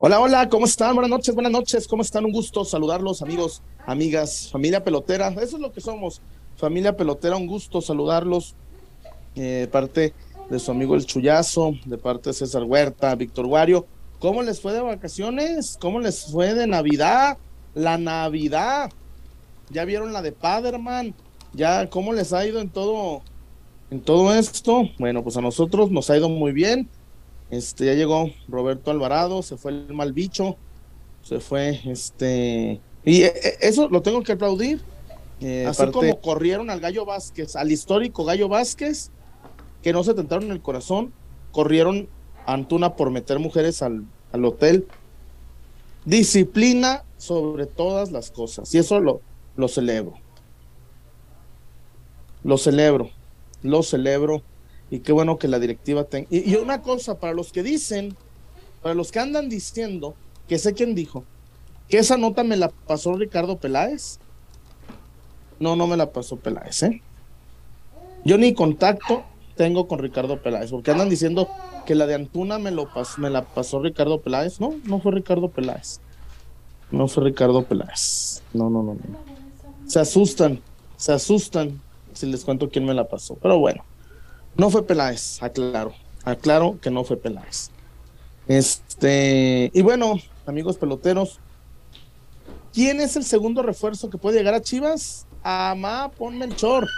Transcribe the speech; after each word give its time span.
Hola, 0.00 0.20
hola, 0.20 0.48
¿cómo 0.48 0.64
están? 0.64 0.94
Buenas 0.94 1.10
noches, 1.10 1.34
buenas 1.34 1.50
noches, 1.50 1.88
¿cómo 1.88 2.02
están? 2.02 2.24
Un 2.24 2.30
gusto 2.30 2.64
saludarlos, 2.64 3.20
amigos, 3.20 3.62
amigas, 3.84 4.48
familia 4.48 4.84
pelotera. 4.84 5.26
Eso 5.30 5.56
es 5.56 5.58
lo 5.60 5.72
que 5.72 5.80
somos, 5.80 6.22
familia 6.56 6.96
pelotera, 6.96 7.36
un 7.36 7.48
gusto 7.48 7.80
saludarlos. 7.80 8.54
Eh, 9.34 9.66
parte 9.72 10.14
de 10.48 10.58
su 10.60 10.70
amigo 10.70 10.94
el 10.94 11.04
Chuyazo, 11.04 11.72
de 11.84 11.98
parte 11.98 12.30
de 12.30 12.34
César 12.34 12.62
Huerta, 12.62 13.12
Víctor 13.16 13.48
Guario. 13.48 13.86
¿Cómo 14.20 14.44
les 14.44 14.60
fue 14.60 14.72
de 14.72 14.82
vacaciones? 14.82 15.76
¿Cómo 15.80 15.98
les 15.98 16.26
fue 16.26 16.54
de 16.54 16.68
Navidad? 16.68 17.36
La 17.74 17.98
Navidad. 17.98 18.92
¿Ya 19.70 19.84
vieron 19.84 20.12
la 20.12 20.22
de 20.22 20.30
Paderman? 20.30 21.12
¿Ya 21.54 21.90
cómo 21.90 22.12
les 22.12 22.32
ha 22.32 22.46
ido 22.46 22.60
en 22.60 22.70
todo, 22.70 23.22
en 23.90 24.00
todo 24.00 24.32
esto? 24.32 24.82
Bueno, 25.00 25.24
pues 25.24 25.36
a 25.36 25.40
nosotros 25.40 25.90
nos 25.90 26.08
ha 26.08 26.16
ido 26.16 26.28
muy 26.28 26.52
bien 26.52 26.88
este, 27.50 27.86
ya 27.86 27.94
llegó 27.94 28.30
Roberto 28.48 28.90
Alvarado, 28.90 29.42
se 29.42 29.56
fue 29.56 29.72
el 29.72 29.94
mal 29.94 30.12
bicho, 30.12 30.56
se 31.22 31.40
fue 31.40 31.80
este. 31.84 32.80
Y 33.04 33.22
eh, 33.22 33.32
eh, 33.42 33.56
eso 33.60 33.88
lo 33.88 34.02
tengo 34.02 34.22
que 34.22 34.32
aplaudir. 34.32 34.80
Eh, 35.40 35.66
Así 35.66 35.86
como 35.90 36.20
corrieron 36.20 36.68
al 36.68 36.80
Gallo 36.80 37.04
Vázquez, 37.04 37.56
al 37.56 37.70
histórico 37.70 38.24
Gallo 38.24 38.48
Vázquez, 38.48 39.10
que 39.82 39.92
no 39.92 40.02
se 40.04 40.14
tentaron 40.14 40.44
en 40.44 40.50
el 40.50 40.60
corazón, 40.60 41.12
corrieron 41.52 42.08
a 42.44 42.54
Antuna 42.54 42.96
por 42.96 43.10
meter 43.10 43.38
mujeres 43.38 43.82
al, 43.82 44.04
al 44.32 44.44
hotel. 44.44 44.86
Disciplina 46.04 47.04
sobre 47.18 47.66
todas 47.66 48.10
las 48.10 48.30
cosas. 48.30 48.74
Y 48.74 48.78
eso 48.78 49.00
lo, 49.00 49.20
lo 49.56 49.68
celebro. 49.68 50.14
Lo 52.42 52.56
celebro. 52.56 53.10
Lo 53.62 53.82
celebro 53.82 54.42
y 54.90 55.00
qué 55.00 55.12
bueno 55.12 55.38
que 55.38 55.48
la 55.48 55.58
directiva 55.58 56.04
tenga. 56.04 56.28
Y, 56.30 56.54
una 56.56 56.82
cosa, 56.82 57.18
para 57.18 57.34
los 57.34 57.52
que 57.52 57.62
dicen, 57.62 58.16
para 58.82 58.94
los 58.94 59.12
que 59.12 59.20
andan 59.20 59.48
diciendo, 59.48 60.14
que 60.48 60.58
sé 60.58 60.74
quién 60.74 60.94
dijo, 60.94 61.24
que 61.88 61.98
esa 61.98 62.16
nota 62.16 62.44
me 62.44 62.56
la 62.56 62.68
pasó 62.68 63.14
Ricardo 63.14 63.56
Peláez. 63.56 64.18
No, 65.58 65.76
no 65.76 65.86
me 65.86 65.96
la 65.96 66.12
pasó 66.12 66.36
Peláez, 66.36 66.82
¿eh? 66.84 67.02
Yo 68.24 68.38
ni 68.38 68.54
contacto 68.54 69.24
tengo 69.56 69.88
con 69.88 69.98
Ricardo 69.98 70.40
Peláez, 70.40 70.70
porque 70.70 70.90
andan 70.90 71.08
diciendo 71.08 71.48
que 71.84 71.94
la 71.94 72.06
de 72.06 72.14
Antuna 72.14 72.58
me, 72.58 72.70
lo 72.70 72.88
me 73.18 73.30
la 73.30 73.44
pasó 73.44 73.80
Ricardo 73.80 74.20
Peláez. 74.20 74.60
No, 74.60 74.74
no 74.84 75.00
fue 75.00 75.12
Ricardo 75.12 75.48
Peláez. 75.48 76.00
No 76.90 77.08
fue 77.08 77.24
Ricardo 77.24 77.64
Peláez. 77.64 78.42
No, 78.52 78.70
no, 78.70 78.82
no, 78.82 78.94
no. 78.94 79.00
Se 79.86 79.98
asustan, 80.00 80.60
se 80.96 81.12
asustan 81.12 81.80
si 82.12 82.26
les 82.26 82.44
cuento 82.44 82.68
quién 82.68 82.84
me 82.84 82.94
la 82.94 83.08
pasó. 83.08 83.36
Pero 83.40 83.58
bueno. 83.58 83.84
No 84.56 84.70
fue 84.70 84.86
Peláez, 84.86 85.42
aclaro. 85.42 85.94
Aclaro 86.24 86.78
que 86.80 86.90
no 86.90 87.04
fue 87.04 87.16
Peláez. 87.16 87.70
Este, 88.46 89.70
y 89.74 89.82
bueno, 89.82 90.14
amigos 90.46 90.78
peloteros, 90.78 91.38
¿quién 92.72 93.00
es 93.00 93.16
el 93.16 93.24
segundo 93.24 93.62
refuerzo 93.62 94.08
que 94.08 94.18
puede 94.18 94.38
llegar 94.38 94.54
a 94.54 94.62
Chivas? 94.62 95.26
Amá, 95.42 96.10
ponme 96.16 96.46
el 96.46 96.56
chor. 96.56 96.88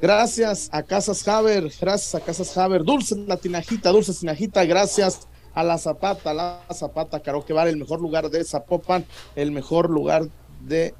Gracias 0.00 0.68
a 0.72 0.82
Casas 0.82 1.26
Haber, 1.26 1.70
gracias 1.80 2.14
a 2.14 2.20
Casas 2.20 2.56
Haber, 2.56 2.84
Dulce 2.84 3.16
la 3.16 3.36
tinajita, 3.36 3.90
Dulce 3.90 4.14
tinajita, 4.14 4.64
gracias 4.64 5.26
a 5.52 5.62
la 5.62 5.78
Zapata, 5.78 6.32
la 6.32 6.60
Zapata 6.72 7.20
Karaoke 7.20 7.52
Bar, 7.52 7.68
el 7.68 7.76
mejor 7.76 8.00
lugar 8.00 8.30
de 8.30 8.44
Zapopan, 8.44 9.04
el 9.36 9.50
mejor 9.52 9.90
lugar 9.90 10.28
de 10.60 10.94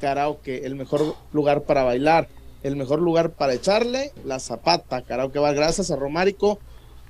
karaoke, 0.00 0.64
el 0.64 0.74
mejor 0.74 1.16
lugar 1.32 1.62
para 1.62 1.82
bailar 1.82 2.28
el 2.62 2.76
mejor 2.76 3.00
lugar 3.00 3.30
para 3.30 3.54
echarle, 3.54 4.12
la 4.24 4.38
zapata, 4.38 5.02
que 5.02 5.38
va. 5.38 5.52
Gracias 5.52 5.90
a 5.90 5.96
Romárico. 5.96 6.58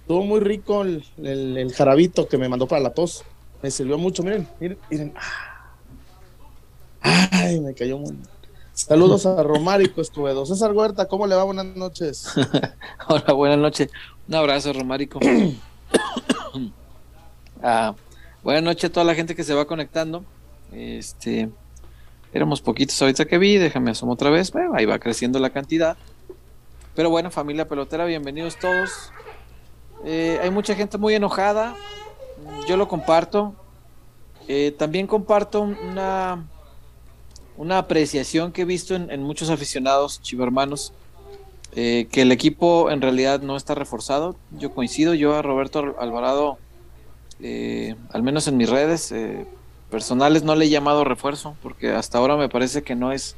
Estuvo 0.01 0.25
muy 0.25 0.41
rico 0.41 0.83
el, 0.83 1.73
jarabito 1.75 2.29
que 2.29 2.39
me 2.39 2.49
mandó 2.49 2.67
para 2.67 2.83
la 2.83 2.91
tos. 2.91 3.25
Me 3.63 3.71
sirvió 3.71 3.99
mucho, 3.99 4.23
miren, 4.23 4.47
miren, 4.61 4.79
miren. 4.91 5.15
Ay, 7.01 7.61
me 7.61 7.75
cayó 7.75 7.99
muy 7.99 8.17
Saludos 8.79 9.27
a 9.27 9.43
Romárico 9.43 10.01
Escobedo. 10.01 10.47
César 10.47 10.73
Huerta, 10.73 11.07
¿cómo 11.07 11.27
le 11.27 11.35
va? 11.35 11.43
Buenas 11.43 11.67
noches. 11.67 12.29
Hola, 13.09 13.33
buenas 13.33 13.59
noches. 13.59 13.91
Un 14.29 14.37
abrazo, 14.37 14.73
Romárico. 14.73 15.19
ah, 17.63 17.97
buenas 18.45 18.63
noches 18.63 18.89
a 18.89 18.93
toda 18.93 19.05
la 19.05 19.17
gente 19.17 19.35
que 19.35 19.43
se 19.43 19.53
va 19.53 19.65
conectando. 19.65 20.25
Este, 20.73 21.51
Éramos 22.33 22.61
poquitos 22.61 23.01
ahorita 23.01 23.25
que 23.25 23.39
vi, 23.39 23.57
déjame 23.57 23.91
asomo 23.91 24.13
otra 24.13 24.29
vez. 24.29 24.53
Ahí 24.75 24.85
va 24.85 24.99
creciendo 24.99 25.39
la 25.39 25.51
cantidad. 25.51 25.97
Pero 26.95 27.09
bueno, 27.09 27.31
familia 27.31 27.67
pelotera, 27.67 28.05
bienvenidos 28.05 28.59
todos. 28.59 29.13
Eh, 30.05 30.39
hay 30.43 30.51
mucha 30.51 30.75
gente 30.75 30.99
muy 30.99 31.15
enojada. 31.15 31.75
Yo 32.69 32.77
lo 32.77 32.87
comparto. 32.87 33.55
Eh, 34.47 34.75
también 34.77 35.07
comparto 35.07 35.63
una, 35.63 36.45
una 37.57 37.79
apreciación 37.79 38.53
que 38.53 38.63
he 38.63 38.67
visto 38.67 38.95
en, 38.95 39.23
muchos 39.23 39.49
aficionados 39.49 40.21
chivermanos. 40.21 40.93
Eh, 41.77 42.09
que 42.11 42.23
el 42.23 42.33
equipo 42.33 42.91
en 42.91 43.01
realidad 43.01 43.41
no 43.41 43.57
está 43.57 43.75
reforzado. 43.75 44.37
Yo 44.51 44.75
coincido, 44.75 45.15
yo 45.15 45.35
a 45.35 45.41
Roberto 45.41 45.97
Alvarado, 45.99 46.59
al 48.11 48.23
menos 48.23 48.49
en 48.49 48.57
mis 48.59 48.69
redes, 48.69 49.15
personales 49.91 50.43
no 50.43 50.55
le 50.55 50.67
he 50.67 50.71
llamado 50.71 51.05
refuerzo, 51.05 51.57
porque 51.63 51.93
hasta 51.93 52.19
ahora 52.19 52.37
me 52.37 52.49
parece 52.49 52.83
que 52.83 52.95
no 52.95 53.13
es, 53.13 53.37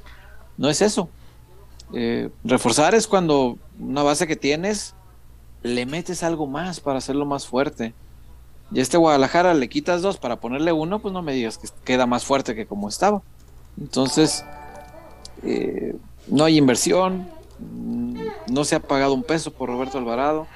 no 0.57 0.69
es 0.69 0.83
eso. 0.83 1.09
Eh, 1.93 2.31
reforzar 2.45 2.95
es 2.95 3.07
cuando 3.07 3.59
una 3.79 4.03
base 4.03 4.27
que 4.27 4.37
tienes 4.37 4.95
le 5.63 5.87
metes 5.87 6.23
algo 6.23 6.47
más 6.47 6.81
para 6.81 6.99
hacerlo 6.99 7.25
más 7.25 7.47
fuerte. 7.47 7.95
Y 8.73 8.81
este 8.81 8.97
Guadalajara 8.97 9.55
le 9.55 9.69
quitas 9.69 10.01
dos 10.01 10.17
para 10.17 10.37
ponerle 10.37 10.73
uno, 10.73 11.01
pues 11.01 11.13
no 11.13 11.23
me 11.23 11.33
digas 11.33 11.59
que 11.59 11.69
queda 11.85 12.07
más 12.07 12.25
fuerte 12.25 12.55
que 12.55 12.67
como 12.67 12.89
estaba. 12.89 13.23
Entonces, 13.81 14.45
eh, 15.43 15.97
no 16.29 16.45
hay 16.45 16.57
inversión, 16.57 17.29
mm, 17.59 18.21
no 18.53 18.65
se 18.65 18.77
ha 18.77 18.81
pagado 18.81 19.15
un 19.15 19.25
peso 19.25 19.51
por 19.53 19.69
Roberto 19.69 19.99
Alvarado, 19.99 20.47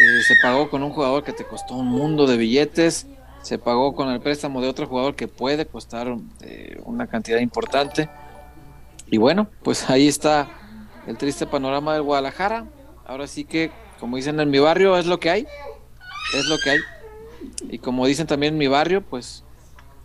eh, 0.00 0.22
se 0.26 0.34
pagó 0.42 0.68
con 0.68 0.82
un 0.82 0.90
jugador 0.90 1.24
que 1.24 1.32
te 1.32 1.44
costó 1.44 1.74
un 1.74 1.86
mundo 1.86 2.26
de 2.26 2.36
billetes 2.36 3.06
se 3.42 3.58
pagó 3.58 3.94
con 3.94 4.08
el 4.10 4.20
préstamo 4.20 4.60
de 4.60 4.68
otro 4.68 4.86
jugador 4.86 5.14
que 5.14 5.28
puede 5.28 5.66
costar 5.66 6.16
eh, 6.40 6.80
una 6.84 7.06
cantidad 7.06 7.38
importante. 7.38 8.08
Y 9.10 9.16
bueno, 9.18 9.48
pues 9.62 9.88
ahí 9.88 10.08
está 10.08 10.48
el 11.06 11.16
triste 11.16 11.46
panorama 11.46 11.94
del 11.94 12.02
Guadalajara. 12.02 12.66
Ahora 13.06 13.26
sí 13.26 13.44
que, 13.44 13.70
como 13.98 14.16
dicen 14.16 14.38
en 14.40 14.50
mi 14.50 14.58
barrio, 14.58 14.96
es 14.98 15.06
lo 15.06 15.18
que 15.18 15.30
hay. 15.30 15.46
Es 16.34 16.44
lo 16.46 16.58
que 16.58 16.70
hay. 16.70 16.78
Y 17.70 17.78
como 17.78 18.06
dicen 18.06 18.26
también 18.26 18.54
en 18.54 18.58
mi 18.58 18.66
barrio, 18.66 19.02
pues 19.02 19.44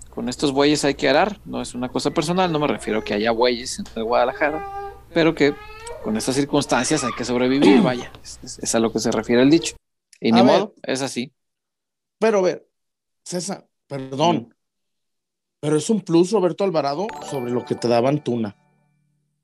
con 0.10 0.30
estos 0.30 0.52
bueyes 0.52 0.86
hay 0.86 0.94
que 0.94 1.10
arar. 1.10 1.40
No 1.44 1.62
es 1.62 1.74
una 1.74 1.90
cosa 1.90 2.12
personal, 2.12 2.52
no 2.52 2.60
me 2.60 2.68
refiero 2.68 3.00
a 3.00 3.04
que 3.04 3.14
haya 3.14 3.32
bueyes 3.32 3.80
en 3.80 3.86
el 3.96 4.04
Guadalajara, 4.04 4.94
pero 5.14 5.36
que 5.36 5.54
con 6.04 6.16
estas 6.18 6.36
circunstancias 6.36 7.04
hay 7.04 7.14
que 7.14 7.26
sobrevivir, 7.26 7.82
vaya. 7.82 8.12
Es, 8.44 8.76
a 8.76 8.80
lo 8.80 8.92
que 8.92 9.00
se 9.00 9.12
refiere 9.12 9.42
el 9.42 9.50
dicho. 9.50 9.76
Y 10.20 10.32
ni 10.32 10.44
modo, 10.44 10.74
es 10.84 11.02
así. 11.02 11.34
Pero 12.20 12.40
a 12.40 12.42
ver, 12.42 12.68
César, 13.24 13.68
perdón, 13.88 14.54
pero 15.60 15.78
es 15.78 15.90
un 15.90 16.02
plus 16.02 16.32
Roberto 16.32 16.64
Alvarado 16.64 17.08
sobre 17.30 17.52
lo 17.52 17.64
que 17.64 17.76
te 17.76 17.88
daban 17.88 18.24
Tuna. 18.24 18.58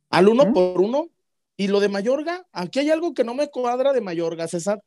Al 0.09 0.27
uno 0.27 0.51
por 0.51 0.81
uno. 0.81 1.09
Y 1.55 1.67
lo 1.67 1.81
de 1.81 1.89
Mayorga, 1.89 2.47
aquí 2.53 2.79
hay 2.79 2.89
algo 2.89 3.13
que 3.13 3.25
no 3.25 3.33
me 3.33 3.49
cuadra 3.49 3.91
de 3.91 3.99
Mayorga, 3.99 4.47
César. 4.47 4.81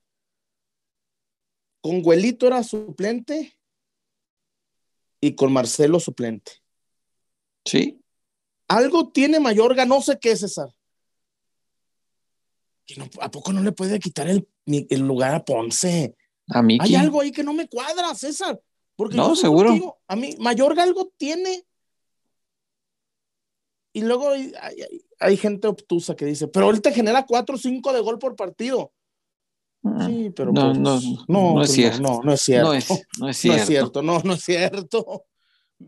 Con 1.83 2.01
Huelito 2.03 2.47
era 2.47 2.63
suplente 2.63 3.59
y 5.21 5.35
con 5.35 5.53
Marcelo 5.53 6.01
suplente. 6.01 6.63
Sí. 7.67 8.01
Algo 8.69 9.11
tiene 9.11 9.39
Mayorga, 9.39 9.85
no 9.85 10.01
sé 10.01 10.19
qué, 10.19 10.35
César. 10.35 10.69
¿A 13.21 13.31
poco 13.31 13.53
no 13.53 13.63
le 13.63 13.73
puede 13.73 13.99
quitar 14.01 14.29
el, 14.29 14.49
el 14.65 15.01
lugar 15.01 15.35
a 15.35 15.45
Ponce? 15.45 16.17
A 16.49 16.63
mí. 16.63 16.79
Hay 16.81 16.95
algo 16.95 17.21
ahí 17.21 17.33
que 17.33 17.45
no 17.45 17.53
me 17.53 17.69
cuadra, 17.69 18.15
César. 18.15 18.59
Porque 18.97 19.17
no, 19.17 19.35
seguro. 19.35 19.99
a 20.07 20.17
mí, 20.17 20.37
Mayorga 20.39 20.83
algo 20.83 21.13
tiene. 21.17 21.65
Y 23.95 24.03
luego 24.03 24.31
hay, 25.21 25.37
gente 25.37 25.69
obtusa 25.69 26.17
que 26.17 26.25
dice, 26.25 26.49
pero 26.49 26.71
él 26.71 26.81
te 26.81 26.93
genera 26.93 27.27
4 27.27 27.55
o 27.55 27.59
5 27.59 27.93
de 27.93 28.01
gol 28.01 28.19
por 28.19 28.37
partido. 28.37 28.93
Mm, 29.83 30.07
sí, 30.07 30.31
pero 30.35 30.53
no, 30.53 30.69
pues, 30.69 30.79
no, 30.79 31.01
no, 31.29 31.55
no, 31.55 31.63
es 31.63 31.73
cierto. 31.73 32.01
No, 32.01 32.21
no 32.23 32.33
es 32.33 32.41
cierto. 32.41 32.69
No 32.69 32.75
es, 32.75 32.89
no 33.19 33.29
es 33.29 33.67
cierto. 33.67 34.03
No 34.03 34.21
no, 34.21 34.35
es 34.35 34.45
cierto. 34.45 35.25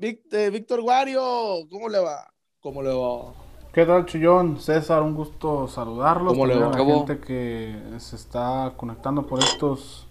Eh, 0.01 0.51
Víctor 0.51 0.83
Guario, 0.83 1.67
¿cómo 1.71 1.89
le 1.89 1.99
va? 1.99 2.31
¿Cómo 2.61 2.83
le 2.83 2.93
va? 2.93 3.33
¿Qué 3.73 3.87
tal, 3.87 4.07
Chullón? 4.07 4.61
César, 4.61 5.03
un 5.03 5.15
gusto 5.15 5.67
saludarlos. 5.69 6.33
¿Cómo 6.33 6.47
le 6.47 6.57
va? 6.57 6.71
La 6.71 6.85
gente 6.85 7.21
que 7.21 7.77
se 7.99 8.17
está 8.17 8.75
conectando 8.77 9.27
por 9.27 9.43
estos, 9.43 10.07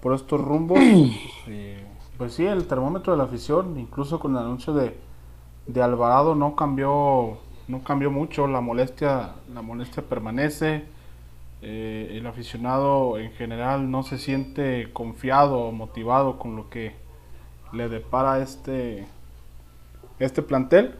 por 0.00 0.14
estos 0.14 0.40
rumbos. 0.40 0.78
eh, 1.48 1.89
pues 2.20 2.34
sí, 2.34 2.44
el 2.44 2.66
termómetro 2.66 3.14
de 3.14 3.16
la 3.16 3.24
afición, 3.24 3.78
incluso 3.78 4.20
con 4.20 4.32
el 4.32 4.42
anuncio 4.42 4.74
de, 4.74 4.94
Alvarado 5.82 6.34
no 6.34 6.54
cambió, 6.54 7.38
no 7.66 7.82
cambió 7.82 8.10
mucho, 8.10 8.46
la 8.46 8.60
molestia, 8.60 9.36
la 9.54 9.62
molestia 9.62 10.02
permanece, 10.02 10.84
eh, 11.62 12.18
el 12.18 12.26
aficionado 12.26 13.16
en 13.16 13.32
general 13.32 13.90
no 13.90 14.02
se 14.02 14.18
siente 14.18 14.92
confiado 14.92 15.60
o 15.60 15.72
motivado 15.72 16.38
con 16.38 16.56
lo 16.56 16.68
que 16.68 16.94
le 17.72 17.88
depara 17.88 18.40
este, 18.40 19.06
este 20.18 20.42
plantel. 20.42 20.96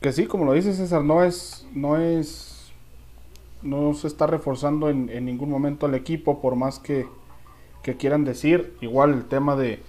Que 0.00 0.10
sí, 0.10 0.24
como 0.24 0.46
lo 0.46 0.54
dice 0.54 0.72
César, 0.72 1.04
no 1.04 1.22
es, 1.22 1.68
no 1.74 1.98
es, 1.98 2.72
no 3.60 3.92
se 3.92 4.06
está 4.06 4.26
reforzando 4.26 4.88
en, 4.88 5.10
en 5.10 5.26
ningún 5.26 5.50
momento 5.50 5.84
el 5.84 5.94
equipo, 5.94 6.40
por 6.40 6.56
más 6.56 6.78
que, 6.78 7.06
que 7.82 7.98
quieran 7.98 8.24
decir. 8.24 8.74
Igual 8.80 9.12
el 9.12 9.26
tema 9.26 9.54
de, 9.54 9.82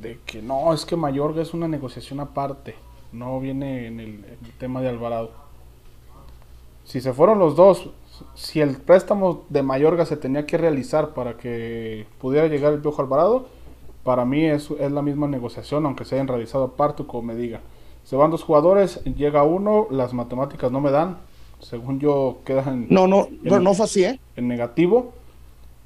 de 0.00 0.18
que 0.24 0.42
no, 0.42 0.72
es 0.72 0.84
que 0.84 0.96
Mayorga 0.96 1.42
es 1.42 1.54
una 1.54 1.68
negociación 1.68 2.20
aparte, 2.20 2.74
no 3.12 3.40
viene 3.40 3.86
en 3.86 4.00
el, 4.00 4.24
tema 4.58 4.80
de 4.80 4.88
Alvarado. 4.88 5.30
Si 6.84 7.00
se 7.00 7.12
fueron 7.12 7.38
los 7.38 7.56
dos, 7.56 7.90
si 8.34 8.60
el 8.60 8.76
préstamo 8.76 9.44
de 9.48 9.62
Mayorga 9.62 10.04
se 10.06 10.16
tenía 10.16 10.46
que 10.46 10.58
realizar 10.58 11.14
para 11.14 11.36
que 11.36 12.06
pudiera 12.20 12.46
llegar 12.48 12.72
el 12.72 12.80
Piojo 12.80 13.02
Alvarado, 13.02 13.46
para 14.02 14.24
mí 14.24 14.44
es, 14.44 14.70
es 14.70 14.92
la 14.92 15.00
misma 15.00 15.26
negociación, 15.26 15.86
aunque 15.86 16.04
se 16.04 16.16
hayan 16.16 16.28
realizado 16.28 16.64
aparte, 16.64 17.06
como 17.06 17.22
me 17.22 17.34
digan. 17.34 17.62
Se 18.04 18.16
van 18.16 18.30
dos 18.30 18.42
jugadores, 18.42 19.02
llega 19.04 19.44
uno, 19.44 19.86
las 19.90 20.12
matemáticas 20.12 20.70
no 20.70 20.80
me 20.82 20.90
dan, 20.90 21.18
según 21.64 21.98
yo 21.98 22.38
quedan 22.44 22.86
no 22.90 23.06
no 23.06 23.28
no, 23.42 23.58
no 23.58 23.74
fue 23.74 23.84
así 23.84 24.04
¿eh? 24.04 24.20
en 24.36 24.48
negativo 24.48 25.12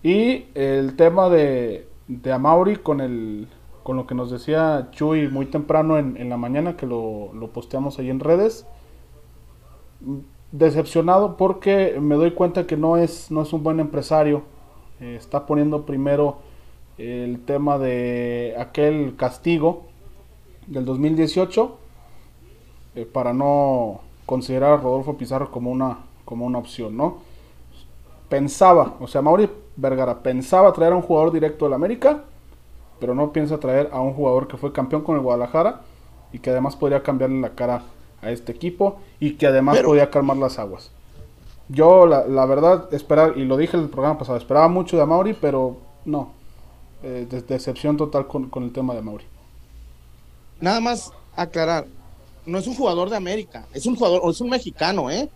y 0.02 0.46
el 0.54 0.96
tema 0.96 1.28
de, 1.28 1.86
de 2.08 2.32
Amauri 2.32 2.76
con 2.76 3.00
el 3.00 3.48
con 3.88 3.96
lo 3.96 4.06
que 4.06 4.14
nos 4.14 4.30
decía 4.30 4.88
Chuy 4.90 5.28
muy 5.28 5.46
temprano 5.46 5.96
en, 5.96 6.28
la 6.28 6.36
mañana, 6.36 6.76
que 6.76 6.84
lo, 6.84 7.30
posteamos 7.54 7.98
ahí 7.98 8.10
en 8.10 8.20
redes. 8.20 8.66
Decepcionado 10.52 11.38
porque 11.38 11.98
me 11.98 12.16
doy 12.16 12.32
cuenta 12.32 12.66
que 12.66 12.76
no 12.76 12.98
es, 12.98 13.30
no 13.30 13.40
es 13.40 13.50
un 13.54 13.62
buen 13.62 13.80
empresario. 13.80 14.42
Eh, 15.00 15.16
está 15.16 15.46
poniendo 15.46 15.86
primero 15.86 16.36
el 16.98 17.40
tema 17.46 17.78
de 17.78 18.54
aquel 18.58 19.16
castigo 19.16 19.84
del 20.66 20.84
2018 20.84 21.78
eh, 22.94 23.06
para 23.10 23.32
no 23.32 24.02
considerar 24.26 24.72
a 24.72 24.76
Rodolfo 24.76 25.16
Pizarro 25.16 25.50
como 25.50 25.70
una, 25.70 26.00
como 26.26 26.44
una 26.44 26.58
opción, 26.58 26.94
¿no? 26.94 27.20
Pensaba, 28.28 28.96
o 29.00 29.06
sea, 29.06 29.22
Mauri 29.22 29.48
Vergara 29.76 30.22
pensaba 30.22 30.74
traer 30.74 30.92
a 30.92 30.96
un 30.96 31.00
jugador 31.00 31.32
directo 31.32 31.64
del 31.64 31.72
América 31.72 32.24
pero 33.00 33.14
no 33.14 33.32
piensa 33.32 33.58
traer 33.58 33.90
a 33.92 34.00
un 34.00 34.14
jugador 34.14 34.48
que 34.48 34.56
fue 34.56 34.72
campeón 34.72 35.02
con 35.02 35.16
el 35.16 35.22
Guadalajara 35.22 35.82
y 36.32 36.38
que 36.38 36.50
además 36.50 36.76
podría 36.76 37.02
cambiarle 37.02 37.40
la 37.40 37.50
cara 37.50 37.82
a 38.22 38.30
este 38.30 38.52
equipo 38.52 38.98
y 39.20 39.34
que 39.34 39.46
además 39.46 39.78
podría 39.80 40.10
calmar 40.10 40.36
las 40.36 40.58
aguas. 40.58 40.90
Yo, 41.68 42.06
la, 42.06 42.46
verdad, 42.46 42.92
esperar, 42.94 43.34
y 43.36 43.44
lo 43.44 43.56
dije 43.56 43.76
en 43.76 43.82
el 43.84 43.88
programa 43.90 44.18
pasado, 44.18 44.38
esperaba 44.38 44.68
mucho 44.68 44.96
de 44.98 45.04
Mauri, 45.04 45.34
pero 45.34 45.76
no. 46.04 46.32
Eh, 47.02 47.26
decepción 47.46 47.96
total 47.96 48.26
con, 48.26 48.50
el 48.62 48.72
tema 48.72 48.94
de 48.94 49.02
Mauri. 49.02 49.24
Nada 50.60 50.80
más 50.80 51.12
aclarar, 51.36 51.86
no 52.46 52.58
es 52.58 52.66
un 52.66 52.74
jugador 52.74 53.10
de 53.10 53.16
América, 53.16 53.66
es 53.72 53.86
un 53.86 53.94
jugador, 53.94 54.22
es 54.28 54.40
un 54.40 54.48
mexicano, 54.48 55.10
¿eh? 55.10 55.28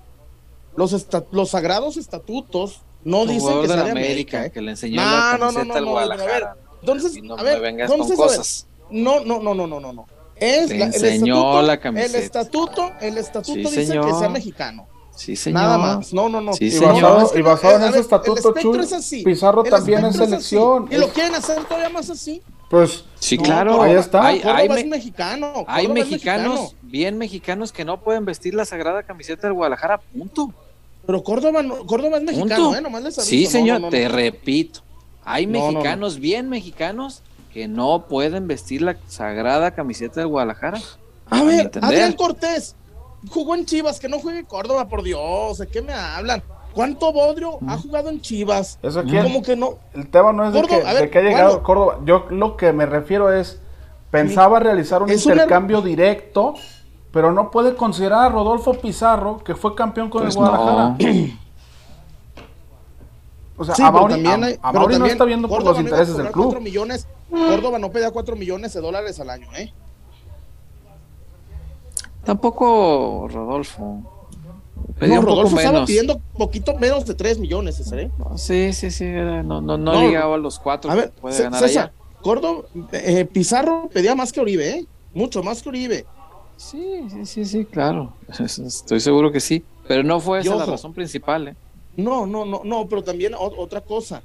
Los, 0.75 1.07
los 1.31 1.51
sagrados 1.51 1.99
estatutos 1.99 2.81
no 3.05 3.27
dicen 3.27 3.61
que 3.61 3.69
sea 3.69 3.85
de 3.85 3.91
América, 3.91 4.47
¿eh? 4.47 4.51
que 4.51 4.63
le 4.63 4.73
enseñó 4.73 5.03
la 5.03 5.37
camiseta 5.39 5.79
al 5.79 5.85
Guadalajara. 5.85 6.57
Entonces, 6.83 7.19
a 7.39 7.43
ver, 7.43 7.61
vengas 7.61 7.91
con 7.91 8.09
cosas. 8.17 8.67
No, 8.91 9.25
no, 9.25 9.41
no, 9.41 9.55
no, 9.55 9.67
no, 9.67 9.81
no, 9.81 9.93
no. 9.93 10.07
Es 10.37 10.71
la, 10.71 10.87
el, 10.87 10.95
estatuto, 10.95 11.63
la 11.63 11.75
el 11.75 12.15
estatuto, 12.17 12.93
el 13.01 13.19
estatuto, 13.19 13.71
dice 13.71 14.01
que 14.01 14.13
sea 14.13 14.29
mexicano. 14.29 14.89
Sí, 15.15 15.37
señor. 15.37 15.61
Nada 15.61 15.79
más. 15.79 16.13
No, 16.13 16.29
no, 16.29 16.41
no. 16.41 16.53
y, 16.59 16.79
basado, 16.79 17.39
y 17.39 17.43
basado 17.43 17.77
en 17.77 17.91
ese 17.91 18.01
estatuto, 18.01 18.55
Chuy, 18.59 19.25
Pizarro 19.25 19.63
también 19.63 20.05
es 20.07 20.17
selección. 20.17 20.89
y 20.91 20.97
lo 20.97 21.09
quieren 21.09 21.35
hacer 21.35 21.63
todavía 21.65 21.91
más 21.91 22.11
así. 22.11 22.43
Pues 22.69 23.05
sí, 23.21 23.37
claro. 23.37 23.83
Ahí 23.83 23.93
está. 23.93 24.27
Hay, 24.27 24.43
hay 24.43 24.67
es 24.67 24.87
mexicano. 24.87 25.65
Hay 25.69 25.89
mexicanos, 25.89 26.75
bien 26.83 27.19
mexicanos 27.19 27.71
que 27.71 27.85
no 27.85 28.01
pueden 28.01 28.25
vestir 28.25 28.55
la 28.55 28.65
sagrada 28.65 29.03
camiseta 29.03 29.47
del 29.47 29.55
Guadalajara, 29.55 29.99
punto. 29.99 30.53
Pero 31.07 31.23
Córdoba, 31.23 31.63
Córdoba 31.87 32.17
es 32.17 32.23
mexicano, 32.23 32.75
¿eh? 32.75 32.81
Nomás 32.81 33.03
les 33.03 33.19
aviso. 33.19 33.31
Sí, 33.31 33.47
señor, 33.47 33.91
te 33.91 34.09
repito. 34.09 34.81
Hay 35.25 35.47
mexicanos, 35.47 36.19
bien 36.19 36.49
mexicanos, 36.49 37.23
que 37.53 37.69
no 37.69 38.07
pueden 38.07 38.47
vestir 38.49 38.83
la 38.83 38.97
sagrada 39.07 39.73
camiseta 39.73 40.21
de 40.21 40.27
Guadalajara. 40.27 40.81
A 41.31 41.43
ver, 41.45 41.71
Adrián 41.81 42.13
Cortés 42.15 42.75
jugó 43.31 43.55
en 43.55 43.65
Chivas, 43.67 44.01
que 44.01 44.09
no 44.09 44.19
juegue 44.19 44.45
Córdoba, 44.45 44.89
por 44.89 45.03
Dios, 45.03 45.59
¿de 45.59 45.67
qué 45.67 45.83
me 45.83 45.93
hablan? 45.93 46.43
¿Cuánto 46.73 47.13
Bodrio 47.13 47.59
ha 47.69 47.77
jugado 47.77 48.09
en 48.09 48.21
Chivas? 48.21 48.79
Eso 48.83 49.01
aquí. 49.01 49.17
Como 49.19 49.43
que 49.43 49.57
no. 49.57 49.79
El 49.93 50.09
tema 50.09 50.33
no 50.33 50.47
es 50.47 50.55
de, 50.55 50.63
que, 51.11 51.19
ha 51.19 51.23
llegado 51.23 51.63
Córdoba. 51.63 52.01
Yo 52.05 52.27
lo 52.31 52.57
que 52.57 52.73
me 52.73 52.87
refiero 52.87 53.33
es. 53.33 53.61
Pensaba 54.11 54.61
realizar 54.61 55.03
un 55.03 55.11
intercambio 55.11 55.81
directo, 55.81 56.53
pero 57.13 57.33
no 57.33 57.51
puede 57.51 57.77
considerar 57.77 58.27
a 58.27 58.29
Rodolfo 58.29 58.75
Pizarro, 58.75 59.43
que 59.43 59.55
fue 59.55 59.75
campeón 59.75 60.11
con 60.11 60.23
el 60.23 60.27
pues 60.27 60.37
Guadalajara. 60.37 60.97
O 63.57 63.65
sea, 63.65 63.89
a 63.89 63.93
también, 64.09 64.45
hay, 64.45 64.59
no 64.63 65.07
está 65.07 65.25
viendo 65.25 65.49
por 65.49 65.63
los 65.63 65.79
intereses 65.79 66.17
del 66.17 66.31
club. 66.31 66.61
millones, 66.61 67.07
Córdoba 67.31 67.79
no 67.79 67.91
pedía 67.91 68.11
4 68.11 68.37
millones 68.37 68.73
de 68.73 68.81
dólares 68.81 69.21
al 69.21 69.31
año, 69.31 69.49
¿eh? 69.55 69.73
Tampoco 72.25 73.29
Rodolfo. 73.31 74.03
Pedía 74.99 75.17
no, 75.17 75.23
Rodolfo 75.23 75.59
estaba 75.59 75.85
pidiendo 75.85 76.21
poquito 76.37 76.77
menos 76.77 77.05
de 77.05 77.15
3 77.15 77.39
millones, 77.39 77.93
¿eh? 77.93 78.11
Sí, 78.37 78.73
sí, 78.73 78.91
sí, 78.91 79.05
no, 79.07 79.61
no, 79.61 79.77
no, 79.77 80.01
llegaba 80.01 80.37
a 80.37 80.39
los 80.39 80.59
4 80.59 80.91
a 80.91 80.95
ver, 80.95 81.11
puede 81.11 81.43
ganar 81.43 81.61
César, 81.61 81.93
Córdoba, 82.21 82.63
eh, 82.93 83.25
Pizarro 83.25 83.89
pedía 83.93 84.15
más 84.15 84.33
que 84.33 84.41
Oribe, 84.41 84.71
¿eh? 84.71 84.87
Mucho 85.15 85.43
más 85.43 85.63
que 85.63 85.69
Oribe. 85.69 86.07
Sí, 86.57 87.07
sí, 87.11 87.27
sí, 87.27 87.45
sí, 87.45 87.65
claro. 87.65 88.13
Estoy 88.39 89.01
seguro 89.01 89.33
que 89.33 89.41
sí. 89.41 89.65
Pero 89.89 90.05
no 90.05 90.21
fue 90.21 90.41
esa 90.41 90.55
la 90.55 90.65
razón 90.65 90.93
principal, 90.93 91.49
¿eh? 91.49 91.57
No, 91.97 92.27
no, 92.27 92.45
no, 92.45 92.63
no, 92.65 92.89
pero 92.89 93.03
también 93.03 93.35
otra 93.37 93.81
cosa. 93.81 94.23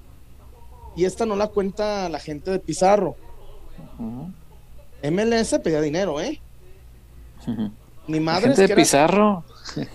Y 0.95 1.05
esta 1.05 1.25
no 1.25 1.35
la 1.35 1.47
cuenta 1.47 2.09
la 2.09 2.19
gente 2.19 2.51
de 2.51 2.59
Pizarro. 2.59 3.15
MLS 5.03 5.59
pedía 5.63 5.81
dinero, 5.81 6.19
¿eh? 6.19 6.39
Ni 8.07 8.19
madre. 8.19 8.49
La 8.49 8.55
gente 8.55 8.67
de 8.67 8.75
Pizarro. 8.75 9.43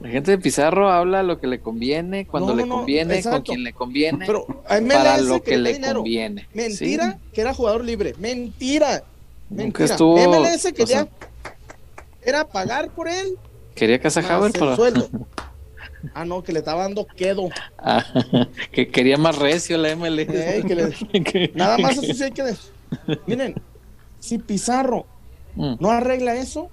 La 0.00 0.10
gente 0.10 0.30
de 0.30 0.38
Pizarro 0.38 0.90
habla 0.90 1.24
lo 1.24 1.40
que 1.40 1.48
le 1.48 1.58
conviene, 1.58 2.24
cuando 2.24 2.54
le 2.54 2.68
conviene, 2.68 3.20
con 3.20 3.42
quien 3.42 3.64
le 3.64 3.72
conviene, 3.72 4.26
pero 4.26 4.46
para 4.46 5.18
lo 5.18 5.42
que 5.42 5.56
le 5.56 5.80
conviene. 5.80 6.46
Mentira 6.54 7.18
que 7.32 7.40
era 7.40 7.52
jugador 7.52 7.84
libre. 7.84 8.14
Mentira. 8.16 9.02
Mentira. 9.50 9.96
MLS 9.98 10.72
quería 10.72 11.08
era 12.22 12.46
pagar 12.46 12.90
por 12.90 13.08
él. 13.08 13.36
Quería 13.74 13.98
Casa 13.98 14.20
Haber 14.20 14.52
para 14.52 14.76
sueldo. 14.76 15.08
Ah, 16.14 16.24
no, 16.24 16.42
que 16.42 16.52
le 16.52 16.60
estaba 16.60 16.82
dando 16.82 17.06
quedo. 17.06 17.48
Ah, 17.78 18.04
que 18.72 18.88
quería 18.88 19.16
más 19.16 19.36
recio 19.36 19.76
la 19.78 19.94
ML. 19.94 20.26
Nada 21.54 21.78
más 21.78 21.98
eso 21.98 22.14
sí 22.14 22.22
hay 22.22 22.32
que. 22.32 22.54
Miren, 23.26 23.54
si 24.20 24.38
Pizarro 24.38 25.06
mm. 25.54 25.74
no 25.80 25.90
arregla 25.90 26.34
eso, 26.36 26.70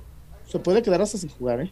se 0.48 0.60
puede 0.60 0.82
quedar 0.82 1.02
hasta 1.02 1.18
sin 1.18 1.30
jugar, 1.30 1.62
¿eh? 1.62 1.72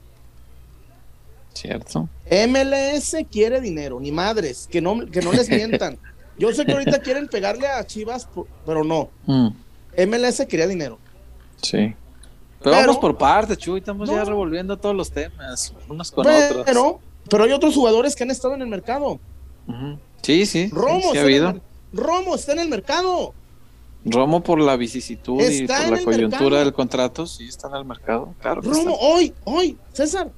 Cierto. 1.54 2.10
MLS 2.30 3.16
quiere 3.32 3.62
dinero, 3.62 4.00
ni 4.00 4.12
madres, 4.12 4.68
que 4.72 4.82
no, 4.82 5.06
que 5.06 5.22
no 5.22 5.32
les 5.32 5.50
mientan. 5.50 6.00
Yo 6.38 6.52
sé 6.52 6.66
que 6.66 6.72
ahorita 6.72 7.00
quieren 7.00 7.28
pegarle 7.28 7.68
a 7.68 7.86
Chivas, 7.86 8.28
pero 8.66 8.84
no. 8.84 9.10
MLS 9.28 10.40
mm. 10.40 10.48
quería 10.48 10.68
dinero. 10.68 10.98
Sí. 11.62 11.96
Pero, 12.64 12.76
vamos 12.78 12.98
por 12.98 13.18
partes, 13.18 13.58
Chuy, 13.58 13.80
estamos 13.80 14.10
ya 14.10 14.24
revolviendo 14.24 14.78
todos 14.78 14.96
los 14.96 15.12
temas, 15.12 15.74
unos 15.90 16.12
con 16.12 16.26
otros. 16.26 16.64
Pero 16.66 17.02
pero 17.34 17.46
hay 17.46 17.52
otros 17.52 17.74
jugadores 17.74 18.16
que 18.16 18.22
han 18.22 18.30
estado 18.30 18.54
en 18.54 18.62
el 18.62 18.68
mercado. 18.68 19.20
Sí, 20.22 20.46
sí. 20.46 20.70
Romo, 20.72 21.14
sí, 21.14 21.18
ha 21.18 21.24
habido. 21.24 21.60
Romo 21.92 22.36
está 22.36 22.54
en 22.54 22.60
el 22.60 22.70
mercado. 22.70 23.34
Romo 24.06 24.44
por 24.44 24.60
la 24.60 24.78
vicisitud 24.78 25.42
y 25.42 25.66
por 25.66 25.90
la 25.90 26.04
coyuntura 26.04 26.60
del 26.60 26.74
contrato, 26.74 27.26
sí 27.26 27.48
está 27.48 27.70
en 27.70 27.76
el 27.78 27.86
mercado. 27.86 28.36
Claro. 28.40 28.62
Romo, 28.62 28.96
hoy, 29.02 29.34
hoy, 29.46 29.76
César, 29.94 30.30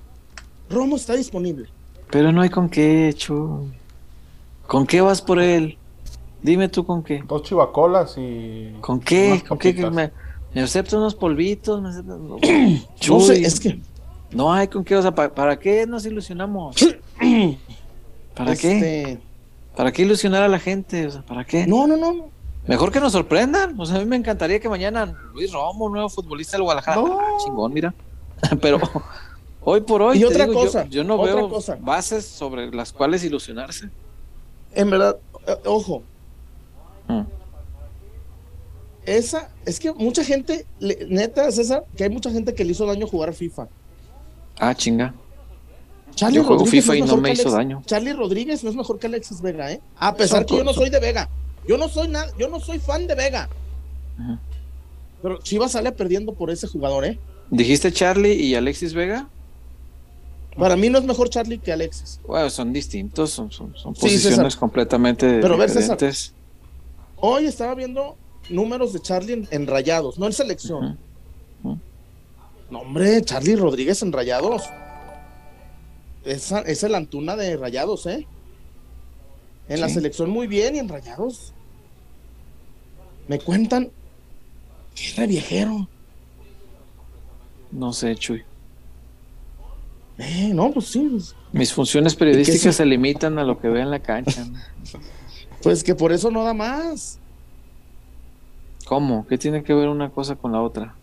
Romo 0.70 0.96
está 0.96 1.16
disponible. 1.16 1.68
Pero 2.10 2.32
no 2.32 2.40
hay 2.40 2.50
con 2.50 2.70
qué, 2.70 3.14
Chu. 3.14 3.70
¿Con 4.66 4.88
qué 4.88 5.02
vas 5.02 5.22
por 5.22 5.42
él? 5.42 5.78
Dime 6.42 6.70
tú 6.70 6.86
con 6.86 7.04
qué. 7.04 7.22
Dos 7.28 7.44
chivacolas 7.44 8.16
y. 8.18 8.74
¿Con 8.80 9.02
qué? 9.02 9.44
¿Con 9.46 9.58
qué? 9.58 9.74
Me, 9.74 10.14
me, 10.54 10.62
acepto 10.62 10.96
unos 10.96 11.14
polvitos. 11.14 11.82
Me 11.82 11.90
acepto... 11.90 12.38
no 13.10 13.20
sé, 13.20 13.42
es 13.42 13.60
que 13.60 13.82
no 14.36 14.54
hay 14.54 14.68
con 14.68 14.84
qué, 14.84 14.96
o 14.98 15.02
sea, 15.02 15.16
¿para, 15.16 15.58
qué 15.58 15.88
nos 15.88 16.06
ilusionamos? 16.06 16.76
¿Para 18.36 18.56
qué? 18.56 18.76
Este, 18.76 19.20
¿Para 19.76 19.92
qué 19.92 20.02
ilusionar 20.02 20.44
a 20.44 20.50
la 20.50 20.60
gente? 20.60 21.08
O 21.08 21.12
sea, 21.12 21.22
¿para 21.22 21.46
qué? 21.46 21.66
No, 21.66 21.88
no, 21.88 21.96
no. 21.96 22.30
Mejor 22.68 22.92
que 22.92 23.00
nos 23.00 23.14
sorprendan. 23.14 23.80
O 23.80 23.86
sea, 23.86 23.98
a 23.98 24.00
mí 24.00 24.06
me 24.06 24.18
encantaría 24.18 24.60
que 24.60 24.68
mañana 24.68 25.18
Luis 25.34 25.52
Romo, 25.54 25.88
nuevo 25.90 26.10
futbolista 26.10 26.58
del 26.58 26.64
Guadalajara. 26.64 26.98
No. 26.98 27.20
Ah, 27.20 27.38
chingón, 27.44 27.74
mira. 27.74 27.94
Pero 28.62 28.80
hoy 29.62 29.82
por 29.82 30.02
hoy, 30.02 30.20
y 30.20 30.26
otra 30.26 30.48
cosa, 30.48 30.86
yo, 30.86 31.04
no 31.04 31.18
veo 31.22 31.50
bases 31.80 32.26
sobre 32.26 32.72
las 32.72 32.92
cuales 32.92 33.24
ilusionarse. 33.24 33.90
En 34.74 34.90
verdad, 34.90 35.18
eh, 35.48 35.56
ojo. 35.66 36.04
Mm. 37.08 37.22
esa, 39.06 39.50
es 39.64 39.80
que 39.80 39.94
mucha 39.94 40.24
gente, 40.24 40.66
neta, 40.80 41.50
César, 41.52 41.86
que 41.96 42.04
hay 42.04 42.10
mucha 42.10 42.32
gente 42.32 42.54
que 42.54 42.66
le 42.66 42.72
hizo 42.72 42.86
daño 42.86 43.08
jugar 43.08 43.34
FIFA. 43.34 43.68
Ah, 44.60 44.74
chinga. 44.74 45.14
Charlie 46.16 46.38
yo 46.38 46.44
juego 46.46 46.66
FIFA 46.66 46.96
y 46.96 47.02
no 47.02 47.18
me 47.18 47.32
hizo 47.32 47.52
daño. 47.52 47.82
Charlie 47.86 48.14
Rodríguez 48.14 48.64
no 48.64 48.70
es 48.70 48.76
mejor 48.76 49.00
que 49.00 49.08
Alexis 49.08 49.42
Vega, 49.42 49.72
¿eh? 49.72 49.82
A 49.98 50.16
pesar 50.16 50.46
que 50.46 50.56
yo 50.56 50.64
no 50.64 50.74
soy 50.74 50.90
de 50.90 51.00
Vega. 51.00 51.30
Yo 51.68 51.78
no 51.78 51.90
soy 51.90 52.08
nada, 52.08 52.32
yo 52.38 52.48
no 52.48 52.60
soy 52.60 52.80
fan 52.80 53.06
de 53.08 53.16
Vega. 53.16 53.50
Pero 55.22 55.40
Chivas 55.40 55.74
sale 55.74 55.92
perdiendo 55.92 56.34
por 56.34 56.52
ese 56.52 56.68
jugador, 56.68 57.06
¿eh? 57.06 57.20
¿Dijiste 57.50 57.92
Charlie 57.92 58.34
y 58.34 58.56
Alexis 58.56 58.94
Vega? 58.94 59.28
Para 60.58 60.78
mí 60.78 60.90
no 60.90 61.00
es 61.00 61.04
mejor 61.04 61.30
Charlie 61.30 61.58
que 61.58 61.74
Alexis. 61.74 62.20
Bueno, 62.26 62.50
son 62.50 62.72
distintos, 62.72 63.32
son, 63.32 63.52
son, 63.52 63.72
posiciones 63.94 64.56
completamente 64.56 65.40
Pero 65.42 65.58
diferentes. 65.58 66.34
hoy 67.18 67.46
estaba 67.46 67.76
viendo 67.76 68.16
números 68.50 68.94
de 68.94 69.02
Charlie 69.02 69.48
en, 69.52 69.68
rayados, 69.68 70.18
no 70.18 70.28
en 70.28 70.34
selección. 70.34 70.98
No, 72.70 72.80
hombre, 72.80 73.22
Charlie 73.22 73.56
Rodríguez 73.56 74.02
en 74.02 74.12
rayados. 74.12 74.64
Esa, 76.24 76.62
es 76.62 76.84
el 76.84 76.96
Antuna 76.96 77.36
de 77.36 77.56
rayados, 77.56 78.06
¿eh? 78.08 78.28
En 79.70 79.82
la 79.82 79.90
selección 79.90 80.30
muy 80.30 80.48
bien 80.48 80.76
y 80.76 80.80
en 80.80 80.90
rayados. 80.90 81.54
Me 83.28 83.40
cuentan 83.40 83.92
que 84.96 85.24
es 85.24 85.28
viejero. 85.28 85.88
No 87.72 87.94
sé, 87.94 88.16
Chuy. 88.16 88.44
Eh, 90.18 90.52
no, 90.54 90.72
pues 90.72 90.88
sí. 90.88 91.08
Pues. 91.12 91.36
Mis 91.52 91.74
funciones 91.74 92.16
periodísticas 92.16 92.76
se 92.76 92.86
limitan 92.86 93.38
a 93.38 93.44
lo 93.44 93.60
que 93.60 93.68
veo 93.68 93.82
en 93.82 93.92
la 93.92 94.00
cancha. 94.00 94.46
pues 95.62 95.84
que 95.84 95.96
por 95.96 96.12
eso 96.12 96.32
no 96.32 96.44
da 96.44 96.54
más. 96.54 97.20
¿Cómo? 98.86 99.26
¿Qué 99.28 99.38
tiene 99.38 99.64
que 99.64 99.74
ver 99.74 99.90
una 99.90 100.12
cosa 100.12 100.36
con 100.36 100.52
la 100.52 100.62
otra? 100.62 100.96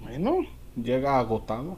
Bueno. 0.00 0.38
Llega 0.76 1.18
agotado. 1.18 1.76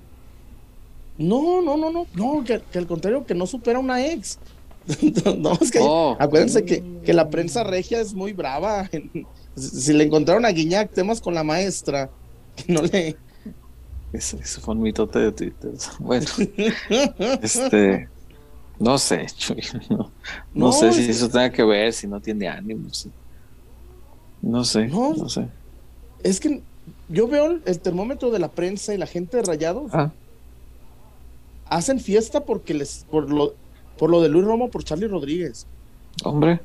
No, 1.18 1.62
no, 1.62 1.76
no, 1.76 1.90
no, 1.90 2.06
no, 2.14 2.44
que, 2.44 2.62
al 2.78 2.86
contrario, 2.86 3.24
que 3.24 3.34
no 3.34 3.46
supera 3.46 3.78
una 3.78 4.04
ex. 4.04 4.38
no, 5.38 5.52
es 5.60 5.70
que 5.70 5.78
oh. 5.80 6.16
acuérdense 6.18 6.64
que, 6.64 6.82
que, 7.04 7.12
la 7.12 7.30
prensa 7.30 7.62
regia 7.62 8.00
es 8.00 8.14
muy 8.14 8.32
brava. 8.32 8.90
si 9.56 9.92
le 9.92 10.04
encontraron 10.04 10.44
a 10.44 10.50
Guiñac 10.50 10.92
temas 10.92 11.20
con 11.20 11.34
la 11.34 11.44
maestra, 11.44 12.10
que 12.56 12.72
no 12.72 12.82
le, 12.82 13.16
eso, 14.12 14.38
fue 14.60 14.74
un 14.74 14.82
mitote 14.82 15.18
de 15.18 15.32
Twitter. 15.32 15.72
Bueno, 15.98 16.26
este. 17.42 18.08
No 18.78 18.98
sé, 18.98 19.26
No, 20.54 20.72
sé 20.72 20.92
si 20.92 21.10
eso 21.10 21.28
tenga 21.28 21.50
que 21.50 21.62
ver, 21.62 21.92
si 21.92 22.06
no 22.06 22.20
tiene 22.20 22.48
ánimo. 22.48 22.88
No 24.40 24.64
sé, 24.64 24.88
no, 24.88 25.28
sé. 25.28 25.48
Es 26.24 26.40
que 26.40 26.62
yo 27.12 27.28
veo 27.28 27.60
el 27.64 27.80
termómetro 27.80 28.30
de 28.30 28.38
la 28.38 28.48
prensa 28.48 28.94
y 28.94 28.98
la 28.98 29.06
gente 29.06 29.36
de 29.36 29.44
Rayados. 29.44 29.90
Ah. 29.94 30.10
Hacen 31.66 32.00
fiesta 32.00 32.44
porque 32.44 32.74
les 32.74 33.06
por 33.10 33.30
lo 33.30 33.54
por 33.98 34.10
lo 34.10 34.20
de 34.20 34.28
Luis 34.28 34.44
Romo 34.44 34.68
por 34.68 34.84
Charlie 34.84 35.06
Rodríguez. 35.06 35.66
Hombre, 36.24 36.60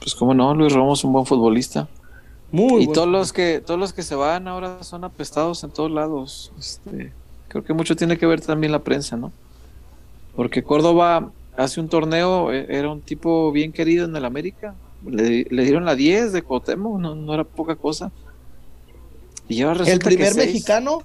pues 0.00 0.14
cómo 0.14 0.34
no, 0.34 0.54
Luis 0.54 0.72
Romo 0.72 0.92
es 0.92 1.02
un 1.02 1.12
buen 1.12 1.26
futbolista 1.26 1.88
y 2.52 2.86
todos 2.88 3.08
los 3.08 3.32
que 3.32 3.62
todos 3.64 3.80
los 3.80 3.92
que 3.92 4.02
se 4.02 4.14
van 4.14 4.46
ahora 4.46 4.82
son 4.82 5.04
apestados 5.04 5.64
en 5.64 5.70
todos 5.70 5.90
lados. 5.90 6.52
Este, 6.58 7.12
creo 7.48 7.64
que 7.64 7.72
mucho 7.72 7.96
tiene 7.96 8.18
que 8.18 8.26
ver 8.26 8.40
también 8.42 8.72
la 8.72 8.80
prensa, 8.80 9.16
¿no? 9.16 9.32
Porque 10.36 10.62
Córdoba 10.62 11.30
hace 11.56 11.80
un 11.80 11.88
torneo, 11.88 12.52
e, 12.52 12.66
era 12.68 12.90
un 12.90 13.00
tipo 13.00 13.52
bien 13.52 13.72
querido 13.72 14.04
en 14.04 14.14
el 14.14 14.24
América. 14.24 14.74
Le, 15.04 15.44
dieron 15.44 15.84
la 15.84 15.94
10 15.94 16.32
de 16.32 16.42
Cuauhtémoc, 16.42 17.00
no, 17.00 17.34
era 17.34 17.44
poca 17.44 17.74
cosa. 17.74 18.12
Y 19.48 19.62
ahora 19.62 19.84
el 19.84 19.98
primer 19.98 20.34
mexicano 20.34 21.02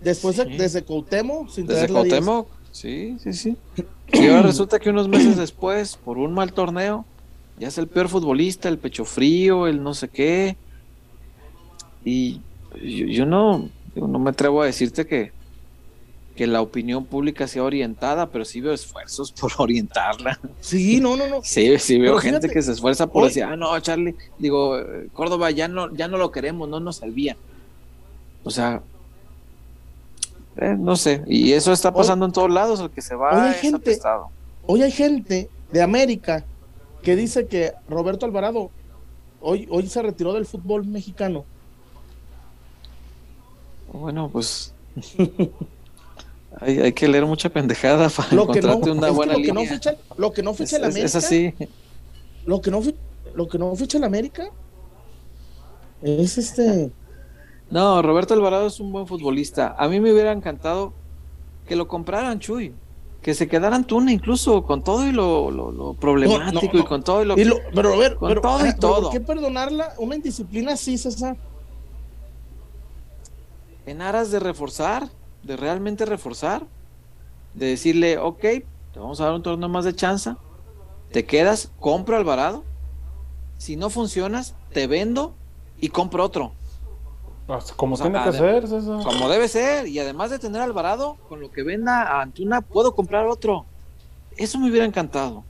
después 0.00 0.36
de, 0.36 0.44
desde 0.44 0.82
Cuauhtémoc, 0.82 1.48
sin 1.50 1.66
desde 1.66 1.88
Cuauhtémoc, 1.88 2.48
sí, 2.72 3.16
sí, 3.22 3.32
sí. 3.32 3.56
Y 4.12 4.26
ahora 4.28 4.42
resulta 4.42 4.78
que 4.78 4.90
unos 4.90 5.08
meses 5.08 5.36
después, 5.36 5.96
por 5.96 6.18
un 6.18 6.32
mal 6.32 6.52
torneo, 6.52 7.04
ya 7.58 7.68
es 7.68 7.78
el 7.78 7.88
peor 7.88 8.08
futbolista, 8.08 8.68
el 8.68 8.78
pecho 8.78 9.04
frío, 9.04 9.66
el 9.66 9.82
no 9.82 9.94
sé 9.94 10.08
qué. 10.08 10.56
Y 12.04 12.40
yo, 12.82 13.26
no, 13.26 13.68
no 13.94 14.18
me 14.18 14.30
atrevo 14.30 14.62
a 14.62 14.66
decirte 14.66 15.06
que, 15.06 15.32
que 16.36 16.46
la 16.46 16.60
opinión 16.60 17.06
pública 17.06 17.48
sea 17.48 17.64
orientada, 17.64 18.30
pero 18.30 18.44
sí 18.44 18.60
veo 18.60 18.74
esfuerzos 18.74 19.32
por 19.32 19.52
orientarla. 19.58 20.38
Sí, 20.60 21.00
no, 21.00 21.16
no, 21.16 21.26
no. 21.26 21.40
Sí, 21.42 21.78
sí 21.78 21.98
veo 21.98 22.18
gente 22.18 22.48
que 22.48 22.62
se 22.62 22.72
esfuerza 22.72 23.06
por 23.06 23.24
decir, 23.24 23.44
ah, 23.44 23.56
no, 23.56 23.78
Charlie, 23.80 24.14
digo, 24.38 24.78
Córdoba 25.12 25.50
ya 25.50 25.66
no, 25.66 25.92
ya 25.94 26.08
no 26.08 26.18
lo 26.18 26.30
queremos, 26.30 26.68
no 26.68 26.78
nos 26.78 26.96
salvía. 26.96 27.36
O 28.46 28.50
sea, 28.50 28.80
eh, 30.56 30.76
no 30.78 30.94
sé, 30.96 31.22
y 31.26 31.52
eso 31.52 31.72
está 31.72 31.92
pasando 31.92 32.24
en 32.24 32.32
todos 32.32 32.50
lados, 32.50 32.80
el 32.80 32.90
que 32.90 33.02
se 33.02 33.14
va 33.14 33.32
hoy 33.32 33.48
hay 33.48 33.54
gente, 33.54 33.98
Hoy 34.68 34.82
hay 34.82 34.90
gente 34.92 35.50
de 35.72 35.82
América 35.82 36.44
que 37.02 37.16
dice 37.16 37.46
que 37.46 37.72
Roberto 37.88 38.24
Alvarado 38.24 38.70
hoy, 39.40 39.66
hoy 39.70 39.86
se 39.88 40.00
retiró 40.00 40.32
del 40.32 40.46
fútbol 40.46 40.86
mexicano 40.86 41.44
bueno, 43.92 44.28
pues 44.32 44.72
hay, 46.60 46.92
que 46.92 47.08
leer 47.08 47.26
mucha 47.26 47.48
pendejada 47.48 48.08
para 48.16 48.30
encontrarte 48.30 48.90
una 48.90 49.10
buena 49.10 49.32
lo 49.34 49.38
línea. 49.38 49.54
Que 49.54 49.68
no 49.68 49.74
ficha, 49.74 49.96
lo 50.16 50.32
que 50.32 50.42
no 50.42 50.54
ficha 50.54 50.76
el 50.76 50.84
América. 50.84 51.06
Es, 51.06 51.14
así. 51.16 51.54
Lo 52.44 52.60
que 52.60 52.70
no, 52.70 52.80
lo 53.34 53.48
que 53.48 53.58
no 53.58 53.74
ficha 53.76 53.98
el 53.98 54.04
América 54.04 54.48
es 56.02 56.38
este. 56.38 56.90
No, 57.70 58.00
Roberto 58.02 58.34
Alvarado 58.34 58.66
es 58.66 58.80
un 58.80 58.92
buen 58.92 59.06
futbolista. 59.06 59.74
A 59.78 59.88
mí 59.88 60.00
me 60.00 60.12
hubiera 60.12 60.32
encantado 60.32 60.92
que 61.66 61.76
lo 61.76 61.88
compraran, 61.88 62.38
Chuy. 62.38 62.74
Que 63.22 63.34
se 63.34 63.48
quedaran 63.48 63.84
Tuna 63.84 64.12
incluso 64.12 64.62
con 64.62 64.84
todo 64.84 65.04
y 65.06 65.10
lo, 65.10 65.96
problemático 65.98 66.78
y 66.78 66.84
con 66.84 67.02
todo 67.02 67.22
y 67.22 67.26
lo, 67.26 67.34
pero 67.74 67.94
a 67.94 67.96
ver, 67.96 68.14
con 68.14 68.40
todo 68.40 68.66
y 68.66 68.74
todo. 68.76 69.02
¿Por 69.02 69.12
qué 69.12 69.20
perdonarla? 69.20 69.94
Una 69.98 70.14
indisciplina 70.14 70.74
así, 70.74 70.96
César 70.96 71.36
en 73.86 74.02
aras 74.02 74.30
de 74.30 74.40
reforzar, 74.40 75.08
de 75.44 75.56
realmente 75.56 76.04
reforzar, 76.04 76.66
de 77.54 77.66
decirle, 77.66 78.18
ok, 78.18 78.40
te 78.40 78.98
vamos 78.98 79.20
a 79.20 79.26
dar 79.26 79.34
un 79.34 79.42
torneo 79.42 79.68
más 79.68 79.84
de 79.84 79.94
chance, 79.94 80.34
te 81.12 81.24
quedas, 81.24 81.70
compro 81.78 82.16
Alvarado, 82.16 82.64
si 83.58 83.76
no 83.76 83.88
funcionas, 83.88 84.54
te 84.72 84.88
vendo 84.88 85.34
y 85.80 85.88
compro 85.88 86.24
otro. 86.24 86.52
Como 87.76 87.96
tiene 87.96 88.22
que 88.24 88.32
ser, 88.32 88.64
Como 88.64 89.28
debe 89.28 89.46
ser, 89.46 89.86
y 89.86 90.00
además 90.00 90.30
de 90.30 90.40
tener 90.40 90.60
Alvarado, 90.60 91.16
con 91.28 91.40
lo 91.40 91.52
que 91.52 91.62
venda 91.62 92.02
a 92.02 92.22
Antuna, 92.22 92.60
puedo 92.60 92.96
comprar 92.96 93.26
otro. 93.26 93.64
Eso 94.36 94.58
me 94.58 94.68
hubiera 94.68 94.84
encantado. 94.84 95.44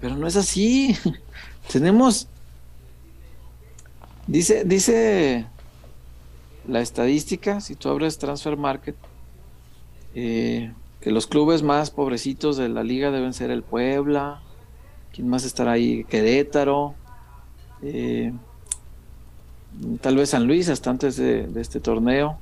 Pero 0.00 0.16
no 0.16 0.26
es 0.26 0.36
así. 0.36 0.94
Tenemos. 1.72 2.28
Dice, 4.26 4.64
dice 4.64 5.46
la 6.66 6.80
estadística, 6.80 7.62
si 7.62 7.74
tú 7.74 7.88
abres 7.88 8.18
Transfer 8.18 8.58
Market, 8.58 8.96
eh, 10.14 10.72
que 11.00 11.10
los 11.10 11.26
clubes 11.26 11.62
más 11.62 11.90
pobrecitos 11.90 12.58
de 12.58 12.68
la 12.68 12.84
liga 12.84 13.10
deben 13.10 13.32
ser 13.32 13.50
el 13.50 13.62
Puebla, 13.62 14.42
¿quién 15.12 15.28
más 15.28 15.44
estará 15.44 15.72
ahí? 15.72 16.04
Querétaro, 16.04 16.94
eh, 17.82 18.34
tal 20.00 20.16
vez 20.16 20.30
San 20.30 20.46
Luis 20.46 20.68
hasta 20.68 20.90
antes 20.90 21.16
de, 21.16 21.48
este 21.56 21.80
torneo, 21.80 22.38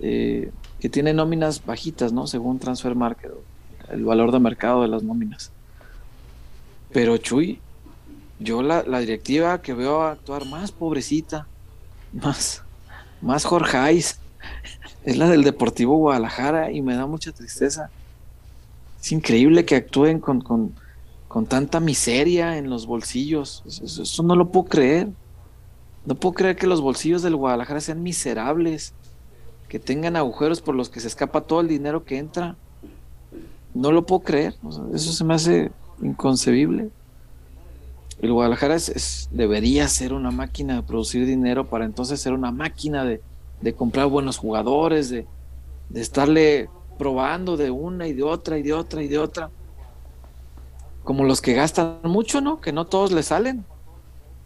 eh, 0.00 0.50
que 0.80 0.88
tiene 0.88 1.12
nóminas 1.12 1.64
bajitas, 1.64 2.12
¿no? 2.12 2.26
Según 2.26 2.58
Transfer 2.58 2.94
Market, 2.94 3.32
el 3.90 4.04
valor 4.04 4.32
de 4.32 4.38
mercado 4.38 4.82
de 4.82 4.88
las 4.88 5.02
nóminas. 5.02 5.50
Pero 6.92 7.16
Chuy, 7.16 7.60
yo 8.38 8.62
la, 8.62 8.82
directiva 9.00 9.62
que 9.62 9.74
veo 9.74 10.02
actuar 10.02 10.46
más 10.46 10.72
pobrecita, 10.72 11.46
más, 12.12 12.62
más 13.20 13.44
Jorgeis. 13.44 14.18
Es 15.04 15.16
la 15.16 15.28
del 15.28 15.44
Deportivo 15.44 15.96
Guadalajara 15.96 16.70
y 16.70 16.82
me 16.82 16.94
da 16.94 17.06
mucha 17.06 17.32
tristeza. 17.32 17.90
Es 19.00 19.12
increíble 19.12 19.64
que 19.64 19.76
actúen 19.76 20.18
con, 20.20 20.40
con, 20.40 21.46
tanta 21.46 21.80
miseria 21.80 22.56
en 22.56 22.70
los 22.70 22.86
bolsillos. 22.86 23.62
Eso, 23.66 24.22
no 24.22 24.36
lo 24.36 24.50
puedo 24.50 24.66
creer. 24.66 25.08
No 26.06 26.14
puedo 26.14 26.34
creer 26.34 26.56
que 26.56 26.66
los 26.66 26.80
bolsillos 26.80 27.22
del 27.22 27.36
Guadalajara 27.36 27.80
sean 27.80 28.02
miserables. 28.02 28.94
Que 29.68 29.78
tengan 29.78 30.16
agujeros 30.16 30.60
por 30.60 30.74
los 30.74 30.88
que 30.88 31.00
se 31.00 31.08
escapa 31.08 31.42
todo 31.42 31.60
el 31.60 31.68
dinero 31.68 32.04
que 32.04 32.18
entra. 32.18 32.56
No 33.72 33.90
lo 33.90 34.06
puedo 34.06 34.20
creer. 34.20 34.54
eso 34.94 35.12
se 35.12 35.24
me 35.24 35.34
hace 35.34 35.72
inconcebible. 36.02 36.90
El 38.20 38.32
Guadalajara 38.32 38.76
es, 38.76 39.28
debería 39.32 39.88
ser 39.88 40.12
una 40.12 40.30
máquina 40.30 40.76
de 40.76 40.82
producir 40.82 41.26
dinero 41.26 41.68
para 41.68 41.84
entonces 41.84 42.20
ser 42.20 42.32
una 42.32 42.52
máquina 42.52 43.04
de, 43.04 43.20
comprar 43.74 44.06
buenos 44.06 44.38
jugadores, 44.38 45.10
de, 45.10 45.26
estarle 45.94 46.68
probando 46.98 47.56
de 47.56 47.70
una 47.70 48.06
y 48.06 48.12
de 48.12 48.22
otra 48.22 48.58
y 48.58 48.62
de 48.62 48.72
otra 48.72 49.02
y 49.02 49.08
de 49.08 49.18
otra. 49.18 49.50
Como 51.02 51.24
los 51.24 51.42
que 51.42 51.54
gastan 51.54 51.98
mucho, 52.04 52.40
¿no? 52.40 52.60
Que 52.60 52.72
no 52.72 52.86
todos 52.86 53.12
le 53.12 53.22
salen. 53.22 53.64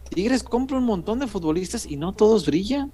Tigres 0.09 0.43
compra 0.43 0.79
un 0.79 0.85
montón 0.85 1.19
de 1.19 1.27
futbolistas 1.27 1.87
y 1.87 1.97
no 1.97 2.13
todos 2.13 2.47
brillan. 2.47 2.93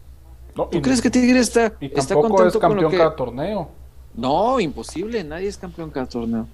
¿Tú 0.54 0.80
crees 0.82 1.02
que 1.02 1.10
Tigres 1.10 1.48
está, 1.48 1.74
está 1.80 2.14
contento 2.14 2.46
es 2.48 2.56
campeón 2.58 2.92
cada 2.92 3.16
torneo? 3.16 3.68
No, 4.14 4.60
imposible, 4.60 5.24
nadie 5.24 5.48
es 5.48 5.58
campeón 5.58 5.90
cada 5.90 6.06
torneo. 6.06 6.46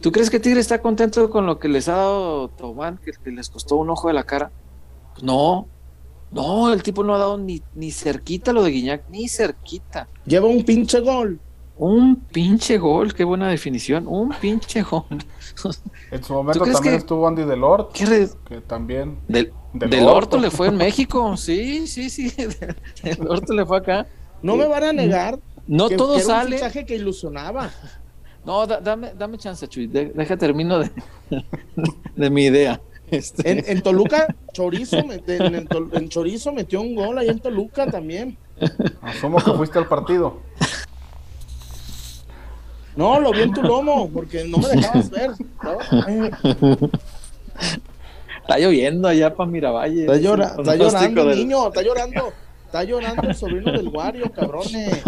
¿Tú 0.00 0.12
crees 0.12 0.30
que 0.30 0.40
Tigres 0.40 0.62
está 0.62 0.80
contento 0.80 1.28
con 1.30 1.46
lo 1.46 1.58
que 1.58 1.68
les 1.68 1.88
ha 1.88 1.96
dado 1.96 2.48
Tobán, 2.48 2.98
que, 2.98 3.30
les 3.30 3.50
costó 3.50 3.76
un 3.76 3.90
ojo 3.90 4.08
de 4.08 4.14
la 4.14 4.24
cara? 4.24 4.50
no, 5.22 5.68
no, 6.34 6.72
el 6.72 6.82
tipo 6.82 7.04
no 7.04 7.14
ha 7.14 7.18
dado 7.18 7.38
ni, 7.38 7.62
ni 7.74 7.92
cerquita 7.92 8.52
lo 8.52 8.64
de 8.64 8.70
Guiñac, 8.72 9.08
ni 9.08 9.28
cerquita. 9.28 10.08
Lleva 10.26 10.48
un 10.48 10.64
pinche 10.64 10.98
gol. 10.98 11.38
Un 11.76 12.16
pinche 12.16 12.78
gol, 12.78 13.14
qué 13.14 13.24
buena 13.24 13.48
definición, 13.48 14.06
un 14.06 14.30
pinche 14.40 14.82
gol. 14.82 15.04
En 16.10 16.22
su 16.22 16.32
momento 16.32 16.64
también 16.64 16.94
estuvo 16.94 17.26
Andy 17.26 17.44
Delort, 17.44 17.92
que 17.92 18.28
también... 18.66 19.18
Del, 19.26 19.52
Delorto 19.72 20.38
le 20.38 20.50
fue 20.50 20.68
en 20.68 20.76
México, 20.76 21.36
sí, 21.36 21.88
sí, 21.88 22.08
sí, 22.10 22.32
Delorto 23.02 23.52
le 23.52 23.66
fue 23.66 23.78
acá. 23.78 24.06
No 24.40 24.56
me 24.56 24.66
van 24.66 24.84
a 24.84 24.92
negar 24.92 25.40
no 25.66 25.88
que, 25.88 25.96
todo 25.96 26.18
sale. 26.20 26.44
un 26.44 26.50
mensaje 26.50 26.84
que 26.84 26.94
ilusionaba. 26.94 27.70
No, 28.44 28.66
dame, 28.66 29.12
dame 29.16 29.38
chance, 29.38 29.66
Chuy, 29.66 29.86
deja 29.86 30.36
termino 30.36 30.78
de, 30.78 30.90
de 32.16 32.30
mi 32.30 32.44
idea. 32.44 32.80
Este. 33.10 33.70
En, 33.70 33.82
Toluca, 33.82 34.34
Chorizo, 34.52 34.98
en, 34.98 36.08
Chorizo 36.08 36.52
metió 36.52 36.80
un 36.80 36.94
gol 36.94 37.18
ahí 37.18 37.28
en 37.28 37.40
Toluca 37.40 37.86
también. 37.86 38.36
Asumo 39.02 39.38
que 39.38 39.52
fuiste 39.52 39.78
al 39.78 39.88
partido. 39.88 40.40
No, 42.96 43.18
lo 43.20 43.32
vi 43.32 43.42
en 43.42 43.52
tu 43.52 43.62
lomo, 43.62 44.08
porque 44.10 44.44
no 44.44 44.58
me 44.58 44.68
dejabas 44.68 45.10
ver. 45.10 45.32
Está 48.40 48.58
lloviendo 48.58 49.08
allá 49.08 49.34
para 49.34 49.50
Miravalle. 49.50 50.02
Está, 50.02 50.16
llorando 50.18 51.30
el 51.30 51.38
niño, 51.38 51.68
está 51.68 51.82
llorando. 51.82 52.32
Está 52.66 52.84
llorando 52.84 53.28
el 53.28 53.34
sobrino 53.34 53.72
del 53.72 53.88
Wario, 53.88 54.30
cabrones. 54.32 55.02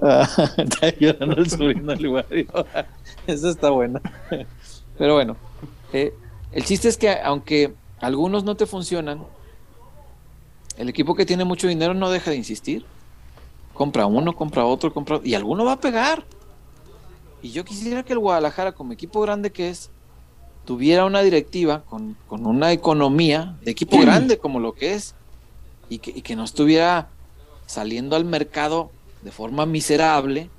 está 0.56 0.94
llorando 0.98 1.36
el 1.36 1.50
sobrino 1.50 1.92
del 1.92 2.08
Wario. 2.08 2.46
Eso 3.26 3.50
está 3.50 3.70
bueno. 3.70 4.00
Pero 4.96 5.14
bueno, 5.14 5.36
eh, 5.92 6.14
el 6.52 6.64
chiste 6.64 6.88
es 6.88 6.96
que 6.96 7.10
aunque 7.20 7.74
algunos 8.00 8.44
no 8.44 8.56
te 8.56 8.66
funcionan, 8.66 9.24
el 10.78 10.88
equipo 10.88 11.14
que 11.14 11.26
tiene 11.26 11.44
mucho 11.44 11.68
dinero 11.68 11.94
no 11.94 12.10
deja 12.10 12.30
de 12.30 12.36
insistir. 12.36 12.84
Compra 13.74 14.06
uno, 14.06 14.34
compra 14.34 14.64
otro, 14.64 14.92
compra 14.92 15.20
y 15.22 15.34
alguno 15.34 15.64
va 15.64 15.72
a 15.72 15.80
pegar. 15.80 16.24
Y 17.46 17.52
yo 17.52 17.64
quisiera 17.64 18.02
que 18.02 18.12
el 18.12 18.18
Guadalajara, 18.18 18.72
como 18.72 18.92
equipo 18.92 19.20
grande 19.20 19.52
que 19.52 19.68
es, 19.68 19.88
tuviera 20.64 21.04
una 21.04 21.22
directiva 21.22 21.84
con, 21.88 22.16
una 22.28 22.72
economía 22.72 23.56
de 23.62 23.70
equipo 23.70 24.00
grande 24.00 24.38
como 24.38 24.58
lo 24.58 24.72
que 24.72 24.94
es, 24.94 25.14
y 25.88 25.98
que, 25.98 26.10
y 26.10 26.22
que 26.22 26.34
no 26.34 26.42
estuviera 26.42 27.08
saliendo 27.66 28.16
al 28.16 28.24
mercado 28.24 28.90
de 29.22 29.30
forma 29.30 29.64
miserable 29.64 30.50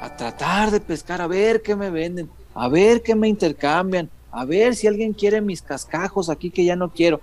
a 0.00 0.16
tratar 0.16 0.70
de 0.70 0.78
pescar, 0.78 1.20
a 1.20 1.26
ver 1.26 1.62
qué 1.62 1.74
me 1.74 1.90
venden, 1.90 2.30
a 2.54 2.68
ver 2.68 3.02
qué 3.02 3.16
me 3.16 3.26
intercambian, 3.26 4.08
a 4.30 4.44
ver 4.44 4.76
si 4.76 4.86
alguien 4.86 5.12
quiere 5.12 5.40
mis 5.40 5.62
cascajos 5.62 6.30
aquí 6.30 6.52
que 6.52 6.64
ya 6.64 6.76
no 6.76 6.92
quiero. 6.92 7.20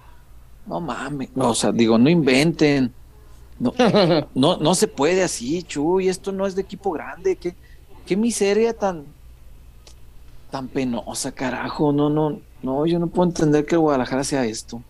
No 0.65 0.81
mames, 0.81 1.29
o 1.33 1.55
sea, 1.55 1.71
digo, 1.71 1.97
no 1.97 2.09
inventen. 2.09 2.91
No, 3.57 3.73
no, 4.35 4.57
no 4.57 4.75
se 4.75 4.89
puede 4.89 5.23
así, 5.23 5.63
Chuy, 5.63 6.09
esto 6.09 6.33
no 6.33 6.45
es 6.45 6.55
de 6.55 6.63
equipo 6.63 6.91
grande, 6.91 7.37
qué, 7.37 7.55
qué 8.07 8.17
miseria 8.17 8.73
tan, 8.73 9.05
tan 10.49 10.69
penosa, 10.69 11.31
carajo. 11.33 11.91
No, 11.91 12.09
no, 12.09 12.39
no, 12.63 12.85
yo 12.87 12.97
no 12.97 13.07
puedo 13.07 13.29
entender 13.29 13.65
que 13.65 13.77
Guadalajara 13.77 14.23
sea 14.23 14.45
esto. 14.45 14.81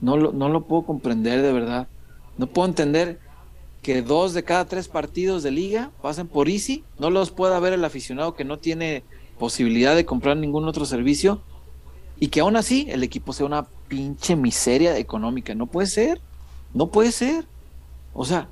No 0.00 0.16
lo, 0.16 0.32
no 0.32 0.48
lo 0.48 0.62
puedo 0.62 0.82
comprender 0.82 1.42
de 1.42 1.52
verdad. 1.52 1.86
No 2.36 2.48
puedo 2.48 2.66
entender 2.66 3.20
que 3.82 4.02
dos 4.02 4.34
de 4.34 4.42
cada 4.42 4.64
tres 4.64 4.88
partidos 4.88 5.44
de 5.44 5.52
liga 5.52 5.90
pasen 6.02 6.26
por 6.26 6.48
Easy. 6.48 6.82
No 6.98 7.10
los 7.10 7.30
pueda 7.30 7.60
ver 7.60 7.74
el 7.74 7.84
aficionado 7.84 8.34
que 8.34 8.44
no 8.44 8.58
tiene 8.58 9.04
posibilidad 9.38 9.94
de 9.94 10.06
comprar 10.06 10.36
ningún 10.36 10.66
otro 10.66 10.86
servicio. 10.86 11.40
Y 12.18 12.28
que 12.28 12.40
aún 12.40 12.56
así 12.56 12.86
el 12.88 13.02
equipo 13.02 13.34
sea 13.34 13.46
una 13.46 13.66
pinche 13.88 14.34
miseria 14.34 14.98
económica. 14.98 15.54
No 15.54 15.66
puede 15.66 15.86
ser. 15.86 16.20
No 16.72 16.88
puede 16.88 17.12
ser. 17.12 17.46
O 18.14 18.24
sea, 18.24 18.48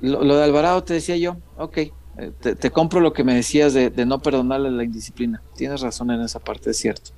lo, 0.00 0.36
de 0.36 0.44
Alvarado 0.44 0.82
te 0.84 0.94
decía 0.94 1.16
yo, 1.16 1.36
ok, 1.56 1.78
eh, 1.78 1.92
te, 2.40 2.70
compro 2.70 3.00
lo 3.00 3.12
que 3.12 3.24
me 3.24 3.34
decías 3.34 3.74
de, 3.74 3.90
no 4.06 4.20
perdonarle 4.20 4.70
la 4.70 4.84
indisciplina. 4.84 5.42
Tienes 5.54 5.80
razón 5.80 6.10
en 6.10 6.20
esa 6.22 6.38
parte, 6.38 6.70
es 6.70 6.78
cierto. 6.78 7.10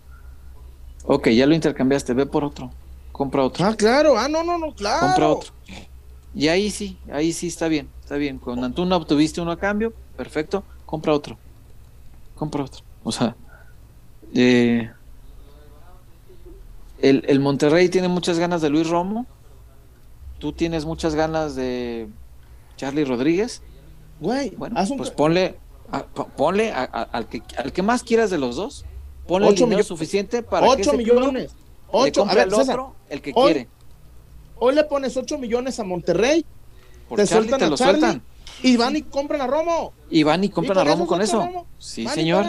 Ok, 1.05 1.29
ya 1.29 1.47
lo 1.47 1.55
intercambiaste, 1.55 2.15
ve 2.15 2.27
por 2.27 2.45
otro, 2.45 2.71
compra 3.13 3.45
otro. 3.45 3.65
Ah, 3.65 3.75
claro, 3.75 4.19
ah, 4.19 4.29
no, 4.29 4.45
no, 4.45 4.59
no, 4.59 4.75
claro. 4.75 5.07
Compra 5.07 5.29
otro. 5.29 5.53
Y 6.35 6.49
ahí 6.49 6.71
sí, 6.71 6.99
ahí 7.11 7.33
sí 7.33 7.47
está 7.49 7.69
bien, 7.69 7.89
está 8.01 8.17
bien. 8.17 8.39
Con 8.39 8.63
Antuna 8.63 8.97
obtuviste 8.97 9.41
uno 9.41 9.53
a 9.53 9.59
cambio, 9.59 9.93
perfecto, 10.17 10.65
compra 10.85 11.15
otro. 11.15 11.39
Compra 12.35 12.65
otro. 12.65 12.85
O 13.03 13.11
sea, 13.11 13.35
eh, 14.35 14.91
el, 17.01 17.25
el 17.27 17.41
Monterrey 17.41 17.89
tiene 17.89 18.09
muchas 18.09 18.39
ganas 18.39 18.61
de 18.61 18.71
Luis 18.71 18.89
Romo. 18.89 19.27
Tú 20.39 20.53
tienes 20.53 20.85
muchas 20.85 21.15
ganas 21.15 21.57
de 21.57 22.09
Charlie 22.79 23.05
Rodríguez. 23.05 23.61
Güey, 24.21 24.51
bueno, 24.57 24.77
pues 24.97 25.11
ponle, 25.11 25.57
ponle 26.37 26.73
al, 26.73 27.29
que, 27.29 27.43
al 27.59 27.73
que 27.73 27.83
más 27.83 28.03
quieras 28.03 28.31
de 28.31 28.39
los 28.39 28.57
dos. 28.57 28.87
Ponle 29.27 29.49
el 29.49 29.55
dinero 29.55 29.83
suficiente 29.83 30.43
para 30.43 30.67
8 30.67 30.95
millones. 30.95 31.55
8, 31.91 32.27
a 32.27 32.35
ver, 32.35 32.53
otro 32.53 32.95
el 33.11 33.21
que 33.21 33.35
quiere. 33.35 33.69
Hoy 34.57 34.75
le 34.75 34.85
pones 34.85 35.17
8 35.17 35.39
millones 35.39 35.79
a 35.79 35.85
Monterrey. 35.85 36.45
te 37.15 37.27
sueltan 37.27 37.61
te 37.61 37.69
lo 37.69 37.77
sueltan. 37.77 38.23
Y 38.63 38.77
van 38.77 38.97
y 38.97 39.03
compran 39.03 39.41
a 39.41 39.47
Romo. 39.47 39.93
Y 40.11 40.23
van 40.23 40.43
y 40.43 40.49
compran 40.49 40.79
a 40.79 40.85
Romo 40.85 41.07
con 41.07 41.21
eso. 41.21 41.67
Sí, 41.79 42.09
señor. 42.09 42.47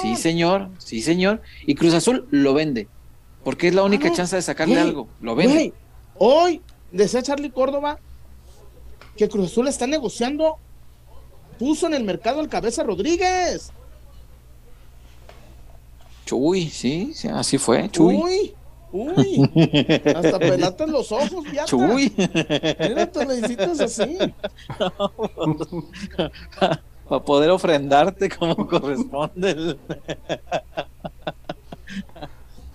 Sí, 0.00 0.16
señor. 0.16 0.70
Sí, 0.78 1.02
señor. 1.02 1.42
Y 1.66 1.74
Cruz 1.74 1.92
Azul 1.92 2.26
lo 2.30 2.54
vende. 2.54 2.88
Porque 3.44 3.68
es 3.68 3.74
la 3.74 3.82
única 3.82 4.12
chance 4.12 4.34
de 4.34 4.42
sacarle 4.42 4.80
algo. 4.80 5.08
Lo 5.20 5.34
vende. 5.34 5.72
hoy, 6.18 6.62
decía 6.90 7.22
Charlie 7.22 7.50
Córdoba, 7.50 7.98
que 9.16 9.28
Cruz 9.28 9.52
Azul 9.52 9.68
está 9.68 9.86
negociando, 9.86 10.58
puso 11.58 11.86
en 11.86 11.94
el 11.94 12.04
mercado 12.04 12.40
el 12.40 12.48
cabeza 12.48 12.82
Rodríguez. 12.82 13.72
Chuy, 16.24 16.68
sí, 16.68 17.12
así 17.32 17.58
fue. 17.58 17.88
Chuy. 17.88 18.16
Uy, 18.16 18.54
uy, 18.92 19.50
hasta 20.14 20.38
pelatas 20.38 20.88
los 20.88 21.12
ojos, 21.12 21.44
ya. 21.52 21.64
Chuy. 21.64 22.12
Mira, 22.16 23.10
te 23.10 23.26
necesitas 23.26 23.80
así. 23.80 24.18
Para 27.08 27.22
poder 27.22 27.50
ofrendarte 27.50 28.28
como 28.28 28.66
corresponde. 28.66 29.76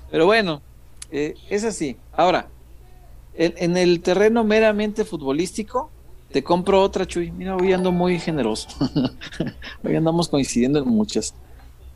Pero 0.10 0.26
bueno, 0.26 0.62
eh, 1.12 1.36
es 1.50 1.66
así. 1.66 1.98
Ahora, 2.14 2.48
en, 3.34 3.78
el 3.78 4.02
terreno 4.02 4.44
meramente 4.44 5.06
futbolístico, 5.06 5.90
te 6.32 6.44
compro 6.44 6.82
otra, 6.82 7.06
Chuy. 7.06 7.32
Mira, 7.32 7.56
hoy 7.56 7.74
ando 7.74 7.92
muy 7.92 8.20
generoso. 8.20 8.70
hoy 9.84 9.96
andamos 9.96 10.30
coincidiendo 10.30 10.80
en 10.80 10.88
muchas. 10.88 11.34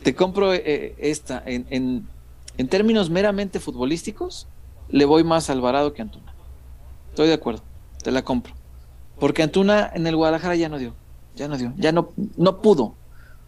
Te 0.04 0.14
compro 0.14 0.54
eh, 0.54 0.96
esta. 0.98 1.42
En, 1.46 1.66
en, 2.58 2.68
términos 2.68 3.10
meramente 3.10 3.60
futbolísticos, 3.60 4.48
le 4.90 5.06
voy 5.06 5.24
más 5.24 5.50
a 5.50 5.54
Alvarado 5.54 5.94
que 5.94 6.02
a 6.02 6.06
Antuna. 6.06 6.34
Estoy 7.10 7.28
de 7.28 7.34
acuerdo. 7.34 7.64
Te 8.04 8.12
la 8.12 8.24
compro. 8.24 8.54
Porque 9.20 9.44
Antuna 9.44 9.92
en 9.94 10.06
el 10.08 10.16
Guadalajara 10.16 10.56
ya 10.56 10.70
no 10.70 10.78
dio. 10.78 10.94
Ya 11.36 11.48
no 11.48 11.58
dio. 11.58 11.74
Ya 11.78 11.92
no, 11.92 12.12
no 12.38 12.62
pudo. 12.62 12.96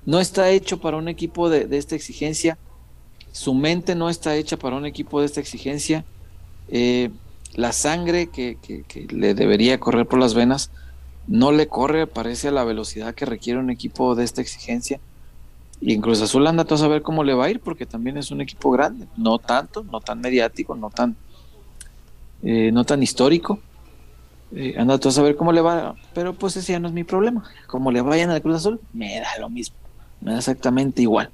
No 0.05 0.19
está 0.19 0.49
hecho 0.49 0.79
para 0.79 0.97
un 0.97 1.09
equipo 1.09 1.49
de, 1.49 1.67
esta 1.77 1.95
exigencia. 1.95 2.57
Su 3.33 3.53
mente 3.53 3.93
no 3.93 4.09
está 4.09 4.35
hecha 4.35 4.57
para 4.57 4.77
un 4.77 4.85
equipo 4.85 5.19
de 5.19 5.25
esta 5.25 5.41
exigencia. 5.41 6.05
Eh, 6.69 7.11
la 7.57 7.71
sangre 7.73 8.27
que, 8.27 8.57
le 9.09 9.33
debería 9.33 9.79
correr 9.79 10.05
por 10.05 10.19
las 10.19 10.35
venas 10.35 10.71
no 11.25 11.51
le 11.51 11.67
corre, 11.67 12.07
parece 12.07 12.47
a 12.47 12.51
la 12.51 12.63
velocidad 12.63 13.15
que 13.15 13.25
requiere 13.25 13.59
un 13.59 13.69
equipo 13.69 14.15
de 14.15 14.23
esta 14.23 14.41
exigencia. 14.41 15.01
Y 15.81 15.93
en 15.93 16.01
Cruz 16.01 16.21
Azul 16.21 16.47
anda 16.47 16.65
a 16.69 16.77
saber 16.77 17.01
cómo 17.01 17.23
le 17.23 17.33
va 17.33 17.45
a 17.45 17.49
ir, 17.49 17.59
porque 17.59 17.85
también 17.85 18.15
es 18.15 18.31
un 18.31 18.41
equipo 18.41 18.71
grande, 18.71 19.07
no 19.17 19.39
tanto, 19.39 19.83
no 19.83 19.99
tan 19.99 20.21
mediático, 20.21 20.75
no 20.75 20.89
tan, 20.89 21.17
eh, 22.43 22.71
no 22.71 22.85
tan 22.85 23.03
histórico. 23.03 23.59
Eh, 24.55 24.75
anda 24.77 24.95
a 24.95 25.11
saber 25.11 25.35
cómo 25.35 25.51
le 25.51 25.59
va, 25.59 25.95
pero 26.13 26.33
pues 26.33 26.55
ese 26.55 26.73
ya 26.73 26.79
no 26.79 26.87
es 26.87 26.93
mi 26.93 27.03
problema. 27.03 27.43
Como 27.65 27.91
le 27.91 28.01
vayan 28.01 28.29
al 28.29 28.41
Cruz 28.41 28.57
Azul, 28.57 28.79
me 28.93 29.19
da 29.19 29.29
lo 29.39 29.49
mismo, 29.49 29.75
me 30.21 30.31
da 30.31 30.37
exactamente 30.37 31.01
igual. 31.01 31.31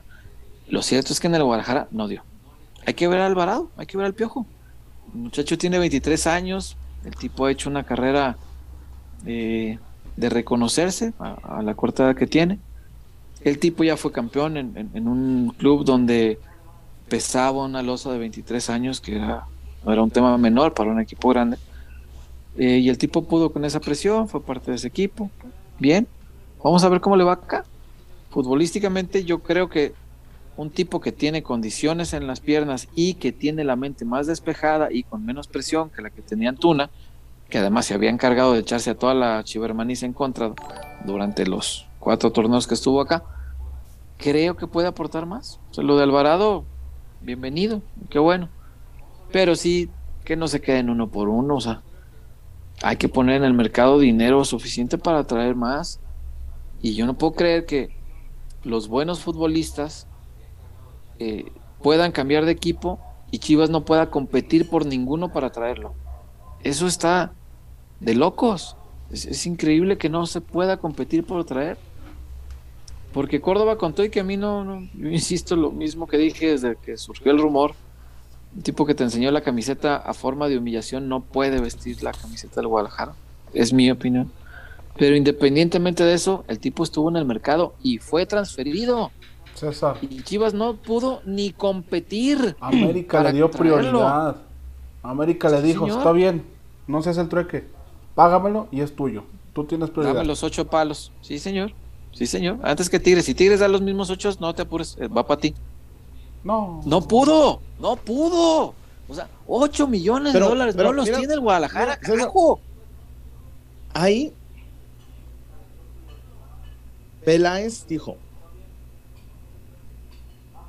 Lo 0.70 0.82
cierto 0.82 1.12
es 1.12 1.20
que 1.20 1.28
en 1.28 1.36
el 1.36 1.44
Guadalajara 1.44 1.90
no 1.92 2.08
dio. 2.08 2.24
Hay 2.86 2.94
que 2.94 3.08
ver 3.10 3.20
al 3.20 3.32
Alvarado, 3.32 3.70
hay 3.78 3.86
que 3.86 3.98
ver 3.98 4.06
al 4.06 4.14
Piojo. 4.14 4.48
El 5.14 5.22
muchacho 5.22 5.58
tiene 5.58 5.80
23 5.80 6.28
años, 6.28 6.76
el 7.06 7.16
tipo 7.16 7.46
ha 7.46 7.52
hecho 7.52 7.70
una 7.70 7.84
carrera 7.84 8.38
de 9.24 9.80
reconocerse 10.18 11.14
a, 11.20 11.62
la 11.64 11.76
corta 11.76 12.04
edad 12.04 12.16
que 12.16 12.28
tiene. 12.28 12.60
El 13.42 13.60
tipo 13.60 13.84
ya 13.84 13.98
fue 13.98 14.12
campeón 14.12 14.58
en, 14.58 15.08
un 15.08 15.54
club 15.58 15.84
donde 15.84 16.40
pesaba 17.10 17.66
una 17.66 17.82
losa 17.84 18.12
de 18.12 18.20
23 18.20 18.70
años, 18.70 19.02
que 19.02 19.18
era, 19.18 19.46
era 19.86 20.02
un 20.02 20.12
tema 20.12 20.38
menor 20.38 20.74
para 20.74 20.92
un 20.92 21.00
equipo 21.00 21.30
grande. 21.30 21.58
Eh, 22.58 22.78
y 22.78 22.90
el 22.90 22.98
tipo 22.98 23.24
pudo 23.24 23.52
con 23.52 23.66
esa 23.66 23.80
presión, 23.80 24.28
fue 24.28 24.42
parte 24.42 24.72
de 24.72 24.78
ese 24.78 24.88
equipo. 24.88 25.30
Bien, 25.80 26.08
vamos 26.64 26.84
a 26.84 26.90
ver 26.90 27.02
cómo 27.02 27.16
le 27.16 27.24
va 27.24 27.34
acá. 27.34 27.66
Futbolísticamente 28.30 29.26
yo 29.26 29.40
creo 29.40 29.70
que 29.70 29.94
un 30.56 30.70
tipo 30.70 31.02
que 31.02 31.12
tiene 31.12 31.44
condiciones 31.44 32.14
en 32.14 32.28
las 32.28 32.40
piernas 32.40 32.88
y 32.96 33.16
que 33.16 33.32
tiene 33.32 33.64
la 33.64 33.76
mente 33.76 34.06
más 34.06 34.28
despejada 34.28 34.92
y 34.92 35.04
con 35.04 35.26
menos 35.26 35.48
presión 35.48 35.90
que 35.90 36.02
la 36.02 36.10
que 36.10 36.22
tenía 36.22 36.50
Antuna, 36.50 36.90
que 37.50 37.58
además 37.58 37.86
se 37.86 37.94
había 37.94 38.10
encargado 38.10 38.54
de 38.54 38.60
echarse 38.60 38.92
a 38.92 38.98
toda 38.98 39.14
la 39.14 39.44
chivermaniza 39.44 40.06
en 40.06 40.14
contra 40.14 40.54
durante 41.06 41.46
los 41.46 41.88
cuatro 42.00 42.32
torneos 42.32 42.68
que 42.68 42.76
estuvo 42.76 43.02
acá, 43.02 43.24
creo 44.18 44.56
que 44.56 44.68
puede 44.68 44.88
aportar 44.88 45.26
más. 45.26 45.60
Lo 45.76 45.98
de 45.98 46.04
Alvarado, 46.04 46.66
bienvenido, 47.22 47.82
qué 48.10 48.20
bueno. 48.20 48.50
Pero 49.32 49.56
sí 49.56 49.90
que 50.24 50.36
no 50.36 50.48
se 50.48 50.62
queden 50.62 50.90
uno 50.90 51.08
por 51.10 51.30
uno, 51.30 51.56
o 51.56 51.62
sea, 51.62 51.82
hay 52.82 52.98
que 52.98 53.10
poner 53.10 53.38
en 53.38 53.44
el 53.44 53.54
mercado 53.54 54.00
dinero 54.00 54.46
suficiente 54.46 54.98
para 54.98 55.20
atraer 55.20 55.56
más. 55.56 56.00
Y 56.82 56.96
yo 56.96 57.06
no 57.06 57.16
puedo 57.16 57.34
creer 57.34 57.66
que 57.66 57.96
los 58.64 58.88
buenos 58.88 59.22
futbolistas 59.22 60.08
eh, 61.20 61.46
puedan 61.82 62.12
cambiar 62.12 62.46
de 62.46 62.52
equipo 62.52 63.00
y 63.32 63.40
Chivas 63.40 63.70
no 63.70 63.86
pueda 63.86 64.10
competir 64.10 64.70
por 64.70 64.86
ninguno 64.86 65.32
para 65.32 65.52
traerlo. 65.52 65.94
Eso 66.64 66.88
está 66.88 67.34
de 68.00 68.16
locos. 68.16 68.76
Es, 69.12 69.46
increíble 69.46 69.98
que 69.98 70.10
no 70.10 70.26
se 70.26 70.42
pueda 70.42 70.78
competir 70.78 71.24
por 71.24 71.44
traer. 71.46 71.78
Porque 73.12 73.42
Córdoba 73.42 73.78
contó 73.78 74.04
y 74.04 74.10
que 74.10 74.22
a 74.22 74.24
mí 74.24 74.38
no, 74.38 74.64
no, 74.64 74.88
yo 74.94 75.10
insisto 75.10 75.56
lo 75.56 75.72
mismo 75.72 76.08
que 76.08 76.18
dije 76.18 76.52
desde 76.52 76.76
que 76.78 76.98
surgió 76.98 77.32
el 77.32 77.40
rumor. 77.40 77.76
Un 78.56 78.62
tipo 78.62 78.86
que 78.86 78.96
te 78.96 79.04
enseñó 79.04 79.32
la 79.32 79.42
camiseta 79.42 79.98
a 79.98 80.14
forma 80.14 80.48
de 80.48 80.58
humillación 80.58 81.10
no 81.10 81.22
puede 81.22 81.60
vestir 81.60 82.02
la 82.04 82.12
camiseta 82.12 82.56
del 82.56 82.68
Guadalajara. 82.68 83.14
Es 83.54 83.74
mi 83.74 83.90
opinión. 83.92 84.32
Pero 84.98 85.16
independientemente 85.16 86.04
de 86.04 86.14
eso, 86.14 86.46
el 86.48 86.60
tipo 86.60 86.84
estuvo 86.84 87.10
en 87.10 87.18
el 87.18 87.26
mercado 87.26 87.74
y 87.82 87.98
fue 87.98 88.26
transferido. 88.26 89.12
César. 89.56 89.98
Y 90.02 90.22
Chivas 90.24 90.54
no 90.54 90.76
pudo 90.76 91.22
ni 91.26 91.52
competir. 91.52 92.56
América 92.60 93.22
le 93.24 93.34
dio 93.34 93.50
prioridad. 93.52 94.38
América 95.02 95.50
le 95.50 95.62
dijo, 95.62 95.88
está 95.88 96.12
bien, 96.12 96.46
no 96.88 97.02
seas 97.02 97.18
el 97.18 97.28
trueque, 97.28 97.68
págamelo 98.16 98.68
y 98.72 98.82
es 98.82 98.96
tuyo. 98.96 99.24
Tú 99.54 99.66
tienes 99.66 99.90
prioridad. 99.90 100.16
Dame 100.16 100.26
los 100.26 100.44
ocho 100.44 100.66
palos. 100.68 101.12
Sí, 101.22 101.40
señor. 101.40 101.74
Sí, 102.12 102.26
señor. 102.26 102.60
Antes 102.64 102.90
que 102.90 103.00
Tigres. 103.00 103.26
Si 103.26 103.34
Tigres 103.34 103.60
da 103.60 103.68
los 103.68 103.82
mismos 103.82 104.10
ocho, 104.10 104.32
no 104.40 104.54
te 104.54 104.62
apures. 104.64 104.98
Eh, 105.00 105.08
va 105.08 105.26
para 105.26 105.42
ti. 105.42 105.54
No. 106.44 106.82
No 106.86 107.02
pudo. 107.02 107.60
No 107.80 107.96
pudo. 107.96 108.74
O 109.08 109.14
sea, 109.14 109.28
ocho 109.48 109.88
millones 109.88 110.34
de 110.34 110.40
dólares 110.40 110.76
no 110.76 110.94
los 110.94 111.06
tiene 111.06 111.34
el 111.34 111.40
Guadalajara. 111.40 112.00
Ahí 113.94 114.34
Peláez 117.24 117.86
dijo. 117.88 118.18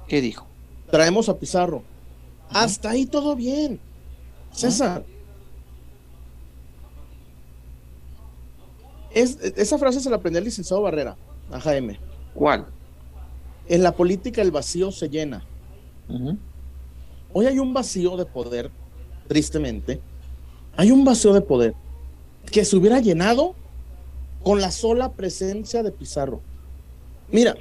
¿Qué 0.08 0.20
dijo? 0.20 0.46
Traemos 0.90 1.28
a 1.28 1.38
Pizarro. 1.38 1.82
Hasta 2.50 2.90
ahí 2.90 3.06
todo 3.06 3.34
bien. 3.34 3.80
César. 4.52 5.04
esa 9.14 9.78
frase 9.78 10.00
se 10.00 10.10
la 10.10 10.16
aprendió 10.16 10.40
el 10.40 10.44
licenciado 10.44 10.82
Barrera 10.82 11.16
a 11.52 11.60
Jaime. 11.60 12.00
¿Cuál? 12.34 12.66
En 13.68 13.82
la 13.82 13.92
política 13.92 14.42
el 14.42 14.50
vacío 14.50 14.90
se 14.90 15.08
llena. 15.08 15.44
Hoy 17.32 17.46
hay 17.46 17.58
un 17.58 17.72
vacío 17.72 18.16
de 18.16 18.26
poder, 18.26 18.70
tristemente. 19.28 20.00
Hay 20.76 20.90
un 20.90 21.04
vacío 21.04 21.32
de 21.32 21.40
poder 21.40 21.74
que 22.50 22.64
se 22.64 22.76
hubiera 22.76 23.00
llenado 23.00 23.54
con 24.42 24.60
la 24.60 24.70
sola 24.70 25.12
presencia 25.12 25.82
de 25.82 25.90
Pizarro. 25.90 26.42
Mira, 27.30 27.56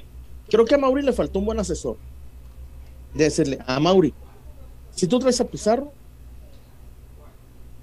creo 0.50 0.66
que 0.66 0.76
a 0.76 0.78
Mauri 0.78 1.04
le 1.04 1.14
faltó 1.14 1.40
un 1.40 1.46
buen 1.46 1.60
asesor. 1.60 1.98
De 3.14 3.26
decirle, 3.26 3.60
a 3.66 3.80
Mauri, 3.80 4.14
si 4.92 5.08
tú 5.08 5.20
traes 5.20 5.40
a 5.42 5.46
Pizarro, 5.46 5.92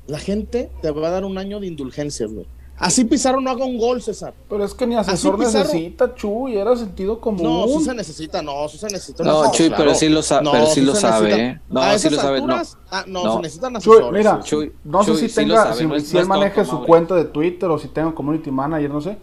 la 0.06 0.18
gente 0.18 0.70
te 0.82 0.90
va 0.90 1.08
a 1.08 1.10
dar 1.10 1.24
un 1.24 1.38
año 1.38 1.60
de 1.60 1.66
indulgencias, 1.66 2.32
güey. 2.32 2.46
Así 2.80 3.04
Pizarro 3.04 3.42
no 3.42 3.50
haga 3.50 3.62
un 3.66 3.76
gol, 3.76 4.00
César. 4.00 4.32
Pero 4.48 4.64
es 4.64 4.72
que 4.72 4.86
ni 4.86 4.96
asesor 4.96 5.38
necesita, 5.38 6.14
Chuy, 6.14 6.56
era 6.56 6.74
sentido 6.74 7.20
común. 7.20 7.42
No, 7.42 7.68
sí 7.68 7.84
se 7.84 7.94
necesita, 7.94 8.40
no, 8.40 8.66
sí 8.68 8.78
se 8.78 8.86
necesita. 8.86 9.22
No, 9.22 9.52
Chuy, 9.52 9.70
pero 9.76 9.94
sí 9.94 10.08
lo, 10.08 10.22
sabe, 10.22 10.48
pero 10.50 10.66
sí 10.66 10.80
lo 10.80 10.94
sabe, 10.94 11.34
¿eh? 11.34 11.60
No, 11.68 11.98
sí 11.98 12.08
lo 12.08 12.16
sabe, 12.16 12.40
no. 12.40 12.62
Ah, 12.90 13.04
no, 13.06 13.34
se 13.34 13.42
necesitan 13.42 13.76
asesores. 13.76 14.08
Chuy, 14.08 14.18
mira, 14.18 14.40
Chuy, 14.42 14.72
no 14.82 15.04
sé 15.04 15.28
si 15.28 15.34
tenga, 15.34 15.74
si, 15.74 16.16
él 16.16 16.26
maneja 16.26 16.64
su 16.64 16.82
cuenta 16.84 17.14
de 17.14 17.26
Twitter 17.26 17.68
o 17.68 17.78
si 17.78 17.88
tenga 17.88 18.14
community 18.14 18.50
manager, 18.50 18.90
no 18.90 19.02
sé. 19.02 19.18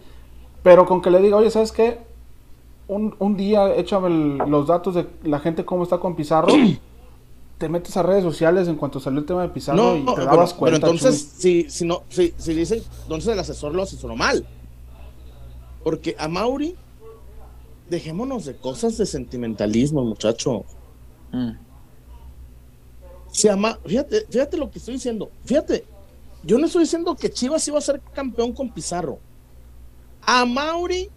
Pero 0.62 0.86
con 0.86 1.02
que 1.02 1.10
le 1.10 1.20
diga, 1.20 1.38
oye, 1.38 1.50
¿sabes 1.50 1.72
qué? 1.72 2.00
Un, 2.88 3.16
un 3.20 3.36
día 3.36 3.76
échame 3.76 4.38
los 4.48 4.68
datos 4.68 4.96
de 4.96 5.08
la 5.24 5.40
gente 5.40 5.66
cómo 5.66 5.84
está 5.84 5.98
con 5.98 6.16
Pizarro. 6.16 6.54
te 7.58 7.70
metes 7.70 7.98
a 7.98 8.04
redes 8.04 8.24
sociales 8.24 8.68
en 8.68 8.76
cuanto 8.76 9.00
salió 9.00 9.20
el 9.20 9.26
tema 9.26 9.42
de 9.42 9.50
Pizarro 9.50 9.98
y 9.98 10.06
te 10.06 10.26
dabas 10.26 10.54
cuenta. 10.54 10.80
Pero 10.80 10.94
entonces, 10.94 11.34
si, 11.38 11.70
si, 11.70 11.86
no, 11.86 12.04
si, 12.10 12.34
si 12.38 12.54
dicen, 12.54 12.84
entonces 13.04 13.34
el 13.34 13.40
asesor 13.40 13.74
lo 13.74 13.84
asesoró 13.84 14.16
mal. 14.16 14.46
Porque 15.84 16.16
a 16.20 16.28
Mauri, 16.28 16.76
dejémonos 17.90 18.46
de 18.46 18.56
cosas 18.56 18.98
de 18.98 19.06
sentimentalismo, 19.06 20.04
muchacho. 20.04 20.66
Mm. 21.32 21.52
Si 23.32 23.48
ama, 23.48 23.80
fíjate, 23.86 24.26
fíjate 24.30 24.58
lo 24.58 24.70
que 24.70 24.80
estoy 24.80 24.96
diciendo. 24.96 25.32
Fíjate, 25.44 25.86
yo 26.44 26.58
no 26.60 26.68
estoy 26.68 26.84
diciendo 26.84 27.16
que 27.16 27.32
Chivas 27.32 27.68
iba 27.68 27.78
a 27.80 27.82
ser 27.82 28.02
campeón 28.14 28.54
con 28.54 28.72
Pizarro. 28.72 29.20
A 30.22 30.46
Mauri 30.46 31.10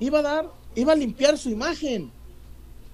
iba 0.00 0.18
a 0.18 0.22
dar, 0.22 0.50
iba 0.74 0.92
a 0.92 0.96
limpiar 0.96 1.38
su 1.38 1.50
imagen. 1.50 2.10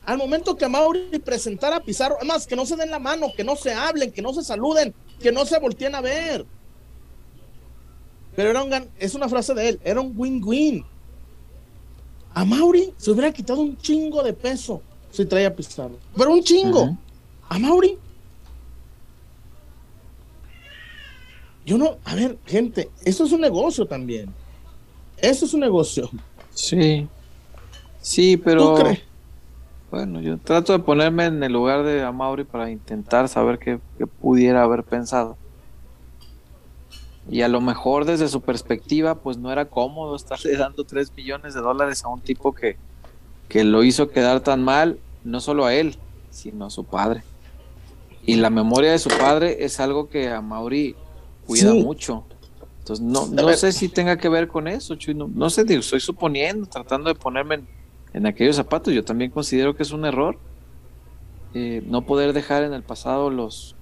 Al 0.05 0.19
momento 0.19 0.57
que 0.57 0.69
Mauri 0.69 1.19
presentara 1.25 1.77
a 1.77 1.81
Pizarro, 1.81 2.16
además 2.16 2.47
que 2.47 2.55
no 2.55 2.66
se 2.66 2.77
den 2.77 2.90
la 2.90 2.99
mano, 2.99 3.33
que 3.37 3.42
no 3.42 3.57
se 3.57 3.73
hablen, 3.73 4.12
que 4.12 4.23
no 4.23 4.33
se 4.33 4.45
saluden, 4.45 4.95
que 5.21 5.33
no 5.33 5.45
se 5.47 5.59
volteen 5.59 5.95
a 5.95 6.01
ver. 6.01 6.45
Pero 8.37 8.51
era 8.51 8.62
un, 8.62 8.73
es 8.99 9.14
una 9.14 9.29
frase 9.29 9.55
de 9.55 9.71
él, 9.71 9.81
era 9.83 10.01
un 10.01 10.12
win-win. 10.14 10.85
A 12.35 12.45
Mauri 12.45 12.92
se 12.99 13.11
hubiera 13.11 13.33
quitado 13.33 13.61
un 13.61 13.79
chingo 13.79 14.23
de 14.23 14.33
peso 14.35 14.83
si 15.11 15.25
traía 15.25 15.55
Pizarro. 15.55 15.97
Pero 16.14 16.33
un 16.33 16.42
chingo. 16.42 16.97
A 17.49 17.59
Mauri. 17.59 17.99
Yo 21.64 21.79
no, 21.79 21.97
a 22.05 22.14
ver, 22.14 22.38
gente, 22.47 22.90
esto 23.05 23.25
es 23.25 23.33
un 23.33 23.40
negocio 23.40 23.87
también. 23.87 24.33
Esto 25.16 25.47
es 25.47 25.55
un 25.55 25.61
negocio. 25.61 26.11
Sí. 26.57 27.07
Sí, 28.01 28.37
pero. 28.37 28.75
¿Tú 28.75 28.83
crees? 28.83 29.03
Bueno, 29.90 30.21
yo 30.21 30.37
trato 30.38 30.73
de 30.73 30.81
ponerme 30.81 31.27
en 31.27 31.42
el 31.42 31.53
lugar 31.53 31.85
de 31.85 32.03
Amaury 32.03 32.45
para 32.45 32.71
intentar 32.71 33.29
saber 33.29 33.59
qué, 33.59 33.79
pudiera 34.21 34.62
haber 34.62 34.83
pensado. 34.83 35.37
Y 37.31 37.42
a 37.42 37.49
lo 37.49 37.61
mejor 37.61 38.05
desde 38.05 38.29
su 38.29 38.40
perspectiva, 38.40 39.16
pues 39.16 39.38
no 39.38 39.53
era 39.53 39.66
cómodo 39.66 40.16
estarle 40.16 40.57
dando 40.59 40.85
3 40.85 41.12
millones 41.16 41.55
de 41.55 41.61
dólares 41.61 42.05
a 42.05 42.09
un 42.09 42.21
tipo 42.21 42.53
que, 42.53 42.77
que 43.49 43.62
lo 43.62 43.85
hizo 43.85 44.11
quedar 44.11 44.40
tan 44.40 44.64
mal, 44.64 44.99
no 45.25 45.40
solo 45.40 45.64
a 45.64 45.75
él, 45.75 45.97
sino 46.31 46.66
a 46.66 46.71
su 46.71 46.85
padre. 46.85 47.23
Y 48.25 48.37
la 48.37 48.51
memoria 48.51 48.90
de 48.90 48.99
su 48.99 49.09
padre 49.09 49.64
es 49.64 49.79
algo 49.79 50.09
que 50.09 50.31
a 50.31 50.40
Mauri 50.40 50.97
cuida 51.47 51.73
mucho. 51.75 52.25
Entonces, 52.87 53.05
no, 53.05 53.27
no 53.27 53.53
sé 53.55 53.72
si 53.72 53.88
tenga 53.88 54.16
que 54.16 54.29
ver 54.29 54.46
con 54.46 54.68
eso, 54.68 54.94
Chuy. 54.94 55.12
No, 55.12 55.29
no 55.35 55.51
sé, 55.51 55.64
estoy 55.68 55.99
suponiendo, 55.99 56.66
tratando 56.66 57.09
de 57.09 57.16
ponerme 57.16 57.57
en, 57.57 57.68
en 58.12 58.27
aquellos 58.27 58.55
zapatos. 58.55 58.94
Yo 58.94 59.05
también 59.05 59.33
considero 59.33 59.75
que 59.75 59.83
es 59.83 59.90
un 59.90 60.05
error 60.05 60.38
eh, 61.53 61.83
no 61.85 62.03
poder 62.03 62.33
dejar 62.33 62.62
en 62.62 62.75
el 62.75 62.85
pasado 62.85 63.29
los, 63.29 63.75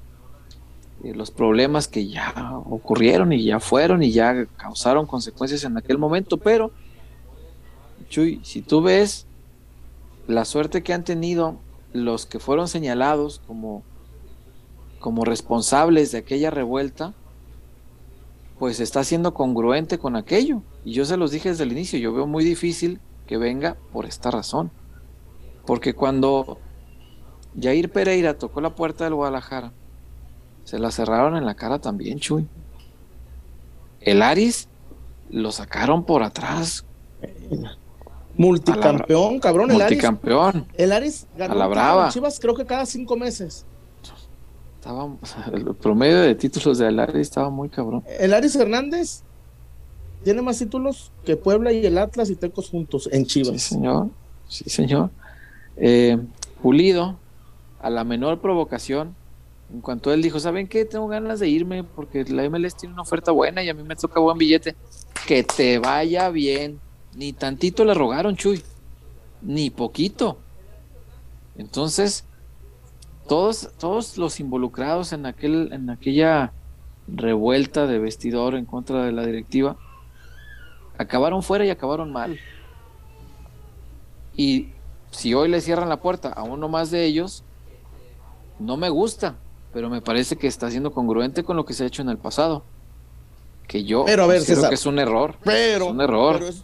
eh, 1.03 1.13
los 1.15 1.31
problemas 1.31 1.87
que 1.87 2.09
ya 2.09 2.33
ocurrieron 2.65 3.31
y 3.35 3.45
ya 3.45 3.61
fueron 3.61 4.03
y 4.03 4.11
ya 4.11 4.47
causaron 4.57 5.05
consecuencias 5.05 5.65
en 5.65 5.77
aquel 5.77 5.99
momento. 5.99 6.39
Pero, 6.39 6.71
Chuy, 8.09 8.41
si 8.43 8.63
tú 8.63 8.81
ves 8.81 9.27
la 10.29 10.47
suerte 10.47 10.83
que 10.83 10.95
han 10.95 11.05
tenido 11.05 11.57
los 11.93 12.25
que 12.25 12.39
fueron 12.39 12.69
señalados 12.69 13.43
como, 13.47 13.83
como 14.99 15.27
responsables 15.27 16.11
de 16.11 16.19
aquella 16.19 16.51
revuelta, 16.51 17.13
pues 18.65 18.81
está 18.81 19.05
siendo 19.05 19.35
congruente 19.35 19.99
con 19.99 20.17
aquello. 20.17 20.63
Y 20.87 20.95
yo 20.95 21.05
se 21.05 21.19
los 21.19 21.31
dije 21.31 21.51
desde 21.51 21.65
el 21.65 21.73
inicio, 21.73 21.99
yo 21.99 22.15
veo 22.15 22.27
muy 22.27 22.43
difícil 22.45 22.99
que 23.27 23.37
venga 23.37 23.77
por 23.93 24.07
esta 24.07 24.31
razón. 24.31 24.71
Porque 25.67 25.93
cuando 25.93 26.57
Jair 27.61 27.93
Pereira 27.93 28.39
tocó 28.39 28.63
la 28.63 28.75
puerta 28.75 29.05
del 29.05 29.17
Guadalajara, 29.17 29.75
se 30.65 30.79
la 30.79 30.91
cerraron 30.91 31.37
en 31.37 31.45
la 31.45 31.57
cara 31.57 31.79
también, 31.79 32.21
Chuy. 32.21 32.49
El 34.01 34.23
Aris 34.23 34.67
lo 35.29 35.53
sacaron 35.53 36.05
por 36.05 36.23
atrás. 36.23 36.87
Multicampeón, 38.35 39.41
cabrón. 39.41 39.73
El 39.73 39.77
Multicampeón. 39.77 40.69
el 40.73 40.91
Aris 40.91 41.27
ganó 41.37 41.53
a 41.53 41.57
la 41.59 41.67
brava. 41.67 42.09
Chivas 42.09 42.41
creo 42.41 42.55
que 42.55 42.65
cada 42.65 42.87
cinco 42.87 43.15
meses. 43.15 43.67
Estaba, 44.85 45.09
el 45.55 45.75
promedio 45.77 46.21
de 46.21 46.35
títulos 46.35 46.77
de 46.77 46.87
Aris 46.87 47.17
estaba 47.17 47.49
muy 47.49 47.71
cabrón. 47.71 48.05
El 48.19 48.35
Aris 48.35 48.55
Hernández 48.55 49.23
tiene 50.25 50.43
más 50.43 50.59
títulos 50.59 51.11
que 51.25 51.39
Puebla 51.39 51.73
y 51.73 51.87
el 51.87 51.97
Atlas 51.97 52.29
y 52.29 52.37
Tecos 52.37 52.69
juntos 52.69 53.09
en 53.11 53.25
Chivas. 53.25 53.63
Sí, 53.63 53.77
señor. 53.77 54.09
Sí, 54.47 54.65
señor. 54.69 55.09
Eh, 55.79 56.19
Pulido, 56.61 57.17
a 57.81 57.89
la 57.89 58.05
menor 58.05 58.43
provocación, 58.43 59.15
en 59.73 59.81
cuanto 59.81 60.13
él 60.13 60.21
dijo, 60.21 60.39
¿saben 60.39 60.69
qué? 60.69 60.85
Tengo 60.85 61.09
ganas 61.09 61.41
de 61.41 61.49
irme 61.49 61.83
porque 61.83 62.23
la 62.25 62.47
MLS 62.51 62.77
tiene 62.77 62.93
una 62.93 63.03
oferta 63.03 63.33
buena 63.33 63.63
y 63.63 63.71
a 63.71 63.75
mí 63.75 63.85
me 63.85 63.97
toca 63.97 64.21
buen 64.21 64.37
billete. 64.37 64.77
Que 65.27 65.45
te 65.45 65.79
vaya 65.79 66.29
bien. 66.29 66.79
Ni 67.17 67.33
tantito 67.33 67.87
le 67.87 67.95
rogaron, 67.95 68.37
Chuy. 68.37 68.63
Ni 69.41 69.71
poquito. 69.71 70.37
Entonces, 71.57 72.25
todos, 73.29 73.71
todos 73.79 74.19
los 74.19 74.41
involucrados 74.41 75.13
en, 75.13 75.27
aquel, 75.27 75.73
en 75.73 75.91
aquella 75.91 76.53
revuelta 77.07 77.87
de 77.87 77.99
vestidor 77.99 78.55
en 78.55 78.65
contra 78.65 79.05
de 79.05 79.13
la 79.13 79.25
directiva, 79.25 79.77
acabaron 80.99 81.43
fuera 81.43 81.65
y 81.65 81.71
acabaron 81.71 82.13
mal. 82.13 82.39
Y 84.37 84.69
si 85.11 85.35
hoy 85.35 85.49
le 85.49 85.61
cierran 85.61 85.89
la 85.89 86.01
puerta 86.01 86.31
a 86.31 86.43
uno 86.43 86.69
más 86.69 86.91
de 86.91 87.05
ellos, 87.05 87.45
no 88.59 88.77
me 88.77 88.89
gusta, 88.89 89.37
pero 89.73 89.89
me 89.89 90.01
parece 90.01 90.37
que 90.37 90.47
está 90.47 90.71
siendo 90.71 90.93
congruente 90.93 91.45
con 91.45 91.57
lo 91.57 91.65
que 91.65 91.75
se 91.75 91.85
ha 91.85 91.87
hecho 91.87 92.03
en 92.03 92.09
el 92.09 92.19
pasado. 92.19 92.63
Que 93.67 93.85
yo 93.85 94.05
pero 94.05 94.29
creo 94.29 94.69
que 94.69 94.75
es 94.75 94.87
un 94.87 94.99
error. 94.99 95.37
Pero, 95.43 95.87
es 95.87 95.91
un 95.91 96.01
error. 96.01 96.43
es, 96.43 96.63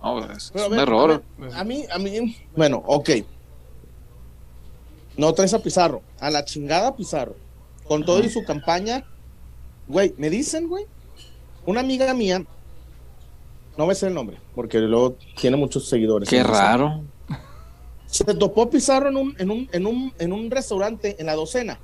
un 0.55 0.79
error. 0.79 1.23
A, 1.55 1.65
mí, 1.65 1.85
a 1.91 1.99
mí, 1.99 2.37
bueno, 2.55 2.83
ok. 2.87 3.11
No 5.21 5.35
traes 5.35 5.53
a 5.53 5.59
Pizarro, 5.59 6.01
a 6.19 6.31
la 6.31 6.47
chingada 6.47 6.97
Pizarro. 6.97 7.37
Con 7.87 8.07
todo 8.07 8.21
y 8.21 8.31
su 8.31 8.43
campaña, 8.43 9.05
güey, 9.87 10.15
me 10.17 10.31
dicen, 10.31 10.67
güey, 10.67 10.87
una 11.67 11.81
amiga 11.81 12.15
mía, 12.15 12.43
no 13.77 13.87
me 13.87 13.95
sé 13.95 14.07
el 14.07 14.15
nombre, 14.15 14.39
porque 14.55 14.79
luego 14.79 15.17
tiene 15.39 15.59
muchos 15.59 15.87
seguidores. 15.91 16.27
Qué 16.27 16.43
raro. 16.43 17.03
Se 18.07 18.25
topó 18.25 18.71
Pizarro 18.71 19.11
en 19.11 19.19
un, 19.19 19.37
en 19.39 19.51
un, 19.51 19.69
en 19.73 19.87
un, 19.87 20.15
en 20.19 20.33
un 20.33 20.51
restaurante 20.51 21.17
en 21.19 21.27
la 21.27 21.35
docena 21.35 21.79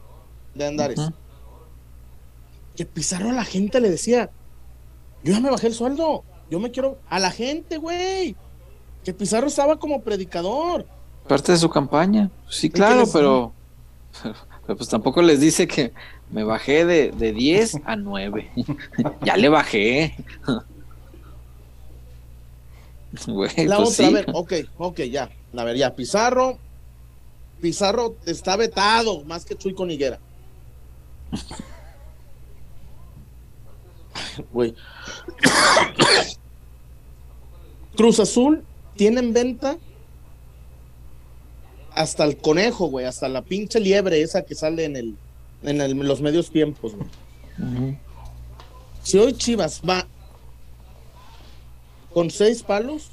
de 0.54 0.66
Andares. 0.68 1.00
Que 2.74 2.86
Pizarro 2.86 3.28
a 3.28 3.34
la 3.34 3.44
gente 3.44 3.82
le 3.82 3.90
decía, 3.90 4.30
yo 5.22 5.34
ya 5.34 5.40
me 5.40 5.50
bajé 5.50 5.66
el 5.66 5.74
sueldo, 5.74 6.24
yo 6.50 6.58
me 6.58 6.70
quiero 6.70 7.00
a 7.10 7.18
la 7.18 7.30
gente, 7.30 7.76
güey. 7.76 8.34
Que 9.04 9.12
Pizarro 9.12 9.48
estaba 9.48 9.78
como 9.78 10.00
predicador. 10.00 10.86
Parte 11.28 11.52
de 11.52 11.58
su 11.58 11.68
campaña. 11.68 12.30
Sí, 12.48 12.70
claro, 12.70 13.04
pero, 13.12 13.52
pues 14.66 14.88
tampoco 14.88 15.22
les 15.22 15.40
dice 15.40 15.66
que 15.66 15.92
me 16.30 16.44
bajé 16.44 16.84
de, 16.84 17.10
de 17.10 17.32
10 17.32 17.80
a 17.84 17.96
9. 17.96 18.50
ya 19.22 19.36
le 19.36 19.48
bajé. 19.48 20.16
la 23.26 23.34
pues 23.34 23.54
otra, 23.68 24.06
a 24.06 24.10
ver, 24.10 24.26
ok, 24.32 24.52
ok, 24.78 25.00
ya. 25.02 25.30
A 25.56 25.64
ver, 25.64 25.76
ya, 25.76 25.94
Pizarro. 25.94 26.58
Pizarro 27.60 28.16
está 28.26 28.56
vetado 28.56 29.24
más 29.24 29.44
que 29.44 29.56
Chuy 29.56 29.74
con 29.74 29.90
Higuera. 29.90 30.20
Güey. 34.52 34.74
Cruz 37.96 38.20
Azul 38.20 38.62
tiene 38.94 39.20
en 39.20 39.32
venta 39.32 39.78
hasta 41.96 42.24
el 42.24 42.36
conejo, 42.36 42.86
güey, 42.86 43.06
hasta 43.06 43.28
la 43.28 43.42
pinche 43.42 43.80
liebre 43.80 44.20
esa 44.20 44.42
que 44.42 44.54
sale 44.54 44.84
en 44.84 44.96
el 44.96 45.16
en 45.62 46.06
los 46.06 46.20
medios 46.20 46.50
tiempos, 46.50 46.94
güey. 46.94 47.98
Si 49.02 49.18
hoy 49.18 49.32
Chivas 49.32 49.80
va 49.88 50.06
con 52.12 52.30
seis 52.30 52.62
palos, 52.62 53.08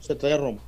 se 0.00 0.14
trae 0.14 0.34
a 0.34 0.36
Roma. 0.36 0.58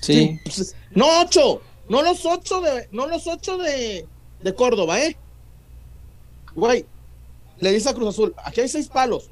Sí. 0.00 0.40
Pues, 0.44 0.74
no 0.92 1.06
ocho, 1.20 1.60
no 1.88 2.02
los 2.02 2.24
ocho 2.24 2.60
de, 2.60 2.88
no 2.92 3.06
los 3.06 3.26
ocho 3.26 3.58
de, 3.58 4.06
de 4.40 4.54
Córdoba, 4.54 5.00
¿eh? 5.02 5.16
Güey, 6.54 6.86
le 7.58 7.72
dice 7.72 7.88
a 7.88 7.94
Cruz 7.94 8.10
Azul, 8.10 8.34
aquí 8.44 8.60
hay 8.60 8.68
seis 8.68 8.88
palos. 8.88 9.28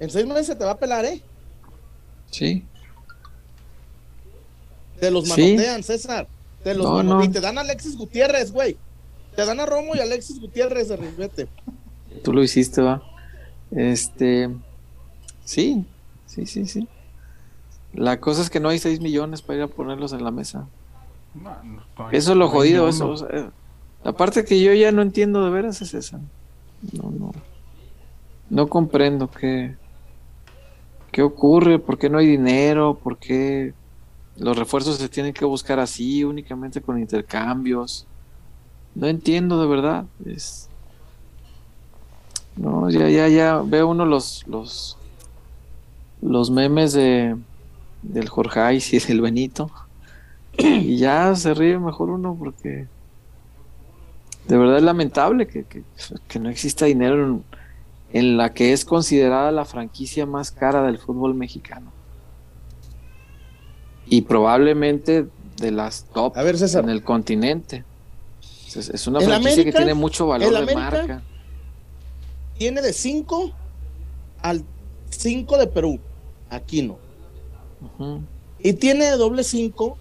En 0.00 0.10
seis 0.10 0.26
meses 0.26 0.46
se 0.46 0.56
te 0.56 0.64
va 0.64 0.72
a 0.72 0.78
pelar, 0.78 1.04
¿eh? 1.04 1.22
Sí. 2.30 2.64
Te 5.02 5.10
los 5.10 5.28
manotean, 5.28 5.82
César. 5.82 6.28
Te 6.62 6.76
los 6.76 7.24
Y 7.24 7.28
te 7.30 7.40
dan 7.40 7.58
a 7.58 7.62
Alexis 7.62 7.98
Gutiérrez, 7.98 8.52
güey. 8.52 8.76
Te 9.34 9.44
dan 9.44 9.58
a 9.58 9.66
Romo 9.66 9.96
y 9.96 9.98
Alexis 9.98 10.40
Gutiérrez 10.40 10.90
de 10.90 10.96
Risbete. 10.96 11.48
Tú 12.22 12.32
lo 12.32 12.40
hiciste, 12.40 12.82
va. 12.82 13.02
Este. 13.72 14.48
Sí, 15.44 15.84
sí, 16.26 16.46
sí, 16.46 16.66
sí. 16.66 16.86
La 17.92 18.20
cosa 18.20 18.42
es 18.42 18.48
que 18.48 18.60
no 18.60 18.68
hay 18.68 18.78
6 18.78 19.00
millones 19.00 19.42
para 19.42 19.56
ir 19.56 19.62
a 19.64 19.66
ponerlos 19.66 20.12
en 20.12 20.22
la 20.22 20.30
mesa. 20.30 20.68
eso 22.12 22.30
es 22.30 22.38
lo 22.38 22.48
jodido, 22.48 22.88
eso. 22.88 23.16
la 24.04 24.12
parte 24.12 24.44
que 24.44 24.62
yo 24.62 24.72
ya 24.72 24.92
no 24.92 25.02
entiendo 25.02 25.44
de 25.44 25.50
veras 25.50 25.82
es 25.82 25.94
esa. 25.94 26.20
No, 26.92 27.10
no. 27.10 27.32
No 28.50 28.68
comprendo 28.68 29.28
qué, 29.28 29.74
qué 31.10 31.22
ocurre, 31.22 31.80
por 31.80 31.98
qué 31.98 32.08
no 32.08 32.18
hay 32.18 32.28
dinero, 32.28 33.00
por 33.02 33.18
qué 33.18 33.74
los 34.38 34.56
refuerzos 34.56 34.96
se 34.96 35.08
tienen 35.08 35.32
que 35.32 35.44
buscar 35.44 35.78
así, 35.78 36.24
únicamente 36.24 36.80
con 36.80 36.98
intercambios. 36.98 38.06
No 38.94 39.06
entiendo 39.06 39.60
de 39.60 39.66
verdad. 39.66 40.04
Es... 40.24 40.68
No, 42.56 42.90
ya, 42.90 43.08
ya, 43.08 43.28
ya 43.28 43.62
veo 43.62 43.88
uno 43.88 44.04
los, 44.04 44.46
los, 44.46 44.98
los 46.20 46.50
memes 46.50 46.92
de 46.92 47.36
del 48.02 48.28
Jorge 48.28 48.74
y 48.74 48.98
del 48.98 49.20
Benito. 49.20 49.70
Y 50.58 50.98
ya 50.98 51.34
se 51.34 51.54
ríe 51.54 51.78
mejor 51.78 52.10
uno 52.10 52.36
porque 52.38 52.86
de 54.46 54.58
verdad 54.58 54.76
es 54.76 54.82
lamentable 54.82 55.46
que, 55.46 55.64
no 56.38 56.50
exista 56.50 56.84
dinero 56.84 57.26
en, 57.26 57.44
en, 58.12 58.36
la 58.36 58.52
que 58.52 58.72
es 58.72 58.84
considerada 58.84 59.50
la 59.52 59.64
franquicia 59.64 60.26
más 60.26 60.50
cara 60.50 60.82
del 60.82 60.98
fútbol 60.98 61.34
mexicano. 61.34 61.90
Y 64.06 64.22
probablemente 64.22 65.26
de 65.56 65.70
las 65.70 66.04
top 66.12 66.36
en 66.36 66.88
el 66.88 67.02
continente. 67.02 67.84
Es, 68.74 69.06
una 69.06 69.20
franquicia 69.20 69.64
que 69.64 69.72
tiene 69.72 69.94
mucho 69.94 70.26
valor 70.26 70.66
de 70.66 70.74
marca. 70.74 71.22
Tiene 72.58 72.80
de 72.80 72.92
5 72.92 73.52
al 74.40 74.64
5 75.10 75.58
de 75.58 75.66
Perú. 75.66 76.00
Aquí 76.50 76.82
no. 76.82 76.98
Y 78.58 78.72
tiene 78.74 79.10
doble 79.12 79.44
5 79.44 79.98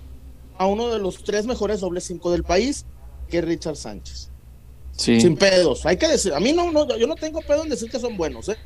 a 0.57 0.67
uno 0.67 0.89
de 0.89 0.99
los 0.99 1.23
tres 1.23 1.45
mejores 1.45 1.79
doble 1.79 2.01
5 2.01 2.31
del 2.31 2.43
país, 2.43 2.85
que 3.29 3.39
es 3.39 3.43
Richard 3.43 3.75
Sánchez. 3.75 4.29
Sin 4.95 5.35
pedos. 5.35 5.85
Hay 5.85 5.97
que 5.97 6.07
decir, 6.07 6.33
a 6.33 6.39
mí 6.39 6.53
no, 6.53 6.71
no, 6.71 6.95
yo 6.97 7.07
no 7.07 7.15
tengo 7.15 7.41
pedo 7.41 7.63
en 7.63 7.69
decir 7.69 7.89
que 7.89 7.99
son 7.99 8.17
buenos, 8.17 8.49
¿eh? 8.49 8.57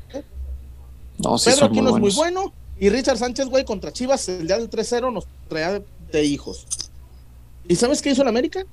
No, 1.18 1.38
sí 1.38 1.50
Pedro 1.50 1.66
Aquino 1.66 1.94
es 1.94 2.00
muy 2.00 2.12
bueno. 2.12 2.52
Y 2.78 2.90
Richard 2.90 3.18
Sánchez, 3.18 3.46
güey, 3.46 3.64
contra 3.64 3.92
Chivas, 3.92 4.28
el 4.28 4.46
día 4.46 4.58
del 4.58 4.68
3-0 4.68 5.12
nos 5.12 5.26
traía 5.48 5.82
de 6.12 6.24
hijos. 6.24 6.66
¿Y 7.68 7.76
sabes 7.76 8.02
qué 8.02 8.10
hizo 8.10 8.22
en 8.22 8.28
América? 8.28 8.64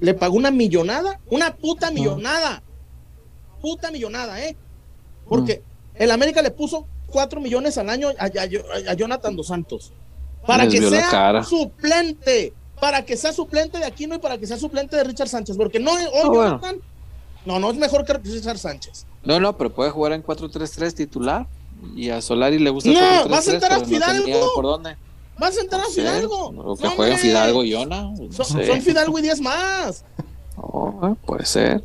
Le 0.00 0.14
pagó 0.14 0.36
una 0.36 0.50
millonada, 0.50 1.20
una 1.30 1.54
puta 1.54 1.90
millonada. 1.90 2.62
Puta 3.60 3.90
millonada, 3.90 4.44
¿eh? 4.44 4.56
Porque 5.28 5.62
mm. 5.94 6.02
el 6.02 6.10
América 6.10 6.42
le 6.42 6.50
puso 6.50 6.86
4 7.08 7.40
millones 7.40 7.78
al 7.78 7.88
año 7.88 8.08
a, 8.18 8.94
Jonathan 8.94 9.36
Dos 9.36 9.46
Santos. 9.46 9.92
Para 10.46 10.68
que 10.68 10.82
sea 10.82 11.42
suplente. 11.44 12.52
Para 12.80 13.04
que 13.04 13.16
sea 13.16 13.32
suplente 13.32 13.78
de 13.78 13.84
Aquino 13.84 14.16
y 14.16 14.18
para 14.18 14.36
que 14.36 14.46
sea 14.46 14.58
suplente 14.58 14.96
de 14.96 15.04
Richard 15.04 15.28
Sánchez. 15.28 15.56
Porque 15.56 15.78
no, 15.78 15.92
hoy 15.92 16.02
ah, 16.12 16.24
Jonathan, 16.24 16.76
no, 17.46 17.60
no 17.60 17.70
es 17.70 17.76
mejor 17.76 18.04
que 18.04 18.14
Richard 18.14 18.58
Sánchez. 18.58 19.06
No, 19.22 19.38
no, 19.38 19.56
pero 19.56 19.72
puede 19.72 19.90
jugar 19.90 20.12
en 20.12 20.22
4-3-3 20.22 20.92
titular. 20.92 21.46
Y 21.94 22.10
a 22.10 22.20
Solari 22.20 22.58
le 22.58 22.70
gusta. 22.70 22.90
No, 22.90 23.28
vas 23.28 23.46
a 23.46 23.50
sentar 23.50 23.72
a 23.72 23.80
Fidalgo. 23.84 24.52
¿Por 24.54 24.64
dónde? 24.64 24.96
Vas 25.38 25.50
a 25.50 25.60
sentar 25.60 25.80
a 25.80 25.84
Fidalgo. 25.84 26.48
O 26.48 26.76
que 26.76 26.88
jueguen 26.88 27.18
Fidalgo 27.18 27.64
y 27.64 27.70
Yona. 27.70 28.14
son, 28.30 28.82
Fidalgo 28.82 29.18
y 29.18 29.22
10 29.22 29.40
más. 29.40 30.04
Oh, 30.56 31.16
puede 31.26 31.44
ser. 31.44 31.82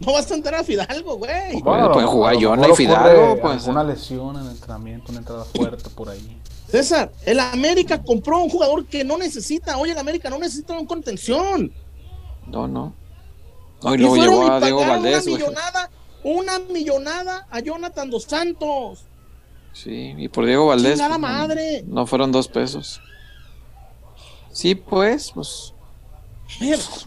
No 0.00 0.12
vas 0.12 0.30
a 0.30 0.34
entrar 0.34 0.54
a 0.60 0.64
Fidalgo, 0.64 1.16
güey. 1.16 1.60
Bueno, 1.60 1.92
puede 1.92 2.06
jugar 2.06 2.36
Yona 2.36 2.68
y 2.68 2.74
Fidalgo. 2.74 3.40
Pues. 3.40 3.66
Una 3.66 3.84
lesión 3.84 4.36
en 4.36 4.42
el 4.42 4.50
entrenamiento, 4.52 5.10
una 5.10 5.18
entrada 5.18 5.44
fuerte 5.44 5.90
por 5.90 6.08
ahí. 6.08 6.40
César, 6.70 7.10
el 7.24 7.40
América 7.40 8.02
compró 8.02 8.38
un 8.38 8.50
jugador 8.50 8.86
que 8.86 9.02
no 9.02 9.16
necesita. 9.16 9.78
Oye, 9.78 9.92
el 9.92 9.98
América 9.98 10.30
no 10.30 10.38
necesita 10.38 10.78
un 10.78 10.86
contención. 10.86 11.72
No, 12.46 12.68
no. 12.68 12.92
Hoy 13.82 13.98
luego 13.98 14.16
llevó 14.16 14.50
a 14.50 14.60
Diego 14.60 14.86
Valdés. 14.86 15.26
Una 15.26 15.36
millonada, 15.36 15.90
una 16.28 16.58
millonada 16.58 17.46
a 17.50 17.60
Jonathan 17.60 18.10
Dos 18.10 18.24
Santos. 18.24 19.04
Sí, 19.72 20.14
y 20.16 20.28
por 20.28 20.44
Diego 20.44 20.66
Valdés. 20.66 21.00
Pues, 21.00 21.18
madre! 21.18 21.84
No, 21.86 22.06
fueron 22.06 22.32
dos 22.32 22.48
pesos. 22.48 23.00
Sí, 24.52 24.74
pues, 24.74 25.32
pues. 25.32 25.72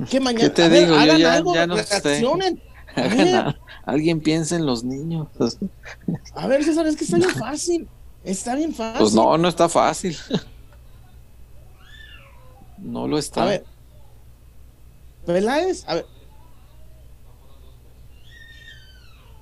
¿qué 0.10 0.20
mañana? 0.22 0.44
¿Qué 0.46 0.50
te 0.50 0.70
digo? 0.70 0.96
Yo 0.96 1.18
ya, 1.18 1.44
ya 1.54 1.68
no 1.68 1.76
reaccionen. 1.76 2.62
Alguien 3.86 4.22
piensa 4.22 4.56
en 4.56 4.66
los 4.66 4.84
niños. 4.84 5.28
A 6.36 6.48
ver, 6.48 6.64
César, 6.64 6.88
es 6.88 6.96
que 6.96 7.04
está 7.04 7.18
bien 7.18 7.30
fácil. 7.30 7.88
Está 8.24 8.56
bien 8.56 8.74
fácil. 8.74 9.00
Pues 9.00 9.14
no, 9.14 9.38
no 9.38 9.48
está 9.48 9.68
fácil. 9.68 10.18
No 12.78 13.08
lo 13.08 13.18
está. 13.18 13.44
A 13.44 13.46
ver. 13.46 13.66
Peláez, 15.26 15.84
a 15.88 15.96
ver. 15.96 16.06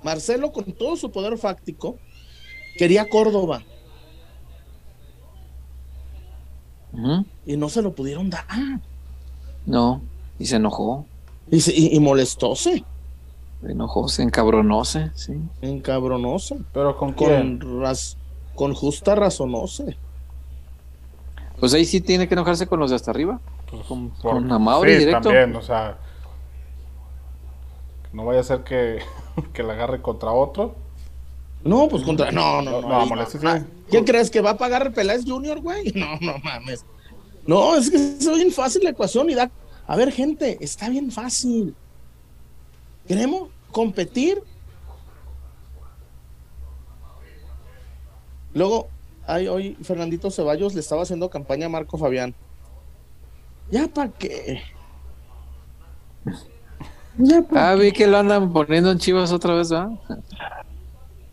Marcelo, 0.02 0.52
con 0.52 0.72
todo 0.72 0.96
su 0.96 1.10
poder 1.10 1.36
fáctico, 1.38 1.96
quería 2.76 3.08
Córdoba. 3.08 3.62
Y 7.46 7.56
no 7.56 7.68
se 7.68 7.82
lo 7.82 7.92
pudieron 7.92 8.30
dar. 8.30 8.44
No, 9.66 10.02
y 10.38 10.46
se 10.46 10.56
enojó. 10.56 11.06
Y, 11.50 11.60
se, 11.60 11.72
y, 11.76 11.98
molestóse. 12.00 12.84
Se 13.60 13.70
enojó, 13.70 14.08
se 14.08 14.22
encabronóse, 14.22 15.10
sí. 15.14 15.34
Encabronóse. 15.60 16.58
Pero 16.72 16.96
con 16.96 17.12
con, 17.12 17.60
con 18.54 18.74
justa 18.74 19.14
razonóse. 19.14 19.96
Pues 21.58 21.74
ahí 21.74 21.84
sí 21.84 22.00
tiene 22.00 22.26
que 22.26 22.34
enojarse 22.34 22.66
con 22.66 22.80
los 22.80 22.90
de 22.90 22.96
hasta 22.96 23.10
arriba. 23.10 23.40
Pues, 23.70 23.82
con, 23.86 24.10
con 24.10 24.48
directo. 24.84 25.28
también, 25.28 25.54
o 25.54 25.62
sea. 25.62 25.98
No 28.12 28.24
vaya 28.24 28.40
a 28.40 28.44
ser 28.44 28.64
que, 28.64 29.00
que 29.52 29.62
la 29.62 29.74
agarre 29.74 30.02
contra 30.02 30.30
otro. 30.32 30.74
No, 31.62 31.88
pues 31.88 32.02
contra. 32.02 32.30
No, 32.30 32.62
no, 32.62 32.80
no. 32.80 33.06
no, 33.06 33.26
¿Quién 33.88 34.04
crees 34.04 34.30
que 34.30 34.40
va 34.40 34.50
a 34.50 34.58
pagar 34.58 34.92
Peláez 34.92 35.24
Junior, 35.26 35.60
güey? 35.60 35.92
No, 35.94 36.16
no 36.20 36.38
mames. 36.38 36.84
No, 37.46 37.76
es 37.76 37.90
que 37.90 37.96
es 37.96 38.34
bien 38.34 38.52
fácil 38.52 38.84
la 38.84 38.90
ecuación 38.90 39.28
y 39.30 39.34
da. 39.34 39.50
A 39.86 39.96
ver, 39.96 40.12
gente, 40.12 40.58
está 40.60 40.88
bien 40.88 41.10
fácil. 41.10 41.74
Queremos 43.06 43.48
competir. 43.72 44.42
Luego, 48.54 48.88
ay, 49.26 49.48
hoy 49.48 49.76
Fernandito 49.82 50.30
Ceballos 50.30 50.74
le 50.74 50.80
estaba 50.80 51.02
haciendo 51.02 51.28
campaña 51.30 51.66
a 51.66 51.70
Marco 51.70 51.98
Fabián. 51.98 52.34
¿Ya 53.70 53.86
para 53.88 54.10
qué? 54.10 54.62
¿Ya 57.18 57.44
ah, 57.54 57.74
vi 57.74 57.92
que 57.92 58.06
lo 58.06 58.18
andan 58.18 58.52
poniendo 58.52 58.90
en 58.90 58.98
chivas 58.98 59.32
otra 59.32 59.54
vez, 59.54 59.70
¿verdad? 59.70 59.90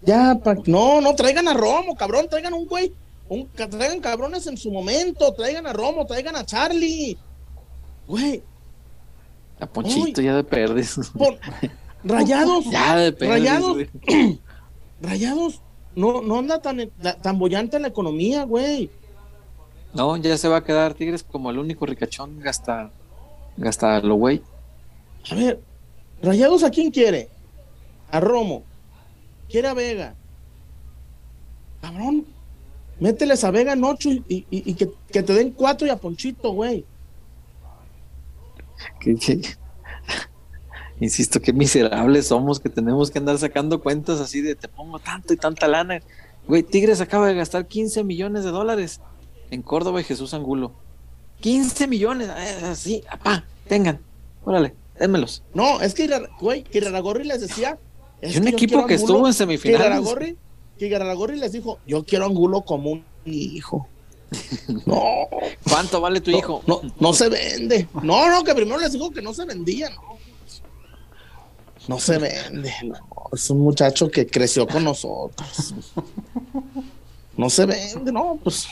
Ya, 0.01 0.35
pa... 0.35 0.55
no, 0.65 1.01
no, 1.01 1.15
traigan 1.15 1.47
a 1.47 1.53
Romo, 1.53 1.95
cabrón, 1.95 2.27
traigan 2.29 2.53
un 2.53 2.65
güey, 2.65 2.93
un, 3.29 3.47
traigan 3.47 3.99
cabrones 3.99 4.47
en 4.47 4.57
su 4.57 4.71
momento, 4.71 5.33
traigan 5.33 5.67
a 5.67 5.73
Romo, 5.73 6.05
traigan 6.05 6.35
a 6.35 6.45
Charlie. 6.45 7.17
Güey. 8.07 8.43
A 9.59 9.65
Ponchito 9.65 10.21
ya 10.21 10.35
de 10.35 10.43
perdes. 10.43 10.97
Rayados. 12.03 12.65
ya 12.71 12.95
de 12.95 13.11
perdes. 13.11 13.35
Rayados. 13.35 13.77
Rayados. 15.01 15.61
No, 15.95 16.21
no 16.21 16.37
anda 16.37 16.61
tan, 16.61 16.91
tan 17.21 17.39
bollante 17.39 17.79
la 17.79 17.87
economía, 17.87 18.43
güey. 18.43 18.89
No, 19.93 20.15
ya 20.17 20.37
se 20.37 20.47
va 20.47 20.57
a 20.57 20.63
quedar 20.63 20.93
Tigres 20.93 21.23
como 21.23 21.49
el 21.49 21.57
único 21.57 21.85
ricachón 21.85 22.39
gasta, 22.39 22.91
gasta 23.57 23.99
lo 24.01 24.15
güey. 24.15 24.43
A 25.29 25.35
ver, 25.35 25.59
Rayados 26.21 26.63
a 26.63 26.71
quién 26.71 26.91
quiere? 26.91 27.29
A 28.11 28.19
Romo, 28.19 28.63
quiere 29.49 29.67
a 29.67 29.73
Vega. 29.73 30.15
Cabrón, 31.81 32.25
mételes 32.99 33.43
a 33.43 33.51
Vega 33.51 33.73
en 33.73 33.83
ocho 33.83 34.09
y, 34.09 34.73
que, 34.73 34.87
te 35.11 35.33
den 35.33 35.51
cuatro 35.51 35.85
y 35.85 35.89
a 35.89 35.97
Ponchito, 35.97 36.51
güey. 36.51 36.85
Insisto, 40.99 41.39
qué 41.39 41.53
miserables 41.53 42.27
somos 42.27 42.59
que 42.59 42.69
tenemos 42.69 43.11
que 43.11 43.19
andar 43.19 43.37
sacando 43.37 43.79
cuentas 43.81 44.19
así 44.19 44.41
de 44.41 44.55
te 44.55 44.67
pongo 44.67 44.97
tanto 44.97 45.31
y 45.33 45.37
tanta 45.37 45.67
lana. 45.67 45.99
Güey, 46.47 46.63
Tigres 46.63 47.01
acaba 47.01 47.27
de 47.27 47.35
gastar 47.35 47.67
15 47.67 48.03
millones 48.03 48.43
de 48.43 48.49
dólares 48.49 48.99
en 49.51 49.61
Córdoba 49.61 50.01
y 50.01 50.03
Jesús 50.03 50.33
Angulo. 50.33 50.71
15 51.41 51.85
millones, 51.85 52.29
así, 52.29 53.03
apá, 53.07 53.43
tengan, 53.67 53.99
órale, 54.43 54.73
démelos. 54.99 55.43
No, 55.53 55.81
es 55.81 55.93
que, 55.93 56.09
güey, 56.39 56.63
que 56.63 56.81
les 56.81 57.41
decía 57.41 57.77
es 58.21 58.37
un 58.37 58.47
equipo 58.47 58.85
que 58.85 58.95
estuvo 58.95 59.27
en 59.27 59.33
semifinales. 59.33 60.37
Que 60.77 60.89
Garagorri, 60.89 61.39
les 61.39 61.51
dijo, 61.51 61.79
yo 61.87 62.03
quiero 62.03 62.25
Angulo 62.25 62.61
como 62.61 62.91
un 62.91 63.05
hijo. 63.25 63.87
No. 64.85 65.27
¿Cuánto 65.69 66.01
vale 66.01 66.19
tu 66.19 66.31
hijo? 66.31 66.61
No, 66.67 66.81
no, 66.99 67.13
se 67.13 67.29
vende. 67.29 67.87
No, 68.03 68.29
no, 68.29 68.43
que 68.43 68.53
primero 68.53 68.77
les 68.79 68.91
dijo 68.91 69.09
que 69.11 69.21
no 69.21 69.33
se 69.33 69.45
vendía, 69.45 69.89
no. 69.89 70.17
No 71.87 71.99
se 71.99 72.17
vende, 72.17 72.73
Es 73.31 73.49
un 73.49 73.59
muchacho 73.59 74.09
que 74.09 74.27
creció 74.27 74.67
con 74.67 74.83
nosotros. 74.83 75.73
No 77.37 77.51
se 77.51 77.67
vende, 77.67 78.11
no, 78.11 78.39
pues 78.43 78.67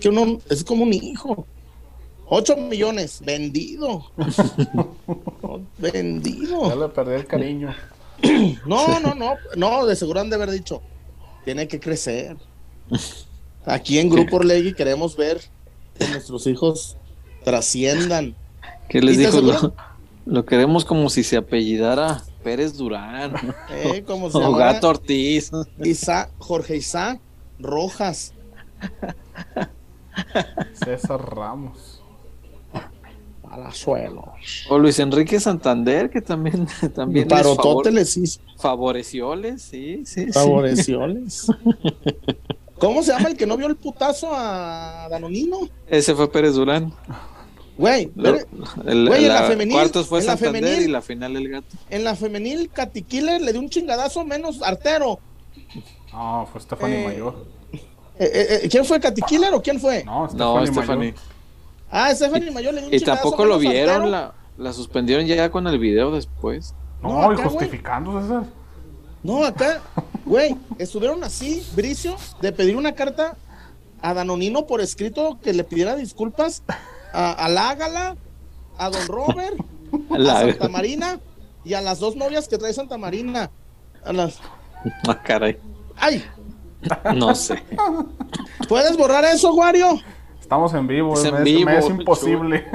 que 0.00 0.08
uno 0.08 0.40
es 0.50 0.64
como 0.64 0.82
un 0.82 0.92
hijo. 0.92 1.46
8 2.32 2.56
millones, 2.56 3.20
vendido. 3.24 4.04
vendido. 5.78 6.68
Ya 6.68 6.76
le 6.76 6.88
perdí 6.88 7.14
el 7.14 7.26
cariño. 7.26 7.74
No, 8.66 9.00
no, 9.00 9.14
no, 9.14 9.34
no, 9.56 9.86
de 9.86 9.96
seguro 9.96 10.20
han 10.20 10.30
de 10.30 10.36
haber 10.36 10.50
dicho, 10.50 10.80
tiene 11.44 11.66
que 11.66 11.80
crecer. 11.80 12.36
Aquí 13.64 13.98
en 13.98 14.10
Grupo 14.10 14.36
Orlegui 14.36 14.74
queremos 14.74 15.16
ver 15.16 15.40
que 15.98 16.06
nuestros 16.08 16.46
hijos 16.46 16.96
trasciendan. 17.44 18.36
¿Qué 18.88 19.00
les 19.00 19.18
dijo? 19.18 19.72
Lo, 20.26 20.44
queremos 20.44 20.84
como 20.84 21.08
si 21.08 21.24
se 21.24 21.36
apellidara 21.36 22.22
Pérez 22.44 22.76
Durán. 22.76 23.34
Eh, 23.70 24.04
como 24.06 24.30
se 24.30 24.38
o 24.38 24.52
Gato 24.52 24.88
Ortiz. 24.88 25.50
Isa, 25.82 26.30
Jorge 26.38 26.76
Isa 26.76 27.18
Rojas. 27.58 28.34
César 30.74 31.34
Ramos. 31.34 31.99
Palazuelos. 33.50 34.66
O 34.68 34.78
Luis 34.78 35.00
Enrique 35.00 35.40
Santander, 35.40 36.08
que 36.08 36.20
también, 36.20 36.68
también 36.94 37.28
les 37.28 38.40
Favorecióles, 38.56 39.62
sí, 39.62 40.06
sí. 40.06 40.32
Favorecióles. 40.32 41.46
¿Cómo 42.78 43.02
se 43.02 43.12
llama 43.12 43.28
el 43.28 43.36
que 43.36 43.46
no 43.46 43.56
vio 43.56 43.66
el 43.66 43.76
putazo 43.76 44.30
a 44.32 45.08
Danonino? 45.10 45.58
Ese 45.88 46.14
fue 46.14 46.30
Pérez 46.30 46.54
Durán. 46.54 46.94
Güey, 47.76 48.10
en 48.14 49.28
la 49.28 49.42
femenil. 49.44 49.74
Cuartos 49.74 50.06
fue 50.06 50.22
Santander 50.22 50.82
y 50.82 50.88
la 50.88 51.02
final 51.02 51.36
el 51.36 51.48
gato. 51.48 51.76
En 51.90 52.04
la 52.04 52.14
femenil, 52.14 52.70
Killer 53.08 53.40
le 53.40 53.52
dio 53.52 53.60
un 53.60 53.68
chingadazo 53.68 54.24
menos 54.24 54.62
artero. 54.62 55.18
No, 56.12 56.48
fue 56.50 56.60
Stephanie 56.60 57.02
eh, 57.02 57.04
Mayor. 57.04 57.46
Eh, 58.18 58.60
eh, 58.62 58.68
¿Quién 58.70 58.84
fue 58.84 59.00
Killer 59.00 59.52
o 59.54 59.62
quién 59.62 59.80
fue? 59.80 60.04
No, 60.04 60.28
Stephanie. 60.28 60.66
No, 60.66 60.66
Stephanie. 60.66 61.14
Ah, 61.90 62.14
Stephanie 62.14 62.50
Mayor 62.50 62.74
le 62.74 62.80
dio 62.80 62.88
un 62.88 62.94
Y 62.94 63.00
tampoco 63.00 63.44
lo 63.44 63.58
vieron, 63.58 64.10
la, 64.10 64.34
la, 64.56 64.72
suspendieron 64.72 65.26
ya 65.26 65.50
con 65.50 65.66
el 65.66 65.78
video 65.78 66.10
después. 66.10 66.74
No, 67.02 67.32
y 67.32 67.36
justificando, 67.36 68.20
César. 68.20 68.44
No, 69.22 69.44
acá, 69.44 69.80
güey, 70.24 70.56
estuvieron 70.78 71.24
así, 71.24 71.66
Bricio, 71.74 72.16
de 72.40 72.52
pedir 72.52 72.76
una 72.76 72.92
carta 72.92 73.36
a 74.00 74.14
Danonino 74.14 74.66
por 74.66 74.80
escrito 74.80 75.38
que 75.42 75.52
le 75.52 75.64
pidiera 75.64 75.96
disculpas 75.96 76.62
a, 77.12 77.32
a 77.32 77.48
Lágala, 77.48 78.16
a 78.78 78.90
Don 78.90 79.06
Robert, 79.08 79.56
a 80.10 80.40
Santa 80.40 80.68
Marina 80.68 81.20
y 81.64 81.74
a 81.74 81.80
las 81.80 81.98
dos 81.98 82.16
novias 82.16 82.48
que 82.48 82.56
trae 82.56 82.72
Santa 82.72 82.96
Marina. 82.96 83.50
A 84.04 84.12
las. 84.12 84.38
Ah, 85.06 85.22
caray. 85.22 85.58
¡Ay! 85.98 86.24
No 87.14 87.34
sé. 87.34 87.62
¿Puedes 88.66 88.96
borrar 88.96 89.26
eso, 89.26 89.52
Wario? 89.52 90.00
Estamos 90.50 90.74
en 90.74 90.88
vivo, 90.88 91.14
es, 91.14 91.24
en 91.26 91.44
vivo, 91.44 91.70
es 91.70 91.88
imposible. 91.88 92.66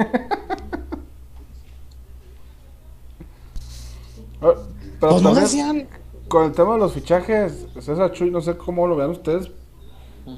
Ah, 4.40 4.54
pero 4.98 5.12
pues 5.12 5.22
no 5.22 5.34
decían... 5.34 5.86
Con 6.26 6.44
el 6.44 6.52
tema 6.52 6.72
de 6.72 6.78
los 6.78 6.94
fichajes, 6.94 7.66
César 7.78 8.12
Chuy, 8.12 8.30
no 8.30 8.40
sé 8.40 8.56
cómo 8.56 8.86
lo 8.86 8.96
vean 8.96 9.10
ustedes, 9.10 9.50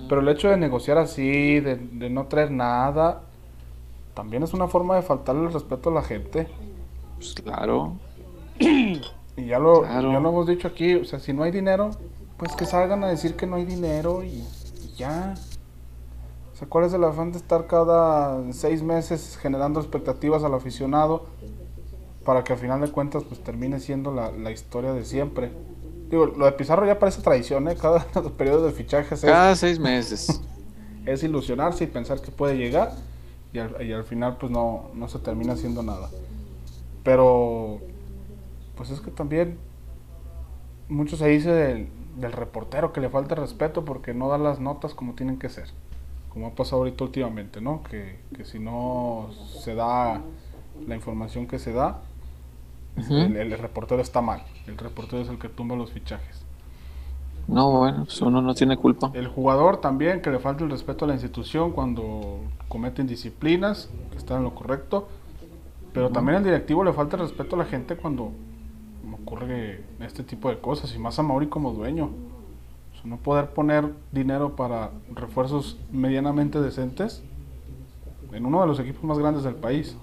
pero 0.09 0.20
el 0.20 0.28
hecho 0.28 0.49
de 0.49 0.57
negociar 0.57 0.99
así, 0.99 1.61
de, 1.61 1.76
no 2.11 2.26
traer 2.26 2.51
nada, 2.51 3.22
también 4.14 4.43
es 4.43 4.53
una 4.53 4.66
forma 4.66 4.97
de 4.97 5.03
faltarle 5.03 5.47
el 5.47 5.53
respeto 5.53 5.91
a 5.91 5.93
la 5.93 6.03
gente. 6.03 6.49
Pues 7.18 7.34
claro. 7.34 7.99
Y 8.59 9.47
ya 9.47 9.61
lo, 9.61 9.84
ya 9.84 10.03
lo 10.03 10.18
hemos 10.18 10.49
dicho 10.49 10.66
aquí, 10.66 10.97
o 10.97 11.05
sea, 11.05 11.20
si 11.20 11.32
no 11.32 11.45
hay 11.45 11.53
dinero, 11.53 11.93
pues 12.36 12.57
que 12.57 12.66
salgan 12.66 13.05
a 13.05 13.07
decir 13.07 13.36
que 13.36 13.47
no 13.47 13.55
hay 13.55 13.64
dinero 13.64 14.24
y 14.24 14.43
ya. 14.97 15.34
O 16.59 16.61
sea, 16.61 16.68
¿cuál 16.68 16.86
es 16.86 16.92
el 16.92 17.04
afán 17.04 17.30
de 17.30 17.38
estar 17.38 17.68
cada 17.68 18.42
seis 18.52 18.82
meses 18.82 19.38
generando 19.40 19.78
expectativas 19.78 20.42
al 20.42 20.54
aficionado 20.54 21.26
para 22.24 22.42
que 22.42 22.52
al 22.52 22.59
final 22.59 22.80
de 22.80 22.90
cuentas 22.90 23.22
pues 23.22 23.38
termine 23.44 23.78
siendo 23.78 24.12
la, 24.12 24.50
historia 24.50 24.92
de 24.92 25.04
siempre? 25.04 25.52
Digo, 26.11 26.26
lo 26.26 26.46
de 26.46 26.50
Pizarro 26.50 26.84
ya 26.84 26.98
parece 26.98 27.22
tradición, 27.22 27.68
¿eh? 27.68 27.76
Cada 27.80 28.00
periodo 28.36 28.66
de 28.66 28.72
fichajes. 28.72 29.20
Cada 29.20 29.54
seis 29.54 29.78
meses. 29.78 30.40
es 31.06 31.22
ilusionarse 31.22 31.84
y 31.84 31.86
pensar 31.86 32.20
que 32.20 32.32
puede 32.32 32.56
llegar 32.56 32.90
y 33.52 33.61
al, 33.61 34.02
final 34.02 34.36
pues 34.38 34.50
no, 34.50 34.90
no 34.94 35.06
se 35.06 35.20
termina 35.20 35.52
haciendo 35.52 35.84
nada. 35.84 36.11
Pero 37.04 37.78
pues 38.74 38.90
es 38.90 39.00
que 39.00 39.12
también 39.12 39.59
mucho 40.88 41.16
se 41.16 41.28
dice 41.28 41.52
del, 41.52 41.88
del, 42.16 42.32
reportero 42.32 42.92
que 42.92 43.00
le 43.00 43.11
falta 43.11 43.36
respeto 43.36 43.84
porque 43.84 44.12
no 44.12 44.28
da 44.28 44.38
las 44.38 44.59
notas 44.59 44.92
como 44.92 45.14
tienen 45.14 45.38
que 45.38 45.50
ser. 45.50 45.68
Como 46.30 46.46
ha 46.46 46.50
pasado 46.50 46.82
ahorita 46.82 47.04
últimamente, 47.04 47.60
¿no? 47.60 47.82
Que, 47.82 48.20
que 48.34 48.44
si 48.44 48.58
no 48.58 49.30
se 49.60 49.74
da 49.74 50.22
la 50.86 50.94
información 50.94 51.46
que 51.46 51.58
se 51.58 51.72
da, 51.72 52.00
el, 53.10 53.58
reportero 53.58 54.02
está 54.02 54.20
mal. 54.20 54.42
El 54.66 54.76
reportero 54.76 55.22
es 55.22 55.28
el 55.28 55.38
que 55.38 55.48
tumba 55.48 55.76
los 55.76 55.90
fichajes. 55.90 56.44
No, 57.46 57.70
bueno, 57.70 58.04
pues 58.04 58.20
uno 58.20 58.42
no 58.42 58.54
tiene 58.54 58.76
culpa. 58.76 59.10
El 59.14 59.28
jugador 59.28 59.80
también, 59.80 60.20
que 60.20 60.30
le 60.30 60.38
falta 60.38 60.64
el 60.64 60.70
respeto 60.70 61.04
a 61.04 61.08
la 61.08 61.14
institución 61.14 61.72
cuando 61.72 62.40
cometen 62.68 63.06
disciplinas, 63.06 63.88
que 64.10 64.18
está 64.18 64.36
en 64.36 64.42
lo 64.42 64.54
correcto. 64.54 65.08
Pero 65.94 66.10
también 66.10 66.36
al 66.38 66.44
directivo 66.44 66.84
le 66.84 66.92
falta 66.92 67.16
el 67.16 67.22
respeto 67.22 67.56
a 67.56 67.60
la 67.60 67.64
gente 67.64 67.96
cuando 67.96 68.32
ocurre 69.22 69.82
este 70.00 70.22
tipo 70.22 70.50
de 70.50 70.58
cosas. 70.58 70.94
Y 70.94 70.98
más 70.98 71.18
a 71.18 71.22
Mauri 71.22 71.46
como 71.46 71.72
dueño. 71.72 72.10
No 73.09 73.18
poder 73.18 73.50
poner 73.50 73.92
dinero 74.12 74.56
para 74.56 74.90
refuerzos 75.14 75.78
medianamente 75.90 76.61
decentes 76.61 77.22
en 78.32 78.44
uno 78.44 78.61
de 78.61 78.66
los 78.66 78.78
equipos 78.78 79.02
más 79.04 79.18
grandes 79.18 79.44
del 79.44 79.54
país. 79.54 79.96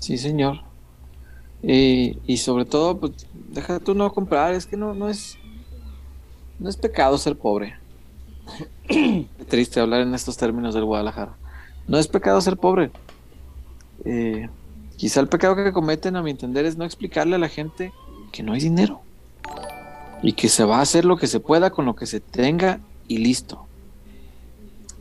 Sí, 0.00 0.18
señor. 0.18 0.60
y 1.62 2.36
sobre 2.36 2.64
todo, 2.64 2.98
pues, 2.98 3.26
deja 3.32 3.80
tú 3.80 3.94
no 3.94 4.12
comprar, 4.12 4.54
es 4.54 4.66
que 4.66 4.76
no, 4.76 4.94
no 4.94 5.08
es 5.08 5.38
no 6.58 6.68
es 6.68 6.76
pecado 6.76 7.16
ser 7.18 7.36
pobre. 7.36 7.76
Triste 9.48 9.80
hablar 9.80 10.00
en 10.00 10.14
estos 10.14 10.36
términos 10.36 10.74
del 10.74 10.84
Guadalajara. 10.84 11.36
No 11.86 11.98
es 11.98 12.08
pecado 12.08 12.40
ser 12.40 12.56
pobre. 12.56 12.90
Eh, 14.04 14.48
quizá 14.96 15.20
el 15.20 15.28
pecado 15.28 15.54
que 15.56 15.72
cometen, 15.72 16.16
a 16.16 16.22
mi 16.22 16.32
entender, 16.32 16.64
es 16.64 16.76
no 16.76 16.84
explicarle 16.84 17.36
a 17.36 17.38
la 17.38 17.48
gente 17.48 17.92
que 18.32 18.42
no 18.42 18.52
hay 18.52 18.60
dinero. 18.60 19.00
Y 20.22 20.32
que 20.32 20.48
se 20.48 20.64
va 20.64 20.78
a 20.78 20.82
hacer 20.82 21.04
lo 21.04 21.16
que 21.16 21.26
se 21.26 21.40
pueda 21.40 21.70
con 21.70 21.84
lo 21.84 21.94
que 21.94 22.06
se 22.06 22.20
tenga 22.20 22.80
y 23.06 23.18
listo. 23.18 23.66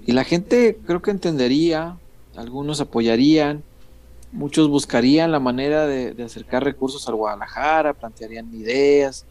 Y 0.05 0.11
la 0.11 0.23
gente 0.23 0.79
creo 0.85 1.01
que 1.01 1.11
entendería, 1.11 1.97
algunos 2.35 2.79
apoyarían, 2.81 3.63
Muchos 4.31 4.67
buscarían 4.67 5.31
la 5.31 5.39
manera 5.39 5.87
de, 5.87 6.21
acercar 6.23 6.63
recursos 6.63 7.07
al 7.07 7.15
Guadalajara, 7.15 7.93
plantearían 7.93 8.53
ideas, 8.53 9.25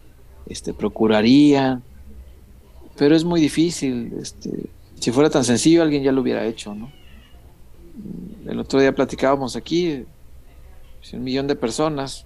este, 0.49 0.73
procurarían, 0.73 1.83
pero 2.97 3.15
es 3.15 3.23
muy 3.23 3.41
difícil. 3.41 4.15
Este, 4.21 4.71
si 4.99 5.13
fuera 5.13 5.29
tan 5.29 5.45
sencillo, 5.45 5.83
alguien 5.83 6.03
ya 6.03 6.13
lo 6.13 6.23
hubiera 6.23 6.47
hecho, 6.47 6.75
¿no? 6.75 6.91
El 8.47 8.59
otro 8.59 8.81
día 8.81 8.95
platicábamos 8.95 9.55
aquí, 9.55 10.05
un 11.13 11.25
millón 11.25 11.47
de 11.47 11.57
personas, 11.57 12.25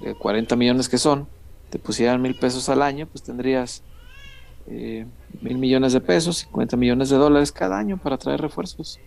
de 0.00 0.14
40 0.14 0.56
millones 0.56 0.88
que 0.88 0.98
son, 0.98 1.28
te 1.70 1.78
pusieran 1.78 2.22
mil 2.22 2.34
pesos 2.34 2.68
al 2.68 2.82
año, 2.82 3.06
pues 3.06 3.22
tendrías 3.22 3.82
eh, 4.68 5.06
mil 5.40 5.58
millones 5.58 5.92
de 5.92 6.00
pesos, 6.00 6.38
50 6.38 6.76
millones 6.76 7.10
de 7.10 7.16
dólares 7.16 7.52
cada 7.52 7.78
año 7.78 7.98
para 7.98 8.18
traer 8.18 8.40
refuerzos. 8.40 8.98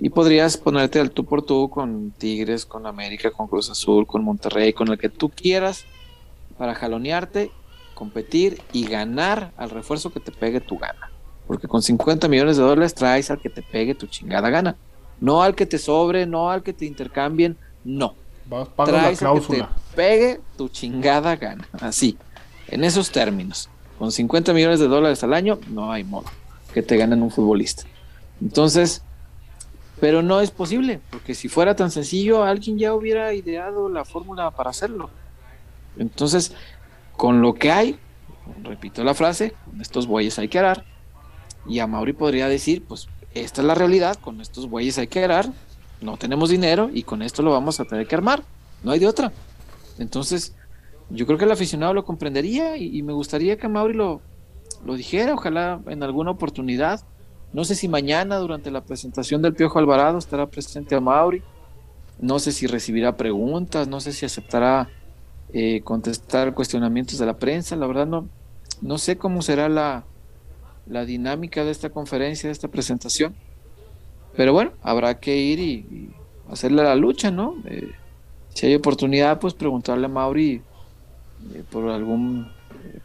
Y 0.00 0.10
podrías 0.10 0.56
ponerte 0.56 1.00
al 1.00 1.10
tú 1.10 1.24
por 1.24 1.42
tú 1.42 1.70
con 1.70 2.10
Tigres, 2.10 2.66
con 2.66 2.86
América, 2.86 3.30
con 3.30 3.46
Cruz 3.46 3.70
Azul, 3.70 4.06
con 4.06 4.24
Monterrey, 4.24 4.72
con 4.72 4.88
el 4.88 4.98
que 4.98 5.08
tú 5.08 5.30
quieras 5.30 5.84
para 6.58 6.74
jalonearte, 6.74 7.50
competir 7.94 8.60
y 8.72 8.86
ganar 8.86 9.52
al 9.56 9.70
refuerzo 9.70 10.12
que 10.12 10.20
te 10.20 10.32
pegue 10.32 10.60
tu 10.60 10.78
gana. 10.78 11.10
Porque 11.46 11.68
con 11.68 11.82
50 11.82 12.26
millones 12.28 12.56
de 12.56 12.62
dólares 12.62 12.94
traes 12.94 13.30
al 13.30 13.40
que 13.40 13.50
te 13.50 13.62
pegue 13.62 13.94
tu 13.94 14.06
chingada 14.06 14.50
gana. 14.50 14.76
No 15.20 15.42
al 15.42 15.54
que 15.54 15.66
te 15.66 15.78
sobre, 15.78 16.26
no 16.26 16.50
al 16.50 16.62
que 16.62 16.72
te 16.72 16.86
intercambien, 16.86 17.56
no. 17.84 18.14
Traes 18.84 19.22
al 19.22 19.40
que 19.40 19.46
te 19.46 19.66
pegue 19.94 20.40
tu 20.56 20.68
chingada 20.68 21.36
gana. 21.36 21.68
Así, 21.80 22.16
en 22.68 22.84
esos 22.84 23.10
términos. 23.10 23.68
Con 23.98 24.10
50 24.10 24.52
millones 24.52 24.80
de 24.80 24.88
dólares 24.88 25.22
al 25.22 25.34
año, 25.34 25.58
no 25.68 25.92
hay 25.92 26.04
modo 26.04 26.26
que 26.72 26.82
te 26.82 26.96
ganen 26.96 27.22
un 27.22 27.30
futbolista. 27.30 27.84
Entonces, 28.40 29.02
pero 30.00 30.22
no 30.22 30.40
es 30.40 30.50
posible, 30.50 31.00
porque 31.10 31.34
si 31.34 31.48
fuera 31.48 31.76
tan 31.76 31.90
sencillo, 31.90 32.42
alguien 32.42 32.78
ya 32.78 32.92
hubiera 32.94 33.32
ideado 33.32 33.88
la 33.88 34.04
fórmula 34.04 34.50
para 34.50 34.70
hacerlo. 34.70 35.08
Entonces, 35.96 36.52
con 37.16 37.40
lo 37.40 37.54
que 37.54 37.70
hay, 37.70 37.96
repito 38.62 39.04
la 39.04 39.14
frase, 39.14 39.54
con 39.64 39.80
estos 39.80 40.06
bueyes 40.08 40.38
hay 40.38 40.48
que 40.48 40.58
arar, 40.58 40.84
y 41.66 41.78
a 41.78 41.86
Mauri 41.86 42.12
podría 42.12 42.48
decir, 42.48 42.82
pues 42.84 43.08
esta 43.32 43.62
es 43.62 43.66
la 43.66 43.74
realidad, 43.74 44.16
con 44.16 44.40
estos 44.40 44.68
bueyes 44.68 44.98
hay 44.98 45.06
que 45.06 45.24
arar, 45.24 45.48
no 46.04 46.16
tenemos 46.16 46.50
dinero 46.50 46.90
y 46.92 47.02
con 47.02 47.22
esto 47.22 47.42
lo 47.42 47.50
vamos 47.50 47.80
a 47.80 47.84
tener 47.84 48.06
que 48.06 48.14
armar, 48.14 48.44
no 48.82 48.92
hay 48.92 49.00
de 49.00 49.08
otra. 49.08 49.32
Entonces, 49.98 50.54
yo 51.10 51.26
creo 51.26 51.38
que 51.38 51.44
el 51.44 51.52
aficionado 51.52 51.94
lo 51.94 52.04
comprendería 52.04 52.76
y, 52.76 53.02
me 53.02 53.12
gustaría 53.12 53.56
que 53.56 53.68
Mauri 53.68 53.94
lo, 53.94 54.20
lo 54.84 54.94
dijera, 54.94 55.34
ojalá 55.34 55.80
en 55.86 56.02
alguna 56.02 56.30
oportunidad 56.30 57.04
no 57.54 57.64
sé 57.64 57.76
si 57.76 57.86
mañana 57.86 58.38
durante 58.38 58.72
la 58.72 58.80
presentación 58.80 59.40
del 59.40 59.54
Piojo 59.54 59.78
Alvarado 59.78 60.18
estará 60.18 60.48
presente 60.48 60.96
a 60.96 61.00
Mauri. 61.00 61.40
No 62.18 62.40
sé 62.40 62.50
si 62.50 62.66
recibirá 62.66 63.16
preguntas, 63.16 63.86
no 63.86 64.00
sé 64.00 64.12
si 64.12 64.26
aceptará 64.26 64.90
eh, 65.52 65.80
contestar 65.82 66.52
cuestionamientos 66.52 67.16
de 67.16 67.26
la 67.26 67.38
prensa. 67.38 67.76
La 67.76 67.86
verdad 67.86 68.08
no, 68.08 68.28
no 68.82 68.98
sé 68.98 69.16
cómo 69.16 69.40
será 69.40 69.68
la, 69.68 70.04
dinámica 71.06 71.62
de 71.62 71.70
esta 71.70 71.90
conferencia, 71.90 72.48
de 72.48 72.52
esta 72.52 72.66
presentación. 72.66 73.36
Pero 74.36 74.52
bueno, 74.52 74.72
habrá 74.82 75.18
que 75.18 75.36
ir 75.36 75.60
y, 75.60 76.10
hacerle 76.50 76.82
la 76.82 76.94
lucha, 76.94 77.30
¿no? 77.30 77.56
Eh, 77.64 77.90
si 78.50 78.66
hay 78.66 78.74
oportunidad, 78.74 79.40
pues 79.40 79.54
preguntarle 79.54 80.06
a 80.06 80.08
Mauri 80.08 80.62
eh, 81.54 81.62
por 81.70 81.88
algún 81.88 82.50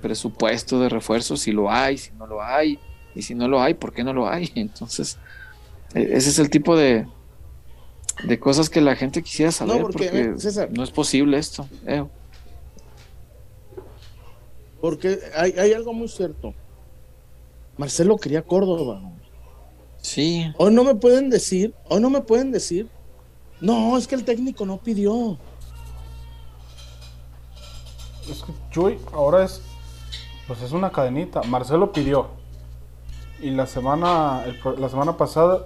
presupuesto 0.02 0.80
de 0.80 0.90
refuerzo, 0.90 1.38
si 1.38 1.52
lo 1.52 1.72
hay, 1.72 1.98
si 1.98 2.12
no 2.14 2.28
lo 2.28 2.42
hay 2.42 2.80
y 3.16 3.22
si 3.22 3.36
no 3.36 3.48
lo 3.48 3.62
hay, 3.62 3.74
¿por 3.74 3.94
qué 3.94 4.04
no 4.04 4.14
lo 4.14 4.30
hay? 4.30 4.52
Entonces, 4.56 5.18
e, 5.94 6.02
ese 6.02 6.30
es 6.30 6.40
el 6.40 6.50
tipo 6.50 6.76
de, 6.76 7.08
de 8.24 8.40
cosas 8.40 8.70
que 8.70 8.82
la 8.82 8.96
gente 8.96 9.22
quisiera 9.22 9.52
saber. 9.52 9.78
No, 9.78 9.82
porque, 9.82 10.36
no 10.72 10.84
es 10.84 10.92
posible 10.92 11.38
esto. 11.38 11.68
Eh. 11.86 12.06
Porque 14.82 15.20
hay, 15.36 15.52
hay, 15.58 15.74
algo 15.74 15.94
muy 15.94 16.08
cierto. 16.08 16.54
Marcelo 17.78 18.18
quería 18.18 18.42
Córdoba. 18.42 19.02
Sí. 20.02 20.52
Hoy 20.58 20.74
no 20.74 20.84
me 20.84 20.96
pueden 20.96 21.30
decir, 21.30 21.74
hoy 21.90 22.02
no 22.02 22.10
me 22.10 22.22
pueden 22.22 22.52
decir, 22.52 22.90
no, 23.62 23.98
es 23.98 24.08
que 24.08 24.16
el 24.16 24.24
técnico 24.24 24.66
no 24.66 24.78
pidió. 24.78 25.38
Es 28.30 28.44
que 28.44 28.54
Chuy 28.72 28.98
ahora 29.12 29.44
es, 29.44 29.62
pues 30.48 30.62
es 30.62 30.72
una 30.72 30.92
cadenita. 30.92 31.42
Marcelo 31.44 31.92
pidió. 31.92 32.28
Y 33.42 33.52
la 33.52 33.68
semana, 33.68 34.44
la 34.78 34.90
semana 34.90 35.18
pasada 35.18 35.66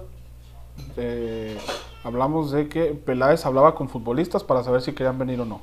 eh, 0.96 1.58
hablamos 2.02 2.50
de 2.50 2.68
que 2.68 2.86
Peláez 2.94 3.44
hablaba 3.46 3.74
con 3.74 3.88
futbolistas 3.88 4.44
para 4.44 4.62
saber 4.62 4.82
si 4.82 4.92
querían 4.92 5.18
venir 5.18 5.40
o 5.40 5.44
no. 5.44 5.60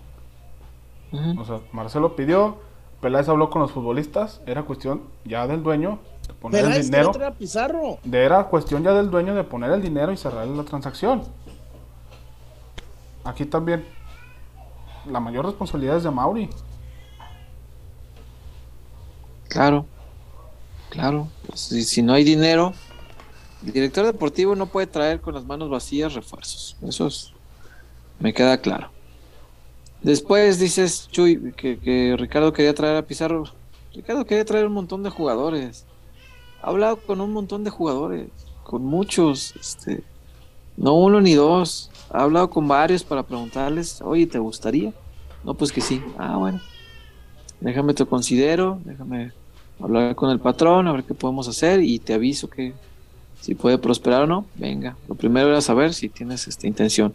O 1.37 1.43
sea, 1.43 1.59
Marcelo 1.73 2.15
pidió, 2.15 2.55
Peláez 3.01 3.27
habló 3.27 3.49
con 3.49 3.61
los 3.61 3.71
futbolistas, 3.71 4.41
era 4.45 4.63
cuestión 4.63 5.03
ya 5.25 5.45
del 5.45 5.61
dueño 5.61 5.99
de 6.33 6.39
poner 6.39 6.65
el 6.65 6.83
dinero. 6.83 7.11
Pizarro. 7.37 7.99
De, 8.03 8.23
era 8.23 8.43
cuestión 8.45 8.83
ya 8.83 8.93
del 8.93 9.09
dueño 9.09 9.35
de 9.35 9.43
poner 9.43 9.71
el 9.71 9.81
dinero 9.81 10.11
y 10.11 10.17
cerrar 10.17 10.47
la 10.47 10.63
transacción. 10.63 11.23
Aquí 13.23 13.45
también 13.45 13.85
la 15.05 15.19
mayor 15.19 15.45
responsabilidad 15.45 15.97
es 15.97 16.03
de 16.03 16.11
Mauri. 16.11 16.49
Claro. 19.47 19.85
Claro, 20.91 21.29
si, 21.53 22.01
no 22.01 22.11
hay 22.11 22.25
dinero, 22.25 22.73
el 23.65 23.71
director 23.71 24.05
deportivo 24.05 24.57
no 24.57 24.65
puede 24.65 24.87
traer 24.87 25.21
con 25.21 25.33
las 25.33 25.45
manos 25.45 25.69
vacías 25.69 26.13
refuerzos. 26.13 26.75
Eso 26.81 27.07
me 28.19 28.33
queda 28.33 28.57
claro. 28.57 28.91
Después 30.01 30.59
dices, 30.59 31.07
Chuy, 31.09 31.53
que, 31.53 32.15
Ricardo 32.19 32.51
quería 32.51 32.75
traer 32.75 32.97
a 32.97 33.07
Pizarro. 33.07 33.45
Ricardo 33.93 34.25
quería 34.25 34.43
traer 34.43 34.65
un 34.65 34.73
montón 34.73 35.01
de 35.01 35.09
jugadores. 35.09 35.85
Ha 36.61 36.67
hablado 36.67 36.97
con 36.97 37.21
un 37.21 37.33
montón 37.33 37.63
de 37.63 37.69
jugadores, 37.69 38.29
con 38.63 38.85
muchos, 38.85 39.55
este, 39.59 40.03
no 40.77 40.95
uno 40.95 41.21
ni 41.21 41.33
dos. 41.33 41.89
Ha 42.11 42.23
hablado 42.23 42.49
con 42.49 42.67
varios 42.67 43.03
para 43.03 43.23
preguntarles, 43.23 44.01
oye, 44.01 44.27
¿te 44.27 44.39
gustaría? 44.39 44.93
No, 45.43 45.53
pues 45.53 45.71
que 45.71 45.81
sí. 45.81 46.03
Ah, 46.17 46.37
bueno. 46.37 46.61
Déjame 47.59 47.93
te 47.93 48.05
considero, 48.05 48.79
déjame 48.83 49.31
hablar 49.79 50.15
con 50.15 50.29
el 50.29 50.39
patrón, 50.39 50.87
a 50.87 50.91
ver 50.91 51.03
qué 51.03 51.13
podemos 51.13 51.47
hacer 51.47 51.81
y 51.81 51.99
te 51.99 52.13
aviso 52.13 52.49
que 52.49 52.73
si 53.39 53.55
puede 53.55 53.77
prosperar 53.77 54.23
o 54.23 54.27
no, 54.27 54.45
venga. 54.55 54.97
Lo 55.07 55.15
primero 55.15 55.49
era 55.49 55.61
saber 55.61 55.93
si 55.93 56.09
tienes 56.09 56.47
esta 56.47 56.67
intención. 56.67 57.13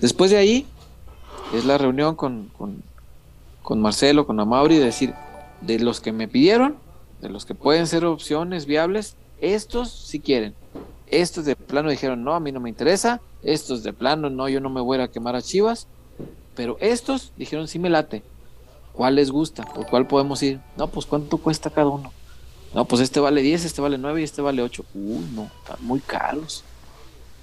Después 0.00 0.30
de 0.30 0.36
ahí 0.36 0.66
es 1.54 1.64
la 1.64 1.78
reunión 1.78 2.14
con, 2.14 2.50
con 3.62 3.80
Marcelo, 3.80 4.26
con 4.26 4.38
Amauri, 4.40 4.78
decir, 4.78 5.14
de 5.60 5.78
los 5.78 6.00
que 6.00 6.12
me 6.12 6.28
pidieron, 6.28 6.76
de 7.20 7.28
los 7.28 7.44
que 7.44 7.54
pueden 7.54 7.86
ser 7.86 8.04
opciones 8.04 8.66
viables, 8.66 9.16
estos 9.40 9.90
si 9.90 10.20
quieren. 10.20 10.54
Estos 11.06 11.44
de 11.44 11.56
plano 11.56 11.90
dijeron, 11.90 12.22
no, 12.22 12.34
a 12.34 12.40
mí 12.40 12.52
no 12.52 12.60
me 12.60 12.68
interesa. 12.68 13.20
Estos 13.42 13.82
de 13.82 13.92
plano, 13.92 14.30
no, 14.30 14.48
yo 14.48 14.60
no 14.60 14.68
me 14.68 14.80
voy 14.80 15.00
a 15.00 15.08
quemar 15.08 15.36
a 15.36 15.42
Chivas. 15.42 15.86
Pero 16.54 16.76
estos 16.80 17.32
dijeron, 17.36 17.68
sí 17.68 17.78
me 17.78 17.88
late. 17.88 18.22
¿Cuál 18.92 19.14
les 19.14 19.30
gusta? 19.30 19.64
¿Por 19.64 19.86
cuál 19.86 20.06
podemos 20.06 20.42
ir? 20.42 20.60
No, 20.76 20.88
pues 20.88 21.06
cuánto 21.06 21.38
cuesta 21.38 21.70
cada 21.70 21.88
uno. 21.88 22.12
No, 22.74 22.84
pues 22.84 23.00
este 23.00 23.20
vale 23.20 23.40
10, 23.42 23.64
este 23.64 23.80
vale 23.80 23.96
9 23.96 24.20
y 24.20 24.24
este 24.24 24.42
vale 24.42 24.62
8. 24.62 24.84
Uy, 24.94 25.24
no, 25.34 25.44
están 25.44 25.78
muy 25.80 26.00
caros. 26.00 26.64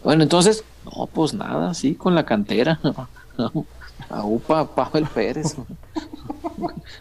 Bueno, 0.03 0.23
entonces, 0.23 0.63
no, 0.83 1.07
pues 1.07 1.33
nada, 1.33 1.73
sí, 1.73 1.95
con 1.95 2.13
la 2.13 2.25
cantera. 2.25 2.79
A 4.09 4.23
UPA 4.23 4.75
Pavel 4.75 5.05
Pérez. 5.07 5.55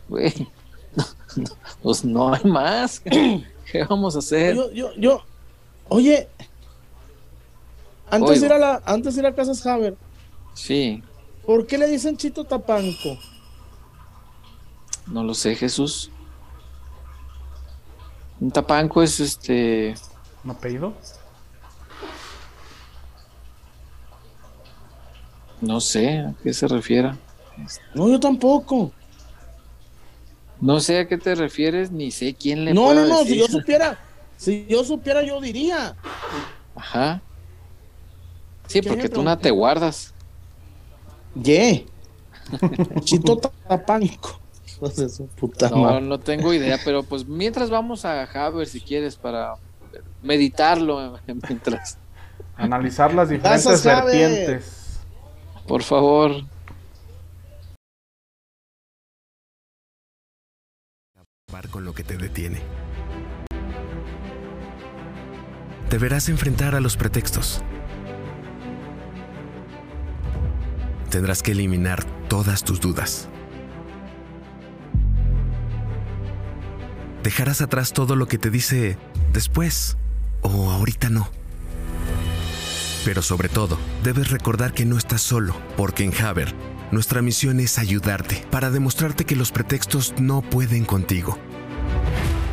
Güey, 0.09 0.49
pues 1.83 2.05
no 2.05 2.33
hay 2.33 2.45
más. 2.45 3.01
¿Qué 3.01 3.85
vamos 3.89 4.17
a 4.17 4.21
hacer? 4.21 4.55
Yo, 4.55 4.71
yo, 4.73 4.95
yo, 4.97 5.23
oye, 5.89 6.29
antes 8.11 8.41
de 8.41 8.47
ir 8.47 8.53
a 8.53 8.59
la, 8.59 8.83
antes 8.85 9.15
de 9.15 9.21
ir 9.21 9.27
a 9.27 9.35
Casas 9.35 9.67
Haber. 9.67 9.97
Sí. 10.55 11.03
¿Por 11.45 11.67
qué 11.67 11.79
le 11.79 11.89
dicen 11.89 12.17
Chito 12.17 12.45
Tapanco? 12.45 13.19
No 15.07 15.23
lo 15.23 15.35
sé, 15.35 15.55
Jesús. 15.55 16.11
Un 18.41 18.51
tapanco 18.51 19.03
es 19.03 19.21
este. 19.21 19.95
¿Un 20.45 20.51
apellido? 20.51 20.95
No 25.61 25.81
sé 25.81 26.19
a 26.19 26.35
qué 26.43 26.53
se 26.53 26.69
refiere. 26.69 27.13
No, 27.95 28.09
yo 28.09 28.19
tampoco. 28.21 28.93
No 30.61 30.81
sé 30.81 31.01
a 31.01 31.09
qué 31.09 31.19
te 31.19 31.35
refieres, 31.35 31.91
ni 31.91 32.11
sé 32.11 32.35
quién 32.35 32.65
le 32.65 32.75
No, 32.75 32.95
no, 32.95 33.07
no, 33.07 33.25
si 33.25 33.39
yo 33.39 33.47
supiera, 33.47 33.99
si 34.37 34.67
yo 34.69 34.85
supiera, 34.85 35.23
yo 35.23 35.41
diría. 35.41 35.97
Ajá. 36.75 37.21
Sí, 38.67 38.81
porque 38.83 39.09
tú 39.09 39.23
no 39.23 39.37
te 39.39 39.51
guardas. 39.51 40.15
Ye. 41.35 41.87
Chito 43.05 43.37
tapanco 43.37 44.45
no, 45.71 46.01
no 46.01 46.21
tengo 46.21 46.53
idea, 46.53 46.79
pero 46.85 47.03
pues 47.03 47.27
mientras 47.27 47.71
vamos 47.71 48.05
a 48.05 48.23
Haber 48.23 48.67
si 48.67 48.81
quieres 48.81 49.17
para 49.17 49.55
meditarlo 50.23 51.19
mientras 51.49 51.99
analizar 52.57 53.15
las 53.15 53.29
diferentes 53.29 53.85
vertientes. 53.85 55.01
Por 55.67 55.83
favor. 55.83 56.45
Con 61.69 61.85
lo 61.85 61.95
que 61.95 62.05
te 62.05 62.17
detiene. 62.17 62.61
Deberás 65.91 66.29
enfrentar 66.29 66.75
a 66.75 66.81
los 66.81 66.97
pretextos. 66.97 67.63
Tendrás 71.11 71.43
que 71.43 71.53
eliminar 71.53 72.05
todas 72.29 72.65
tus 72.65 72.81
dudas. 72.81 73.29
dejarás 77.25 77.63
atrás 77.63 77.93
todo 77.93 78.15
lo 78.15 78.29
que 78.29 78.39
te 78.39 78.51
dice 78.51 78.97
después 79.33 79.97
o 80.43 80.71
ahorita 80.71 81.09
no. 81.09 81.29
Pero 83.05 83.23
sobre 83.23 83.49
todo, 83.49 83.77
debes 84.05 84.31
recordar 84.31 84.73
que 84.73 84.85
no 84.85 84.97
estás 84.97 85.23
solo, 85.23 85.57
porque 85.77 86.05
en 86.05 86.15
Haber, 86.23 86.55
nuestra 86.95 87.23
misión 87.23 87.59
es 87.59 87.79
ayudarte 87.79 88.47
para 88.53 88.71
demostrarte 88.71 89.25
que 89.25 89.35
los 89.35 89.51
pretextos 89.51 90.15
no 90.21 90.43
pueden 90.43 90.85
contigo, 90.85 91.37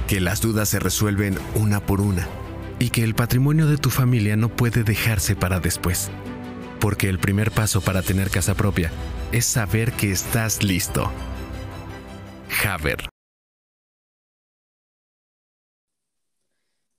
que 0.07 0.19
las 0.19 0.41
dudas 0.41 0.69
se 0.69 0.79
resuelven 0.79 1.37
una 1.53 1.85
por 1.85 2.01
una 2.01 2.27
y 2.79 2.89
que 2.89 3.03
el 3.03 3.13
patrimonio 3.13 3.67
de 3.67 3.77
tu 3.77 3.91
familia 3.91 4.35
no 4.35 4.49
puede 4.49 4.83
dejarse 4.83 5.35
para 5.35 5.59
después. 5.59 6.09
Porque 6.79 7.07
el 7.07 7.19
primer 7.19 7.51
paso 7.51 7.81
para 7.81 8.01
tener 8.01 8.31
casa 8.31 8.55
propia 8.55 8.91
es 9.31 9.45
saber 9.45 9.91
que 9.93 10.11
estás 10.11 10.63
listo. 10.63 11.11
Haber. 12.67 13.07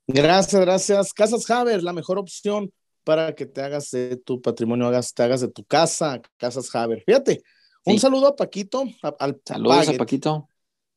Gracias, 0.07 0.61
gracias. 0.61 1.13
Casas 1.13 1.49
Haber, 1.49 1.83
la 1.83 1.91
mejor 1.91 2.19
opción 2.19 2.71
para 3.03 3.35
que 3.35 3.45
te 3.45 3.61
hagas 3.61 3.91
de 3.91 4.17
tu 4.17 4.41
patrimonio, 4.41 4.87
hagas, 4.87 5.13
te 5.13 5.23
hagas 5.23 5.41
de 5.41 5.49
tu 5.49 5.63
casa, 5.63 6.21
Casas 6.37 6.73
Haber. 6.73 7.03
Fíjate, 7.03 7.43
un 7.85 7.99
saludo 7.99 8.27
a 8.27 8.35
Paquito, 8.35 8.83
al 9.19 9.41
Saludos 9.45 9.89
a 9.89 9.93
Paquito. 9.93 10.49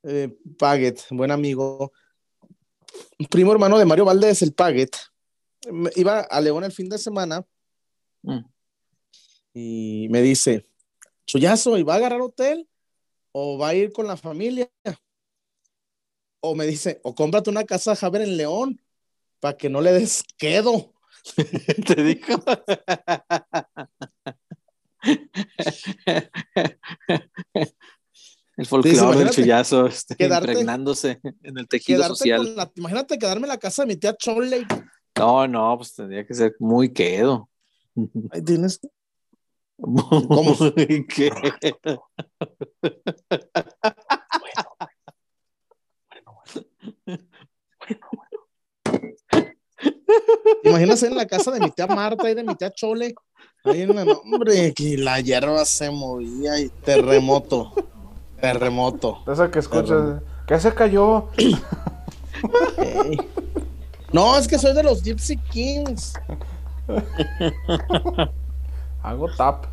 Eh, 0.04 0.32
Paget, 0.56 1.00
buen 1.10 1.32
amigo. 1.32 1.92
Primo 3.28 3.52
hermano 3.52 3.78
de 3.78 3.84
Mario 3.84 4.04
Valdés, 4.04 4.40
el 4.42 4.52
Paget. 4.52 4.90
Iba 5.96 6.20
a 6.20 6.40
León 6.40 6.62
el 6.62 6.70
fin 6.70 6.88
de 6.88 6.96
semana 6.96 7.44
mm. 8.22 8.38
y 9.52 10.06
me 10.10 10.22
dice, 10.22 10.68
Chuyazo, 11.26 11.76
¿y 11.76 11.82
va 11.82 11.94
a 11.94 11.96
agarrar 11.96 12.20
hotel 12.20 12.68
o 13.32 13.58
va 13.58 13.68
a 13.68 13.74
ir 13.74 13.92
con 13.92 14.06
la 14.06 14.16
familia? 14.16 14.70
O 16.38 16.54
me 16.54 16.66
dice, 16.66 17.00
o 17.02 17.16
cómprate 17.16 17.50
una 17.50 17.64
casa 17.64 17.96
Haber 18.00 18.22
en 18.22 18.36
León 18.36 18.80
para 19.40 19.56
que 19.56 19.68
no 19.68 19.80
le 19.80 19.92
des 19.92 20.22
quedo. 20.38 20.94
Te 21.86 22.02
dijo. 22.02 22.42
El 28.56 28.64
folclore 28.64 29.18
del 29.18 29.28
chullazo 29.30 29.86
este, 29.86 30.16
impregnándose 30.18 31.20
en 31.42 31.58
el 31.58 31.68
tejido 31.68 32.02
social. 32.04 32.70
imagínate 32.74 33.18
quedarme 33.18 33.44
en 33.44 33.50
la 33.50 33.58
casa 33.58 33.82
de 33.82 33.88
mi 33.88 33.96
tía 33.96 34.16
Chole. 34.16 34.66
No, 35.18 35.46
no, 35.46 35.76
pues 35.76 35.94
tendría 35.94 36.26
que 36.26 36.32
ser 36.34 36.56
muy 36.58 36.90
quedo. 36.92 37.50
Ahí 38.30 38.42
tienes. 38.42 38.80
¿Cómo? 39.78 40.56
Muy 40.74 41.06
quedo. 41.06 41.36
bueno, 41.42 42.10
bueno, 46.10 46.34
bueno. 47.04 47.04
bueno. 47.04 47.26
Imagínate 50.64 51.06
en 51.06 51.16
la 51.16 51.26
casa 51.26 51.50
de 51.50 51.60
mi 51.60 51.70
tía 51.70 51.86
Marta 51.86 52.30
y 52.30 52.34
de 52.34 52.44
mi 52.44 52.54
tía 52.54 52.70
Chole. 52.70 53.14
Ahí 53.64 53.82
en 53.82 53.98
el 53.98 54.10
hombre, 54.10 54.72
que 54.74 54.96
la 54.96 55.20
hierba 55.20 55.64
se 55.64 55.90
movía 55.90 56.58
y 56.60 56.68
terremoto. 56.68 57.72
Terremoto. 58.40 59.18
Esa 59.26 59.50
que 59.50 59.58
escuchas, 59.58 60.22
que 60.46 60.60
se 60.60 60.72
cayó. 60.74 61.28
No, 64.12 64.38
es 64.38 64.46
que 64.46 64.58
soy 64.58 64.72
de 64.72 64.82
los 64.82 65.02
Gypsy 65.02 65.36
Kings. 65.36 66.14
Hago 69.02 69.28
tap. 69.36 69.66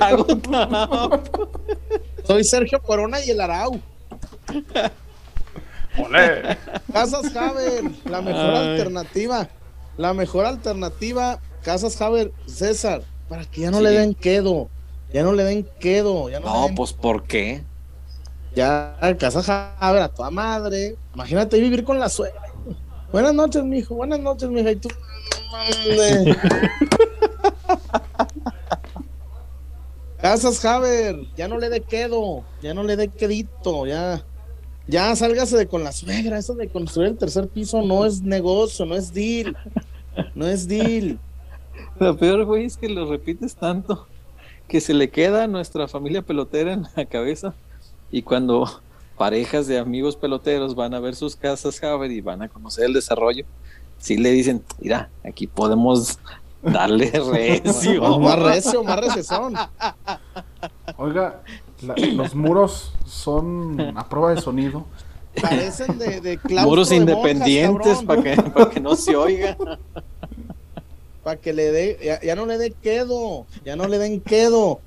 hago 0.00 0.24
tap. 0.38 1.26
Soy 2.24 2.44
Sergio 2.44 2.80
Corona 2.80 3.22
y 3.24 3.30
el 3.30 3.40
Arau. 3.40 3.80
Casas 6.92 7.34
Haber, 7.36 7.84
la 8.04 8.22
mejor 8.22 8.54
alternativa. 8.54 9.48
La 9.96 10.14
mejor 10.14 10.46
alternativa, 10.46 11.40
Casas 11.62 12.00
Haber, 12.00 12.32
César, 12.46 13.02
para 13.28 13.44
que 13.44 13.62
ya 13.62 13.70
no 13.70 13.80
le 13.80 13.90
den 13.90 14.14
quedo. 14.14 14.68
Ya 15.12 15.22
no 15.22 15.32
le 15.32 15.44
den 15.44 15.68
quedo. 15.78 16.30
Ya 16.30 16.40
no, 16.40 16.68
pues 16.74 16.92
¿por 16.92 17.24
qué? 17.24 17.64
Ya, 18.54 18.96
Casas 19.18 19.48
Haber 19.48 20.02
a 20.02 20.08
toda 20.08 20.30
madre. 20.30 20.96
Imagínate 21.14 21.60
vivir 21.60 21.84
con 21.84 21.98
la 21.98 22.08
suegra. 22.08 22.40
Buenas 23.12 23.34
noches, 23.34 23.64
mijo. 23.64 23.96
Buenas 23.96 24.20
noches, 24.20 24.48
mija. 24.48 24.70
Y 24.70 24.76
tú. 24.76 24.88
Casas 30.20 30.64
Haber, 30.64 31.16
ya 31.34 31.48
no 31.48 31.58
le 31.58 31.70
dé 31.70 31.80
quedo, 31.80 32.44
ya 32.60 32.74
no 32.74 32.82
le 32.82 32.96
dé 32.96 33.08
quedito, 33.08 33.86
ya. 33.86 34.22
Ya 34.90 35.14
sálgase 35.14 35.56
de 35.56 35.68
con 35.68 35.84
la 35.84 35.92
suegra, 35.92 36.36
eso 36.36 36.54
de 36.54 36.68
construir 36.68 37.10
el 37.10 37.16
tercer 37.16 37.46
piso 37.48 37.80
no 37.80 38.04
es 38.04 38.22
negocio, 38.22 38.84
no 38.86 38.96
es 38.96 39.14
deal. 39.14 39.56
No 40.34 40.48
es 40.48 40.66
deal. 40.66 41.20
Lo 42.00 42.16
peor, 42.16 42.44
güey, 42.44 42.64
es 42.64 42.76
que 42.76 42.88
lo 42.88 43.08
repites 43.08 43.54
tanto 43.54 44.08
que 44.66 44.80
se 44.80 44.92
le 44.92 45.10
queda 45.10 45.44
a 45.44 45.46
nuestra 45.46 45.86
familia 45.86 46.22
pelotera 46.22 46.72
en 46.72 46.86
la 46.96 47.04
cabeza. 47.04 47.54
Y 48.10 48.22
cuando 48.22 48.82
parejas 49.16 49.68
de 49.68 49.78
amigos 49.78 50.16
peloteros 50.16 50.74
van 50.74 50.94
a 50.94 51.00
ver 51.00 51.14
sus 51.14 51.36
casas 51.36 51.80
Haber 51.84 52.10
y 52.10 52.20
van 52.20 52.42
a 52.42 52.48
conocer 52.48 52.86
el 52.86 52.92
desarrollo, 52.92 53.44
sí 53.98 54.16
le 54.16 54.32
dicen, 54.32 54.64
mira, 54.80 55.08
aquí 55.24 55.46
podemos 55.46 56.18
darle 56.62 57.10
recio. 57.32 58.18
más 58.18 58.38
recio, 58.40 58.82
más 58.82 59.00
recesón. 59.00 59.54
Oiga, 60.96 61.42
los 61.82 62.34
muros 62.34 62.92
son 63.06 63.96
a 63.96 64.08
prueba 64.08 64.34
de 64.34 64.40
sonido. 64.40 64.86
Parecen 65.40 65.98
de, 65.98 66.20
de 66.20 66.38
Muros 66.62 66.90
independientes 66.90 68.02
para 68.02 68.22
que, 68.22 68.36
que 68.72 68.80
no 68.80 68.96
se 68.96 69.14
oiga. 69.16 69.56
Para 71.22 71.40
que 71.40 71.52
le 71.52 71.70
dé, 71.70 72.20
ya, 72.22 72.34
no 72.34 72.46
le 72.46 72.58
dé 72.58 72.72
quedo, 72.72 73.46
ya 73.64 73.76
no 73.76 73.86
le 73.86 73.98
den 73.98 74.20
quedo. 74.20 74.80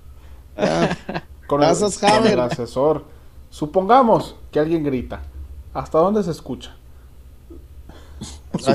con 1.48 1.64
el, 1.64 2.40
asesor. 2.40 3.06
Supongamos 3.50 4.36
que 4.52 4.60
alguien 4.60 4.84
grita. 4.84 5.22
¿Hasta 5.74 6.00
dónde 6.00 6.24
se 6.24 6.32
escucha? 6.32 6.76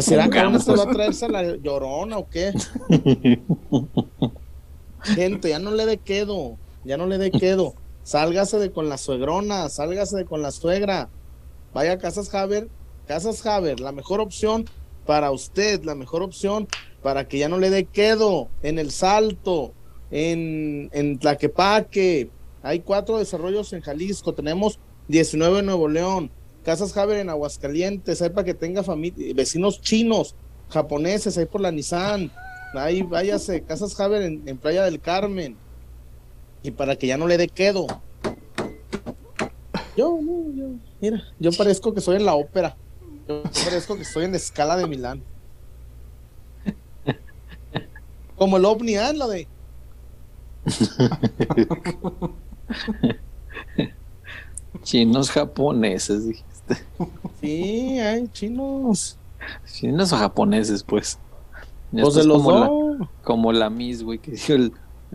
¿Será 0.01 0.29
que 0.29 0.43
no 0.43 0.59
se 0.59 0.75
va 0.75 0.85
a 0.85 0.91
traerse 0.91 1.29
la 1.29 1.57
llorona 1.57 2.19
o 2.19 2.29
qué? 2.29 2.53
Gente, 5.03 5.51
ya 5.51 5.59
no 5.59 5.71
le 5.71 5.87
dé 5.87 5.99
quedo, 5.99 6.57
ya 6.85 6.97
no 6.97 7.07
le 7.07 7.19
dé 7.19 7.31
quedo. 7.31 7.75
Sálgase 8.09 8.59
de 8.59 8.71
con 8.71 8.89
la 8.89 8.97
suegrona, 8.97 9.69
sálgase 9.69 10.17
de 10.17 10.25
con 10.25 10.41
la 10.41 10.51
suegra. 10.51 11.11
Vaya 11.75 11.93
a 11.93 11.99
Casas 11.99 12.35
Haber, 12.35 12.71
Casas 13.07 13.45
Haber, 13.45 13.81
la 13.81 13.93
mejor 13.93 14.21
opción 14.21 14.65
para 15.05 15.31
usted, 15.31 15.85
la 15.85 15.95
mejor 15.95 16.23
opción 16.23 16.69
para 17.03 17.29
que 17.29 17.37
ya 17.37 17.51
no 17.51 17.59
le 17.59 17.69
dé 17.69 17.85
quedo 17.85 18.49
en 18.63 18.79
el 18.79 18.93
salto, 18.93 19.75
en, 20.11 20.89
en 20.95 21.19
Tlaquepaque. 21.19 22.31
Hay 22.63 22.81
cuatro 22.81 23.19
desarrollos 23.19 23.75
en 23.75 23.83
Jalisco, 23.83 24.33
tenemos 24.33 24.81
19 25.09 25.59
en 25.59 25.67
Nuevo 25.67 25.87
León, 25.87 26.31
Casas 26.65 26.97
Haber 26.97 27.19
en 27.19 27.29
Aguascalientes, 27.29 28.23
hay 28.23 28.31
para 28.31 28.47
que 28.47 28.55
tenga 28.55 28.83
vecinos 29.35 29.83
chinos, 29.83 30.35
japoneses, 30.71 31.37
ahí 31.37 31.45
por 31.45 31.61
la 31.61 31.73
Nissan, 31.73 32.33
ahí 32.73 33.03
váyase, 33.03 33.65
Casas 33.65 34.01
Haber 34.01 34.23
en, 34.23 34.57
Playa 34.57 34.85
del 34.85 34.99
Carmen, 34.99 35.59
y 36.69 36.71
para 36.71 36.97
que 36.97 37.07
ya 37.07 37.17
no 37.17 37.27
le 37.27 37.39
dé 37.39 37.49
quedo. 37.49 37.87
Yo, 39.97 40.21
yo, 40.55 40.67
mira, 41.01 41.25
yo 41.41 41.51
parezco 41.53 41.95
que 41.95 42.03
soy 42.03 42.17
en 42.17 42.27
la 42.27 42.35
ópera, 42.35 42.77
yo 43.27 43.43
parezco 43.65 43.97
que 43.97 44.03
estoy 44.03 44.27
en 44.27 44.33
la 44.33 44.37
escala 44.37 44.77
de 44.77 44.87
Milán. 44.87 45.23
Como 48.37 48.59
el 48.59 48.65
OVNI, 48.65 48.95
¿eh? 48.95 49.13
lo 49.15 49.29
de. 49.29 49.49
Chinos 54.83 55.31
japoneses, 55.31 56.29
dijiste. 56.29 56.77
Sí, 57.41 57.99
hay 57.99 58.29
chinos. 58.29 59.19
Chinos 59.67 60.13
o 60.13 60.17
japoneses, 60.17 60.85
pues. 60.85 61.19
Pues 61.91 62.15
de 62.15 62.25
los 62.25 62.43
como, 62.43 62.97
la, 62.99 63.09
como 63.25 63.53
la 63.53 63.71
Miss, 63.71 64.03
güey, 64.03 64.19
que 64.19 64.33
dijo 64.33 64.53
el, 64.53 64.73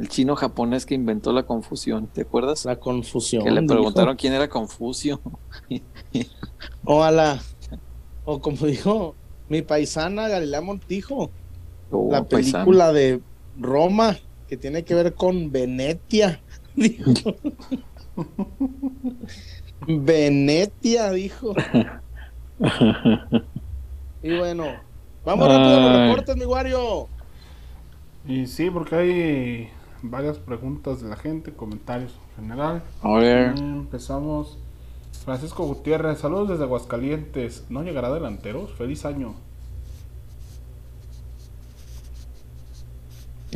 chino 0.07 0.35
japonés 0.35 0.85
que 0.85 0.95
inventó 0.95 1.31
la 1.33 1.43
confusión, 1.43 2.07
¿te 2.07 2.21
acuerdas? 2.21 2.65
La 2.65 2.77
confusión. 2.77 3.43
Que 3.43 3.51
le 3.51 3.61
preguntaron 3.63 4.15
quién 4.15 4.33
era 4.33 4.49
Confucio. 4.49 5.21
o 6.83 7.03
a 7.03 7.11
la, 7.11 7.39
o 8.25 8.39
como 8.39 8.65
dijo 8.65 9.15
mi 9.49 9.61
paisana 9.61 10.27
Galilea 10.27 10.61
Montijo, 10.61 11.29
oh, 11.91 12.09
la 12.11 12.23
película 12.23 12.91
de 12.91 13.21
Roma, 13.59 14.17
que 14.47 14.57
tiene 14.57 14.83
que 14.83 14.95
ver 14.95 15.13
con 15.13 15.51
Venetia. 15.51 16.41
Venetia, 19.87 21.11
dijo. 21.11 21.53
y 24.23 24.37
bueno, 24.37 24.65
vamos 25.23 25.47
rápido 25.47 25.75
a 25.75 25.79
los 25.79 25.99
reportes, 26.07 26.35
mi 26.35 26.45
Wario. 26.45 27.07
Y 28.25 28.47
sí, 28.47 28.69
porque 28.69 28.95
hay 28.95 29.69
varias 30.03 30.37
preguntas 30.37 31.01
de 31.01 31.09
la 31.09 31.15
gente, 31.15 31.53
comentarios 31.53 32.11
en 32.37 32.43
general. 32.43 32.83
A 33.01 33.13
ver. 33.13 33.57
Empezamos. 33.57 34.57
Francisco 35.25 35.65
Gutiérrez, 35.65 36.19
saludos 36.19 36.49
desde 36.49 36.63
Aguascalientes. 36.63 37.63
¿No 37.69 37.83
llegará 37.83 38.13
delanteros? 38.13 38.71
Feliz 38.73 39.05
año. 39.05 39.33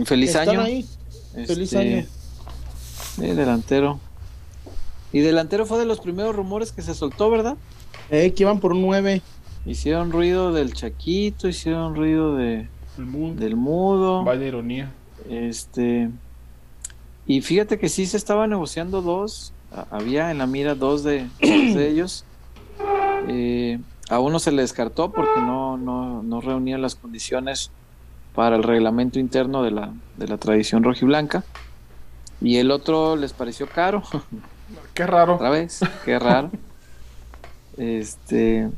Feliz 0.05 0.35
año. 0.35 0.63
Feliz 0.63 1.73
este, 1.73 1.77
año. 1.77 3.35
delantero. 3.35 3.99
Y 5.11 5.19
delantero 5.19 5.65
fue 5.65 5.79
de 5.79 5.85
los 5.85 5.99
primeros 5.99 6.35
rumores 6.35 6.71
que 6.71 6.81
se 6.81 6.93
soltó, 6.93 7.29
¿verdad? 7.29 7.57
Eh, 8.09 8.33
que 8.33 8.43
iban 8.43 8.59
por 8.59 8.71
un 8.71 8.81
9. 8.81 9.21
Hicieron 9.65 10.11
ruido 10.11 10.53
del 10.53 10.73
Chaquito, 10.73 11.49
hicieron 11.49 11.95
ruido 11.95 12.35
de, 12.35 12.69
del 12.97 13.55
Mudo. 13.55 14.23
Vaya 14.23 14.45
ironía. 14.45 14.93
Este. 15.29 16.09
Y 17.27 17.41
fíjate 17.41 17.77
que 17.77 17.89
sí 17.89 18.05
se 18.05 18.17
estaba 18.17 18.47
negociando 18.47 19.01
dos. 19.01 19.53
Había 19.91 20.31
en 20.31 20.37
la 20.37 20.47
mira 20.47 20.75
dos 20.75 21.03
de, 21.03 21.27
ellos. 21.41 22.23
Eh, 23.27 23.79
a 24.09 24.19
uno 24.19 24.39
se 24.39 24.51
le 24.51 24.61
descartó 24.61 25.11
porque 25.11 25.41
no, 25.41 25.77
no, 25.77 26.23
no 26.23 26.41
reunía 26.41 26.77
las 26.77 26.95
condiciones 26.95 27.71
para 28.33 28.55
el 28.55 28.63
reglamento 28.63 29.19
interno 29.19 29.63
de 29.63 29.71
la, 29.71 29.93
de 30.15 30.27
la 30.27 30.37
tradición 30.37 30.83
rojiblanca. 30.83 31.43
Y 32.39 32.57
el 32.57 32.71
otro 32.71 33.15
les 33.15 33.33
pareció 33.33 33.67
caro. 33.67 34.03
Qué 34.93 35.05
raro. 35.05 35.35
Otra 35.35 35.49
vez, 35.49 35.79
qué 36.03 36.19
raro. 36.19 36.51
este, 37.77 38.69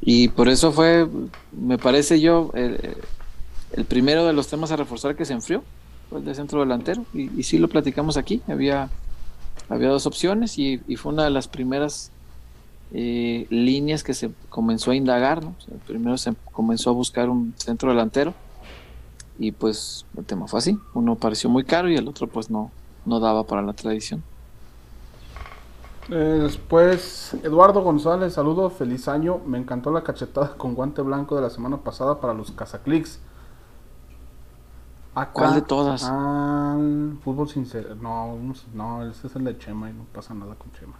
y 0.00 0.28
por 0.28 0.48
eso 0.48 0.72
fue, 0.72 1.06
me 1.52 1.78
parece 1.78 2.20
yo, 2.20 2.50
el, 2.54 2.96
primero 3.86 4.26
de 4.26 4.32
los 4.32 4.48
temas 4.48 4.72
a 4.72 4.76
reforzar 4.76 5.14
que 5.14 5.24
se 5.24 5.34
enfrió, 5.34 5.58
el 5.58 5.62
de 6.10 6.34
centro 6.34 6.60
delantero. 6.60 7.04
Y, 7.12 7.38
y 7.38 7.42
sí 7.42 7.58
lo 7.58 7.68
platicamos 7.68 8.16
aquí, 8.16 8.42
había, 8.48 8.90
había 9.68 9.88
dos 9.88 10.06
opciones 10.06 10.58
y, 10.58 10.78
fue 10.96 11.12
una 11.12 11.24
de 11.24 11.30
las 11.30 11.48
primeras 11.48 12.10
eh, 12.92 13.46
líneas 13.50 14.02
que 14.02 14.14
se 14.14 14.30
comenzó 14.48 14.90
a 14.90 14.96
indagar. 14.96 15.42
primero 15.86 16.16
se 16.16 16.34
comenzó 16.52 16.90
a 16.90 16.94
buscar 16.94 17.28
un 17.28 17.54
centro 17.56 17.90
delantero 17.90 18.34
y 19.38 19.52
pues 19.52 20.06
el 20.16 20.24
tema 20.24 20.48
fue 20.48 20.58
así. 20.58 20.78
Uno 20.94 21.14
pareció 21.14 21.50
muy 21.50 21.64
caro 21.64 21.90
y 21.90 21.96
el 21.96 22.08
otro 22.08 22.26
pues 22.26 22.50
no, 22.50 22.70
no 23.04 23.20
daba 23.20 23.44
para 23.44 23.62
la 23.62 23.72
tradición. 23.72 24.22
Eh, 26.10 26.14
después, 26.14 27.34
Eduardo 27.42 27.82
González, 27.82 28.32
saludo, 28.32 28.70
feliz 28.70 29.08
año. 29.08 29.40
Me 29.46 29.58
encantó 29.58 29.90
la 29.90 30.02
cachetada 30.02 30.54
con 30.56 30.74
guante 30.74 31.02
blanco 31.02 31.36
de 31.36 31.42
la 31.42 31.50
semana 31.50 31.76
pasada 31.76 32.18
para 32.18 32.32
los 32.32 32.50
¿Cuál 35.32 35.54
de 35.54 35.62
todas? 35.62 36.02
fútbol 37.24 37.48
sincero. 37.48 37.94
No, 37.96 38.38
no, 38.74 39.10
ese 39.10 39.26
es 39.26 39.36
el 39.36 39.44
de 39.44 39.58
Chema 39.58 39.90
y 39.90 39.92
no 39.92 40.04
pasa 40.04 40.34
nada 40.34 40.54
con 40.54 40.72
Chema. 40.72 40.94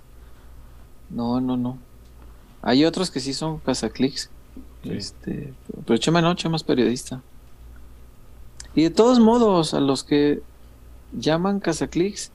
No, 1.11 1.41
no, 1.41 1.57
no. 1.57 1.79
Hay 2.63 2.85
otros 2.85 3.11
que 3.11 3.21
sí 3.21 3.33
son 3.33 3.59
cazaclicks. 3.59 4.31
Este, 4.83 5.55
pero 5.87 5.99
Chema 5.99 6.21
no, 6.21 6.35
Chema 6.35 6.57
es 6.57 6.65
periodista. 6.65 7.23
Y 8.75 8.83
de 8.83 8.91
todos 8.91 9.19
modos, 9.19 9.75
a 9.75 9.81
los 9.81 10.05
que 10.05 10.43
llaman 11.13 11.61
Casaclix, 11.61 12.31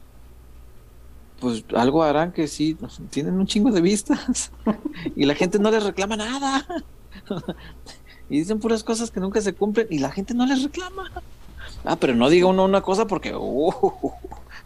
pues 1.39 1.63
algo 1.75 2.03
harán 2.03 2.31
que 2.31 2.47
sí, 2.47 2.77
tienen 3.09 3.35
un 3.35 3.47
chingo 3.47 3.71
de 3.71 3.81
vistas 3.81 4.51
y 5.15 5.25
la 5.25 5.35
gente 5.35 5.59
no 5.59 5.71
les 5.71 5.83
reclama 5.83 6.15
nada. 6.15 6.65
y 8.29 8.39
dicen 8.39 8.59
puras 8.59 8.83
cosas 8.83 9.11
que 9.11 9.19
nunca 9.19 9.41
se 9.41 9.53
cumplen 9.53 9.87
y 9.89 9.99
la 9.99 10.11
gente 10.11 10.33
no 10.33 10.45
les 10.45 10.63
reclama. 10.63 11.11
Ah, 11.83 11.97
pero 11.97 12.15
no 12.15 12.29
diga 12.29 12.47
uno 12.47 12.65
una 12.65 12.81
cosa 12.81 13.05
porque 13.05 13.35
uh, 13.35 13.91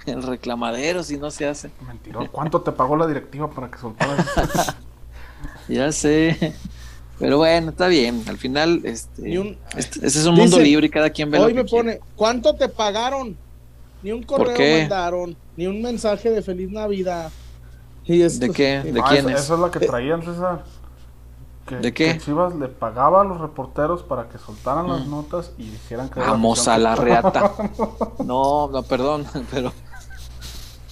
el 0.05 0.23
reclamadero 0.23 1.03
si 1.03 1.17
no 1.17 1.31
se 1.31 1.47
hace. 1.47 1.71
Mentiroso. 1.85 2.31
¿Cuánto 2.31 2.61
te 2.61 2.71
pagó 2.71 2.95
la 2.95 3.07
directiva 3.07 3.49
para 3.49 3.69
que 3.69 3.77
soltaras? 3.77 4.75
ya 5.67 5.91
sé. 5.91 6.53
Pero 7.19 7.37
bueno, 7.37 7.71
está 7.71 7.87
bien. 7.87 8.23
Al 8.27 8.37
final, 8.37 8.81
este, 8.83 9.39
este 9.75 10.07
es 10.07 10.25
un 10.25 10.35
mundo 10.35 10.59
libre 10.59 10.85
y 10.85 10.89
cada 10.89 11.09
quien 11.09 11.31
ve 11.31 11.39
hoy 11.39 11.53
lo 11.53 11.57
que 11.57 11.63
me 11.63 11.69
pone, 11.69 11.99
¿cuánto 12.15 12.55
te 12.55 12.69
pagaron? 12.69 13.35
Ni 14.03 14.11
un 14.11 14.21
correo 14.21 14.79
mandaron, 14.79 15.35
ni 15.55 15.65
un 15.65 15.81
mensaje 15.81 16.29
de 16.29 16.43
feliz 16.43 16.69
Navidad. 16.69 17.31
Y 18.05 18.19
¿De 18.19 18.51
qué? 18.51 18.81
¿De 18.83 19.01
ah, 19.03 19.05
quién 19.09 19.29
es? 19.29 19.41
Eso 19.41 19.55
es 19.55 19.59
lo 19.59 19.71
que 19.71 19.79
traían, 19.79 20.23
César. 20.23 20.63
¿De 21.75 21.93
qué? 21.93 22.13
Que 22.13 22.19
Chivas 22.19 22.55
le 22.55 22.67
pagaba 22.67 23.21
a 23.21 23.23
los 23.23 23.39
reporteros 23.39 24.03
para 24.03 24.29
que 24.29 24.37
soltaran 24.37 24.87
las 24.87 25.05
mm. 25.05 25.11
notas 25.11 25.51
y 25.57 25.69
dijeran 25.69 26.09
que... 26.09 26.19
Vamos 26.19 26.67
a 26.67 26.77
la 26.77 26.95
reata. 26.95 27.53
no, 28.23 28.69
no, 28.69 28.83
perdón, 28.83 29.25
pero... 29.51 29.73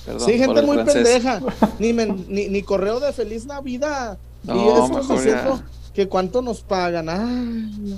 Perdón 0.06 0.28
sí, 0.28 0.38
gente 0.38 0.62
muy 0.62 0.84
pendeja. 0.84 1.42
Ni, 1.80 1.94
ni, 1.94 2.50
ni, 2.50 2.62
correo 2.62 3.00
de 3.00 3.12
feliz 3.12 3.46
Navidad. 3.46 4.20
No, 4.44 4.56
y 4.56 4.68
eso 4.68 5.16
mejor 5.16 5.60
que 5.96 6.08
cuánto 6.08 6.42
nos 6.42 6.62
pagan. 6.62 7.10
Ah, 7.10 7.98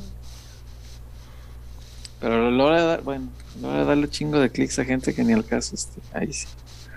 Pero 2.22 2.52
logra 2.52 2.84
dar, 2.84 3.02
bueno, 3.02 3.28
logra 3.62 3.84
darle 3.84 4.08
chingo 4.08 4.40
de 4.40 4.50
clics 4.50 4.80
a 4.80 4.86
gente 4.86 5.14
que 5.14 5.24
ni 5.24 5.34
al 5.34 5.44
caso 5.44 5.76
este, 5.76 6.00
ahí 6.14 6.32
sí. 6.32 6.48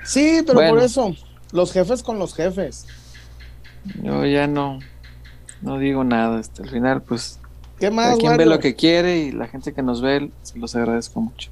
Sí, 0.04 0.42
pero 0.46 0.60
por 0.68 0.78
eso, 0.78 1.14
los 1.52 1.72
jefes 1.72 2.02
con 2.02 2.18
los 2.18 2.34
jefes. 2.34 2.86
Yo 4.02 4.24
ya 4.26 4.46
no, 4.46 4.78
no 5.62 5.78
digo 5.78 6.04
nada, 6.04 6.40
este, 6.40 6.62
al 6.62 6.70
final 6.70 7.02
pues 7.02 7.38
¿Qué 7.78 7.90
más, 7.90 8.18
quien 8.18 8.36
ve 8.36 8.44
lo 8.44 8.58
que 8.58 8.76
quiere 8.76 9.18
y 9.18 9.32
la 9.32 9.48
gente 9.48 9.72
que 9.72 9.82
nos 9.82 10.02
ve, 10.02 10.30
se 10.42 10.58
los 10.58 10.76
agradezco 10.76 11.20
mucho. 11.20 11.50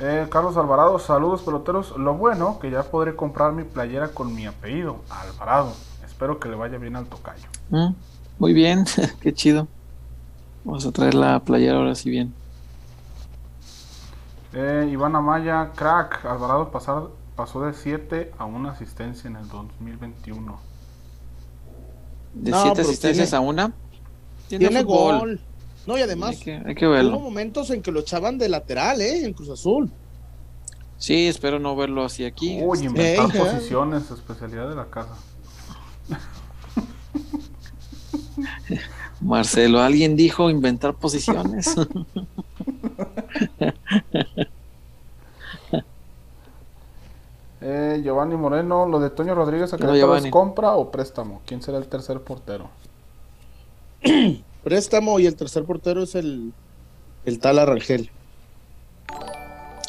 Eh, 0.00 0.26
Carlos 0.28 0.56
Alvarado, 0.56 0.98
saludos 0.98 1.42
peloteros. 1.42 1.96
Lo 1.96 2.14
bueno 2.14 2.58
que 2.58 2.70
ya 2.70 2.82
podré 2.82 3.14
comprar 3.14 3.52
mi 3.52 3.62
playera 3.62 4.08
con 4.08 4.34
mi 4.34 4.46
apellido, 4.46 5.00
Alvarado. 5.08 5.72
Espero 6.04 6.40
que 6.40 6.48
le 6.48 6.56
vaya 6.56 6.76
bien 6.78 6.96
al 6.96 7.06
tocayo. 7.06 7.46
Mm. 7.70 7.94
Muy 8.38 8.52
bien, 8.52 8.84
qué 9.20 9.32
chido. 9.32 9.68
Vamos 10.64 10.84
a 10.84 10.92
traer 10.92 11.14
la 11.14 11.40
playera 11.40 11.76
ahora 11.76 11.94
sí 11.94 12.10
bien. 12.10 12.34
Eh, 14.52 14.88
Iván 14.90 15.14
Amaya, 15.14 15.70
crack, 15.74 16.24
Alvarado 16.24 16.70
pasar 16.70 17.04
pasó 17.36 17.60
de 17.60 17.74
7 17.74 18.32
a 18.38 18.46
una 18.46 18.72
asistencia 18.72 19.28
en 19.28 19.36
el 19.36 19.46
2021. 19.48 20.58
¿De 22.36 22.52
7 22.52 22.82
asistencias 22.82 23.32
a 23.32 23.40
una? 23.40 23.72
Tiene, 24.48 24.82
gol. 24.82 25.40
No, 25.86 25.98
y 25.98 26.02
además, 26.02 26.36
hay 26.64 26.74
que, 26.74 26.86
verlo. 26.86 27.16
Hubo 27.16 27.20
momentos 27.20 27.70
en 27.70 27.82
que 27.82 27.90
lo 27.90 28.00
echaban 28.00 28.38
de 28.38 28.48
lateral, 28.48 29.00
¿eh? 29.00 29.24
En 29.24 29.32
Cruz 29.32 29.50
Azul. 29.50 29.90
Sí, 30.98 31.26
espero 31.26 31.58
no 31.58 31.76
verlo 31.76 32.04
así 32.04 32.24
aquí. 32.24 32.60
Uy, 32.62 32.84
inventar 32.84 33.32
posiciones, 33.32 34.10
especialidad 34.10 34.68
de 34.68 34.74
la 34.74 34.86
casa. 34.86 35.14
Marcelo, 39.20 39.80
¿alguien 39.80 40.16
dijo 40.16 40.50
inventar 40.50 40.94
posiciones? 40.94 41.74
eh, 47.60 48.00
Giovanni 48.02 48.36
Moreno, 48.36 48.86
lo 48.86 49.00
de 49.00 49.10
Toño 49.10 49.34
Rodríguez 49.34 49.72
a 49.72 50.16
es 50.16 50.30
compra 50.30 50.72
o 50.76 50.90
préstamo. 50.90 51.40
¿Quién 51.46 51.62
será 51.62 51.78
el 51.78 51.88
tercer 51.88 52.20
portero? 52.20 52.68
préstamo 54.64 55.18
y 55.18 55.26
el 55.26 55.36
tercer 55.36 55.64
portero 55.64 56.02
es 56.02 56.14
el, 56.14 56.52
el 57.24 57.38
Tala 57.38 57.64
Rangel. 57.64 58.10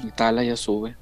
El 0.03 0.13
Tala 0.13 0.43
ya 0.43 0.55
sube. 0.55 0.95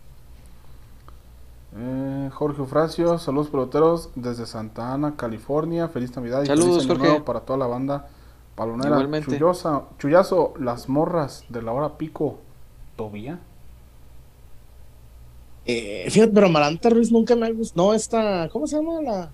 Eh, 1.77 2.29
Jorge 2.33 2.61
Ufracio, 2.61 3.17
saludos 3.19 3.49
peloteros 3.49 4.09
desde 4.15 4.45
Santa 4.45 4.93
Ana, 4.93 5.15
California. 5.17 5.89
Feliz 5.89 6.15
Navidad 6.15 6.43
y 6.43 6.47
feliz 6.47 6.89
año 6.89 6.97
nuevo 6.97 7.25
para 7.25 7.41
toda 7.41 7.59
la 7.59 7.67
banda 7.67 8.07
palonera. 8.55 9.21
Chullosa, 9.21 9.83
chullazo, 9.99 10.53
las 10.57 10.87
morras 10.87 11.43
de 11.49 11.61
la 11.61 11.73
hora 11.73 11.97
pico. 11.97 12.39
¿Tobía? 12.95 13.39
Eh, 15.65 16.07
fíjate, 16.09 16.31
pero 16.31 16.49
Maranta 16.49 16.89
Ruiz 16.89 17.11
nunca 17.11 17.35
me 17.35 17.47
ha 17.47 17.51
gustado. 17.51 17.87
No, 17.87 17.93
esta, 17.93 18.49
¿cómo 18.49 18.67
se 18.67 18.75
llama 18.75 19.01
la? 19.01 19.31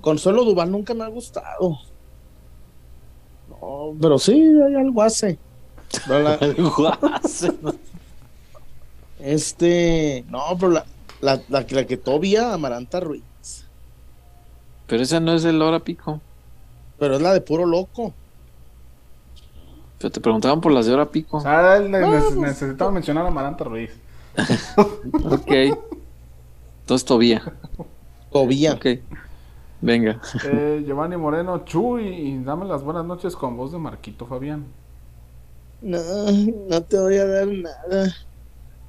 Consuelo 0.00 0.44
Duval 0.44 0.70
nunca 0.70 0.94
me 0.94 1.04
ha 1.04 1.08
gustado. 1.08 1.78
No, 3.48 3.94
pero 4.00 4.18
sí, 4.18 4.32
hay 4.32 4.74
algo 4.74 5.02
hace. 5.02 5.38
algo 6.40 6.88
hace. 7.02 7.52
Este, 9.20 10.24
no, 10.28 10.40
pero 10.58 10.72
la, 10.72 10.84
la, 11.20 11.40
la, 11.48 11.86
que 11.86 11.96
tobia 11.96 12.52
Amaranta 12.52 13.00
Ruiz. 13.00 13.22
Pero 14.86 15.02
esa 15.02 15.20
no 15.20 15.34
es 15.34 15.44
el 15.44 15.60
hora 15.62 15.80
pico. 15.80 16.20
Pero 16.98 17.16
es 17.16 17.22
la 17.22 17.32
de 17.32 17.40
puro 17.40 17.66
loco. 17.66 18.12
Pero 19.98 20.10
te 20.10 20.20
preguntaban 20.20 20.60
por 20.60 20.72
las 20.72 20.86
de 20.86 20.94
hora 20.94 21.10
pico. 21.10 21.36
O 21.36 21.40
sea, 21.40 21.78
pues. 21.78 22.36
necesitaba 22.36 22.90
mencionar 22.90 23.26
a 23.26 23.28
Amaranta 23.28 23.64
Ruiz. 23.64 23.90
ok. 25.24 25.52
Entonces 26.80 27.04
Tobía. 27.04 27.42
Tobía. 28.30 28.74
Ok. 28.74 28.86
Venga. 29.80 30.20
Eh, 30.44 30.84
Giovanni 30.86 31.16
Moreno, 31.16 31.64
Chuy, 31.64 32.06
y 32.06 32.44
dame 32.44 32.66
las 32.66 32.82
buenas 32.82 33.04
noches 33.04 33.34
con 33.34 33.56
voz 33.56 33.72
de 33.72 33.78
Marquito 33.78 34.26
Fabián. 34.26 34.66
No, 35.80 35.98
no 36.68 36.82
te 36.82 36.98
voy 36.98 37.16
a 37.16 37.26
dar 37.26 37.46
nada. 37.48 38.14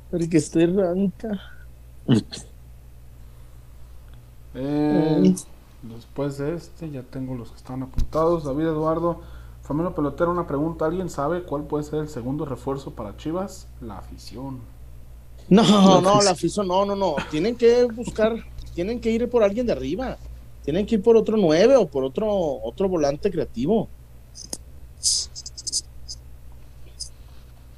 Porque 0.09 0.37
estoy 0.37 0.65
ranca. 0.65 1.39
Eh, 4.53 5.33
después 5.83 6.37
de 6.37 6.55
este, 6.55 6.91
ya 6.91 7.03
tengo 7.03 7.35
los 7.35 7.51
que 7.51 7.57
están 7.57 7.83
apuntados. 7.83 8.43
David 8.43 8.65
Eduardo, 8.65 9.21
familia 9.61 9.95
pelotero, 9.95 10.31
una 10.31 10.47
pregunta. 10.47 10.85
¿Alguien 10.85 11.09
sabe 11.09 11.43
cuál 11.43 11.63
puede 11.63 11.85
ser 11.85 11.99
el 11.99 12.09
segundo 12.09 12.45
refuerzo 12.45 12.91
para 12.91 13.15
Chivas? 13.15 13.67
La 13.79 13.97
afición. 13.97 14.59
No, 15.49 16.01
no, 16.01 16.21
la 16.21 16.31
afición, 16.31 16.67
no, 16.67 16.85
no, 16.85 16.95
no. 16.95 17.15
Tienen 17.29 17.55
que 17.55 17.85
buscar, 17.85 18.35
tienen 18.73 18.99
que 18.99 19.11
ir 19.11 19.29
por 19.29 19.43
alguien 19.43 19.65
de 19.65 19.73
arriba. 19.73 20.17
Tienen 20.63 20.85
que 20.85 20.95
ir 20.95 21.01
por 21.01 21.17
otro 21.17 21.37
nueve 21.37 21.75
o 21.75 21.87
por 21.87 22.03
otro, 22.03 22.29
otro 22.29 22.87
volante 22.87 23.31
creativo. 23.31 23.89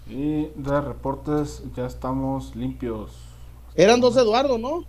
Y 0.07 0.45
de 0.55 0.81
reportes 0.81 1.63
ya 1.75 1.85
estamos 1.85 2.55
limpios. 2.55 3.11
Eran 3.75 4.01
dos 4.01 4.15
de 4.15 4.21
Eduardo, 4.21 4.57
¿no? 4.57 4.83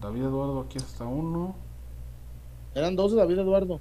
David 0.00 0.22
Eduardo, 0.22 0.60
aquí 0.60 0.78
está 0.78 1.04
uno. 1.04 1.54
Eran 2.74 2.96
dos 2.96 3.12
de 3.12 3.18
David 3.18 3.38
Eduardo. 3.38 3.80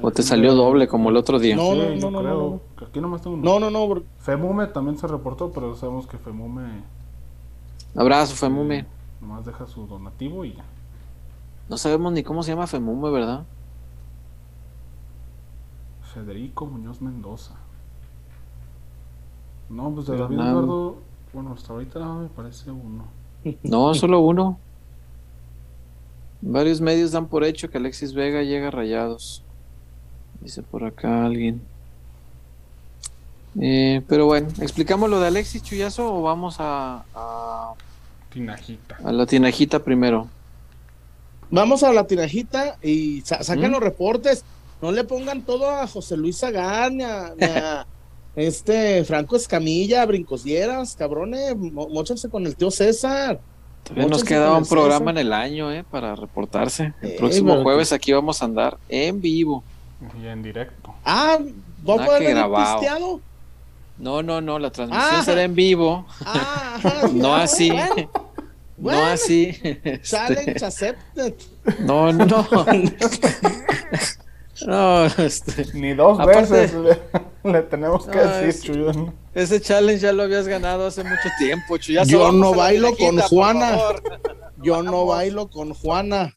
¿O 0.00 0.10
te 0.10 0.22
salió 0.22 0.54
doble 0.54 0.86
como 0.86 1.10
el 1.10 1.16
otro 1.16 1.38
día? 1.38 1.56
No, 1.56 1.74
no, 1.74 1.94
no, 1.96 2.10
no, 2.10 2.22
no, 2.22 2.60
Aquí 2.86 3.00
nomás 3.00 3.22
tengo 3.22 3.36
No, 3.36 3.58
no, 3.58 3.70
no. 3.70 4.02
Femume 4.18 4.66
también 4.68 4.96
se 4.96 5.06
reportó, 5.06 5.50
pero 5.50 5.74
sabemos 5.74 6.06
que 6.06 6.16
Femume. 6.16 6.82
Abrazo, 7.96 8.36
Femume. 8.36 8.86
nomás 9.20 9.44
deja 9.44 9.66
su 9.66 9.86
donativo 9.86 10.44
y 10.44 10.54
ya. 10.54 10.64
No 11.68 11.76
sabemos 11.76 12.12
ni 12.12 12.22
cómo 12.22 12.42
se 12.42 12.52
llama 12.52 12.66
Femume, 12.66 13.10
¿verdad? 13.10 13.44
Federico 16.14 16.66
Muñoz 16.66 17.00
Mendoza. 17.00 17.54
No, 19.68 19.90
pues 19.90 20.06
de 20.06 20.16
David 20.16 20.34
Eduardo, 20.38 20.96
bueno, 21.32 21.52
hasta 21.52 21.72
ahorita 21.72 22.00
me 22.00 22.28
parece 22.28 22.70
uno. 22.70 23.04
No, 23.62 23.94
solo 23.94 24.20
uno. 24.20 24.58
Varios 26.42 26.80
medios 26.80 27.12
dan 27.12 27.26
por 27.26 27.44
hecho 27.44 27.68
que 27.70 27.78
Alexis 27.78 28.14
Vega 28.14 28.42
llega 28.42 28.68
a 28.68 28.70
rayados. 28.70 29.44
Dice 30.40 30.62
por 30.62 30.84
acá 30.84 31.26
alguien. 31.26 31.60
Eh, 33.60 34.02
pero 34.08 34.26
bueno, 34.26 34.48
¿explicamos 34.60 35.10
lo 35.10 35.20
de 35.20 35.26
Alexis 35.26 35.62
Chuyazo 35.62 36.14
o 36.14 36.22
vamos 36.22 36.56
a, 36.58 37.04
a, 37.14 37.72
Tinajita. 38.32 38.98
A 39.04 39.12
la 39.12 39.26
Tinajita 39.26 39.80
primero. 39.80 40.28
Vamos 41.50 41.82
a 41.82 41.92
la 41.92 42.06
Tinajita 42.06 42.78
y 42.82 43.22
sacan 43.22 43.72
los 43.72 43.80
reportes. 43.80 44.44
No 44.80 44.92
le 44.92 45.04
pongan 45.04 45.42
todo 45.42 45.68
a 45.68 45.86
José 45.86 46.16
Luis 46.16 46.38
Sagán 46.38 46.96
ni 46.96 47.04
a, 47.04 47.86
Este, 48.36 49.04
Franco 49.04 49.36
Escamilla, 49.36 50.06
brincosieras, 50.06 50.94
cabrones, 50.94 51.56
mochense 51.56 52.28
con 52.28 52.46
el 52.46 52.54
tío 52.54 52.70
César. 52.70 53.40
Todavía 53.82 54.08
nos 54.08 54.22
queda 54.22 54.56
un 54.56 54.66
programa 54.66 55.10
en 55.10 55.18
el 55.18 55.32
año, 55.32 55.72
eh, 55.72 55.84
para 55.90 56.14
reportarse. 56.14 56.94
El 57.02 57.16
próximo 57.16 57.62
jueves 57.62 57.92
aquí 57.92 58.12
vamos 58.12 58.40
a 58.40 58.44
andar 58.44 58.78
en 58.88 59.20
vivo. 59.20 59.64
Y 60.20 60.26
en 60.26 60.42
directo. 60.42 60.94
Ah, 61.04 61.38
¿vos 61.82 62.00
a 62.00 62.18
pisteado? 62.18 63.20
No, 63.98 64.22
no, 64.22 64.40
no, 64.40 64.58
la 64.58 64.70
transmisión 64.70 65.14
ah. 65.14 65.22
será 65.22 65.42
en 65.42 65.54
vivo. 65.54 66.06
Ah, 66.24 66.78
no 67.12 67.34
así. 67.34 67.70
no 68.78 69.04
así. 69.06 69.52
Challenge 70.02 70.52
este. 70.52 70.64
accepted. 70.64 71.34
No, 71.80 72.12
no. 72.12 72.46
No, 74.66 75.06
este. 75.06 75.66
Ni 75.72 75.94
dos 75.94 76.18
veces 76.26 76.74
le, 77.44 77.62
tenemos 77.62 78.06
que 78.06 78.18
decir, 78.18 78.94
Ese 79.32 79.58
challenge 79.58 80.00
ya 80.00 80.12
lo 80.12 80.24
habías 80.24 80.46
ganado 80.46 80.86
hace 80.86 81.02
mucho 81.02 81.28
tiempo, 81.38 81.76
Yo 81.78 82.30
no 82.30 82.52
bailo 82.52 82.94
con 82.94 83.18
Juana. 83.20 83.78
Yo 84.62 84.82
no 84.82 85.06
bailo 85.06 85.48
con 85.48 85.72
Juana. 85.72 86.34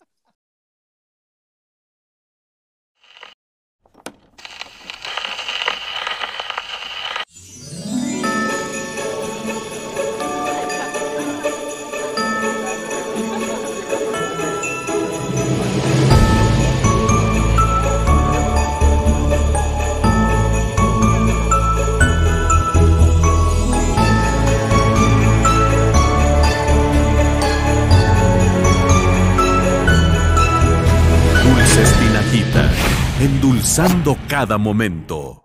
Endulzando 33.64 34.18
cada 34.28 34.58
momento. 34.58 35.42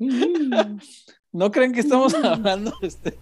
¿No 1.32 1.50
creen 1.50 1.74
que 1.74 1.80
estamos 1.80 2.14
hablando, 2.24 2.72
este, 2.80 3.18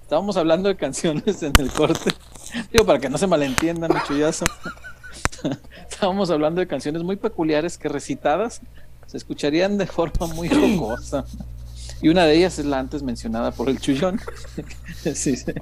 estábamos 0.00 0.38
hablando 0.38 0.70
de 0.70 0.76
canciones 0.76 1.42
en 1.42 1.52
el 1.58 1.70
corte? 1.70 2.12
Digo, 2.72 2.86
para 2.86 2.98
que 2.98 3.10
no 3.10 3.18
se 3.18 3.26
malentiendan, 3.26 3.92
chullazo. 4.06 4.46
Estábamos 5.90 6.30
hablando 6.30 6.60
de 6.60 6.66
canciones 6.66 7.02
muy 7.02 7.16
peculiares 7.16 7.76
que 7.76 7.90
recitadas 7.90 8.62
se 9.06 9.18
escucharían 9.18 9.76
de 9.76 9.86
forma 9.86 10.26
muy 10.28 10.48
jocosa. 10.48 11.26
Y 12.02 12.08
una 12.08 12.26
de 12.26 12.36
ellas 12.36 12.58
es 12.58 12.66
la 12.66 12.80
antes 12.80 13.04
mencionada 13.04 13.52
por 13.52 13.68
el 13.68 13.78
chullón. 13.78 14.20
sí, 15.14 15.36
sí. 15.36 15.52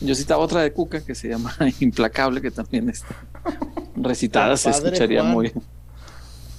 Yo 0.00 0.14
citaba 0.14 0.44
otra 0.44 0.60
de 0.60 0.72
Cuca 0.72 1.04
que 1.04 1.14
se 1.14 1.28
llama 1.28 1.56
Implacable, 1.80 2.40
que 2.40 2.50
también 2.50 2.88
está 2.90 3.14
Recitada 3.96 4.56
se 4.56 4.70
escucharía 4.70 5.22
muy. 5.22 5.52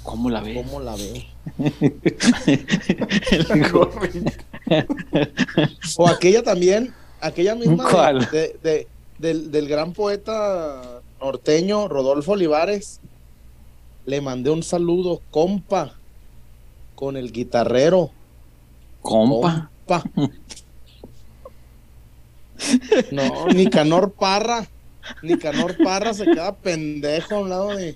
¿Cómo 0.03 0.29
la 0.29 0.41
ve? 0.41 0.55
¿Cómo 0.55 0.79
la 0.79 0.95
ve? 0.95 1.27
o 5.97 6.07
aquella 6.07 6.43
también, 6.43 6.93
aquella 7.21 7.55
misma 7.55 8.13
de, 8.31 8.87
del, 9.19 9.51
del, 9.51 9.67
gran 9.67 9.93
poeta 9.93 11.01
norteño 11.21 11.87
Rodolfo 11.87 12.33
Olivares. 12.33 12.99
Le 14.05 14.21
mandé 14.21 14.49
un 14.49 14.63
saludo, 14.63 15.21
compa, 15.29 15.98
con 16.99 17.15
el 17.15 17.31
guitarrero. 17.31 18.11
Compa. 19.01 19.71
compa. 19.85 20.03
No, 23.09 23.47
Nicanor 23.47 24.11
Parra. 24.11 24.67
Nicanor 25.23 25.77
Parra 25.81 26.13
se 26.13 26.25
queda 26.25 26.53
pendejo 26.53 27.35
a 27.35 27.39
un 27.39 27.49
lado 27.49 27.69
de. 27.69 27.95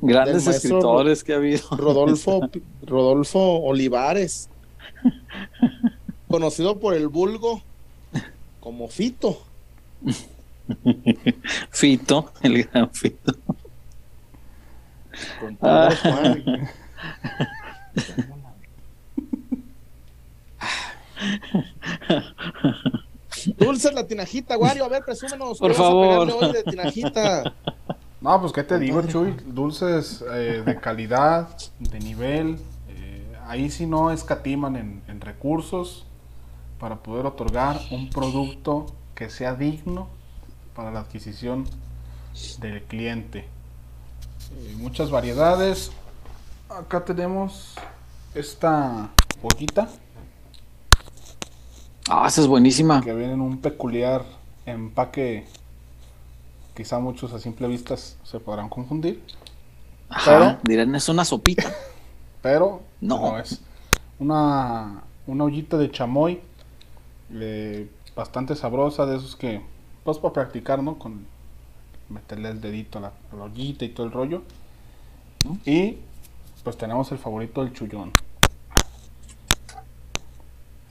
Grandes 0.00 0.48
escritores 0.48 1.22
que 1.22 1.34
ha 1.34 1.36
habido. 1.36 1.62
Rodolfo, 1.70 2.40
Rodolfo 2.84 3.60
Olivares. 3.60 4.48
Conocido 6.26 6.80
por 6.80 6.94
el 6.94 7.06
vulgo 7.06 7.62
como 8.58 8.88
Fito. 8.88 9.42
Fito, 11.70 12.32
el 12.42 12.64
gran 12.64 12.92
Fito. 12.92 13.32
Con 15.38 15.56
todo 15.56 15.90
Juan. 16.02 16.81
Dulces 23.56 23.92
la 23.94 24.06
tinajita, 24.06 24.56
Wario, 24.56 24.84
a 24.84 24.88
ver, 24.88 25.04
presúmenos. 25.04 25.58
Por 25.58 25.74
favor. 25.74 26.52
de 26.52 26.62
tinajita? 26.62 27.54
No, 28.20 28.40
pues 28.40 28.52
qué 28.52 28.62
te 28.62 28.78
digo, 28.78 29.02
Chuy, 29.02 29.34
dulces 29.46 30.24
eh, 30.32 30.62
de 30.64 30.78
calidad, 30.78 31.48
de 31.80 31.98
nivel, 31.98 32.56
eh, 32.88 33.36
ahí 33.48 33.68
sí 33.68 33.84
no 33.84 34.12
escatiman 34.12 34.76
en, 34.76 35.20
recursos 35.20 36.06
para 36.78 37.02
poder 37.02 37.26
otorgar 37.26 37.80
un 37.90 38.10
producto 38.10 38.86
que 39.14 39.28
sea 39.28 39.54
digno 39.54 40.08
para 40.74 40.92
la 40.92 41.00
adquisición 41.00 41.64
del 42.60 42.82
cliente. 42.84 43.40
Eh, 43.40 44.74
muchas 44.78 45.10
variedades. 45.10 45.90
Acá 46.78 47.04
tenemos 47.04 47.74
esta 48.34 49.10
poquita 49.40 49.88
Ah, 52.08 52.26
esa 52.26 52.40
es 52.40 52.46
buenísima. 52.46 53.00
Que 53.00 53.14
viene 53.14 53.34
en 53.34 53.40
un 53.40 53.58
peculiar 53.58 54.24
empaque. 54.66 55.46
Quizá 56.74 56.98
muchos 56.98 57.32
a 57.32 57.38
simple 57.38 57.68
vista 57.68 57.96
se 57.96 58.40
podrán 58.40 58.68
confundir. 58.68 59.22
Ajá, 60.08 60.58
dirán, 60.62 60.94
es 60.94 61.08
una 61.08 61.24
sopita. 61.24 61.72
Pero 62.42 62.82
no, 63.00 63.38
es 63.38 63.60
una, 64.18 65.04
una 65.26 65.44
ollita 65.44 65.78
de 65.78 65.90
chamoy 65.90 66.40
eh, 67.32 67.88
bastante 68.16 68.56
sabrosa, 68.56 69.06
de 69.06 69.16
esos 69.16 69.36
que, 69.36 69.62
pues 70.04 70.18
para 70.18 70.34
practicar, 70.34 70.82
¿no? 70.82 70.98
Con 70.98 71.24
meterle 72.08 72.50
el 72.50 72.60
dedito 72.60 72.98
a 72.98 73.02
la, 73.02 73.12
ollita 73.42 73.84
y 73.84 73.90
todo 73.90 74.06
el 74.06 74.12
rollo. 74.12 74.42
Y 75.64 75.98
pues 76.62 76.76
tenemos 76.76 77.10
el 77.12 77.18
favorito 77.18 77.64
del 77.64 77.72
chullón. 77.72 78.12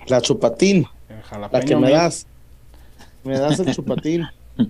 La 0.07 0.21
chupatín. 0.21 0.87
La 1.51 1.61
que 1.61 1.75
me 1.75 1.91
das. 1.91 2.27
Me 3.23 3.37
das 3.37 3.59
el 3.59 3.73
chupatín. 3.73 4.27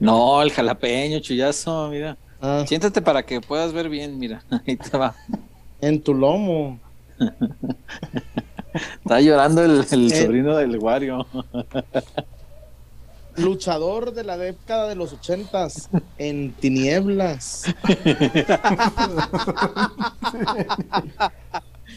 No, 0.00 0.42
el 0.42 0.50
jalapeño, 0.50 1.20
chullazo, 1.20 1.88
mira. 1.88 2.16
Ah. 2.40 2.64
Siéntate 2.66 3.00
para 3.00 3.22
que 3.22 3.40
puedas 3.40 3.72
ver 3.72 3.88
bien, 3.88 4.18
mira. 4.18 4.42
Ahí 4.66 4.76
te 4.76 4.98
va. 4.98 5.14
En 5.80 6.02
tu 6.02 6.12
lomo. 6.12 6.80
Está 8.74 9.20
llorando 9.20 9.64
el, 9.64 9.86
el 9.88 10.12
eh. 10.12 10.22
sobrino 10.22 10.56
del 10.56 10.78
Wario. 10.78 11.26
Luchador 13.36 14.12
de 14.14 14.24
la 14.24 14.36
década 14.36 14.88
de 14.88 14.94
los 14.94 15.12
ochentas 15.12 15.88
en 16.18 16.52
tinieblas. 16.52 17.64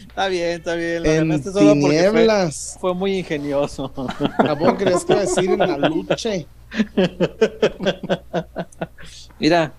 Está 0.08 0.28
bien, 0.28 0.50
está 0.58 0.74
bien. 0.74 1.06
en 1.06 1.42
tinieblas. 1.42 2.76
Fue, 2.80 2.94
muy 2.94 3.18
ingenioso. 3.18 3.92
¿Cómo 3.94 4.76
crees 4.76 5.04
que 5.04 5.14
decir 5.14 5.50
en 5.50 5.58
la 5.58 5.88
lucha? 5.88 6.30
Mira, 9.38 9.72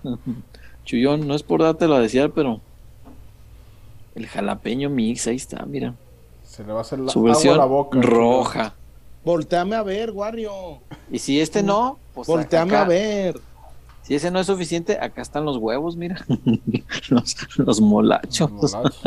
Chuyón, 0.85 1.27
no 1.27 1.35
es 1.35 1.43
por 1.43 1.61
dártelo 1.61 1.95
a 1.95 1.99
decir, 1.99 2.31
pero 2.33 2.61
el 4.15 4.27
jalapeño 4.27 4.89
mix, 4.89 5.27
ahí 5.27 5.35
está, 5.35 5.65
mira. 5.65 5.93
Se 6.43 6.63
le 6.63 6.73
va 6.73 6.79
a 6.79 6.81
hacer 6.81 6.99
la, 6.99 7.11
Su 7.11 7.23
versión 7.23 7.57
la 7.57 7.65
boca, 7.65 7.99
roja. 8.01 8.73
Volteame 9.23 9.75
a 9.75 9.83
ver, 9.83 10.11
Wario. 10.11 10.79
Y 11.11 11.19
si 11.19 11.39
este 11.39 11.61
no, 11.61 11.99
pues 12.13 12.27
Volteame 12.27 12.75
a 12.75 12.85
ver. 12.85 13.39
Si 14.03 14.15
ese 14.15 14.31
no 14.31 14.39
es 14.39 14.47
suficiente, 14.47 14.97
acá 14.99 15.21
están 15.21 15.45
los 15.45 15.57
huevos, 15.57 15.95
mira. 15.95 16.25
los, 17.09 17.35
los 17.57 17.81
molachos. 17.81 18.49
Los 18.51 18.73
molachos. 18.73 19.01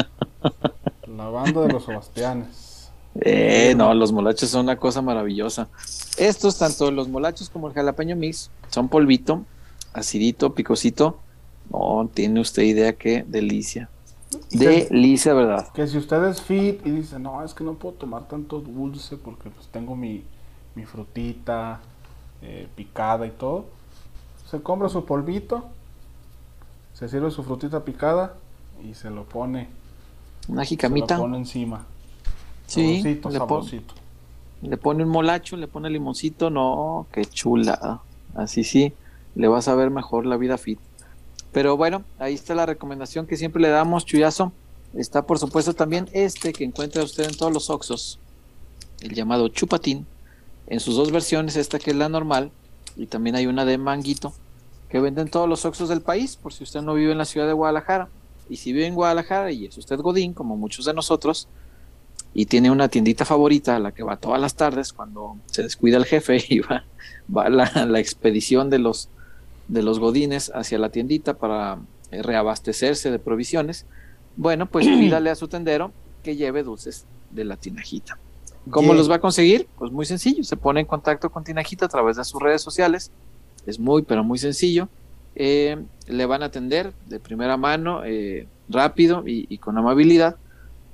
La 1.17 1.29
banda 1.29 1.61
de 1.63 1.73
los 1.73 1.85
Sebastianes. 1.85 2.91
Eh, 3.21 3.75
no, 3.77 3.93
los 3.95 4.13
molachos 4.13 4.49
son 4.51 4.63
una 4.63 4.77
cosa 4.77 5.03
maravillosa. 5.03 5.69
Estos, 6.17 6.59
tanto 6.59 6.91
los 6.91 7.09
molachos 7.09 7.51
como 7.51 7.69
el 7.69 7.75
jalapeño 7.75 8.17
mix, 8.17 8.51
son 8.69 8.89
polvito, 8.89 9.45
acidito, 9.93 10.55
picosito. 10.55 11.19
No, 11.71 12.09
tiene 12.13 12.41
usted 12.41 12.63
idea 12.63 12.93
qué 12.95 13.25
delicia. 13.27 13.89
Delicia, 14.51 15.35
¿verdad? 15.35 15.69
Que 15.73 15.87
si 15.87 15.99
usted 15.99 16.25
es 16.25 16.43
fit 16.43 16.85
y 16.87 16.91
dice, 16.91 17.19
no, 17.19 17.43
es 17.43 17.55
que 17.55 17.65
no 17.65 17.75
puedo 17.75 17.95
tomar 17.95 18.29
tanto 18.29 18.61
dulce 18.61 19.17
porque 19.17 19.51
pues 19.51 19.67
tengo 19.69 19.97
mi, 19.97 20.25
mi 20.75 20.85
frutita 20.85 21.81
eh, 22.43 22.69
picada 22.75 23.27
y 23.27 23.31
todo, 23.31 23.67
se 24.51 24.61
compra 24.63 24.89
su 24.89 25.05
polvito, 25.05 25.65
se 26.95 27.09
sirve 27.09 27.31
su 27.31 27.43
frutita 27.43 27.85
picada 27.85 28.35
y 28.85 28.95
se 28.95 29.11
lo 29.11 29.25
pone 29.25 29.69
una 30.49 30.65
jicamita. 30.65 31.17
Se 31.17 31.23
pone 31.23 31.39
encima. 31.39 31.87
Sí, 32.67 33.03
le, 33.03 33.21
le, 34.63 34.77
pone 34.77 35.05
un 35.05 35.11
molacho, 35.11 35.57
le 35.57 35.69
pone 35.69 35.91
limoncito. 35.91 36.51
No, 36.51 37.07
qué 37.13 37.25
chula. 37.25 38.01
Así 38.35 38.65
sí, 38.65 38.93
le 39.35 39.49
vas 39.49 39.69
a 39.69 39.75
ver 39.75 39.91
mejor 39.91 40.27
la 40.27 40.37
vida 40.37 40.57
fit. 40.59 40.79
Pero 41.53 41.77
bueno, 41.77 42.05
ahí 42.19 42.35
está 42.35 42.55
la 42.55 42.67
recomendación 42.67 43.27
que 43.27 43.37
siempre 43.37 43.63
le 43.63 43.69
damos, 43.69 44.07
chuyazo. 44.07 44.53
Está 44.95 45.27
por 45.27 45.39
supuesto 45.39 45.75
también 45.75 46.09
este 46.13 46.53
que 46.53 46.65
encuentra 46.65 47.03
usted 47.03 47.25
en 47.25 47.37
todos 47.37 47.53
los 47.53 47.71
Oxos, 47.71 48.19
el 49.01 49.15
llamado 49.15 49.49
chupatín, 49.49 50.07
en 50.67 50.81
sus 50.81 50.97
dos 50.97 51.11
versiones, 51.11 51.57
esta 51.57 51.79
que 51.79 51.91
es 51.91 51.97
la 51.97 52.09
normal, 52.09 52.51
y 52.97 53.07
también 53.07 53.37
hay 53.37 53.47
una 53.47 53.65
de 53.65 53.79
manguito, 53.79 54.33
que 54.89 55.01
venden 55.01 55.29
todos 55.29 55.49
los 55.49 55.65
Oxos 55.65 55.89
del 55.89 56.03
país, 56.03 56.37
por 56.37 56.53
si 56.53 56.65
usted 56.65 56.83
no 56.83 56.95
vive 56.95 57.13
en 57.13 57.19
la 57.19 57.25
ciudad 57.25 57.47
de 57.47 57.55
Guadalajara. 57.55 58.09
Y 58.51 58.57
si 58.57 58.73
vive 58.73 58.87
en 58.87 58.95
Guadalajara 58.95 59.51
y 59.51 59.65
es 59.67 59.79
usted 59.79 59.99
Godín, 59.99 60.35
como 60.35 60.57
muchos 60.57 60.85
de 60.85 60.93
nosotros, 60.93 61.49
y 62.35 62.47
tiene 62.47 62.71
una 62.71 62.89
tiendita 62.89 63.25
favorita 63.25 63.77
a 63.77 63.79
la 63.79 63.93
que 63.93 64.03
va 64.03 64.17
todas 64.17 64.41
las 64.41 64.55
tardes 64.55 64.93
cuando 64.93 65.37
se 65.47 65.63
descuida 65.63 65.97
el 65.97 66.05
jefe 66.05 66.45
y 66.49 66.61
va, 66.61 66.85
va 67.35 67.49
la, 67.49 67.87
la, 67.87 67.99
expedición 67.99 68.71
de 68.71 68.79
los, 68.79 69.09
de 69.73 69.83
los 69.83 69.99
Godines 69.99 70.53
hacia 70.55 70.79
la 70.79 70.91
tiendita 70.91 71.35
para 71.35 71.79
eh, 72.11 72.23
reabastecerse 72.23 73.11
de 73.11 73.19
provisiones, 73.19 73.87
bueno, 74.37 74.67
pues 74.67 74.87
pídale 75.01 75.31
a 75.31 75.35
su 75.35 75.49
tendero 75.49 75.93
que 76.23 76.37
lleve 76.37 76.63
dulces 76.63 77.07
de 77.31 77.45
la 77.45 77.57
tinajita. 77.57 78.19
¿Cómo 78.71 78.95
los 78.95 79.11
va 79.11 79.17
a 79.17 79.21
conseguir? 79.21 79.67
Pues 79.77 79.91
muy 79.91 80.07
sencillo, 80.07 80.45
se 80.45 80.57
pone 80.57 80.81
en 80.81 80.87
contacto 80.87 81.31
con 81.31 81.43
Tinajita 81.43 81.87
a 81.87 81.89
través 81.89 82.17
de 82.17 82.23
sus 82.23 82.41
redes 82.41 82.63
sociales, 82.63 83.11
es 83.67 83.81
muy, 83.81 84.03
pero 84.03 84.23
muy 84.23 84.39
sencillo 84.39 84.89
eh, 85.35 85.83
le 86.07 86.27
van 86.27 86.43
a 86.43 86.47
atender 86.47 86.93
de 87.09 87.19
primera 87.19 87.57
mano, 87.57 88.05
eh, 88.05 88.47
rápido 88.69 89.25
y, 89.27 89.59
con 89.59 89.79
amabilidad, 89.79 90.37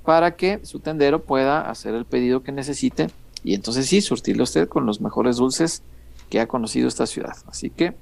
para 0.03 0.35
que 0.35 0.65
su 0.65 0.79
tendero 0.79 1.21
pueda 1.21 1.69
hacer 1.69 1.93
el 1.93 2.05
pedido 2.05 2.41
que 2.41 2.51
necesite 2.51 3.09
y 3.43 3.53
entonces 3.53 3.85
sí, 3.85 4.01
surtirle 4.01 4.43
usted 4.43 4.67
con 4.67 4.85
los 4.85 5.01
mejores 5.01 5.37
dulces 5.37 5.81
que 6.29 6.39
ha 6.39 6.47
conocido 6.47 6.87
esta 6.87 7.05
ciudad. 7.05 7.35
Así 7.47 7.69
que, 7.69 7.95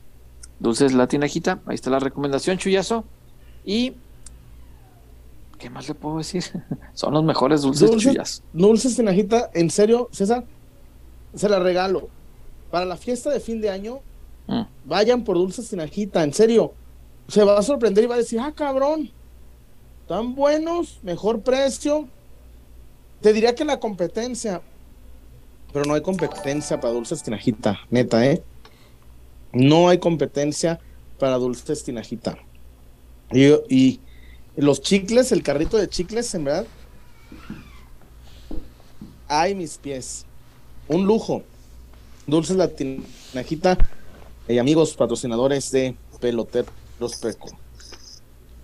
dulces 0.60 0.94
la 0.94 1.08
tinajita, 1.08 1.62
ahí 1.66 1.76
está 1.76 1.90
la 1.90 2.00
recomendación, 2.00 2.58
chullazo. 2.58 3.04
Y, 3.66 3.94
¿qué 5.60 5.70
más 5.70 5.88
le 5.88 5.96
puedo 5.96 6.18
decir? 6.18 6.44
Son 6.94 7.14
los 7.14 7.24
mejores 7.24 7.62
dulces, 7.62 7.90
dulces 7.90 8.12
chullazo. 8.12 8.44
Dulces 8.54 8.96
tinajita, 8.96 9.50
en 9.54 9.70
serio, 9.70 10.10
César, 10.12 10.46
se 11.34 11.50
la 11.50 11.60
regalo. 11.60 12.10
Para 12.72 12.86
la 12.86 12.98
fiesta 12.98 13.30
de 13.30 13.40
fin 13.40 13.62
de 13.62 13.70
año, 13.70 14.02
Mm. 14.48 14.62
Vayan 14.86 15.24
por 15.24 15.38
dulces 15.38 15.70
tinajita, 15.70 16.24
en 16.24 16.34
serio. 16.34 16.74
Se 17.28 17.44
va 17.44 17.58
a 17.58 17.62
sorprender 17.62 18.06
y 18.06 18.08
va 18.08 18.16
a 18.16 18.20
decir, 18.20 18.40
ah, 18.40 18.54
cabrón, 18.56 19.12
tan 20.08 20.34
buenos, 20.34 21.00
mejor 21.04 21.42
precio. 21.42 22.08
Te 23.22 23.34
diría 23.34 23.54
que 23.54 23.66
la 23.66 23.80
competencia, 23.80 24.62
pero 25.74 25.86
no 25.86 25.94
hay 25.96 26.02
competencia 26.02 26.80
para 26.80 26.94
dulces 26.94 27.22
tinajita, 27.24 27.80
neta, 27.90 28.26
¿eh? 28.26 28.42
No 29.52 29.90
hay 29.90 29.98
competencia 29.98 30.80
para 31.20 31.38
dulces 31.38 31.84
tinajita. 31.84 32.38
Y, 33.32 33.48
y 33.70 34.00
los 34.56 34.82
chicles, 34.82 35.32
el 35.32 35.44
carrito 35.44 35.78
de 35.78 35.88
chicles, 35.88 36.34
en 36.36 36.46
verdad. 36.46 36.66
Ay, 39.28 39.56
mis 39.56 39.78
pies. 39.78 40.26
Un 40.88 41.06
lujo. 41.06 41.44
Dulces 42.26 42.56
la 42.56 42.68
tinajita. 42.68 43.78
Y 44.48 44.58
amigos 44.58 44.94
patrocinadores 44.96 45.72
de 45.72 45.96
Peloteros 46.20 47.16
Peco. 47.22 47.50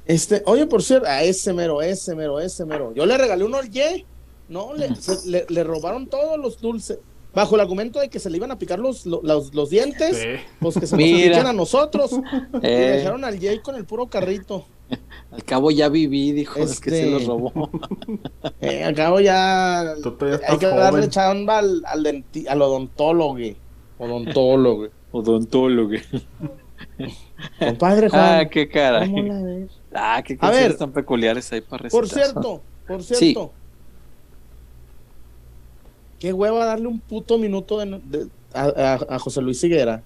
Este, 0.06 0.44
oye, 0.46 0.66
por 0.66 0.84
cierto, 0.84 1.08
a 1.08 1.24
ese 1.24 1.54
mero, 1.54 1.82
ese 1.82 2.16
mero, 2.16 2.40
ese 2.40 2.66
mero. 2.66 2.94
Yo 2.94 3.06
le 3.06 3.18
regalé 3.18 3.44
uno 3.44 3.58
al. 3.58 3.70
No, 4.50 4.74
le, 4.74 5.46
le, 5.50 5.64
robaron 5.64 6.08
todos 6.08 6.38
los 6.38 6.60
dulces. 6.60 7.00
Bajo 7.34 7.56
el 7.56 7.62
argumento 7.62 8.00
de 8.00 8.10
que 8.10 8.20
se 8.20 8.30
le 8.30 8.38
iban 8.38 8.52
a 8.52 8.60
picar 8.60 8.80
los, 8.80 9.06
los, 9.06 9.54
los 9.54 9.70
dientes, 9.70 10.26
pues 10.60 10.78
que 10.78 10.86
se 10.86 10.96
nos 10.96 11.04
piquen 11.04 11.46
a 11.48 11.54
nosotros. 11.54 12.12
Y 12.54 12.68
eh. 12.68 12.92
dejaron 12.98 13.26
al 13.26 13.40
Jay 13.40 13.60
con 13.60 13.76
el 13.76 13.86
puro 13.86 14.08
carrito. 14.08 14.66
Al 15.32 15.44
cabo 15.44 15.72
ya 15.72 15.90
viví, 15.90 16.32
dijo, 16.32 16.60
es 16.60 16.80
que 16.80 16.92
se 16.92 17.10
los 17.10 17.22
este, 17.22 17.28
robó. 17.28 17.70
Eh, 18.62 18.84
al 18.84 18.94
cabo 18.94 19.20
ya, 19.20 19.82
hay 19.82 20.58
que 20.60 20.68
darle 20.68 21.10
chamba 21.10 21.60
al, 21.60 21.84
al, 21.86 22.24
al 22.48 22.62
odontólogo. 22.62 23.38
Odontólogo. 23.98 24.88
Odontólogo. 25.12 25.96
Compadre 27.60 28.10
Juan. 28.10 28.40
Ah, 28.40 28.50
qué 28.50 28.68
cara. 28.70 29.08
Ah, 29.94 30.22
qué 30.24 30.38
cosas 30.38 30.78
tan 30.78 30.92
peculiares 30.92 31.52
ahí 31.52 31.62
para 31.62 31.84
recetar. 31.84 32.00
Por 32.00 32.10
cierto, 32.10 32.62
por 32.88 33.04
cierto. 33.04 33.54
Qué 36.24 36.32
hueva 36.32 36.64
darle 36.64 36.88
un 36.88 37.02
puto 37.02 37.38
minuto 37.38 37.80
a, 38.54 39.20
José 39.20 39.42
Luis 39.42 39.62
Higuera. 39.62 40.02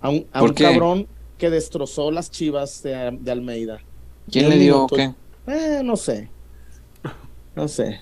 A 0.00 0.10
un, 0.10 0.26
cabrón 0.52 1.06
que 1.38 1.48
destrozó 1.48 2.10
las 2.10 2.28
chivas 2.28 2.82
de, 2.82 3.30
Almeida. 3.30 3.78
¿Quién 4.28 4.48
le 4.48 4.58
dio 4.58 4.82
o 4.82 4.86
qué? 4.88 5.14
Eh, 5.46 5.80
no 5.84 5.96
sé. 5.96 6.28
No 7.54 7.68
sé. 7.68 8.00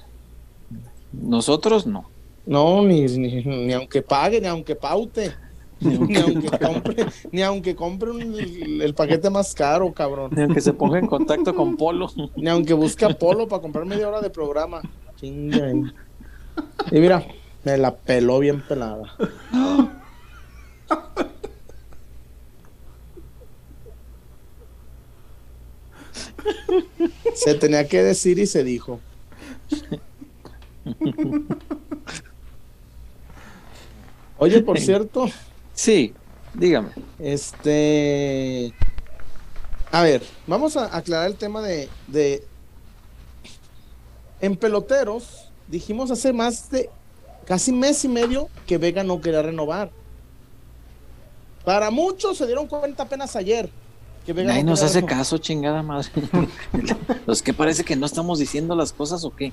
Nosotros 1.12 1.86
no. 1.86 2.08
No, 2.46 2.82
ni, 2.82 3.02
ni, 3.02 3.74
aunque 3.74 4.00
pague, 4.00 4.40
ni 4.40 4.46
aunque 4.46 4.74
paute. 4.74 5.30
Ni 5.78 6.16
aunque, 6.16 6.58
compre, 6.58 7.06
ni 7.32 7.42
aunque 7.42 7.76
compre 7.76 8.12
el, 8.12 8.94
paquete 8.94 9.28
más 9.28 9.52
caro, 9.52 9.92
cabrón. 9.92 10.30
Ni 10.34 10.40
aunque 10.40 10.62
se 10.62 10.72
ponga 10.72 10.98
en 10.98 11.06
contacto 11.06 11.54
con 11.54 11.76
Polo. 11.76 12.08
Ni 12.34 12.48
aunque 12.48 12.72
busque 12.72 13.04
a 13.04 13.10
Polo 13.10 13.46
para 13.46 13.60
comprar 13.60 13.84
media 13.84 14.08
hora 14.08 14.22
de 14.22 14.30
programa. 14.30 14.80
Chinga. 15.16 15.92
Y 16.90 17.00
mira, 17.00 17.26
me 17.64 17.76
la 17.78 17.94
peló 17.94 18.38
bien 18.38 18.60
pelada. 18.60 19.14
Se 27.34 27.54
tenía 27.54 27.86
que 27.88 28.02
decir 28.02 28.38
y 28.38 28.46
se 28.46 28.64
dijo. 28.64 29.00
Oye, 34.38 34.62
por 34.62 34.78
cierto. 34.78 35.26
Sí, 35.72 36.14
dígame. 36.54 36.90
Este. 37.18 38.74
A 39.90 40.02
ver, 40.02 40.22
vamos 40.46 40.76
a 40.76 40.96
aclarar 40.96 41.28
el 41.28 41.36
tema 41.36 41.62
de, 41.62 41.88
de. 42.08 42.44
En 44.40 44.56
peloteros, 44.56 45.51
dijimos 45.72 46.10
hace 46.10 46.34
más 46.34 46.70
de 46.70 46.90
casi 47.46 47.72
mes 47.72 48.04
y 48.04 48.08
medio 48.08 48.48
que 48.66 48.76
Vega 48.78 49.02
no 49.02 49.20
quería 49.20 49.42
renovar. 49.42 49.90
Para 51.64 51.90
muchos 51.90 52.36
se 52.36 52.46
dieron 52.46 52.66
cuenta 52.66 53.04
apenas 53.04 53.34
ayer. 53.34 53.70
Que 54.26 54.32
Vega 54.34 54.50
Nadie 54.50 54.64
nos 54.64 54.82
hace 54.82 55.04
caso, 55.04 55.38
chingada 55.38 55.82
madre. 55.82 56.08
Los 57.26 57.42
que 57.42 57.54
parece 57.54 57.84
que 57.84 57.96
no 57.96 58.06
estamos 58.06 58.38
diciendo 58.38 58.76
las 58.76 58.92
cosas 58.92 59.24
o 59.24 59.34
qué. 59.34 59.52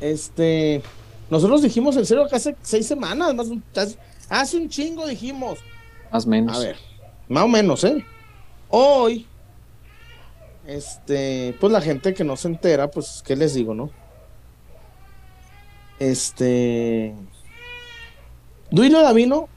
Este, 0.00 0.82
nosotros 1.30 1.62
dijimos 1.62 1.96
en 1.96 2.06
serio 2.06 2.26
que 2.26 2.36
hace 2.36 2.56
seis 2.62 2.86
semanas, 2.86 3.34
más 3.34 3.48
hace 4.28 4.56
un 4.56 4.68
chingo 4.68 5.06
dijimos. 5.06 5.58
Más 6.10 6.26
o 6.26 6.28
menos. 6.28 6.56
A 6.56 6.60
ver, 6.60 6.76
más 7.28 7.44
o 7.44 7.48
menos, 7.48 7.84
¿eh? 7.84 8.04
Hoy, 8.68 9.26
este, 10.66 11.54
pues 11.60 11.72
la 11.72 11.80
gente 11.80 12.14
que 12.14 12.24
no 12.24 12.36
se 12.36 12.48
entera, 12.48 12.90
pues, 12.90 13.22
¿qué 13.24 13.36
les 13.36 13.54
digo, 13.54 13.74
no? 13.74 13.90
Este. 15.98 17.14
Duilio 18.70 19.00
Davino 19.00 19.48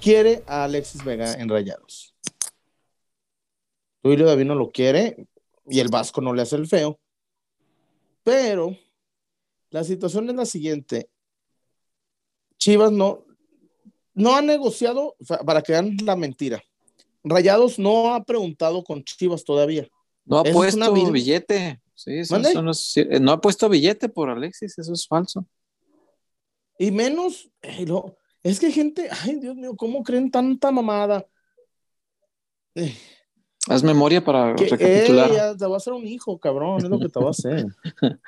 quiere 0.00 0.44
a 0.46 0.64
Alexis 0.64 1.04
Vega 1.04 1.34
en 1.34 1.48
Rayados. 1.48 2.14
Duilio 4.02 4.26
Davino 4.26 4.54
lo 4.54 4.70
quiere 4.70 5.26
y 5.68 5.80
el 5.80 5.88
Vasco 5.88 6.20
no 6.20 6.32
le 6.32 6.42
hace 6.42 6.56
el 6.56 6.68
feo. 6.68 7.00
Pero 8.22 8.76
la 9.70 9.82
situación 9.82 10.28
es 10.30 10.36
la 10.36 10.46
siguiente. 10.46 11.08
Chivas 12.58 12.92
no, 12.92 13.24
no 14.14 14.36
ha 14.36 14.42
negociado, 14.42 15.16
para 15.44 15.62
que 15.62 15.72
vean 15.72 15.96
la 16.04 16.16
mentira. 16.16 16.62
Rayados 17.24 17.78
no 17.78 18.14
ha 18.14 18.22
preguntado 18.22 18.84
con 18.84 19.02
Chivas 19.02 19.44
todavía. 19.44 19.88
No 20.24 20.38
ha 20.38 20.44
puesto 20.44 20.92
billete. 20.92 21.80
Sí, 21.96 22.20
eh, 22.20 23.20
no 23.20 23.32
ha 23.32 23.40
puesto 23.40 23.70
billete 23.70 24.10
por 24.10 24.28
Alexis, 24.28 24.78
eso 24.78 24.92
es 24.92 25.08
falso. 25.08 25.46
Y 26.78 26.90
menos, 26.90 27.50
es 28.42 28.60
que 28.60 28.70
gente, 28.70 29.08
ay 29.24 29.40
Dios 29.40 29.56
mío, 29.56 29.74
¿cómo 29.76 30.04
creen 30.04 30.30
tanta 30.30 30.70
mamada? 30.70 31.26
Eh, 32.74 32.94
Haz 33.68 33.82
memoria 33.82 34.22
para 34.22 34.54
recapitular. 34.54 35.30
Eh, 35.30 35.56
te 35.58 35.66
va 35.66 35.74
a 35.74 35.76
hacer 35.76 35.92
un 35.92 36.06
hijo, 36.06 36.38
cabrón, 36.38 36.78
es 36.78 36.84
lo 36.84 37.00
que 37.00 37.08
te 37.08 37.18
va 37.18 37.26
a 37.26 37.30
hacer. 37.30 37.66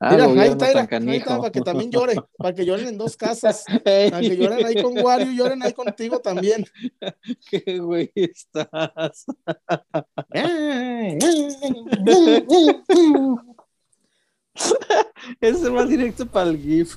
ah, 0.00 0.10
mira, 0.10 0.24
ahí 0.24 0.48
está, 0.48 0.66
ahí 0.66 1.16
está, 1.16 1.38
para 1.38 1.52
que 1.52 1.60
también 1.60 1.90
llore, 1.90 2.14
para 2.38 2.54
que 2.54 2.64
lloren 2.64 2.88
en 2.88 2.98
dos 2.98 3.16
casas, 3.16 3.64
para 3.84 4.20
que 4.20 4.36
lloren 4.36 4.64
ahí 4.64 4.82
con 4.82 4.98
Wario 4.98 5.30
y 5.30 5.36
lloren 5.36 5.62
ahí 5.62 5.74
contigo 5.74 6.20
también. 6.20 6.64
Qué 7.50 7.78
güey 7.78 8.10
estás. 8.14 9.26
Ese 15.40 15.62
es 15.64 15.70
más 15.70 15.88
directo 15.88 16.24
para 16.26 16.48
el 16.48 16.58
GIF. 16.58 16.96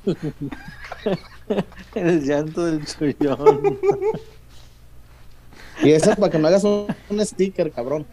el 1.95 2.21
llanto 2.25 2.65
del 2.65 2.85
chullón. 2.85 3.79
Y 5.83 5.91
eso 5.91 6.15
para 6.15 6.29
que 6.29 6.37
me 6.37 6.47
hagas 6.47 6.63
un, 6.63 6.87
sticker, 7.19 7.71
cabrón. 7.71 8.05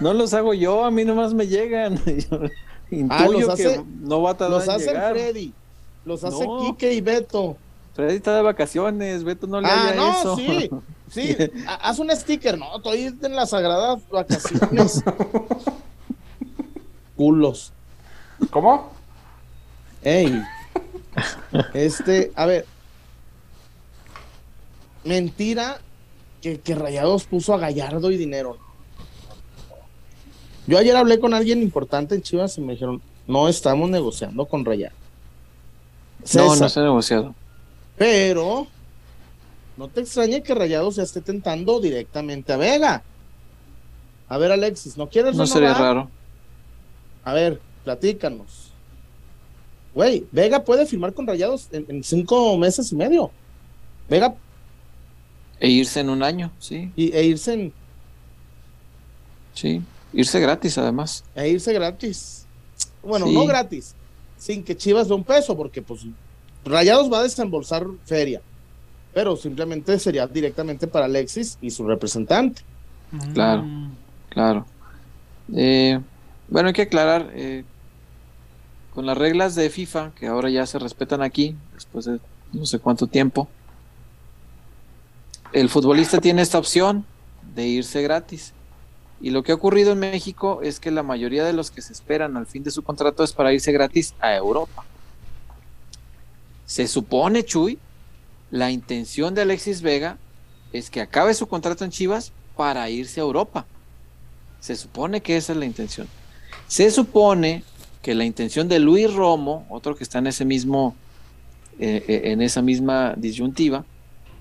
No 0.00 0.12
los 0.12 0.34
hago 0.34 0.54
yo, 0.54 0.84
a 0.84 0.90
mí 0.90 1.04
nomás 1.04 1.34
me 1.34 1.46
llegan. 1.46 2.00
ah, 3.10 3.28
los 3.28 3.48
hace, 3.48 3.82
no 4.00 4.22
va 4.22 4.32
a 4.32 4.36
tardar 4.36 4.58
Los 4.58 4.68
hace 4.68 4.90
Freddy, 4.90 5.52
los 6.04 6.24
hace 6.24 6.46
no. 6.46 6.76
y 6.80 7.00
Beto. 7.00 7.56
Freddy 7.94 8.16
está 8.16 8.34
de 8.34 8.42
vacaciones, 8.42 9.22
Beto 9.24 9.46
no 9.46 9.60
le 9.60 9.68
ah, 9.70 9.92
no, 9.94 10.10
eso. 10.18 10.36
sí, 10.36 10.70
sí, 11.10 11.36
haz 11.66 11.98
un 11.98 12.10
sticker, 12.10 12.58
no, 12.58 12.76
estoy 12.76 13.14
en 13.22 13.36
las 13.36 13.50
sagradas 13.50 14.00
vacaciones. 14.10 15.02
Culos. 17.16 17.72
¿Cómo? 18.50 18.90
Ey. 20.02 20.42
Este, 21.72 22.32
a 22.34 22.46
ver. 22.46 22.66
Mentira 25.04 25.78
que, 26.44 26.60
que, 26.60 26.74
Rayados 26.74 27.24
puso 27.24 27.54
a 27.54 27.58
Gallardo 27.58 28.10
y 28.10 28.18
dinero. 28.18 28.58
Yo 30.66 30.76
ayer 30.76 30.94
hablé 30.94 31.18
con 31.18 31.32
alguien 31.32 31.62
importante 31.62 32.14
en 32.14 32.22
Chivas 32.22 32.58
y 32.58 32.60
me 32.60 32.74
dijeron, 32.74 33.00
no 33.26 33.48
estamos 33.48 33.88
negociando 33.88 34.44
con 34.44 34.62
Rayados. 34.64 34.98
no, 36.34 36.54
no 36.54 36.68
se 36.68 36.80
ha 36.80 36.82
negociado. 36.82 37.34
Pero 37.96 38.66
no 39.78 39.88
te 39.88 40.02
extrañe 40.02 40.42
que 40.42 40.54
Rayados 40.54 40.96
ya 40.96 41.02
esté 41.02 41.22
tentando 41.22 41.80
directamente 41.80 42.52
a 42.52 42.58
Vega. 42.58 43.02
A 44.28 44.36
ver, 44.38 44.52
Alexis, 44.52 44.98
¿no 44.98 45.08
quieres 45.08 45.34
No 45.34 45.46
sería 45.46 45.72
raro. 45.72 46.10
A 47.24 47.32
ver, 47.32 47.58
platícanos. 47.84 48.70
Güey, 49.94 50.26
Vega 50.30 50.62
puede 50.62 50.84
firmar 50.84 51.14
con 51.14 51.26
Rayados 51.26 51.68
en, 51.72 52.04
cinco 52.04 52.58
meses 52.58 52.92
y 52.92 52.96
medio. 52.96 53.30
Vega. 54.10 54.34
E 55.64 55.70
irse 55.70 56.00
en 56.00 56.10
un 56.10 56.22
año, 56.22 56.50
sí. 56.58 56.92
Y, 56.94 57.10
e 57.16 57.24
irse 57.24 57.54
en. 57.54 57.72
Sí, 59.54 59.82
irse 60.12 60.38
gratis 60.38 60.76
además. 60.76 61.24
E 61.34 61.48
irse 61.48 61.72
gratis. 61.72 62.44
Bueno, 63.02 63.26
no 63.26 63.46
gratis, 63.46 63.94
sin 64.36 64.62
que 64.62 64.76
Chivas 64.76 65.08
dé 65.08 65.14
un 65.14 65.24
peso, 65.24 65.56
porque 65.56 65.80
pues 65.80 66.02
Rayados 66.66 67.10
va 67.10 67.20
a 67.20 67.22
desembolsar 67.22 67.86
feria, 68.04 68.42
pero 69.14 69.36
simplemente 69.36 69.98
sería 69.98 70.26
directamente 70.26 70.86
para 70.86 71.06
Alexis 71.06 71.56
y 71.62 71.70
su 71.70 71.86
representante. 71.86 72.60
Claro, 73.32 73.64
claro. 74.28 74.66
Eh, 75.54 75.98
bueno, 76.48 76.68
hay 76.68 76.74
que 76.74 76.82
aclarar, 76.82 77.30
eh, 77.34 77.64
con 78.94 79.06
las 79.06 79.16
reglas 79.16 79.54
de 79.54 79.70
FIFA, 79.70 80.12
que 80.14 80.26
ahora 80.26 80.50
ya 80.50 80.66
se 80.66 80.78
respetan 80.78 81.22
aquí, 81.22 81.56
después 81.72 82.04
de 82.04 82.18
no 82.52 82.66
sé 82.66 82.78
cuánto 82.78 83.06
tiempo, 83.06 83.48
el 85.54 85.68
futbolista 85.68 86.20
tiene 86.20 86.42
esta 86.42 86.58
opción 86.58 87.06
de 87.54 87.66
irse 87.66 88.02
gratis. 88.02 88.52
Y 89.20 89.30
lo 89.30 89.44
que 89.44 89.52
ha 89.52 89.54
ocurrido 89.54 89.92
en 89.92 90.00
México 90.00 90.60
es 90.62 90.80
que 90.80 90.90
la 90.90 91.04
mayoría 91.04 91.44
de 91.44 91.52
los 91.52 91.70
que 91.70 91.80
se 91.80 91.92
esperan 91.92 92.36
al 92.36 92.46
fin 92.46 92.64
de 92.64 92.72
su 92.72 92.82
contrato 92.82 93.22
es 93.22 93.32
para 93.32 93.52
irse 93.52 93.70
gratis 93.70 94.14
a 94.18 94.34
Europa. 94.34 94.84
Se 96.66 96.88
supone, 96.88 97.44
Chuy, 97.44 97.78
la 98.50 98.72
intención 98.72 99.32
de 99.34 99.42
Alexis 99.42 99.80
Vega 99.80 100.18
es 100.72 100.90
que 100.90 101.00
acabe 101.00 101.32
su 101.34 101.46
contrato 101.46 101.84
en 101.84 101.92
Chivas 101.92 102.32
para 102.56 102.90
irse 102.90 103.20
a 103.20 103.22
Europa. 103.22 103.64
Se 104.58 104.74
supone 104.74 105.20
que 105.20 105.36
esa 105.36 105.52
es 105.52 105.58
la 105.58 105.66
intención. 105.66 106.08
Se 106.66 106.90
supone 106.90 107.62
que 108.02 108.16
la 108.16 108.24
intención 108.24 108.68
de 108.68 108.80
Luis 108.80 109.14
Romo, 109.14 109.66
otro 109.70 109.94
que 109.94 110.02
está 110.02 110.18
en 110.18 110.26
ese 110.26 110.44
mismo, 110.44 110.96
eh, 111.78 112.04
eh, 112.08 112.22
en 112.32 112.42
esa 112.42 112.60
misma 112.60 113.14
disyuntiva, 113.16 113.84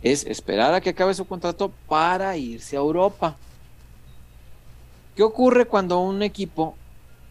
es 0.04 0.26
esperar 0.26 0.74
a 0.74 0.82
que 0.82 0.90
acabe 0.92 1.14
su 1.14 1.26
contrato 1.26 1.72
para 1.88 2.36
irse 2.36 2.76
a 2.76 2.80
Europa. 2.80 3.38
¿Qué 5.16 5.24
ocurre 5.24 5.66
cuando 5.66 6.00
un 6.00 6.22
equipo 6.22 6.76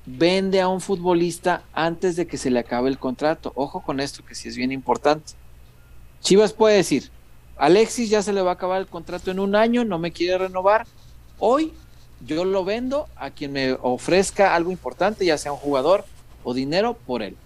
vende 0.06 0.60
a 0.60 0.68
un 0.68 0.80
futbolista 0.80 1.62
antes 1.74 2.16
de 2.16 2.26
que 2.26 2.38
se 2.38 2.50
le 2.50 2.60
acabe 2.60 2.88
el 2.88 2.98
contrato? 2.98 3.52
Ojo 3.56 3.82
con 3.82 4.00
esto, 4.00 4.24
que 4.24 4.34
sí 4.34 4.48
es 4.48 4.56
bien 4.56 4.72
importante. 4.72 5.34
Chivas 6.20 6.54
puede 6.54 6.76
decir, 6.76 7.10
Alexis 7.58 8.08
ya 8.08 8.22
se 8.22 8.32
le 8.32 8.40
va 8.40 8.52
a 8.52 8.54
acabar 8.54 8.80
el 8.80 8.86
contrato 8.86 9.30
en 9.30 9.38
un 9.38 9.54
año, 9.54 9.84
no 9.84 9.98
me 9.98 10.12
quiere 10.12 10.38
renovar. 10.38 10.86
Hoy 11.38 11.74
yo 12.24 12.44
lo 12.44 12.64
vendo 12.64 13.06
a 13.16 13.30
quien 13.30 13.52
me 13.52 13.72
ofrezca 13.72 14.54
algo 14.54 14.70
importante, 14.70 15.26
ya 15.26 15.36
sea 15.36 15.52
un 15.52 15.58
jugador 15.58 16.06
o 16.42 16.54
dinero 16.54 16.94
por 16.94 17.22
él. 17.22 17.36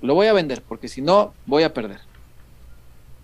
Lo 0.00 0.14
voy 0.14 0.28
a 0.28 0.32
vender, 0.32 0.62
porque 0.62 0.88
si 0.88 1.02
no, 1.02 1.34
voy 1.44 1.64
a 1.64 1.74
perder. 1.74 2.13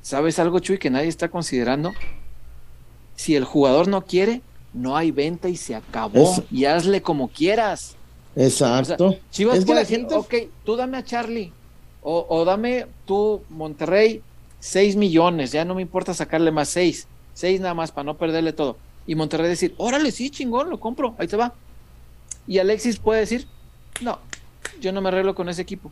¿Sabes 0.03 0.39
algo, 0.39 0.59
Chuy, 0.59 0.79
que 0.79 0.91
nadie 0.91 1.09
está 1.09 1.29
considerando? 1.29 1.93
Si 3.17 3.37
el 3.37 3.45
jugador 3.45 3.89
no 3.89 4.03
quiere, 4.03 4.41
no 4.73 4.97
hay 4.97 5.11
venta 5.11 5.49
y 5.49 5.57
se 5.57 5.75
acabó. 5.75 6.45
Y 6.51 6.65
hazle 6.65 7.03
como 7.03 7.29
quieras. 7.29 7.97
Exacto. 8.37 9.17
Chivas 9.31 9.59
es 9.59 9.65
que 9.65 9.75
la 9.75 9.85
gente... 9.85 10.15
ok, 10.15 10.35
tú 10.65 10.77
dame 10.77 10.97
a 10.97 11.05
Charlie. 11.05 11.53
O, 12.03 12.27
o 12.29 12.45
dame 12.45 12.87
tú, 13.05 13.43
Monterrey, 13.51 14.23
6 14.61 14.97
millones. 14.97 15.53
Ya 15.53 15.65
no 15.65 15.75
me 15.75 15.83
importa 15.83 16.15
sacarle 16.15 16.51
más 16.51 16.69
6. 16.71 17.07
6 17.35 17.61
nada 17.61 17.75
más 17.75 17.93
para 17.93 18.05
no 18.05 18.17
perderle 18.17 18.53
todo. 18.53 18.79
Y 19.07 19.15
Monterrey 19.15 19.49
decir, 19.49 19.75
órale, 19.77 20.13
sí, 20.13 20.31
chingón, 20.31 20.71
lo 20.71 20.79
compro, 20.79 21.15
ahí 21.19 21.27
te 21.27 21.37
va. 21.37 21.53
Y 22.47 22.59
Alexis 22.59 22.99
puede 22.99 23.21
decir, 23.21 23.47
no, 24.01 24.19
yo 24.81 24.93
no 24.93 25.01
me 25.01 25.09
arreglo 25.09 25.35
con 25.35 25.49
ese 25.49 25.63
equipo. 25.63 25.91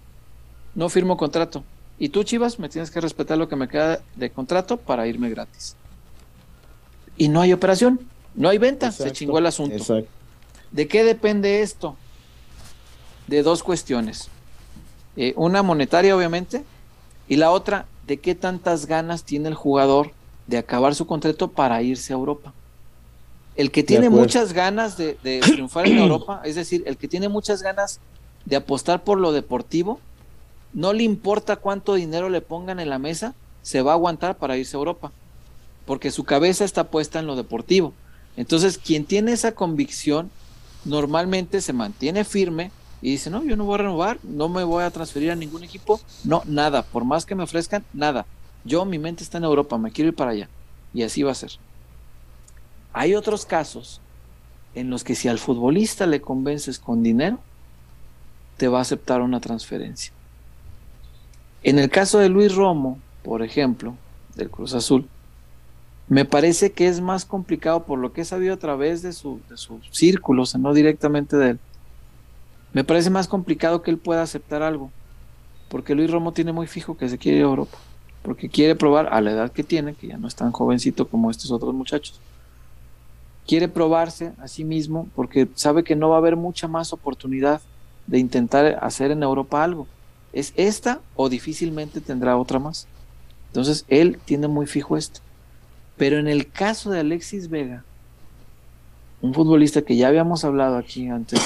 No 0.75 0.89
firmo 0.89 1.17
contrato. 1.17 1.65
Y 1.99 2.11
tú, 2.11 2.23
Chivas, 2.23 2.59
me 2.59 2.69
tienes 2.69 2.91
que 2.91 3.01
respetar 3.01 3.39
lo 3.39 3.49
que 3.49 3.57
me 3.57 3.69
queda 3.69 4.01
de 4.15 4.31
contrato 4.31 4.77
para 4.77 5.07
irme 5.07 5.31
gratis. 5.31 5.75
Y 7.17 7.29
no 7.29 7.41
hay 7.41 7.53
operación. 7.53 8.01
No 8.35 8.49
hay 8.49 8.59
venta, 8.59 8.93
se 8.93 9.11
chingó 9.11 9.39
el 9.39 9.47
asunto. 9.47 10.05
¿De 10.71 10.87
qué 10.87 11.03
depende 11.03 11.63
esto? 11.63 11.97
De 13.27 13.43
dos 13.43 13.65
cuestiones. 13.65 14.29
Eh, 15.17 15.33
una 15.37 15.65
monetaria, 15.65 16.17
obviamente, 16.17 16.63
y 17.27 17.35
la 17.35 17.51
otra, 17.51 17.87
de 18.07 18.19
qué 18.19 18.37
tantas 18.37 18.87
ganas 18.87 19.25
tiene 19.25 19.49
el 19.49 19.55
jugador 19.55 20.13
de 20.47 20.59
acabar 20.59 20.95
su 20.95 21.07
contrato 21.07 21.49
para 21.49 21.83
irse 21.83 22.13
a 22.13 22.17
Europa. 22.17 22.53
El 23.57 23.73
que 23.73 23.83
tiene 23.83 24.09
muchas 24.09 24.53
ganas 24.53 24.97
de, 24.97 25.19
de 25.25 25.41
triunfar 25.41 25.89
en 25.89 25.99
Europa, 25.99 26.41
es 26.45 26.55
decir, 26.55 26.85
el 26.87 26.97
que 26.97 27.09
tiene 27.09 27.29
muchas 27.29 27.61
ganas 27.63 27.99
de 28.45 28.55
apostar 28.55 29.03
por 29.03 29.19
lo 29.19 29.33
deportivo, 29.33 29.99
no 30.79 30.93
le 30.93 31.03
importa 31.03 31.57
cuánto 31.57 31.95
dinero 31.95 32.29
le 32.29 32.41
pongan 32.41 32.79
en 32.79 32.89
la 32.89 33.01
mesa, 33.01 33.35
se 33.63 33.83
va 33.83 33.91
a 33.91 33.95
aguantar 33.95 34.39
para 34.39 34.57
irse 34.57 34.77
a 34.77 34.79
Europa, 34.79 35.11
porque 35.87 36.13
su 36.13 36.23
cabeza 36.23 36.65
está 36.65 36.85
puesta 36.85 37.19
en 37.19 37.27
lo 37.27 37.35
deportivo. 37.35 37.95
Entonces, 38.37 38.79
quien 38.79 39.05
tiene 39.05 39.33
esa 39.33 39.57
convicción 39.57 40.31
normalmente 40.85 41.63
se 41.63 41.73
mantiene 41.73 42.23
firme 42.23 42.71
y 43.03 43.11
dice, 43.11 43.29
no, 43.29 43.43
yo 43.43 43.57
no 43.57 43.65
voy 43.65 43.75
a 43.75 43.79
renovar, 43.79 44.21
no 44.23 44.49
me 44.49 44.63
voy 44.63 44.85
a 44.85 44.91
transferir 44.93 45.33
a 45.33 45.35
ningún 45.35 45.65
equipo, 45.65 46.01
no, 46.23 46.43
nada, 46.47 46.85
por 46.85 47.05
más 47.05 47.27
que 47.27 47.35
me 47.35 47.43
ofrezcan, 47.43 47.85
nada. 47.93 48.25
Yo, 48.65 48.85
mi 48.85 49.01
mente 49.01 49.25
está 49.25 49.39
en 49.39 49.45
Europa, 49.45 49.79
me 49.79 49.91
quiero 49.91 50.11
ir 50.11 50.15
para 50.15 50.31
allá. 50.31 50.49
Y 50.95 51.03
así 51.03 51.25
va 51.25 51.33
a 51.33 51.35
ser. 51.35 51.51
Hay 52.93 53.17
otros 53.17 53.45
casos 53.45 54.01
en 54.77 54.91
los 54.91 55.03
que 55.03 55.17
si 55.17 55.27
al 55.27 55.41
futbolista 55.41 56.07
le 56.07 56.21
convences 56.21 56.79
con 56.79 57.03
dinero, 57.03 57.41
te 58.57 58.69
va 58.69 58.79
a 58.79 58.83
aceptar 58.83 59.23
una 59.23 59.41
transferencia. 59.41 60.13
En 61.63 61.79
el 61.79 61.91
caso 61.91 62.19
de 62.19 62.29
Luis 62.29 62.55
Romo, 62.55 62.99
por 63.23 63.43
ejemplo, 63.43 63.95
del 64.37 64.51
Cruz 64.51 64.75
Azul, 64.75 65.09
me 66.09 66.25
parece 66.25 66.73
que 66.73 66.89
es 66.89 67.01
más 67.01 67.25
complicado 67.25 67.85
por 67.85 67.99
lo 67.99 68.13
que 68.13 68.23
he 68.23 68.25
sabido 68.25 68.55
a 68.55 68.59
través 68.59 69.03
de, 69.03 69.13
su, 69.13 69.41
de 69.51 69.57
sus 69.57 69.81
círculos, 69.91 70.57
no 70.57 70.73
directamente 70.73 71.37
de 71.37 71.51
él. 71.51 71.59
Me 72.73 72.85
parece 72.85 73.11
más 73.11 73.29
complicado 73.29 73.83
que 73.83 73.91
él 73.91 73.99
pueda 73.99 74.23
aceptar 74.23 74.63
algo, 74.63 74.91
porque 75.69 75.95
Luis 75.95 76.11
Romo 76.11 76.33
tiene 76.33 76.53
muy 76.53 76.67
fijo 76.67 76.97
que 76.97 77.09
se 77.09 77.19
quiere 77.19 77.39
ir 77.39 77.45
a 77.45 77.49
Europa, 77.49 77.77
porque 78.23 78.49
quiere 78.49 78.75
probar 78.75 79.13
a 79.13 79.21
la 79.21 79.33
edad 79.33 79.53
que 79.53 79.65
tiene, 79.65 79.95
que 79.95 80.07
ya 80.07 80.17
no 80.17 80.29
es 80.29 80.35
tan 80.35 80.53
jovencito 80.53 81.09
como 81.09 81.31
estos 81.31 81.51
otros 81.51 81.75
muchachos. 81.75 82.21
Quiere 83.47 83.69
probarse 83.69 84.33
a 84.39 84.49
sí 84.49 84.65
mismo 84.65 85.09
porque 85.15 85.49
sabe 85.55 85.83
que 85.83 85.97
no 85.97 86.11
va 86.11 86.17
a 86.17 86.19
haber 86.19 86.37
mucha 86.37 86.69
más 86.69 86.93
oportunidad 86.93 87.61
de 88.07 88.19
intentar 88.19 88.79
hacer 88.83 89.11
en 89.11 89.23
Europa 89.23 89.65
algo. 89.65 89.87
Es 90.33 90.53
esta 90.57 91.01
o 91.17 91.29
difícilmente 91.29 92.01
tendrá 92.01 92.37
otra 92.37 92.59
más. 92.59 92.87
Entonces 93.49 93.85
él 93.89 94.19
tiene 94.25 94.49
muy 94.49 94.67
fijo 94.67 94.97
esto. 94.97 95.21
Pero 95.97 96.19
en 96.19 96.29
el 96.29 96.51
caso 96.51 96.91
de 96.91 97.01
Alexis 97.01 97.49
Vega, 97.49 97.85
un 99.21 99.35
futbolista 99.35 99.83
que 99.83 99.97
ya 99.97 100.09
habíamos 100.09 100.45
hablado 100.45 100.77
aquí 100.77 101.09
antes, 101.09 101.41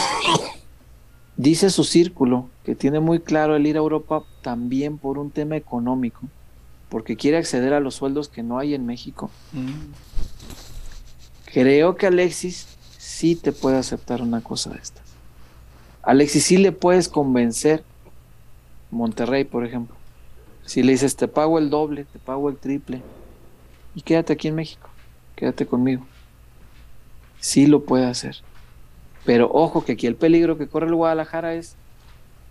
dice 1.37 1.71
su 1.71 1.85
círculo 1.85 2.49
que 2.65 2.75
tiene 2.75 3.01
muy 3.01 3.21
claro 3.21 3.57
el 3.57 3.67
ir 3.67 3.77
a 3.77 3.81
Europa 3.81 4.25
también 4.43 4.99
por 4.99 5.19
un 5.19 5.31
tema 5.31 5.57
económico, 5.57 6.21
porque 6.89 7.17
quiere 7.17 7.39
acceder 7.39 7.73
a 7.73 7.81
los 7.81 7.95
sueldos 7.95 8.29
que 8.29 8.43
no 8.43 8.59
hay 8.59 8.75
en 8.75 8.85
México. 8.85 9.31
Mm. 9.53 9.93
Creo 11.47 11.97
que 11.97 12.07
Alexis 12.07 12.67
sí 12.99 13.37
te 13.37 13.53
puede 13.53 13.79
aceptar 13.79 14.23
una 14.23 14.43
cosa 14.43 14.71
de 14.71 14.79
estas. 14.79 15.03
Alexis 16.03 16.45
sí 16.45 16.57
le 16.57 16.73
puedes 16.73 17.09
convencer, 17.09 17.85
Monterrey, 18.93 19.45
por 19.45 19.67
ejemplo. 19.67 19.97
Si 20.65 20.85
le 20.85 20.93
dices, 20.93 21.17
te 21.17 21.27
pago 21.27 21.59
el 21.59 21.71
doble, 21.71 22.05
te 22.05 22.21
pago 22.21 22.49
el 22.49 22.57
triple, 22.57 23.03
y 23.95 24.03
quédate 24.03 24.33
aquí 24.33 24.49
en 24.49 24.55
México, 24.55 24.89
quédate 25.35 25.67
conmigo. 25.67 26.07
Sí 27.41 27.67
lo 27.67 27.85
puede 27.85 28.07
hacer. 28.07 28.37
Pero 29.25 29.51
ojo 29.53 29.85
que 29.85 29.93
aquí 29.93 30.07
el 30.07 30.15
peligro 30.15 30.57
que 30.57 30.69
corre 30.69 30.87
el 30.87 30.95
Guadalajara 30.95 31.55
es, 31.55 31.77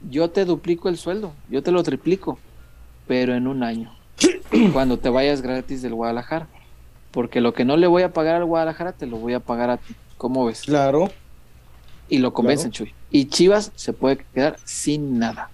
yo 0.09 0.29
te 0.29 0.45
duplico 0.45 0.89
el 0.89 0.97
sueldo, 0.97 1.33
yo 1.49 1.63
te 1.63 1.71
lo 1.71 1.83
triplico, 1.83 2.37
pero 3.07 3.33
en 3.35 3.47
un 3.47 3.63
año, 3.63 3.93
cuando 4.73 4.97
te 4.99 5.09
vayas 5.09 5.41
gratis 5.41 5.81
del 5.81 5.93
Guadalajara. 5.93 6.47
Porque 7.11 7.41
lo 7.41 7.53
que 7.53 7.65
no 7.65 7.75
le 7.75 7.87
voy 7.87 8.03
a 8.03 8.13
pagar 8.13 8.35
al 8.35 8.45
Guadalajara, 8.45 8.93
te 8.93 9.05
lo 9.05 9.17
voy 9.17 9.33
a 9.33 9.41
pagar 9.41 9.69
a 9.69 9.77
ti. 9.77 9.95
¿Cómo 10.17 10.45
ves? 10.45 10.61
Claro. 10.61 11.11
Y 12.07 12.19
lo 12.19 12.31
convencen, 12.31 12.71
Chuy. 12.71 12.93
Y 13.09 13.25
Chivas 13.25 13.71
se 13.75 13.91
puede 13.91 14.17
quedar 14.33 14.57
sin 14.63 15.19
nada. 15.19 15.49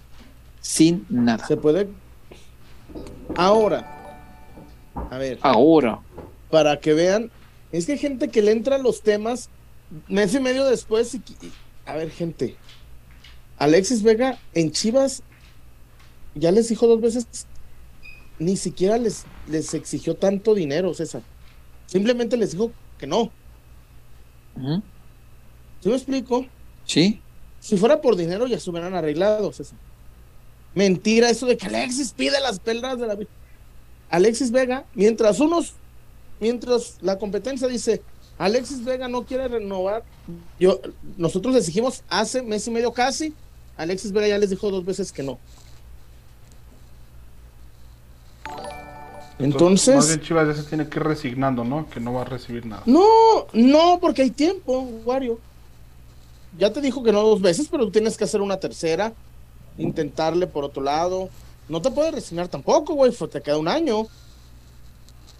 Sin 0.60 1.06
nada. 1.08 1.46
Se 1.46 1.56
puede. 1.56 1.88
Ahora, 3.36 3.98
a 5.10 5.18
ver. 5.18 5.38
Ahora. 5.42 6.00
Para 6.50 6.80
que 6.80 6.94
vean, 6.94 7.30
es 7.72 7.86
que 7.86 7.92
hay 7.92 7.98
gente 7.98 8.28
que 8.28 8.42
le 8.42 8.52
entra 8.52 8.76
a 8.76 8.78
los 8.78 9.02
temas 9.02 9.50
mes 10.08 10.34
y 10.34 10.40
medio 10.40 10.64
después. 10.64 11.14
Y, 11.14 11.22
a 11.84 11.94
ver, 11.94 12.10
gente. 12.10 12.56
Alexis 13.58 14.02
Vega 14.02 14.38
en 14.54 14.70
Chivas 14.70 15.22
ya 16.34 16.52
les 16.52 16.68
dijo 16.68 16.86
dos 16.86 17.00
veces, 17.00 17.26
ni 18.38 18.56
siquiera 18.56 18.98
les, 18.98 19.24
les 19.48 19.74
exigió 19.74 20.14
tanto 20.14 20.54
dinero, 20.54 20.94
César. 20.94 21.22
Simplemente 21.86 22.36
les 22.36 22.52
dijo 22.52 22.70
que 22.98 23.06
no. 23.06 23.30
¿Sí 25.80 25.88
me 25.88 25.94
explico? 25.94 26.46
Sí. 26.84 27.20
Si 27.60 27.76
fuera 27.76 28.00
por 28.00 28.16
dinero 28.16 28.46
ya 28.46 28.58
se 28.58 28.70
hubieran 28.70 28.94
arreglado, 28.94 29.52
César. 29.52 29.78
Mentira 30.78 31.28
eso 31.28 31.44
de 31.44 31.56
que 31.56 31.66
Alexis 31.66 32.12
pide 32.12 32.38
las 32.40 32.60
perlas 32.60 33.00
de 33.00 33.06
la 33.08 33.16
vida. 33.16 33.28
Alexis 34.10 34.52
Vega, 34.52 34.84
mientras 34.94 35.40
unos, 35.40 35.72
mientras 36.38 36.98
la 37.00 37.18
competencia 37.18 37.66
dice, 37.66 38.00
Alexis 38.38 38.84
Vega 38.84 39.08
no 39.08 39.24
quiere 39.24 39.48
renovar, 39.48 40.04
yo, 40.60 40.80
nosotros 41.16 41.52
les 41.52 41.66
dijimos 41.66 42.04
hace 42.08 42.42
mes 42.42 42.64
y 42.68 42.70
medio 42.70 42.92
casi, 42.92 43.34
Alexis 43.76 44.12
Vega 44.12 44.28
ya 44.28 44.38
les 44.38 44.50
dijo 44.50 44.70
dos 44.70 44.84
veces 44.84 45.10
que 45.10 45.24
no. 45.24 45.40
Entonces. 49.40 49.96
Más 49.96 50.20
Chivas 50.20 50.46
ya 50.46 50.62
se 50.62 50.68
tiene 50.68 50.88
que 50.88 51.00
ir 51.00 51.04
resignando, 51.04 51.64
¿no? 51.64 51.90
Que 51.90 51.98
no 51.98 52.12
va 52.12 52.22
a 52.22 52.24
recibir 52.24 52.64
nada. 52.66 52.84
No, 52.86 53.48
no, 53.52 53.98
porque 54.00 54.22
hay 54.22 54.30
tiempo, 54.30 54.78
Wario. 55.04 55.40
Ya 56.56 56.72
te 56.72 56.80
dijo 56.80 57.02
que 57.02 57.10
no 57.10 57.24
dos 57.24 57.42
veces, 57.42 57.66
pero 57.68 57.86
tú 57.86 57.90
tienes 57.90 58.16
que 58.16 58.22
hacer 58.22 58.40
una 58.40 58.60
tercera, 58.60 59.12
intentarle 59.78 60.46
por 60.46 60.64
otro 60.64 60.82
lado. 60.82 61.30
No 61.68 61.80
te 61.80 61.90
puedes 61.90 62.14
resignar 62.14 62.48
tampoco, 62.48 62.94
güey, 62.94 63.12
te 63.12 63.40
queda 63.40 63.56
un 63.56 63.68
año. 63.68 64.06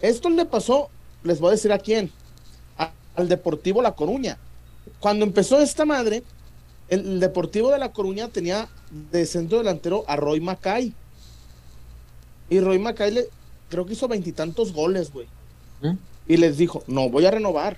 Esto 0.01 0.31
le 0.31 0.45
pasó, 0.45 0.89
les 1.25 1.41
voy 1.41 1.49
a 1.49 1.53
decir 1.53 1.73
a 1.73 1.79
quién. 1.79 2.11
A, 2.79 2.93
al 3.17 3.29
Deportivo 3.29 3.83
La 3.83 3.93
Coruña. 3.93 4.39
Cuando 5.01 5.25
empezó 5.25 5.61
esta 5.61 5.85
madre, 5.85 6.23
el, 6.89 7.21
Deportivo 7.21 7.71
de 7.71 7.79
La 7.79 7.93
Coruña 7.93 8.29
tenía 8.29 8.69
de 9.11 9.27
centro 9.27 9.59
delantero 9.59 10.05
a 10.07 10.17
Roy 10.17 10.41
Macay. 10.41 10.95
Y 12.49 12.61
Roy 12.61 12.79
Macay 12.79 13.11
le, 13.11 13.29
creo 13.69 13.85
que 13.87 13.93
hizo 13.93 14.09
veintitantos 14.09 14.73
goles, 14.73 15.13
güey. 15.13 15.27
¿Mm? 15.83 15.97
Y 16.29 16.37
les 16.37 16.57
dijo, 16.57 16.83
no 16.87 17.09
voy 17.09 17.27
a 17.27 17.31
renovar. 17.31 17.77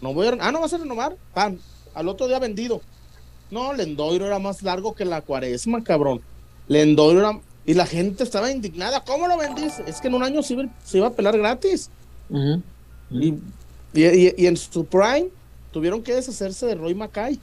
No 0.00 0.14
voy 0.14 0.28
a 0.28 0.36
Ah, 0.40 0.52
no 0.52 0.60
vas 0.60 0.72
a 0.72 0.78
renovar. 0.78 1.16
Pan. 1.34 1.60
Al 1.94 2.08
otro 2.08 2.26
día 2.26 2.38
vendido. 2.38 2.80
No, 3.50 3.72
Lendoiro 3.72 4.26
era 4.26 4.38
más 4.38 4.62
largo 4.62 4.94
que 4.94 5.04
la 5.04 5.22
cuaresma, 5.22 5.82
cabrón. 5.82 6.20
Lendoiro 6.68 7.20
era. 7.20 7.40
Y 7.66 7.74
la 7.74 7.86
gente 7.86 8.24
estaba 8.24 8.50
indignada. 8.50 9.04
¿Cómo 9.04 9.28
lo 9.28 9.36
vendiste? 9.36 9.84
Es 9.86 10.00
que 10.00 10.08
en 10.08 10.14
un 10.14 10.22
año 10.22 10.42
se 10.42 10.54
iba, 10.96 11.06
a 11.06 11.12
pelar 11.12 11.36
gratis. 11.36 11.90
Y, 13.12 14.46
en 14.46 14.56
su 14.56 14.84
prime 14.86 15.28
tuvieron 15.72 16.02
que 16.02 16.14
deshacerse 16.14 16.66
de 16.66 16.74
Roy 16.74 16.94
Macay, 16.94 17.38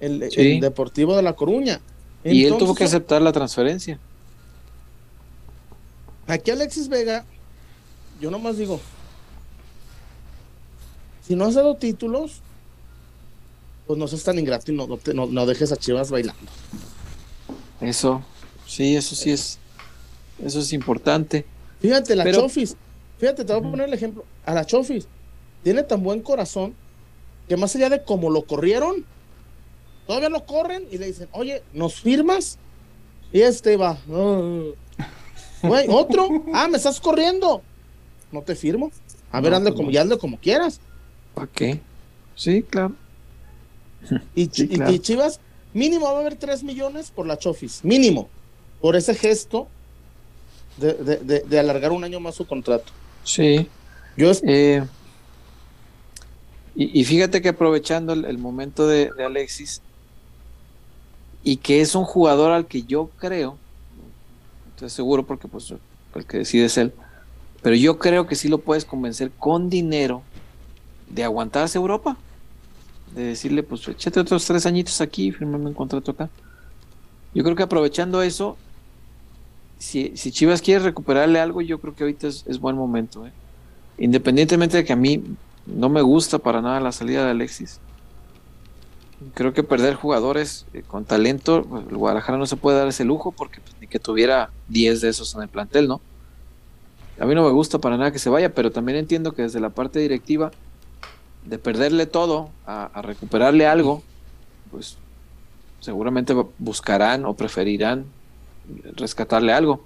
el, 0.00 0.60
deportivo 0.60 1.16
de 1.16 1.22
La 1.22 1.34
Coruña. 1.34 1.80
y 2.24 2.44
él 2.44 2.56
tuvo 2.56 2.74
que 2.74 2.84
aceptar 2.84 3.20
la 3.20 3.32
transferencia. 3.32 3.98
Aquí 6.26 6.50
Alexis 6.50 6.88
Vega, 6.88 7.24
yo 8.20 8.30
nomás 8.30 8.58
digo, 8.58 8.80
si 11.26 11.34
no 11.34 11.46
has 11.46 11.54
dado 11.54 11.74
títulos, 11.74 12.42
pues 13.88 13.98
no 13.98 14.06
seas 14.06 14.22
tan 14.22 14.38
ingrato 14.38 14.70
y 14.70 14.74
no, 14.74 15.46
dejes 15.46 15.72
a 15.72 15.76
Chivas 15.76 16.10
bailando. 16.10 16.42
Eso, 17.80 18.22
sí, 18.66 18.94
eso 18.94 19.14
sí 19.14 19.30
es, 19.30 19.58
eso 20.44 20.60
es 20.60 20.74
importante. 20.74 21.46
Fíjate, 21.80 22.14
la 22.14 22.30
Chofis, 22.30 22.76
fíjate, 23.16 23.46
te 23.46 23.52
voy 23.54 23.66
a 23.66 23.70
poner 23.70 23.88
el 23.88 23.94
ejemplo, 23.94 24.26
a 24.44 24.52
la 24.52 24.66
Chofis, 24.66 25.08
tiene 25.62 25.82
tan 25.84 26.02
buen 26.02 26.20
corazón 26.20 26.74
que 27.48 27.56
más 27.56 27.74
allá 27.76 27.88
de 27.88 28.02
cómo 28.02 28.28
lo 28.28 28.42
corrieron, 28.42 29.06
todavía 30.06 30.28
lo 30.28 30.44
corren 30.44 30.86
y 30.90 30.98
le 30.98 31.06
dicen, 31.06 31.28
oye, 31.32 31.62
¿nos 31.72 31.94
firmas? 31.94 32.58
Y 33.32 33.40
este 33.40 33.78
va, 33.78 33.98
güey, 35.62 35.86
otro, 35.88 36.28
ah, 36.52 36.68
me 36.68 36.76
estás 36.76 37.00
corriendo, 37.00 37.62
no 38.32 38.42
te 38.42 38.54
firmo, 38.54 38.92
a 39.32 39.40
ver, 39.40 39.54
ande 39.54 39.70
pues 39.70 39.78
como, 39.78 39.90
ya 39.90 40.06
como 40.18 40.38
quieras. 40.38 40.78
¿Para 41.34 41.46
qué? 41.46 41.80
Sí, 42.34 42.62
claro. 42.62 42.94
Y, 44.34 44.48
Chivas, 44.48 45.40
mínimo 45.74 46.06
va 46.06 46.18
a 46.18 46.20
haber 46.20 46.36
3 46.36 46.62
millones 46.62 47.10
por 47.10 47.26
la 47.26 47.38
Chofis, 47.38 47.84
mínimo, 47.84 48.28
por 48.80 48.96
ese 48.96 49.14
gesto 49.14 49.68
de, 50.76 51.58
alargar 51.58 51.92
un 51.92 52.04
año 52.04 52.20
más 52.20 52.36
su 52.36 52.46
contrato. 52.46 52.92
Sí. 53.24 53.68
Yo 54.16 54.32
eh, 54.42 54.84
y, 56.80 57.04
fíjate 57.04 57.42
que 57.42 57.48
aprovechando 57.48 58.12
el, 58.12 58.38
momento 58.38 58.86
de, 58.86 59.10
Alexis, 59.24 59.82
y 61.42 61.56
que 61.56 61.80
es 61.80 61.96
un 61.96 62.04
jugador 62.04 62.52
al 62.52 62.66
que 62.66 62.84
yo 62.84 63.10
creo, 63.18 63.56
estoy 64.70 64.90
seguro 64.90 65.26
porque 65.26 65.48
pues 65.48 65.74
el 66.14 66.24
que 66.24 66.38
decide 66.38 66.66
es 66.66 66.78
él, 66.78 66.92
pero 67.62 67.74
yo 67.74 67.98
creo 67.98 68.28
que 68.28 68.36
sí 68.36 68.46
lo 68.46 68.58
puedes 68.58 68.84
convencer 68.84 69.32
con 69.38 69.68
dinero 69.68 70.22
de 71.08 71.24
aguantarse 71.24 71.78
Europa 71.78 72.16
de 73.14 73.24
decirle, 73.24 73.62
pues 73.62 73.86
échate 73.88 74.20
otros 74.20 74.44
tres 74.44 74.66
añitos 74.66 75.00
aquí, 75.00 75.32
firmame 75.32 75.66
un 75.66 75.74
contrato 75.74 76.10
acá. 76.10 76.28
Yo 77.34 77.44
creo 77.44 77.56
que 77.56 77.62
aprovechando 77.62 78.22
eso, 78.22 78.56
si, 79.78 80.16
si 80.16 80.32
Chivas 80.32 80.62
quiere 80.62 80.84
recuperarle 80.84 81.40
algo, 81.40 81.60
yo 81.60 81.80
creo 81.80 81.94
que 81.94 82.04
ahorita 82.04 82.26
es, 82.28 82.58
buen 82.60 82.76
momento. 82.76 83.26
¿eh? 83.26 83.32
Independientemente 83.98 84.78
de 84.78 84.84
que 84.84 84.92
a 84.92 84.96
mí 84.96 85.22
no 85.66 85.88
me 85.88 86.02
gusta 86.02 86.38
para 86.38 86.62
nada 86.62 86.80
la 86.80 86.92
salida 86.92 87.24
de 87.24 87.30
Alexis. 87.30 87.80
Creo 89.34 89.52
que 89.52 89.62
perder 89.62 89.94
jugadores 89.94 90.66
eh, 90.72 90.82
con 90.86 91.04
talento, 91.04 91.64
pues, 91.64 91.84
el 91.88 91.96
Guadalajara 91.96 92.38
no 92.38 92.46
se 92.46 92.56
puede 92.56 92.78
dar 92.78 92.88
ese 92.88 93.04
lujo 93.04 93.32
porque 93.32 93.60
pues, 93.60 93.74
ni 93.80 93.86
que 93.86 93.98
tuviera 93.98 94.50
10 94.68 95.00
de 95.00 95.08
esos 95.08 95.34
en 95.34 95.42
el 95.42 95.48
plantel, 95.48 95.88
¿no? 95.88 96.00
A 97.18 97.26
mí 97.26 97.34
no 97.34 97.42
me 97.44 97.50
gusta 97.50 97.78
para 97.78 97.96
nada 97.96 98.12
que 98.12 98.20
se 98.20 98.30
vaya, 98.30 98.54
pero 98.54 98.70
también 98.70 98.96
entiendo 98.96 99.32
que 99.32 99.42
desde 99.42 99.58
la 99.58 99.70
parte 99.70 99.98
directiva 99.98 100.52
de 101.48 101.58
perderle 101.58 102.06
todo 102.06 102.50
a, 102.66 103.00
recuperarle 103.02 103.66
algo, 103.66 104.02
pues 104.70 104.98
seguramente 105.80 106.34
buscarán 106.58 107.24
o 107.24 107.34
preferirán 107.34 108.04
rescatarle 108.96 109.52
algo. 109.52 109.82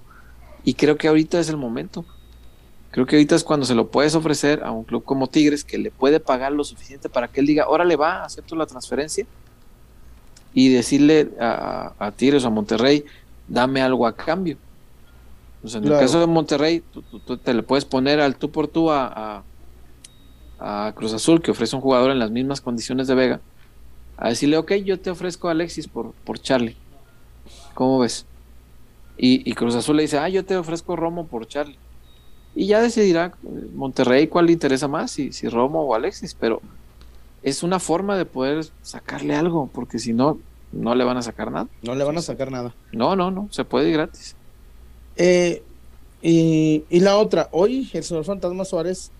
Y 0.65 0.73
creo 0.73 0.97
que 0.97 1.07
ahorita 1.07 1.39
es 1.39 1.49
el 1.49 1.57
momento. 1.57 2.05
Creo 2.91 3.05
que 3.05 3.15
ahorita 3.15 3.35
es 3.35 3.43
cuando 3.43 3.65
se 3.65 3.75
lo 3.75 3.87
puedes 3.87 4.13
ofrecer 4.13 4.63
a 4.63 4.71
un 4.71 4.83
club 4.83 5.03
como 5.03 5.27
Tigres 5.27 5.63
que 5.63 5.77
le 5.77 5.89
puede 5.89 6.19
pagar 6.19 6.51
lo 6.51 6.63
suficiente 6.63 7.09
para 7.09 7.27
que 7.27 7.39
él 7.39 7.47
diga, 7.47 7.67
órale 7.67 7.95
va, 7.95 8.23
acepto 8.23 8.55
la 8.55 8.65
transferencia. 8.65 9.25
Y 10.53 10.69
decirle 10.69 11.31
a, 11.39 12.11
Tigres 12.15 12.43
o 12.43 12.47
a 12.47 12.51
Monterrey, 12.51 13.05
dame 13.47 13.81
algo 13.81 14.05
a 14.05 14.15
cambio. 14.15 14.57
en 15.63 15.83
el 15.85 15.91
caso 15.91 16.19
de 16.19 16.27
Monterrey, 16.27 16.83
tú, 16.91 17.37
te 17.37 17.53
le 17.53 17.63
puedes 17.63 17.85
poner 17.85 18.19
al 18.19 18.35
tú 18.35 18.51
por 18.51 18.67
tú 18.67 18.91
a 18.91 19.07
a 19.07 19.43
Cruz 20.95 21.13
Azul, 21.13 21.41
que 21.41 21.51
ofrece 21.51 21.75
un 21.75 21.81
jugador 21.81 22.11
en 22.11 22.19
las 22.19 22.31
mismas 22.31 22.61
condiciones 22.61 23.07
de 23.07 23.15
Vega, 23.15 23.41
a 24.17 24.29
decirle, 24.29 24.57
ok, 24.57 24.73
yo 24.75 24.99
te 24.99 25.09
ofrezco 25.09 25.47
a 25.47 25.51
Alexis 25.51 25.87
por, 25.87 26.11
por 26.23 26.39
Charlie. 26.39 26.77
¿Cómo 27.73 27.99
ves? 27.99 28.25
Y, 29.17 29.53
Cruz 29.53 29.75
Azul 29.75 29.97
le 29.97 30.03
dice, 30.03 30.17
ah, 30.17 30.29
yo 30.29 30.43
te 30.43 30.57
ofrezco 30.57 30.95
Romo 30.95 31.27
por 31.27 31.47
Charlie. 31.47 31.77
Y 32.55 32.67
ya 32.67 32.81
decidirá 32.81 33.33
eh, 33.43 33.67
Monterrey 33.73 34.27
cuál 34.27 34.47
le 34.47 34.53
interesa 34.53 34.87
más, 34.87 35.11
si, 35.11 35.31
si 35.31 35.47
Romo 35.47 35.81
o 35.81 35.95
Alexis, 35.95 36.33
pero 36.33 36.61
es 37.41 37.63
una 37.63 37.79
forma 37.79 38.17
de 38.17 38.25
poder 38.25 38.65
sacarle 38.81 39.35
algo, 39.35 39.69
porque 39.73 39.99
si 39.99 40.13
no, 40.13 40.39
no 40.71 40.95
le 40.95 41.03
van 41.03 41.17
a 41.17 41.21
sacar 41.21 41.51
nada. 41.51 41.67
No 41.83 41.95
le 41.95 42.03
van 42.03 42.17
a 42.17 42.21
sacar 42.21 42.51
nada. 42.51 42.73
No, 42.91 43.15
no, 43.15 43.31
no, 43.31 43.47
se 43.51 43.65
puede 43.65 43.89
ir 43.89 43.93
gratis. 43.93 44.35
Eh, 45.15 45.63
y, 46.21 46.83
y, 46.89 46.99
la 46.99 47.17
otra, 47.17 47.49
hoy 47.51 47.89
el 47.93 48.03
señor 48.03 48.25
Fantasma 48.25 48.65
Suárez 48.65 49.11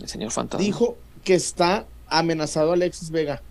el 0.00 0.08
señor 0.08 0.30
Fantasma. 0.30 0.64
Dijo 0.64 0.96
que 1.22 1.34
está 1.34 1.86
amenazado 2.08 2.72
Alexis 2.72 3.10
Vega. 3.10 3.42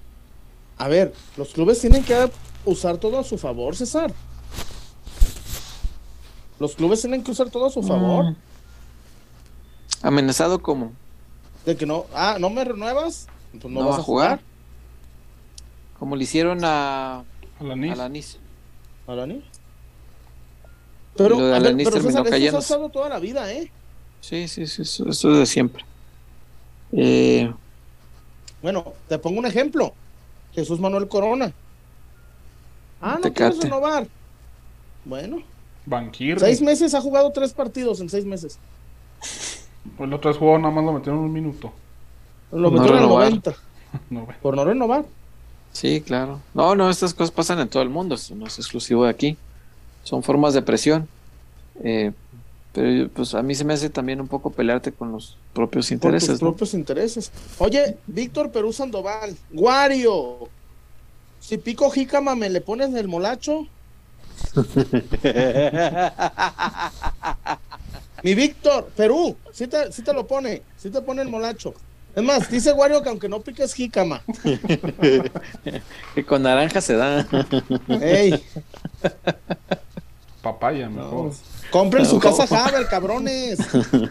A 0.78 0.88
ver, 0.88 1.14
los 1.38 1.54
clubes 1.54 1.80
tienen 1.80 2.04
que 2.04 2.30
usar 2.66 2.98
todo 2.98 3.20
a 3.20 3.24
su 3.24 3.38
favor, 3.38 3.76
César. 3.76 4.14
Los 6.60 6.76
clubes 6.76 7.02
tienen 7.02 7.24
que 7.24 7.32
usar 7.32 7.50
todo 7.50 7.66
a 7.66 7.70
su 7.70 7.84
favor. 7.84 8.32
Mm. 8.32 8.36
¿Amenazado 10.02 10.62
cómo? 10.62 10.92
De 11.66 11.76
que 11.76 11.86
no, 11.86 12.06
ah, 12.14 12.38
¿no 12.40 12.50
me 12.50 12.64
renuevas? 12.64 13.28
Pues 13.52 13.74
no, 13.74 13.88
vas 13.88 14.00
a 14.00 14.04
jugar. 14.04 14.42
Como 16.00 16.16
le 16.16 16.24
hicieron 16.24 16.60
a 16.64 17.24
Alanis. 17.60 18.38
Alanis. 19.08 19.44
Pero, 21.16 21.38
a 21.54 21.60
ver, 21.60 21.76
pero 21.78 22.02
César, 22.02 22.28
eso 22.34 22.58
ha 22.58 22.60
estado 22.60 22.90
toda 22.90 23.08
la 23.08 23.20
vida, 23.20 23.52
¿eh? 23.52 23.72
Sí, 24.20 24.48
sí, 24.48 24.66
sí, 24.68 24.82
eso 24.82 25.10
es 25.10 25.22
de 25.22 25.46
siempre. 25.46 25.86
Eh, 26.96 27.52
bueno, 28.62 28.94
te 29.10 29.18
pongo 29.18 29.40
un 29.40 29.46
ejemplo. 29.46 29.94
Jesús 30.54 30.80
Manuel 30.80 31.08
Corona. 31.08 31.52
Ah, 33.02 33.20
no 33.22 33.34
quieres 33.34 33.60
renovar. 33.60 34.08
Bueno. 35.04 35.42
Banquir. 35.86 36.40
Seis 36.40 36.62
meses 36.62 36.94
ha 36.94 37.02
jugado 37.02 37.32
tres 37.32 37.54
partidos 37.54 38.00
en 38.00 38.10
seis 38.10 38.26
meses. 38.26 38.58
Pues 39.98 40.10
los 40.10 40.22
tres 40.22 40.38
juegos 40.38 40.62
nada 40.62 40.74
más 40.74 40.86
lo 40.86 40.94
metieron 40.94 41.20
un 41.20 41.34
minuto. 41.34 41.74
Lo 42.52 42.72
metieron 42.72 42.98
en 42.98 43.04
el 43.04 43.10
90. 43.10 43.54
Por 44.42 44.56
no 44.56 44.64
renovar. 44.64 45.06
Sí, 45.74 46.02
claro. 46.02 46.40
No, 46.54 46.76
no, 46.76 46.90
estas 46.90 47.14
cosas 47.14 47.32
pasan 47.32 47.60
en 47.60 47.68
todo 47.68 47.84
el 47.84 47.90
mundo. 47.90 48.16
Esto 48.16 48.36
no 48.36 48.46
es 48.48 48.58
exclusivo 48.60 49.04
de 49.04 49.10
aquí. 49.10 49.38
Son 50.04 50.24
formas 50.24 50.54
de 50.54 50.62
presión. 50.62 51.08
Eh, 51.84 52.12
pero 52.74 53.08
pues 53.10 53.34
a 53.36 53.44
mí 53.44 53.56
se 53.56 53.64
me 53.64 53.74
hace 53.74 53.90
también 53.90 54.20
un 54.20 54.28
poco 54.28 54.50
pelearte 54.50 54.92
con 54.92 55.12
los 55.12 55.38
propios 55.54 55.92
intereses. 55.92 56.40
Con 56.40 56.50
propios 56.50 56.74
intereses. 56.74 57.32
Oye, 57.60 57.98
Víctor 58.08 58.52
Perú 58.52 58.74
Sandoval, 58.74 59.36
Guario, 59.52 60.50
si 61.40 61.58
pico 61.58 61.90
jícama, 61.92 62.36
¿me 62.36 62.50
le 62.50 62.62
pones 62.62 62.94
el 62.96 63.08
molacho? 63.08 63.68
Mi 68.24 68.34
Víctor, 68.34 68.90
Perú, 68.96 69.36
sí 69.52 69.68
te, 69.68 69.90
te 69.90 70.14
lo 70.14 70.26
pone, 70.26 70.64
sí 70.78 70.90
te 70.90 71.02
pone 71.02 71.22
el 71.22 71.30
molacho. 71.30 71.74
Es 72.16 72.24
más, 72.24 72.50
dice 72.50 72.72
Wario 72.74 73.02
que 73.02 73.10
aunque 73.10 73.28
no 73.28 73.42
piques 73.42 73.74
jícama. 73.74 74.22
que 76.16 76.26
con 76.26 76.44
naranja 76.44 76.80
se 76.80 76.96
da. 76.96 77.28
Ey. 78.02 78.44
Papaya, 80.44 80.90
mejor. 80.90 81.32
Compren 81.72 82.06
su 82.06 82.20
casa 82.20 82.44
Haber, 82.44 82.86
cabrones. 82.88 83.60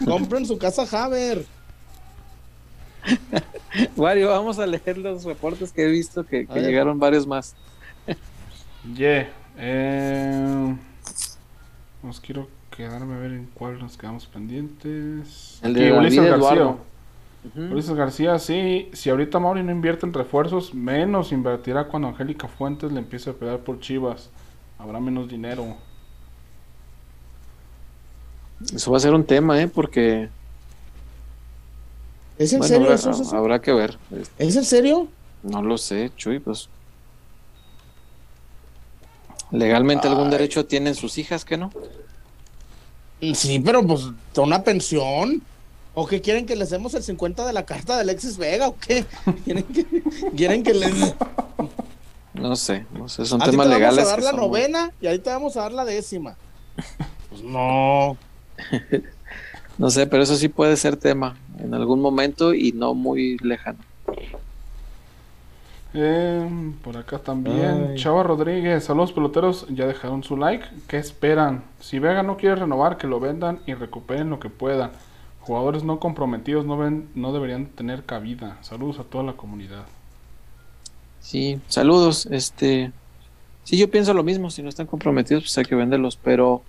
Compren 0.03 0.47
su 0.47 0.57
casa 0.57 0.83
Haber. 0.91 1.45
Wario, 3.95 4.29
vamos 4.29 4.57
a 4.57 4.65
leer 4.65 4.97
los 4.97 5.25
reportes 5.25 5.71
que 5.71 5.83
he 5.83 5.91
visto 5.91 6.25
que, 6.25 6.47
llegaron 6.55 6.97
varios 6.97 7.27
más. 7.27 7.55
Yeah. 8.95 9.29
Eh, 9.57 10.75
nos 12.01 12.19
quiero 12.19 12.47
quedarme 12.75 13.13
a 13.13 13.19
ver 13.19 13.31
en 13.33 13.47
cuál 13.53 13.77
nos 13.77 13.95
quedamos 13.95 14.25
pendientes. 14.25 15.59
El 15.61 15.75
de 15.75 15.93
Ulises 15.93 16.25
García. 16.25 16.75
Ulises 17.55 17.93
García, 17.93 18.39
sí, 18.39 18.89
si 18.93 19.11
ahorita 19.11 19.37
Mauri 19.37 19.61
no 19.61 19.71
invierte 19.71 20.07
en 20.07 20.13
refuerzos, 20.13 20.73
menos 20.73 21.31
invertirá 21.31 21.87
cuando 21.89 22.07
Angélica 22.07 22.47
Fuentes 22.47 22.91
le 22.91 22.97
empiece 22.97 23.29
a 23.29 23.33
pegar 23.33 23.59
por 23.59 23.79
Chivas. 23.79 24.31
Habrá 24.79 24.99
menos 24.99 25.29
dinero. 25.29 25.77
Eso 28.73 28.91
va 28.91 28.97
a 28.97 28.99
ser 28.99 29.13
un 29.13 29.25
tema, 29.25 29.61
¿eh? 29.61 29.67
Porque... 29.67 30.29
¿Es 32.37 32.53
en 32.53 32.63
serio? 32.63 32.91
Habrá, 32.91 33.37
habrá 33.37 33.61
que 33.61 33.73
ver. 33.73 33.97
¿Es 34.37 34.55
en 34.55 34.65
serio? 34.65 35.07
No 35.43 35.61
lo 35.61 35.77
sé, 35.77 36.11
Chuy, 36.15 36.39
pues... 36.39 36.69
Legalmente 39.51 40.07
algún 40.07 40.31
derecho 40.31 40.65
tienen 40.65 40.95
sus 40.95 41.17
hijas, 41.19 41.45
¿que 41.45 41.57
no? 41.57 41.71
Sí, 43.35 43.59
pero 43.59 43.85
pues 43.85 44.09
una 44.35 44.63
pensión. 44.63 45.41
¿O 45.95 46.07
que 46.07 46.21
quieren 46.21 46.47
que 46.47 46.55
les 46.55 46.71
demos 46.71 46.95
el 46.95 47.03
50 47.03 47.45
de 47.45 47.53
la 47.53 47.65
carta 47.65 47.95
de 47.95 48.01
Alexis 48.01 48.37
Vega 48.37 48.67
o 48.67 48.75
qué? 48.79 49.05
¿Quieren 49.45 49.63
que, 49.63 49.85
quieren 50.35 50.63
que 50.63 50.73
les... 50.73 51.13
No 52.33 52.55
sé, 52.55 52.87
no 52.91 53.07
sé, 53.07 53.25
son 53.25 53.39
temas 53.39 53.67
legales. 53.67 54.05
Vamos 54.05 54.11
a 54.11 54.15
dar 54.15 54.33
la 54.33 54.41
novena 54.41 54.91
y 54.99 55.05
ahí 55.05 55.19
te 55.19 55.29
vamos 55.29 55.55
a 55.55 55.61
dar 55.61 55.71
la 55.71 55.85
décima. 55.85 56.35
Pues 57.29 57.43
no. 57.43 58.17
no 59.77 59.89
sé, 59.89 60.07
pero 60.07 60.23
eso 60.23 60.35
sí 60.35 60.49
puede 60.49 60.77
ser 60.77 60.97
tema 60.97 61.37
en 61.59 61.73
algún 61.73 62.01
momento 62.01 62.53
y 62.53 62.71
no 62.71 62.93
muy 62.93 63.37
lejano. 63.37 63.79
Eh, 65.95 66.73
por 66.83 66.97
acá 66.97 67.19
también. 67.19 67.95
Chava 67.95 68.23
Rodríguez, 68.23 68.83
saludos 68.83 69.13
peloteros, 69.13 69.67
ya 69.69 69.85
dejaron 69.85 70.23
su 70.23 70.37
like. 70.37 70.65
¿Qué 70.87 70.97
esperan? 70.97 71.63
Si 71.79 71.99
Vega 71.99 72.23
no 72.23 72.37
quiere 72.37 72.55
renovar, 72.55 72.97
que 72.97 73.07
lo 73.07 73.19
vendan 73.19 73.59
y 73.67 73.73
recuperen 73.75 74.29
lo 74.29 74.39
que 74.39 74.49
puedan. 74.49 74.91
Jugadores 75.41 75.83
no 75.83 75.99
comprometidos 75.99 76.65
no, 76.65 76.77
ven, 76.77 77.09
no 77.15 77.31
deberían 77.31 77.67
tener 77.67 78.05
cabida. 78.05 78.57
Saludos 78.61 78.99
a 78.99 79.03
toda 79.03 79.23
la 79.23 79.33
comunidad. 79.33 79.85
Sí, 81.19 81.59
saludos. 81.67 82.27
Este, 82.31 82.91
sí, 83.63 83.77
yo 83.77 83.91
pienso 83.91 84.13
lo 84.13 84.23
mismo. 84.23 84.49
Si 84.49 84.63
no 84.63 84.69
están 84.69 84.87
comprometidos, 84.87 85.43
pues 85.43 85.57
hay 85.59 85.65
que 85.65 85.75
venderlos. 85.75 86.15
Pero 86.15 86.63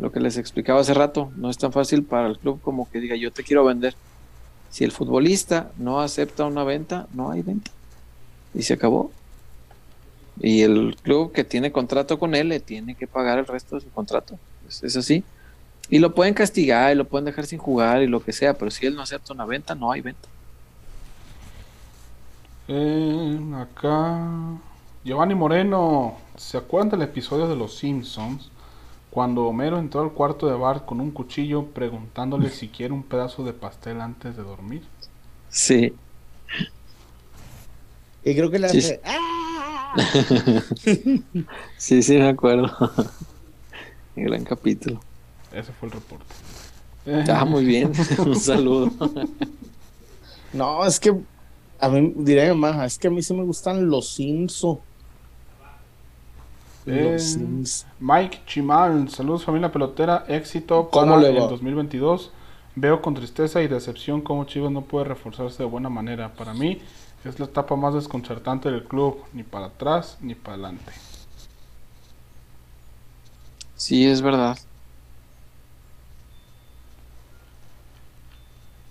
lo 0.00 0.12
que 0.12 0.20
les 0.20 0.36
explicaba 0.36 0.80
hace 0.80 0.94
rato, 0.94 1.32
no 1.36 1.50
es 1.50 1.58
tan 1.58 1.72
fácil 1.72 2.04
para 2.04 2.28
el 2.28 2.38
club 2.38 2.60
como 2.60 2.90
que 2.90 3.00
diga 3.00 3.16
yo 3.16 3.32
te 3.32 3.42
quiero 3.42 3.64
vender. 3.64 3.94
Si 4.70 4.84
el 4.84 4.92
futbolista 4.92 5.70
no 5.78 6.00
acepta 6.00 6.44
una 6.44 6.64
venta, 6.64 7.06
no 7.14 7.30
hay 7.30 7.42
venta 7.42 7.70
y 8.56 8.62
se 8.62 8.74
acabó. 8.74 9.12
Y 10.40 10.62
el 10.62 10.96
club 11.02 11.32
que 11.32 11.44
tiene 11.44 11.72
contrato 11.72 12.18
con 12.18 12.34
él 12.34 12.48
le 12.48 12.60
tiene 12.60 12.94
que 12.94 13.06
pagar 13.06 13.38
el 13.38 13.46
resto 13.46 13.76
de 13.76 13.82
su 13.82 13.90
contrato. 13.90 14.38
Es, 14.68 14.96
así. 14.96 15.22
Y 15.88 15.98
lo 15.98 16.14
pueden 16.14 16.34
castigar 16.34 16.92
y 16.92 16.96
lo 16.96 17.06
pueden 17.06 17.26
dejar 17.26 17.46
sin 17.46 17.58
jugar 17.58 18.02
y 18.02 18.06
lo 18.06 18.22
que 18.22 18.32
sea, 18.32 18.54
pero 18.54 18.70
si 18.70 18.86
él 18.86 18.96
no 18.96 19.02
acepta 19.02 19.32
una 19.32 19.44
venta, 19.44 19.74
no 19.74 19.92
hay 19.92 20.00
venta. 20.00 20.28
Eh, 22.68 23.38
acá. 23.54 24.58
Giovanni 25.04 25.36
Moreno, 25.36 26.16
¿se 26.36 26.58
acuerdan 26.58 26.90
del 26.90 27.02
episodio 27.02 27.46
de 27.46 27.54
Los 27.54 27.78
Simpsons? 27.78 28.50
Cuando 29.16 29.46
Homero 29.46 29.78
entró 29.78 30.02
al 30.02 30.12
cuarto 30.12 30.46
de 30.46 30.52
bar 30.52 30.84
con 30.84 31.00
un 31.00 31.10
cuchillo 31.10 31.68
preguntándole 31.68 32.50
si 32.50 32.68
quiere 32.68 32.92
un 32.92 33.02
pedazo 33.02 33.44
de 33.44 33.54
pastel 33.54 34.02
antes 34.02 34.36
de 34.36 34.42
dormir. 34.42 34.82
Sí. 35.48 35.94
Y 38.22 38.34
creo 38.34 38.50
que 38.50 38.58
le 38.58 38.66
hace. 38.66 39.00
¡Ah! 39.06 39.94
sí, 41.78 42.02
sí, 42.02 42.18
me 42.18 42.28
acuerdo. 42.28 42.70
Gran 44.16 44.44
capítulo. 44.44 45.00
Ese 45.50 45.72
fue 45.72 45.88
el 45.88 45.94
reporte. 45.94 47.32
Ah, 47.32 47.46
muy 47.46 47.64
bien. 47.64 47.92
Un 48.18 48.36
saludo. 48.36 48.92
No, 50.52 50.84
es 50.84 51.00
que 51.00 51.16
a 51.80 51.88
mí 51.88 52.12
diré 52.18 52.52
más, 52.52 52.92
es 52.92 52.98
que 52.98 53.08
a 53.08 53.10
mí 53.10 53.22
sí 53.22 53.32
me 53.32 53.44
gustan 53.44 53.88
los 53.88 54.10
Simpsons. 54.10 54.80
Eh, 56.86 57.18
Mike 57.98 58.42
Chimal, 58.46 59.08
saludos 59.08 59.44
familia 59.44 59.72
pelotera, 59.72 60.24
éxito 60.28 60.88
para 60.88 61.16
el 61.16 61.34
2022. 61.34 62.30
Veo 62.76 63.02
con 63.02 63.14
tristeza 63.14 63.60
y 63.62 63.68
decepción 63.68 64.20
cómo 64.20 64.44
Chivas 64.44 64.70
no 64.70 64.82
puede 64.82 65.06
reforzarse 65.06 65.62
de 65.62 65.68
buena 65.68 65.88
manera. 65.88 66.34
Para 66.34 66.54
mí, 66.54 66.80
es 67.24 67.40
la 67.40 67.46
etapa 67.46 67.74
más 67.74 67.94
desconcertante 67.94 68.70
del 68.70 68.84
club, 68.84 69.18
ni 69.32 69.42
para 69.42 69.66
atrás 69.66 70.18
ni 70.20 70.34
para 70.34 70.54
adelante. 70.54 70.92
Sí, 73.74 74.06
es 74.06 74.22
verdad. 74.22 74.56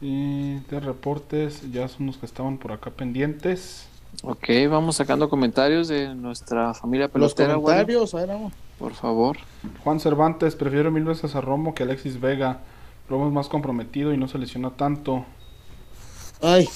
Y 0.02 0.56
de 0.56 0.80
reportes 0.80 1.72
ya 1.72 1.88
son 1.88 2.08
los 2.08 2.18
que 2.18 2.26
estaban 2.26 2.58
por 2.58 2.74
acá 2.74 2.92
pendientes. 2.92 3.88
Ok, 4.24 4.50
vamos 4.70 4.96
sacando 4.96 5.30
comentarios 5.30 5.88
de 5.88 6.14
nuestra 6.16 6.74
familia 6.74 7.08
pelotera. 7.08 7.54
Los 7.54 7.62
comentarios, 7.62 8.16
por 8.80 8.94
favor. 8.94 9.38
Juan 9.84 10.00
Cervantes, 10.00 10.56
prefiero 10.56 10.92
mil 10.92 11.04
veces 11.04 11.36
a 11.36 11.42
Romo 11.42 11.74
que 11.74 11.84
Alexis 11.84 12.20
Vega. 12.20 12.60
Romo 13.10 13.28
es 13.28 13.34
más 13.34 13.48
comprometido 13.48 14.14
y 14.14 14.18
no 14.18 14.28
se 14.28 14.38
lesiona 14.38 14.72
tanto. 14.72 15.26
Ay, 16.42 16.68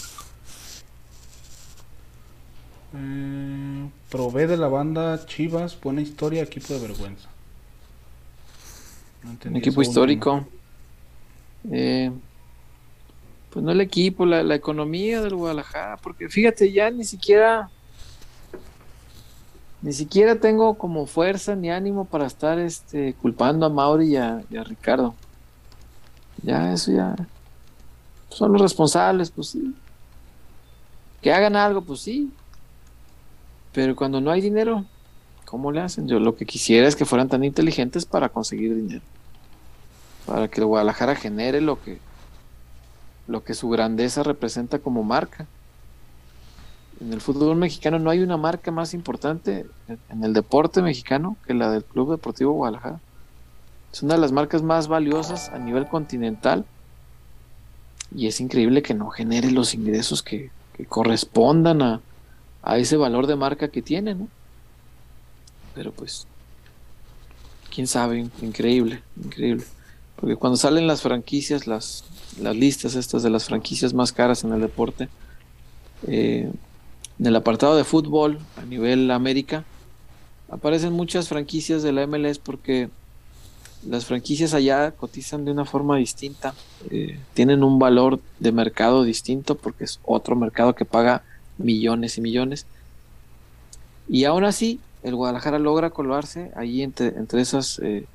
eh, 2.95 3.89
probé 4.09 4.47
de 4.47 4.57
la 4.57 4.67
banda 4.67 5.25
Chivas, 5.25 5.79
buena 5.79 6.01
historia, 6.01 6.41
equipo 6.41 6.73
de 6.73 6.79
vergüenza. 6.79 7.29
Un 9.45 9.55
equipo 9.55 9.81
histórico. 9.81 10.45
Eh, 11.71 12.11
pues 13.49 13.65
no 13.65 13.71
el 13.71 13.81
equipo, 13.81 14.25
la, 14.25 14.43
la, 14.43 14.55
economía 14.55 15.21
del 15.21 15.35
Guadalajara, 15.35 15.97
porque 15.97 16.29
fíjate, 16.29 16.71
ya 16.71 16.91
ni 16.91 17.03
siquiera, 17.03 17.69
ni 19.81 19.91
siquiera 19.93 20.35
tengo 20.35 20.75
como 20.77 21.07
fuerza 21.07 21.55
ni 21.55 21.71
ánimo 21.71 22.05
para 22.05 22.27
estar 22.27 22.59
este, 22.59 23.13
culpando 23.15 23.65
a 23.65 23.69
Mauri 23.69 24.09
y 24.09 24.17
a, 24.17 24.43
y 24.51 24.57
a 24.57 24.63
Ricardo. 24.63 25.15
Ya, 26.43 26.73
eso 26.73 26.91
ya. 26.91 27.15
Son 28.29 28.51
los 28.53 28.61
responsables, 28.61 29.31
pues 29.31 29.49
sí. 29.49 29.73
Que 31.21 31.33
hagan 31.33 31.55
algo, 31.55 31.81
pues 31.81 32.01
sí. 32.01 32.31
Pero 33.73 33.95
cuando 33.95 34.21
no 34.21 34.31
hay 34.31 34.41
dinero, 34.41 34.85
¿cómo 35.45 35.71
le 35.71 35.81
hacen? 35.81 36.07
Yo 36.07 36.19
lo 36.19 36.35
que 36.35 36.45
quisiera 36.45 36.87
es 36.87 36.95
que 36.95 37.05
fueran 37.05 37.29
tan 37.29 37.43
inteligentes 37.43 38.05
para 38.05 38.29
conseguir 38.29 38.75
dinero. 38.75 39.01
Para 40.25 40.47
que 40.47 40.61
el 40.61 40.67
Guadalajara 40.67 41.15
genere 41.15 41.61
lo 41.61 41.81
que, 41.81 41.99
lo 43.29 43.43
que 43.43 43.53
su 43.53 43.69
grandeza 43.69 44.23
representa 44.23 44.79
como 44.79 45.03
marca. 45.03 45.45
En 46.99 47.13
el 47.13 47.21
fútbol 47.21 47.55
mexicano 47.55 47.99
no 47.99 48.09
hay 48.09 48.19
una 48.19 48.35
marca 48.35 48.71
más 48.71 48.93
importante 48.93 49.65
en 50.09 50.23
el 50.23 50.33
deporte 50.33 50.81
mexicano 50.81 51.37
que 51.45 51.53
la 51.53 51.71
del 51.71 51.85
Club 51.85 52.11
Deportivo 52.11 52.53
Guadalajara. 52.53 52.99
Es 53.93 54.03
una 54.03 54.15
de 54.15 54.19
las 54.19 54.31
marcas 54.31 54.63
más 54.63 54.87
valiosas 54.87 55.49
a 55.49 55.59
nivel 55.59 55.87
continental 55.87 56.65
y 58.13 58.27
es 58.27 58.41
increíble 58.41 58.81
que 58.81 58.95
no 58.95 59.09
genere 59.09 59.51
los 59.51 59.73
ingresos 59.73 60.23
que 60.23 60.49
correspondan 60.87 61.81
a, 61.81 62.01
a 62.63 62.77
ese 62.77 62.97
valor 62.97 63.27
de 63.27 63.35
marca 63.35 63.69
que 63.69 63.81
tiene, 63.81 64.15
¿no? 64.15 64.27
Pero 65.75 65.91
pues, 65.91 66.25
quién 67.73 67.87
sabe, 67.87 68.27
increíble, 68.41 69.01
increíble. 69.23 69.63
Porque 70.19 70.35
cuando 70.35 70.57
salen 70.57 70.87
las 70.87 71.01
franquicias, 71.01 71.67
las, 71.67 72.03
las 72.41 72.55
listas 72.55 72.95
estas 72.95 73.23
de 73.23 73.29
las 73.29 73.45
franquicias 73.45 73.93
más 73.93 74.11
caras 74.11 74.43
en 74.43 74.51
el 74.53 74.61
deporte, 74.61 75.07
eh, 76.07 76.51
en 77.19 77.25
el 77.25 77.35
apartado 77.35 77.75
de 77.75 77.83
fútbol 77.83 78.39
a 78.57 78.65
nivel 78.65 79.11
América, 79.11 79.63
aparecen 80.49 80.93
muchas 80.93 81.29
franquicias 81.29 81.83
de 81.83 81.91
la 81.91 82.05
MLS 82.05 82.39
porque 82.39 82.89
las 83.87 84.05
franquicias 84.05 84.53
allá 84.53 84.91
cotizan 84.91 85.45
de 85.45 85.51
una 85.51 85.63
forma 85.63 85.95
distinta, 85.97 86.53
eh, 86.89 87.17
tienen 87.33 87.63
un 87.63 87.79
valor 87.79 88.19
de 88.39 88.51
mercado 88.51 89.03
distinto 89.03 89.55
porque 89.55 89.85
es 89.85 89.99
otro 90.03 90.35
mercado 90.35 90.75
que 90.75 90.85
paga 90.85 91.23
millones 91.57 92.17
y 92.17 92.21
millones. 92.21 92.65
Y 94.09 94.25
aún 94.25 94.43
así, 94.43 94.79
el 95.03 95.15
Guadalajara 95.15 95.59
logra 95.59 95.91
colarse 95.91 96.51
ahí 96.55 96.81
entre, 96.81 97.07
entre 97.09 97.41
esas 97.41 97.79
eh, 97.79 98.05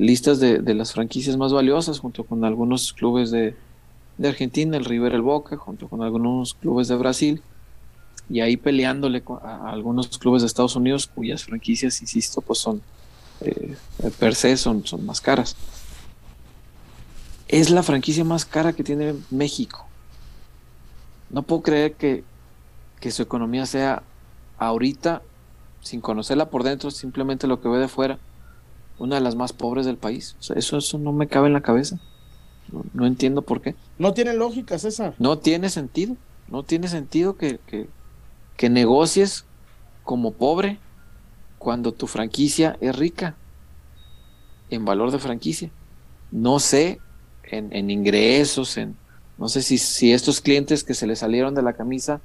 listas 0.00 0.40
de, 0.40 0.74
las 0.74 0.94
franquicias 0.94 1.36
más 1.36 1.52
valiosas, 1.52 1.98
junto 1.98 2.24
con 2.24 2.44
algunos 2.44 2.94
clubes 2.94 3.30
de, 3.30 3.54
Argentina, 4.22 4.76
el 4.76 4.84
River, 4.86 5.14
el 5.14 5.22
Boca, 5.22 5.56
junto 5.56 5.88
con 5.88 6.02
algunos 6.02 6.54
clubes 6.54 6.88
de 6.88 6.96
Brasil, 6.96 7.42
y 8.28 8.40
ahí 8.40 8.56
peleándole 8.56 9.22
a, 9.42 9.70
algunos 9.70 10.18
clubes 10.18 10.40
de 10.42 10.46
Estados 10.46 10.74
Unidos, 10.74 11.06
cuyas 11.06 11.44
franquicias, 11.44 12.00
insisto, 12.00 12.40
pues 12.40 12.58
son 12.58 12.80
eh, 13.42 13.76
per 14.18 14.34
se 14.34 14.56
son, 14.56 14.86
son 14.86 15.04
más 15.04 15.20
caras. 15.20 15.54
Es 17.48 17.68
la 17.70 17.82
franquicia 17.82 18.24
más 18.24 18.44
cara 18.44 18.72
que 18.72 18.84
tiene 18.84 19.14
México. 19.30 19.86
No 21.28 21.42
puedo 21.42 21.62
creer 21.62 21.94
que, 21.94 22.24
que 23.00 23.10
su 23.10 23.22
economía 23.22 23.66
sea 23.66 24.02
ahorita, 24.58 25.22
sin 25.82 26.00
conocerla 26.00 26.48
por 26.48 26.62
dentro, 26.62 26.90
simplemente 26.90 27.46
lo 27.46 27.60
que 27.60 27.68
ve 27.68 27.78
de 27.78 27.88
fuera, 27.88 28.18
una 29.00 29.16
de 29.16 29.20
las 29.20 29.34
más 29.34 29.52
pobres 29.52 29.86
del 29.86 29.96
país. 29.96 30.36
eso, 30.54 30.78
eso 30.78 30.98
no 30.98 31.12
me 31.12 31.26
cabe 31.26 31.48
en 31.48 31.54
la 31.54 31.62
cabeza. 31.62 31.98
No, 32.92 33.06
entiendo 33.06 33.42
por 33.42 33.60
qué. 33.60 33.74
No 33.98 34.14
tiene 34.14 34.34
lógica, 34.34 34.78
César. 34.78 35.14
No 35.18 35.38
tiene 35.38 35.70
sentido. 35.70 36.16
No 36.48 36.62
tiene 36.62 36.86
sentido 36.86 37.36
que, 37.36 37.58
que, 37.66 37.88
que 38.56 38.70
negocies 38.70 39.44
como 40.04 40.32
pobre 40.32 40.78
cuando 41.58 41.92
tu 41.92 42.06
franquicia 42.06 42.76
es 42.80 42.96
rica 42.96 43.34
en 44.68 44.84
valor 44.84 45.10
de 45.10 45.18
franquicia. 45.18 45.70
No 46.30 46.60
sé 46.60 47.00
en, 47.44 47.74
en 47.74 47.90
ingresos, 47.90 48.76
en 48.76 48.96
no 49.38 49.48
sé 49.48 49.62
si, 49.62 49.78
si 49.78 50.12
estos 50.12 50.40
clientes 50.42 50.84
que 50.84 50.92
se 50.94 51.06
le 51.06 51.16
salieron 51.16 51.54
de 51.54 51.62
la 51.62 51.72
camisa 51.72 52.20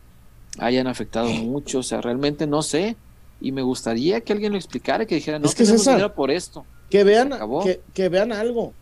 hayan 0.60 0.88
afectado 0.88 1.30
mucho, 1.30 1.80
o 1.80 1.84
sea, 1.84 2.02
realmente 2.02 2.46
no 2.46 2.62
sé. 2.62 2.98
Y 3.42 3.52
me 3.52 3.62
gustaría 3.62 4.22
que 4.22 4.34
alguien 4.34 4.52
lo 4.52 4.58
explicara, 4.58 5.06
que 5.06 5.16
dijera, 5.16 5.40
no, 5.40 5.46
es 5.46 5.56
que 5.56 5.66
dinero 5.66 6.14
por 6.14 6.32
esto. 6.32 6.66
Que 6.90 7.04
vean, 7.04 7.34
que, 7.64 7.82
que, 7.94 8.10
vean 8.10 8.32
algo. 8.32 8.74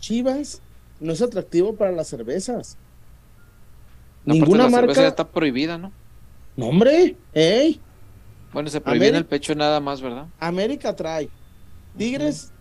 Chivas 0.00 0.60
no 1.00 1.12
es 1.12 1.22
atractivo 1.22 1.74
para 1.74 1.92
las 1.92 2.08
cervezas. 2.08 2.76
Ninguna 4.24 4.68
marca 4.68 4.94
cerveza 4.94 5.08
está 5.08 5.28
prohibida, 5.28 5.78
¿no? 5.78 5.92
No, 6.56 6.66
hombre, 6.66 7.16
ey. 7.32 7.80
Bueno, 8.52 8.68
se 8.68 8.80
prohíbe 8.80 9.08
el 9.08 9.24
pecho 9.24 9.54
nada 9.54 9.80
más, 9.80 10.00
¿verdad? 10.00 10.26
América 10.38 10.94
trae. 10.94 11.28
Tigres, 11.96 12.52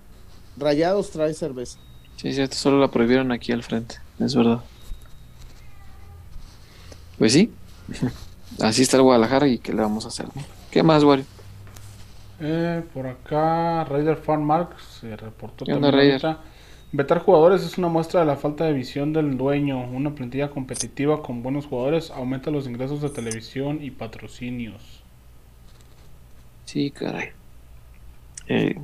Rayados 0.57 1.09
trae 1.11 1.33
cerveza. 1.33 1.79
Sí, 2.15 2.33
cierto, 2.33 2.55
solo 2.55 2.79
la 2.79 2.89
prohibieron 2.91 3.31
aquí 3.31 3.51
al 3.51 3.63
frente, 3.63 3.95
es 4.19 4.35
verdad. 4.35 4.61
Pues 7.17 7.33
sí, 7.33 7.51
así 8.61 8.81
está 8.81 8.97
el 8.97 9.03
Guadalajara 9.03 9.47
y 9.47 9.57
qué 9.57 9.73
le 9.73 9.81
vamos 9.81 10.05
a 10.05 10.09
hacer. 10.09 10.27
¿Qué 10.71 10.83
más, 10.83 11.03
Wario? 11.03 11.25
Eh, 12.41 12.83
por 12.93 13.07
acá, 13.07 13.83
Raider 13.83 14.15
Farm 14.15 14.43
Marks 14.43 14.83
se 15.01 15.15
reportó 15.15 15.65
también. 15.65 16.19
Vetar 16.91 17.19
jugadores 17.19 17.63
es 17.63 17.77
una 17.77 17.87
muestra 17.87 18.21
de 18.21 18.25
la 18.25 18.35
falta 18.35 18.63
de 18.65 18.73
visión 18.73 19.13
del 19.13 19.37
dueño. 19.37 19.79
Una 19.91 20.15
plantilla 20.15 20.49
competitiva 20.49 21.21
con 21.21 21.43
buenos 21.43 21.67
jugadores 21.67 22.09
aumenta 22.09 22.49
los 22.49 22.67
ingresos 22.67 23.01
de 23.01 23.09
televisión 23.09 23.79
y 23.83 23.91
patrocinios. 23.91 25.03
Sí, 26.65 26.89
caray. 26.89 27.29
Eh, 28.47 28.79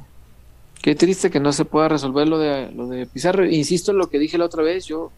qué 0.83 0.93
triste 0.93 1.31
que 1.31 1.39
no 1.39 1.51
se 1.51 1.65
pueda 1.65 1.87
resolver 1.87 2.27
lo 2.27 2.37
de, 2.37 2.71
lo 2.71 2.87
de 2.87 3.07
Pizarro. 3.07 3.43
Insisto 3.43 3.91
en 3.91 3.97
lo 3.97 4.09
que 4.09 4.19
dije 4.19 4.37
la 4.37 4.45
otra 4.45 4.61
vez. 4.61 4.85
Yo 4.85 5.11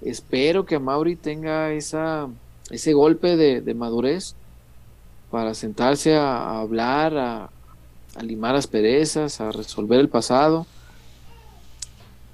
espero 0.00 0.64
que 0.64 0.78
Mauri 0.78 1.16
tenga 1.16 1.70
esa, 1.72 2.28
ese 2.70 2.92
golpe 2.92 3.36
de, 3.36 3.74
madurez 3.74 4.34
para 5.30 5.54
sentarse 5.54 6.16
a, 6.16 6.58
hablar, 6.58 7.16
a, 7.16 7.50
a 8.14 8.22
limar 8.22 8.56
asperezas, 8.56 9.40
a 9.40 9.52
resolver 9.52 10.00
el 10.00 10.08
pasado 10.08 10.66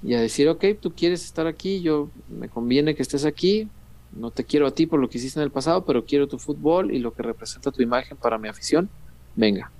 y 0.03 0.13
a 0.13 0.21
decir, 0.21 0.47
ok, 0.49 0.63
tú 0.79 0.93
quieres 0.93 1.25
estar 1.25 1.47
aquí, 1.47 1.81
yo 1.81 2.09
me 2.29 2.47
conviene 2.47 2.95
que 2.95 3.01
estés 3.01 3.25
aquí, 3.25 3.67
no 4.15 4.31
te 4.31 4.43
quiero 4.43 4.67
a 4.67 4.71
ti 4.71 4.85
por 4.85 4.99
lo 4.99 5.09
que 5.09 5.17
hiciste 5.17 5.39
en 5.39 5.43
el 5.43 5.51
pasado, 5.51 5.83
pero 5.83 6.05
quiero 6.05 6.27
tu 6.27 6.37
fútbol 6.37 6.91
y 6.91 6.99
lo 6.99 7.13
que 7.13 7.23
representa 7.23 7.71
tu 7.71 7.81
imagen 7.81 8.17
para 8.17 8.37
mi 8.37 8.47
afición, 8.47 8.89
venga, 9.35 9.71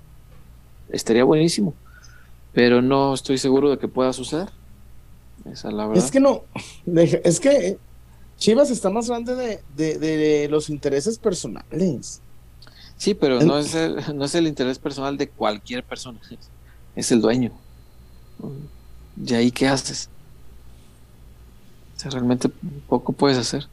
estaría 0.88 1.24
buenísimo, 1.24 1.74
pero 2.52 2.82
no 2.82 3.14
estoy 3.14 3.38
seguro 3.38 3.70
de 3.70 3.78
que 3.78 3.88
pueda 3.88 4.12
suceder. 4.12 4.48
Esa 5.44 5.68
es 5.68 5.74
la 5.74 5.86
verdad. 5.86 6.04
Es 6.04 6.10
que 6.10 6.20
no, 6.20 6.42
es 6.86 7.40
que 7.40 7.78
Chivas 8.38 8.70
está 8.70 8.90
más 8.90 9.08
grande 9.08 9.60
de, 9.76 10.48
los 10.50 10.68
intereses 10.68 11.18
personales. 11.18 12.20
Sí, 12.96 13.14
pero 13.14 13.40
no 13.40 13.58
es, 13.58 13.74
el, 13.74 13.96
no 14.16 14.24
es 14.24 14.34
el 14.34 14.46
interés 14.46 14.78
personal 14.78 15.16
de 15.16 15.28
cualquier 15.28 15.84
persona, 15.84 16.20
es 16.96 17.12
el 17.12 17.20
dueño. 17.20 17.52
¿Y 19.24 19.34
ahí 19.34 19.50
qué 19.50 19.68
haces? 19.68 20.10
realmente 22.04 22.48
poco 22.88 23.12
puedes 23.12 23.36
hacer. 23.36 23.66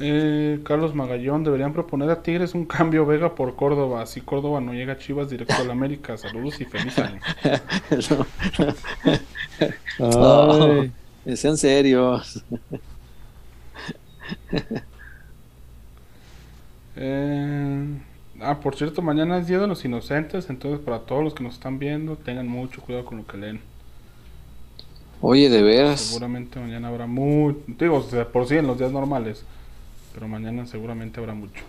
Eh, 0.00 0.60
Carlos 0.64 0.94
Magallón, 0.94 1.42
deberían 1.42 1.72
proponer 1.72 2.08
a 2.10 2.22
Tigres 2.22 2.54
un 2.54 2.64
cambio 2.64 3.04
Vega 3.04 3.34
por 3.34 3.56
Córdoba. 3.56 4.02
Así 4.02 4.20
Córdoba 4.20 4.60
no 4.60 4.72
llega 4.72 4.92
a 4.92 4.98
Chivas 4.98 5.28
directo 5.28 5.54
a 5.54 5.64
la 5.64 5.72
América. 5.72 6.16
Saludos 6.16 6.60
y 6.60 6.64
feliz 6.64 6.96
año. 6.98 7.20
sean 11.36 11.56
serios. 11.56 12.44
Eh, 17.00 17.86
ah, 18.40 18.58
por 18.58 18.74
cierto, 18.74 19.02
mañana 19.02 19.38
es 19.38 19.46
Día 19.46 19.60
de 19.60 19.68
los 19.68 19.84
Inocentes. 19.84 20.50
Entonces, 20.50 20.80
para 20.84 20.98
todos 21.00 21.22
los 21.22 21.32
que 21.32 21.44
nos 21.44 21.54
están 21.54 21.78
viendo, 21.78 22.16
tengan 22.16 22.48
mucho 22.48 22.82
cuidado 22.82 23.04
con 23.04 23.18
lo 23.18 23.26
que 23.26 23.36
leen. 23.36 23.60
Oye, 25.20 25.48
de 25.48 25.62
veras. 25.62 26.00
Seguramente 26.00 26.58
mañana 26.58 26.88
habrá 26.88 27.06
mucho. 27.06 27.60
Digo, 27.68 28.04
por 28.32 28.48
sí 28.48 28.56
en 28.56 28.66
los 28.66 28.78
días 28.78 28.90
normales. 28.90 29.44
Pero 30.12 30.26
mañana 30.26 30.66
seguramente 30.66 31.20
habrá 31.20 31.34
mucho. 31.34 31.62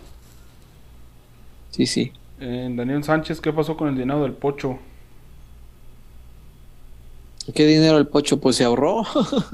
Sí, 1.70 1.86
sí. 1.86 2.12
Eh, 2.40 2.68
Daniel 2.74 3.04
Sánchez, 3.04 3.40
¿qué 3.40 3.52
pasó 3.52 3.76
con 3.76 3.88
el 3.88 3.96
dinero 3.96 4.22
del 4.22 4.32
pocho? 4.32 4.78
¿Qué 7.54 7.66
dinero 7.66 7.98
el 7.98 8.06
pocho? 8.06 8.38
Pues 8.38 8.56
se 8.56 8.64
ahorró. 8.64 9.04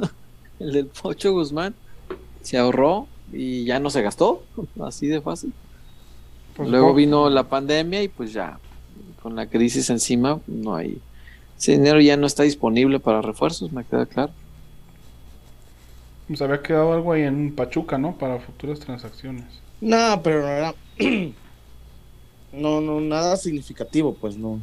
el 0.60 0.72
del 0.72 0.86
pocho 0.86 1.32
Guzmán 1.32 1.74
se 2.42 2.58
ahorró 2.58 3.06
y 3.32 3.64
ya 3.64 3.80
no 3.80 3.90
se 3.90 4.02
gastó. 4.02 4.42
Así 4.82 5.06
de 5.06 5.20
fácil. 5.20 5.52
Pues 6.56 6.68
Luego 6.68 6.94
vino 6.94 7.28
la 7.28 7.44
pandemia 7.44 8.02
y 8.02 8.08
pues 8.08 8.32
ya, 8.32 8.58
con 9.22 9.36
la 9.36 9.46
crisis 9.46 9.90
encima, 9.90 10.40
no 10.46 10.74
hay 10.74 11.00
ese 11.58 11.72
dinero 11.72 12.00
ya 12.00 12.16
no 12.16 12.26
está 12.26 12.42
disponible 12.42 13.00
para 13.00 13.22
refuerzos, 13.22 13.72
me 13.72 13.84
queda 13.84 14.06
claro. 14.06 14.32
Se 16.34 16.42
había 16.42 16.60
quedado 16.60 16.92
algo 16.92 17.12
ahí 17.12 17.22
en 17.22 17.54
Pachuca, 17.54 17.98
¿no? 17.98 18.16
Para 18.16 18.38
futuras 18.40 18.80
transacciones. 18.80 19.44
No, 19.80 20.20
pero 20.22 20.42
no 20.42 20.48
era. 20.48 20.74
no, 22.52 22.80
no, 22.80 23.00
nada 23.00 23.36
significativo, 23.36 24.14
pues 24.14 24.36
no. 24.36 24.60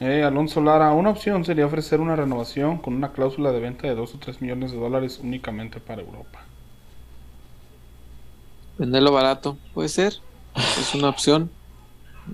Eh, 0.00 0.24
Alonso 0.24 0.60
Lara, 0.60 0.92
una 0.92 1.10
opción 1.10 1.44
sería 1.44 1.66
ofrecer 1.66 2.00
una 2.00 2.16
renovación 2.16 2.78
con 2.78 2.94
una 2.94 3.12
cláusula 3.12 3.52
de 3.52 3.60
venta 3.60 3.86
de 3.86 3.94
2 3.94 4.14
o 4.14 4.18
3 4.18 4.42
millones 4.42 4.72
de 4.72 4.78
dólares 4.78 5.20
únicamente 5.22 5.78
para 5.80 6.02
Europa. 6.02 6.40
Venderlo 8.76 9.12
barato, 9.12 9.56
puede 9.72 9.88
ser. 9.88 10.14
Es 10.56 10.94
una 10.94 11.08
opción. 11.08 11.50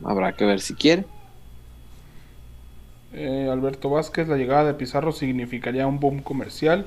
Habrá 0.04 0.32
que 0.34 0.44
ver 0.44 0.60
si 0.60 0.74
quiere. 0.74 1.04
Eh, 3.12 3.48
Alberto 3.50 3.90
Vázquez, 3.90 4.28
la 4.28 4.36
llegada 4.36 4.64
de 4.64 4.74
Pizarro 4.74 5.12
significaría 5.12 5.86
un 5.86 5.98
boom 5.98 6.22
comercial. 6.22 6.86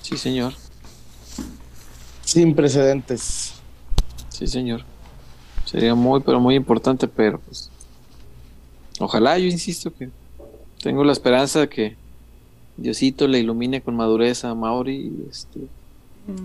Sí, 0.00 0.16
señor. 0.16 0.54
Sin 2.24 2.54
precedentes. 2.54 3.54
Sí, 4.28 4.46
señor. 4.46 4.84
Sería 5.64 5.94
muy, 5.94 6.20
pero 6.20 6.40
muy 6.40 6.54
importante, 6.54 7.08
pero 7.08 7.38
pues. 7.40 7.71
Ojalá, 9.02 9.36
yo 9.36 9.46
insisto 9.46 9.92
que 9.92 10.10
tengo 10.80 11.02
la 11.02 11.10
esperanza 11.10 11.58
de 11.58 11.68
que 11.68 11.96
Diosito 12.76 13.26
le 13.26 13.40
ilumine 13.40 13.80
con 13.80 13.96
madurez 13.96 14.44
a 14.44 14.54
Mauri 14.54 14.94
y, 14.94 15.28
este, 15.28 15.58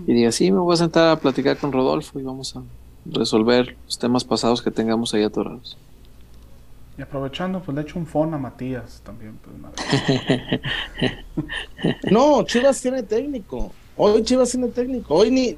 y 0.08 0.12
diga, 0.12 0.32
sí, 0.32 0.50
me 0.50 0.58
voy 0.58 0.74
a 0.74 0.78
sentar 0.78 1.08
a 1.08 1.20
platicar 1.20 1.56
con 1.56 1.70
Rodolfo 1.70 2.18
y 2.18 2.24
vamos 2.24 2.56
a 2.56 2.62
resolver 3.06 3.76
los 3.84 3.96
temas 3.96 4.24
pasados 4.24 4.60
que 4.60 4.72
tengamos 4.72 5.14
ahí 5.14 5.22
atorados. 5.22 5.78
Y 6.98 7.02
aprovechando, 7.02 7.62
pues 7.62 7.76
le 7.76 7.82
echo 7.82 7.96
un 7.96 8.06
phone 8.06 8.34
a 8.34 8.38
Matías 8.38 9.02
también. 9.04 9.38
Pues, 9.40 9.54
no, 12.10 12.42
Chivas 12.42 12.80
tiene 12.80 13.04
técnico. 13.04 13.70
Hoy 13.96 14.24
Chivas 14.24 14.50
tiene 14.50 14.66
técnico. 14.66 15.14
Hoy 15.14 15.30
ni, 15.30 15.56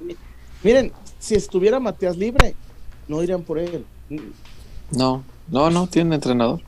Miren, 0.63 0.93
si 1.19 1.35
estuviera 1.35 1.81
Matías 1.81 2.19
libre, 2.19 2.55
no 3.09 3.23
irían 3.23 3.43
por 3.43 3.59
él. 3.59 3.87
No, 4.91 5.25
no, 5.49 5.71
no, 5.71 5.87
tiene 5.87 6.17
entrenador. 6.17 6.61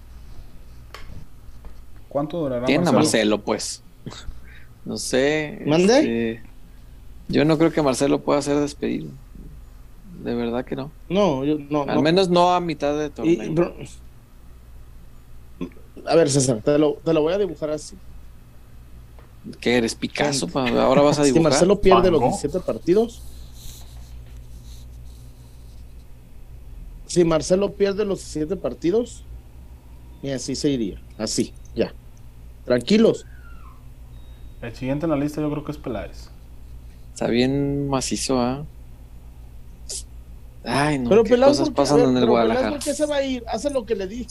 ¿Cuánto 2.12 2.40
durará? 2.40 2.66
Tiene 2.66 2.84
Marcelo? 2.84 2.98
a 2.98 3.00
Marcelo, 3.00 3.40
pues. 3.40 3.82
No 4.84 4.98
sé. 4.98 5.62
¿Mande? 5.64 5.98
Este, 5.98 6.42
yo 7.28 7.46
no 7.46 7.56
creo 7.56 7.72
que 7.72 7.80
Marcelo 7.80 8.20
pueda 8.20 8.42
ser 8.42 8.58
despedido. 8.58 9.08
De 10.22 10.34
verdad 10.34 10.62
que 10.62 10.76
no. 10.76 10.90
No, 11.08 11.42
yo 11.42 11.56
no. 11.70 11.84
Al 11.84 12.02
menos 12.02 12.28
no 12.28 12.52
a 12.52 12.60
mitad 12.60 12.98
de 12.98 13.08
torneo. 13.08 13.74
A 16.04 16.14
ver, 16.14 16.28
César, 16.28 16.60
te 16.62 16.76
lo, 16.78 16.98
voy 17.02 17.32
a 17.32 17.38
dibujar 17.38 17.70
así. 17.70 17.96
¿Qué 19.58 19.78
eres, 19.78 19.94
Picasso? 19.94 20.46
Ahora 20.54 21.00
vas 21.00 21.18
a 21.18 21.22
dibujar. 21.24 21.44
Si 21.44 21.60
Marcelo 21.60 21.80
pierde 21.80 22.10
los 22.10 22.20
17 22.20 22.60
partidos. 22.60 23.22
Si 27.06 27.24
Marcelo 27.24 27.72
pierde 27.72 28.04
los 28.04 28.18
17 28.18 28.56
partidos, 28.56 29.24
y 30.22 30.28
así 30.28 30.54
se 30.54 30.68
iría. 30.68 31.00
Así. 31.16 31.54
Tranquilos. 32.64 33.26
El 34.60 34.74
siguiente 34.74 35.06
en 35.06 35.10
la 35.10 35.16
lista 35.16 35.40
yo 35.40 35.50
creo 35.50 35.64
que 35.64 35.72
es 35.72 35.78
Peláez. 35.78 36.30
Está 37.12 37.26
bien 37.26 37.88
macizo, 37.88 38.40
¿ah? 38.40 38.64
Ay, 40.64 40.98
no, 40.98 41.08
pero 41.08 41.24
¿qué 41.24 41.36
pasan 41.74 42.00
en 42.00 42.16
el 42.16 42.26
Guadalajara? 42.26 42.70
¿Por 42.70 42.78
qué 42.78 42.94
se 42.94 43.06
va 43.06 43.16
a 43.16 43.22
ir? 43.22 43.42
Hace 43.48 43.70
lo 43.70 43.84
que 43.84 43.96
le 43.96 44.06
di. 44.06 44.26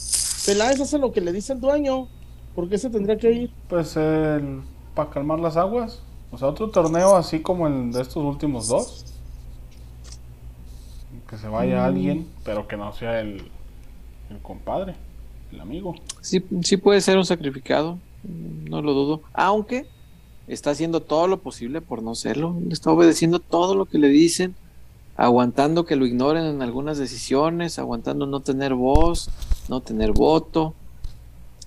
Peláez 0.46 0.80
hace 0.80 0.98
lo 0.98 1.12
que 1.12 1.20
le 1.20 1.32
dice 1.32 1.52
el 1.52 1.60
dueño. 1.60 2.08
¿Por 2.54 2.68
qué 2.68 2.78
se 2.78 2.90
tendría 2.90 3.16
que 3.18 3.32
ir? 3.32 3.50
Pues 3.68 3.96
el, 3.96 4.62
para 4.94 5.10
calmar 5.10 5.40
las 5.40 5.56
aguas. 5.56 6.02
O 6.30 6.38
sea, 6.38 6.48
otro 6.48 6.70
torneo 6.70 7.16
así 7.16 7.40
como 7.40 7.66
el 7.66 7.92
de 7.92 8.00
estos 8.00 8.24
últimos 8.24 8.68
dos. 8.68 9.04
Que 11.28 11.36
se 11.36 11.48
vaya 11.48 11.82
mm. 11.82 11.84
alguien, 11.84 12.28
pero 12.44 12.66
que 12.66 12.76
no 12.76 12.92
sea 12.94 13.20
el, 13.20 13.50
el 14.30 14.38
compadre, 14.42 14.94
el 15.52 15.60
amigo. 15.60 15.94
Sí, 16.20 16.44
sí 16.62 16.76
puede 16.78 17.00
ser 17.00 17.18
un 17.18 17.24
sacrificado, 17.24 17.98
no 18.24 18.82
lo 18.82 18.92
dudo. 18.94 19.22
Aunque 19.32 19.86
está 20.46 20.70
haciendo 20.70 21.00
todo 21.00 21.26
lo 21.26 21.38
posible 21.38 21.80
por 21.80 22.02
no 22.02 22.14
serlo. 22.14 22.56
Está 22.70 22.90
obedeciendo 22.90 23.38
todo 23.38 23.74
lo 23.74 23.86
que 23.86 23.98
le 23.98 24.08
dicen, 24.08 24.54
aguantando 25.16 25.84
que 25.84 25.96
lo 25.96 26.06
ignoren 26.06 26.44
en 26.44 26.62
algunas 26.62 26.98
decisiones, 26.98 27.78
aguantando 27.78 28.26
no 28.26 28.40
tener 28.40 28.74
voz, 28.74 29.30
no 29.68 29.80
tener 29.80 30.12
voto. 30.12 30.74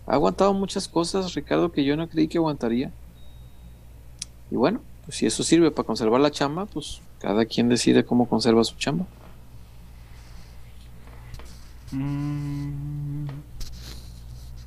Ha 0.08 0.14
aguantado 0.14 0.54
muchas 0.54 0.88
cosas, 0.88 1.34
Ricardo, 1.34 1.72
que 1.72 1.84
yo 1.84 1.96
no 1.98 2.08
creí 2.08 2.28
que 2.28 2.38
aguantaría. 2.38 2.92
Y 4.52 4.56
bueno, 4.56 4.82
pues 5.06 5.18
si 5.18 5.26
eso 5.26 5.44
sirve 5.44 5.72
para 5.72 5.86
conservar 5.86 6.22
la 6.22 6.32
chamba, 6.32 6.66
pues 6.66 7.02
cada 7.20 7.46
quien 7.46 7.70
decide 7.70 8.06
cómo 8.06 8.28
conserva 8.28 8.64
su 8.64 8.76
chamba. 8.76 9.06
Mm. 11.92 12.95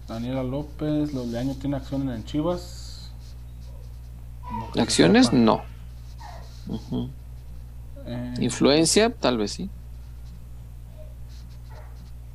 Daniela 0.08 0.42
López, 0.42 1.12
los 1.12 1.30
de 1.30 1.38
año 1.38 1.54
tiene 1.60 1.76
acciones 1.76 2.16
en 2.16 2.24
Chivas. 2.24 3.12
acciones 4.78 5.32
no. 5.32 5.62
Eh, 8.06 8.34
Influencia, 8.40 9.14
tal 9.14 9.36
vez 9.36 9.52
sí. 9.52 9.68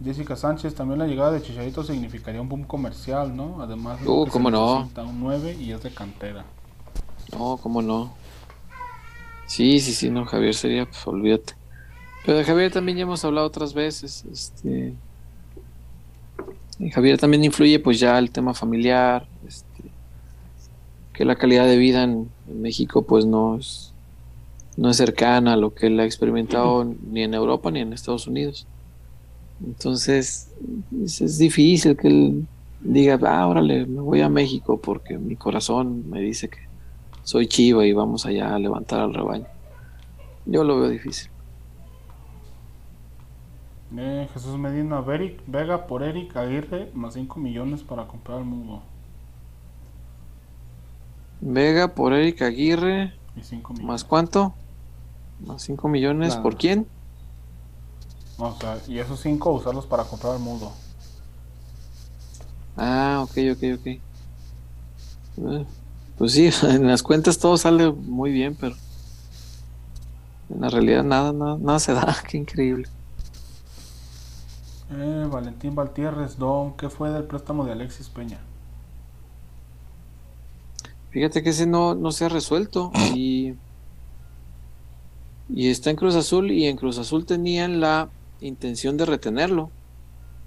Jessica 0.03 0.35
Sánchez, 0.35 0.75
también 0.75 0.99
la 0.99 1.07
llegada 1.07 1.31
de 1.31 1.41
Chicharito 1.41 1.83
significaría 1.83 2.41
un 2.41 2.49
boom 2.49 2.63
comercial, 2.65 3.35
¿no? 3.35 3.61
Además, 3.61 4.01
de 4.01 4.07
uh, 4.07 4.27
cómo 4.27 4.51
no. 4.51 4.89
un 4.97 5.19
9 5.19 5.57
y 5.59 5.71
es 5.71 5.81
de 5.81 5.91
cantera. 5.91 6.45
No, 7.31 7.57
cómo 7.57 7.81
no. 7.81 8.13
Sí, 9.47 9.79
sí, 9.79 9.93
sí, 9.93 10.09
no, 10.09 10.25
Javier 10.25 10.53
sería, 10.53 10.85
pues 10.85 11.07
olvídate. 11.07 11.53
Pero 12.25 12.37
de 12.37 12.43
Javier 12.43 12.71
también 12.71 12.97
ya 12.97 13.03
hemos 13.03 13.23
hablado 13.25 13.47
otras 13.47 13.73
veces. 13.73 14.25
Este. 14.31 14.93
Javier 16.91 17.17
también 17.17 17.43
influye, 17.43 17.79
pues 17.79 17.99
ya 17.99 18.17
el 18.17 18.31
tema 18.31 18.53
familiar, 18.53 19.25
este, 19.47 19.83
que 21.13 21.25
la 21.25 21.35
calidad 21.35 21.65
de 21.65 21.77
vida 21.77 22.03
en, 22.03 22.29
México, 22.47 23.03
pues 23.03 23.25
no 23.25 23.57
es, 23.57 23.93
no 24.77 24.89
es 24.89 24.97
cercana 24.97 25.53
a 25.53 25.57
lo 25.57 25.73
que 25.73 25.87
él 25.87 25.99
ha 25.99 26.05
experimentado 26.05 26.83
ni 27.09 27.23
en 27.23 27.33
Europa 27.33 27.71
ni 27.71 27.79
en 27.79 27.93
Estados 27.93 28.27
Unidos. 28.27 28.67
Entonces, 29.65 30.49
es, 31.03 31.37
difícil 31.37 31.95
que 31.95 32.07
él 32.07 32.45
diga, 32.81 33.19
ah, 33.25 33.47
órale, 33.47 33.85
me 33.85 34.01
voy 34.01 34.21
a 34.21 34.29
México 34.29 34.79
porque 34.79 35.17
mi 35.17 35.35
corazón 35.35 36.09
me 36.09 36.21
dice 36.21 36.49
que 36.49 36.59
soy 37.23 37.47
chiva 37.47 37.85
y 37.85 37.93
vamos 37.93 38.25
allá 38.25 38.53
a 38.53 38.59
levantar 38.59 38.99
al 38.99 39.13
rebaño. 39.13 39.47
Yo 40.45 40.63
lo 40.63 40.79
veo 40.79 40.89
difícil. 40.89 41.32
Eh, 43.95 44.27
Jesús 44.33 44.57
Medina 44.57 45.01
Vega 45.01 45.85
por 45.85 46.01
Eric 46.01 46.35
Aguirre 46.35 46.89
más 46.95 47.13
5 47.13 47.39
millones 47.39 47.83
para 47.83 48.07
comprar 48.07 48.39
el 48.39 48.45
mundo. 48.45 48.81
Vega 51.41 51.89
por 51.89 52.13
Eric 52.13 52.41
Aguirre. 52.41 53.13
Y 53.35 53.83
¿Más 53.83 54.03
cuánto? 54.03 54.53
Más 55.45 55.61
5 55.63 55.87
millones. 55.87 56.35
¿Por 56.37 56.57
quién? 56.57 56.87
o 58.37 58.51
sea, 58.59 58.79
y 58.87 58.97
esos 58.97 59.19
5 59.19 59.51
usarlos 59.51 59.85
para 59.85 60.03
comprar 60.03 60.35
el 60.35 60.39
mundo. 60.39 60.71
Ah, 62.75 63.19
ok, 63.23 63.37
ok, 63.51 63.79
ok. 63.79 63.87
Eh, 65.37 65.65
pues 66.17 66.31
sí, 66.31 66.49
en 66.63 66.87
las 66.87 67.03
cuentas 67.03 67.37
todo 67.37 67.57
sale 67.57 67.91
muy 67.91 68.31
bien, 68.31 68.57
pero 68.59 68.75
en 70.49 70.61
la 70.61 70.69
realidad 70.69 71.03
nada, 71.03 71.31
nada, 71.31 71.57
nada 71.59 71.79
se 71.79 71.93
da. 71.93 72.17
Qué 72.27 72.37
increíble. 72.37 72.87
Eh, 74.91 75.27
Valentín 75.31 75.75
Valtierres, 75.75 76.37
Don, 76.37 76.73
¿qué 76.73 76.89
fue 76.89 77.09
del 77.09 77.23
préstamo 77.23 77.65
de 77.65 77.71
Alexis 77.71 78.09
Peña? 78.09 78.39
Fíjate 81.09 81.43
que 81.43 81.49
ese 81.49 81.67
no, 81.67 81.95
no 81.95 82.11
se 82.11 82.25
ha 82.25 82.29
resuelto 82.29 82.91
y, 83.13 83.53
y 85.47 85.69
está 85.69 85.91
en 85.91 85.95
Cruz 85.95 86.15
Azul 86.15 86.51
y 86.51 86.65
en 86.65 86.75
Cruz 86.75 86.97
Azul 86.97 87.25
tenían 87.25 87.79
la 87.79 88.09
intención 88.41 88.97
de 88.97 89.05
retenerlo. 89.05 89.69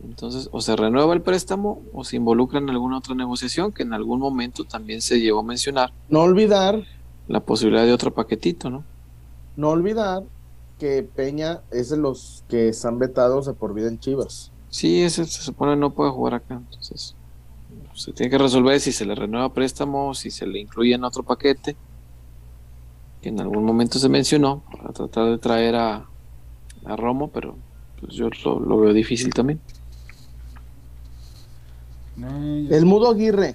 Entonces, 0.02 0.48
o 0.52 0.60
se 0.60 0.76
renueva 0.76 1.14
el 1.14 1.22
préstamo 1.22 1.82
o 1.94 2.04
se 2.04 2.16
involucra 2.16 2.58
en 2.58 2.68
alguna 2.68 2.98
otra 2.98 3.14
negociación 3.14 3.72
que 3.72 3.82
en 3.82 3.94
algún 3.94 4.20
momento 4.20 4.64
también 4.64 5.00
se 5.00 5.20
llegó 5.20 5.40
a 5.40 5.44
mencionar. 5.44 5.92
No 6.08 6.20
olvidar 6.20 6.82
la 7.28 7.40
posibilidad 7.40 7.84
de 7.84 7.92
otro 7.92 8.12
paquetito, 8.12 8.68
¿no? 8.68 8.84
No 9.56 9.70
olvidar 9.70 10.24
que 10.78 11.02
Peña 11.02 11.62
es 11.70 11.90
de 11.90 11.96
los 11.96 12.44
que 12.48 12.68
están 12.68 12.98
vetados 12.98 13.46
de 13.46 13.54
por 13.54 13.74
vida 13.74 13.88
en 13.88 13.98
Chivas. 13.98 14.52
Sí, 14.68 15.02
ese 15.02 15.24
se 15.24 15.42
supone 15.42 15.76
no 15.76 15.94
puede 15.94 16.10
jugar 16.10 16.34
acá, 16.34 16.54
entonces 16.54 17.14
se 17.94 18.12
tiene 18.12 18.30
que 18.30 18.38
resolver 18.38 18.78
si 18.78 18.92
se 18.92 19.06
le 19.06 19.14
renueva 19.14 19.52
préstamo, 19.52 20.14
si 20.14 20.30
se 20.30 20.46
le 20.46 20.60
incluye 20.60 20.94
en 20.94 21.04
otro 21.04 21.22
paquete, 21.22 21.76
que 23.22 23.30
en 23.30 23.40
algún 23.40 23.64
momento 23.64 23.98
se 23.98 24.08
mencionó, 24.08 24.62
para 24.70 24.92
tratar 24.92 25.30
de 25.30 25.38
traer 25.38 25.76
a, 25.76 26.06
a 26.84 26.96
Romo, 26.96 27.28
pero 27.28 27.56
pues 27.98 28.12
yo 28.12 28.28
lo, 28.44 28.80
veo 28.80 28.92
difícil 28.92 29.32
también. 29.32 29.60
El 32.70 32.84
mudo 32.84 33.10
Aguirre. 33.10 33.54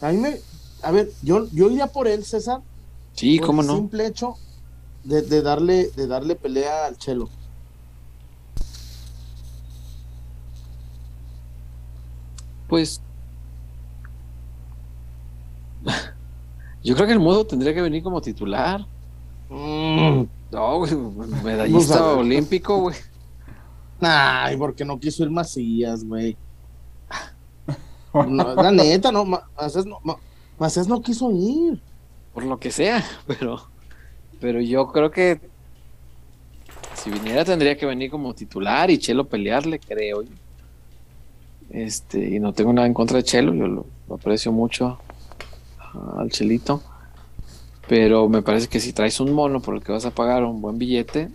A 0.00 0.10
mí 0.10 0.18
me. 0.18 0.36
A 0.82 0.90
ver, 0.92 1.10
yo, 1.22 1.48
yo 1.52 1.70
iría 1.70 1.88
por 1.88 2.08
él, 2.08 2.24
César. 2.24 2.60
Sí, 3.12 3.38
cómo 3.38 3.62
no. 3.62 3.76
simple 3.76 4.06
hecho 4.06 4.36
de, 5.04 5.42
darle, 5.42 5.90
de 5.90 6.06
darle 6.06 6.34
pelea 6.34 6.86
al 6.86 6.96
Chelo. 6.96 7.28
Pues 12.68 13.00
yo 16.84 16.94
creo 16.94 17.06
que 17.06 17.12
el 17.12 17.20
modo 17.20 17.46
tendría 17.46 17.74
que 17.74 17.82
venir 17.82 18.02
como 18.02 18.20
titular. 18.20 18.86
Mm. 19.48 20.24
No, 20.52 20.78
güey, 20.78 20.94
medallista 21.44 22.04
olímpico, 22.12 22.78
güey. 22.78 22.96
Ay, 24.00 24.56
porque 24.56 24.84
no 24.84 24.98
quiso 24.98 25.22
ir 25.22 25.30
Macías, 25.30 26.04
güey. 26.04 26.36
la 28.14 28.70
neta, 28.72 29.12
no, 29.12 29.24
Macías 29.24 29.86
no, 29.86 30.00
Macías 30.58 30.88
no 30.88 31.00
quiso 31.02 31.30
ir. 31.32 31.82
Por 32.32 32.44
lo 32.44 32.58
que 32.58 32.70
sea, 32.70 33.04
pero 33.26 33.60
pero 34.40 34.60
yo 34.60 34.88
creo 34.88 35.10
que 35.10 35.38
si 36.94 37.10
viniera 37.10 37.44
tendría 37.44 37.76
que 37.76 37.86
venir 37.86 38.10
como 38.10 38.34
titular 38.34 38.90
y 38.90 38.98
Chelo 38.98 39.28
pelearle, 39.28 39.78
creo. 39.78 40.24
Este, 41.70 42.36
y 42.36 42.40
no 42.40 42.52
tengo 42.52 42.72
nada 42.72 42.86
en 42.86 42.94
contra 42.94 43.18
de 43.18 43.22
Chelo, 43.22 43.54
yo 43.54 43.66
lo, 43.66 43.86
aprecio 44.14 44.50
mucho 44.52 44.98
al 46.16 46.30
Chelito. 46.30 46.82
Pero 47.88 48.28
me 48.28 48.42
parece 48.42 48.68
que 48.68 48.80
si 48.80 48.92
traes 48.92 49.20
un 49.20 49.32
mono 49.32 49.60
por 49.60 49.74
el 49.74 49.82
que 49.82 49.92
vas 49.92 50.04
a 50.04 50.10
pagar 50.10 50.44
un 50.44 50.60
buen 50.60 50.78
billete, 50.78 51.28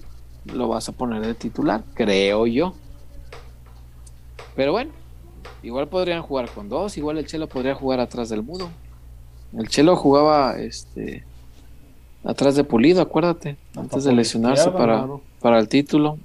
lo 0.45 0.67
vas 0.67 0.87
a 0.89 0.93
poner 0.93 1.25
de 1.25 1.33
titular, 1.33 1.83
creo 1.93 2.47
yo. 2.47 2.73
Pero 4.55 4.71
bueno, 4.71 4.91
igual 5.63 5.87
podrían 5.89 6.21
jugar 6.21 6.49
con 6.49 6.69
dos, 6.69 6.97
igual 6.97 7.17
el 7.17 7.25
Chelo 7.25 7.47
podría 7.47 7.75
jugar 7.75 7.99
atrás 7.99 8.29
del 8.29 8.41
mudo. 8.43 8.69
El 9.57 9.67
Chelo 9.67 9.95
jugaba 9.95 10.57
este 10.57 11.23
atrás 12.25 12.55
de 12.55 12.63
Pulido, 12.63 13.01
acuérdate, 13.01 13.55
antes 13.75 14.03
de 14.03 14.11
lesionarse 14.11 14.71
para, 14.71 15.07
para 15.39 15.59
el 15.59 15.69
título. 15.69 16.17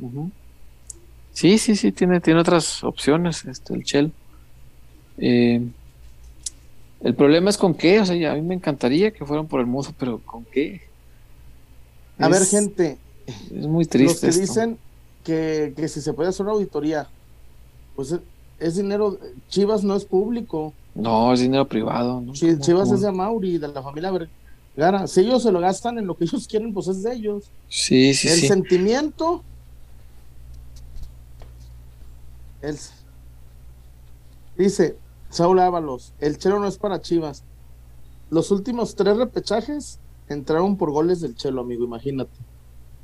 Sí, 1.33 1.59
sí, 1.59 1.77
sí, 1.77 1.93
tiene, 1.93 2.21
tiene 2.21 2.41
otras 2.41 2.83
opciones, 2.83 3.45
este, 3.45 3.75
el 3.75 3.85
Chel. 3.85 4.13
Eh, 5.19 5.63
el 7.03 7.15
problema 7.15 7.51
es 7.51 7.59
con 7.59 7.75
qué, 7.75 8.01
o 8.01 8.07
sea, 8.07 8.33
a 8.33 8.35
mí 8.35 8.43
me 8.43 8.55
encantaría 8.55 9.11
que 9.11 9.25
fueran 9.25 9.47
por 9.47 9.61
el 9.61 9.67
mudo, 9.67 9.91
pero 9.99 10.19
¿con 10.19 10.45
qué? 10.45 10.83
A 12.19 12.29
ver, 12.29 12.45
gente. 12.45 12.99
Es 13.27 13.67
muy 13.67 13.85
triste. 13.85 14.27
Los 14.27 14.37
que 14.37 14.41
dicen 14.41 14.79
que, 15.25 15.73
que, 15.77 15.89
si 15.89 16.01
se 16.01 16.13
puede 16.13 16.31
hacer 16.31 16.45
una 16.45 16.53
auditoría, 16.53 17.09
pues 17.95 18.15
es, 18.59 18.77
dinero, 18.77 19.19
Chivas 19.49 19.85
no 19.85 19.95
es 19.97 20.05
público. 20.05 20.75
No, 20.95 21.33
es 21.33 21.41
dinero 21.41 21.67
privado. 21.67 22.23
Chivas 22.33 22.91
es 22.91 23.01
de 23.01 23.13
Mauri, 23.13 23.59
de 23.59 23.69
la 23.69 23.83
familia 23.83 24.11
si 25.07 25.21
ellos 25.21 25.43
se 25.43 25.53
lo 25.53 25.61
gastan 25.61 25.99
en 25.99 26.07
lo 26.07 26.17
que 26.17 26.25
ellos 26.27 26.47
quieren, 26.47 26.73
pues 26.73 26.89
es 26.89 27.03
de 27.03 27.15
ellos. 27.15 27.51
Sí, 27.69 28.15
sí, 28.15 28.29
el 28.29 28.41
sentimiento. 28.41 29.43
dice 34.57 34.97
Saúl 35.31 35.59
Ábalos: 35.61 36.13
el 36.21 36.39
Chelo 36.39 36.59
no 36.59 36.67
es 36.67 36.79
para 36.79 37.01
Chivas. 37.01 37.45
Los 38.31 38.51
últimos 38.51 38.95
tres 38.95 39.17
repechajes 39.17 39.99
entraron 40.29 40.77
por 40.77 40.93
goles 40.93 41.21
del 41.21 41.35
Chelo, 41.35 41.63
amigo, 41.63 41.85
imagínate. 41.85 42.31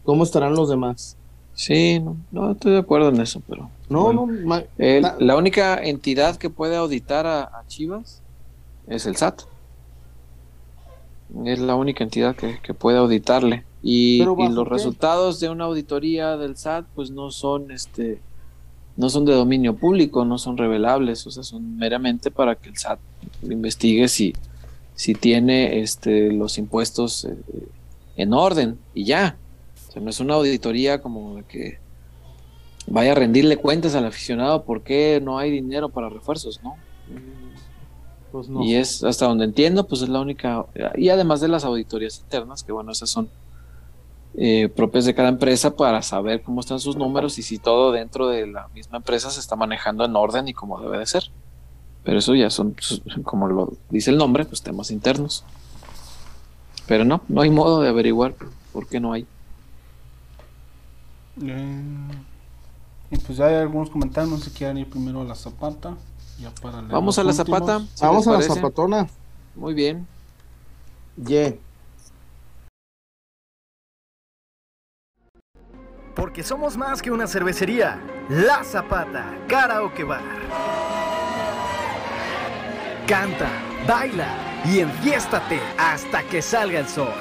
¿Cómo 0.05 0.23
estarán 0.23 0.55
los 0.55 0.69
demás? 0.69 1.17
Sí, 1.57 1.99
no, 2.01 2.17
no 2.31 2.53
estoy 2.53 2.73
de 2.73 2.79
acuerdo 2.79 3.09
en 3.09 3.21
eso, 3.21 3.43
pero. 3.49 3.71
No, 3.89 4.13
no. 4.13 4.29
la 5.19 5.37
única 5.37 5.83
entidad 5.83 6.37
que 6.37 6.51
puede 6.51 6.77
auditar 6.77 7.27
a, 7.27 7.65
Chivas 7.67 8.23
es 8.87 9.07
el 9.07 9.17
SAT. 9.17 9.43
Es 11.45 11.59
la 11.59 11.75
única 11.75 12.05
entidad 12.05 12.37
que, 12.37 12.75
puede 12.75 12.99
auditarle. 12.99 13.65
Y, 13.83 14.25
los 14.25 14.69
resultados 14.69 15.41
de 15.41 15.49
una 15.49 15.65
auditoría 15.65 16.37
del 16.37 16.57
SAT, 16.57 16.87
pues 16.95 17.11
no 17.11 17.31
son 17.31 17.71
este 17.71 18.21
no 18.97 19.11
son 19.11 19.27
de 19.27 19.35
dominio 19.35 19.77
público, 19.77 20.25
no 20.25 20.39
son 20.39 20.57
revelables, 20.57 21.27
o 21.27 21.31
sea, 21.31 21.43
son 21.43 21.77
meramente 21.77 22.31
para 22.31 22.55
que 22.55 22.71
el 22.71 22.79
SAT 22.79 22.99
investigue 23.43 24.09
si, 24.09 24.35
si 24.95 25.15
tiene 25.15 25.81
este, 25.81 26.33
los 26.33 26.57
impuestos 26.57 27.27
eh, 27.27 27.37
en 28.17 28.33
orden 28.33 28.79
y 28.95 29.05
ya. 29.05 29.37
O 29.89 29.93
sea, 29.93 30.03
no 30.03 30.09
es 30.09 30.19
una 30.21 30.35
auditoría 30.35 31.03
como 31.03 31.37
de 31.37 31.43
que 31.45 31.79
vaya 32.87 33.13
a 33.13 33.17
rendirle 33.17 33.59
cuentas 33.59 33.95
al 33.95 34.07
aficionado 34.07 34.65
por 34.65 34.83
qué 34.83 35.21
no 35.23 35.39
hay 35.39 35.51
dinero 35.51 35.91
para 35.91 36.09
refuerzos, 36.09 36.61
¿no? 36.63 36.77
Pues 38.37 38.51
no. 38.51 38.63
Y 38.63 38.75
es 38.75 39.03
hasta 39.03 39.25
donde 39.25 39.47
entiendo, 39.47 39.87
pues 39.87 40.03
es 40.03 40.11
la 40.11 40.21
única. 40.21 40.67
Y 40.95 41.09
además 41.09 41.41
de 41.41 41.49
las 41.49 41.65
auditorías 41.65 42.19
internas, 42.19 42.63
que 42.63 42.71
bueno, 42.71 42.93
esas 42.93 43.09
son 43.09 43.31
eh, 44.35 44.69
propias 44.69 45.07
de 45.07 45.15
cada 45.15 45.31
empresa 45.31 45.75
para 45.75 46.03
saber 46.03 46.43
cómo 46.43 46.61
están 46.61 46.79
sus 46.79 46.97
números 46.97 47.39
y 47.39 47.43
si 47.43 47.57
todo 47.57 47.93
dentro 47.93 48.29
de 48.29 48.47
la 48.47 48.69
misma 48.75 48.99
empresa 48.99 49.31
se 49.31 49.41
está 49.41 49.57
manejando 49.57 50.05
en 50.05 50.15
orden 50.15 50.49
y 50.49 50.53
como 50.53 50.79
debe 50.79 50.99
de 50.99 51.07
ser. 51.07 51.31
Pero 52.05 52.19
eso 52.19 52.35
ya 52.35 52.51
son, 52.51 52.75
pues, 52.75 53.01
como 53.25 53.49
lo 53.49 53.73
dice 53.89 54.11
el 54.11 54.19
nombre, 54.19 54.45
pues 54.45 54.61
temas 54.61 54.91
internos. 54.91 55.43
Pero 56.87 57.07
no, 57.07 57.23
no 57.29 57.41
hay 57.41 57.49
modo 57.49 57.81
de 57.81 57.89
averiguar 57.89 58.35
por 58.71 58.87
qué 58.87 59.01
no 59.01 59.15
hay. 59.15 59.27
Eh, 61.43 62.09
y 63.13 63.17
pues 63.17 63.39
ya 63.39 63.47
hay 63.47 63.55
algunos 63.55 63.89
comentarios, 63.89 64.31
no 64.31 64.37
sé 64.37 64.51
si 64.51 64.59
quieren 64.59 64.77
ir 64.77 64.91
primero 64.91 65.23
a 65.23 65.25
la 65.25 65.35
zapata. 65.35 65.97
Ya 66.39 66.51
para 66.63 66.83
Vamos 66.83 67.19
a 67.19 67.25
la 67.25 67.33
zapata. 67.33 67.83
Vamos 68.01 68.27
a 68.27 68.33
la 68.33 68.43
zapatona. 68.43 69.07
Muy 69.55 69.75
bien. 69.75 70.07
Yeah. 71.17 71.55
Porque 76.15 76.43
somos 76.43 76.77
más 76.77 77.03
que 77.03 77.11
una 77.11 77.27
cervecería. 77.27 78.01
La 78.29 78.65
Zapata, 78.65 79.35
Karaoke 79.47 80.03
Bar. 80.03 80.23
Canta, 83.07 83.49
baila 83.87 84.63
y 84.65 84.81
enfiéstate 84.81 85.61
hasta 85.79 86.23
que 86.25 86.43
salga 86.43 86.81
el 86.81 86.89
sol. 86.89 87.13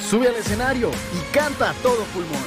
Sube 0.00 0.28
al 0.28 0.36
escenario 0.36 0.90
y 1.14 1.34
canta 1.34 1.70
a 1.70 1.74
todo 1.74 2.02
pulmón. 2.14 2.42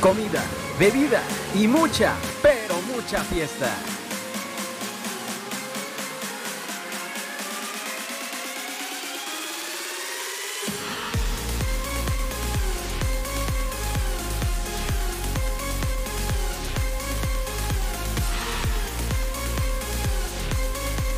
Comida, 0.00 0.42
bebida 0.78 1.22
y 1.54 1.68
mucha, 1.68 2.14
pero 2.42 2.74
mucha 2.94 3.24
fiesta. 3.24 3.70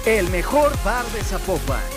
El 0.06 0.30
mejor 0.30 0.72
bar 0.84 1.04
de 1.06 1.22
Zapopan. 1.22 1.95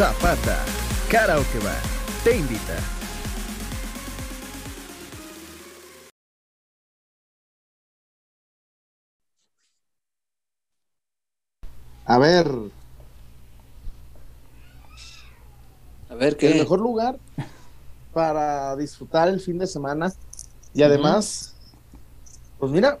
Zapata, 0.00 0.56
Karaoke 1.10 1.58
Bar, 1.58 1.76
te 2.24 2.34
invita. 2.34 2.74
A 12.06 12.18
ver, 12.18 12.50
A 16.08 16.14
ver 16.14 16.38
qué. 16.38 16.52
El 16.52 16.60
mejor 16.60 16.80
lugar 16.80 17.18
para 18.14 18.74
disfrutar 18.76 19.28
el 19.28 19.38
fin 19.38 19.58
de 19.58 19.66
semana. 19.66 20.10
Y 20.72 20.82
además, 20.82 21.56
pues 22.58 22.72
mira, 22.72 22.98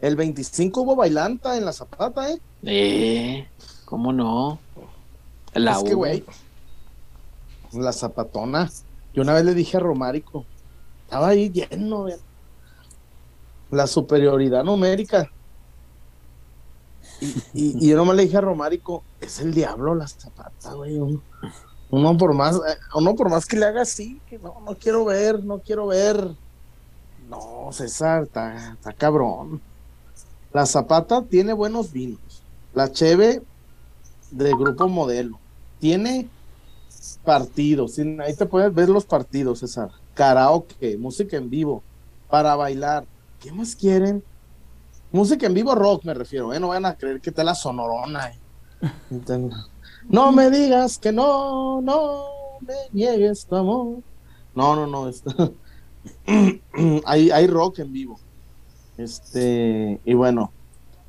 el 0.00 0.16
25 0.16 0.80
hubo 0.80 0.96
bailanta 0.96 1.56
en 1.56 1.64
la 1.64 1.72
zapata, 1.72 2.28
¿eh? 2.28 2.40
Eh, 2.64 3.48
¿cómo 3.84 4.12
no? 4.12 4.58
La 5.54 5.72
es 5.72 5.84
que, 5.84 5.94
güey, 5.94 6.24
la 7.72 7.92
zapatona. 7.92 8.70
Yo 9.12 9.22
una 9.22 9.34
vez 9.34 9.44
le 9.44 9.54
dije 9.54 9.76
a 9.76 9.80
Romárico, 9.80 10.46
estaba 11.04 11.28
ahí 11.28 11.50
lleno. 11.50 12.06
La 13.70 13.86
superioridad 13.86 14.64
numérica. 14.64 15.30
Y, 17.20 17.34
y, 17.52 17.88
yo 17.88 17.96
nomás 17.96 18.16
le 18.16 18.22
dije 18.22 18.38
a 18.38 18.40
Romárico, 18.40 19.02
es 19.20 19.40
el 19.40 19.52
diablo 19.52 19.94
la 19.94 20.08
zapata, 20.08 20.72
güey. 20.72 20.98
Uno 21.90 22.16
por 22.16 22.34
más, 22.34 22.56
eh, 22.56 22.78
uno 22.94 23.14
por 23.16 23.28
más 23.28 23.46
que 23.46 23.56
le 23.56 23.66
haga 23.66 23.82
así, 23.82 24.20
que 24.28 24.38
no, 24.38 24.60
no 24.64 24.76
quiero 24.76 25.04
ver, 25.04 25.44
no 25.44 25.58
quiero 25.58 25.88
ver. 25.88 26.34
No, 27.28 27.70
César, 27.72 28.24
está, 28.24 28.76
cabrón. 28.96 29.60
La 30.52 30.66
Zapata 30.66 31.22
tiene 31.22 31.52
buenos 31.52 31.92
vinos. 31.92 32.42
La 32.74 32.90
Cheve 32.90 33.42
de 34.30 34.50
Grupo 34.50 34.88
Modelo. 34.88 35.39
Tiene 35.80 36.28
partidos. 37.24 37.98
Ahí 37.98 38.34
te 38.36 38.46
puedes 38.46 38.72
ver 38.72 38.88
los 38.88 39.04
partidos, 39.04 39.60
César. 39.60 39.90
Karaoke, 40.14 40.96
música 40.98 41.36
en 41.36 41.50
vivo, 41.50 41.82
para 42.28 42.54
bailar. 42.56 43.06
¿Qué 43.40 43.52
más 43.52 43.74
quieren? 43.74 44.22
Música 45.12 45.46
en 45.46 45.54
vivo 45.54 45.74
rock, 45.74 46.04
me 46.04 46.14
refiero, 46.14 46.52
¿eh? 46.52 46.60
No 46.60 46.68
van 46.68 46.86
a 46.86 46.94
creer 46.94 47.20
que 47.20 47.32
te 47.32 47.42
la 47.42 47.54
sonorona. 47.54 48.28
Eh. 48.28 48.38
No 50.08 50.32
me 50.32 50.50
digas 50.50 50.98
que 50.98 51.12
no, 51.12 51.80
no 51.82 52.24
me 52.62 52.74
niegues 52.90 53.46
tu 53.46 53.54
amor. 53.54 53.98
No, 54.54 54.74
no, 54.74 54.86
no. 54.86 55.08
Está... 55.08 55.52
hay, 57.04 57.30
hay 57.30 57.46
rock 57.46 57.80
en 57.80 57.92
vivo. 57.92 58.18
Este, 58.96 60.00
y 60.04 60.14
bueno, 60.14 60.52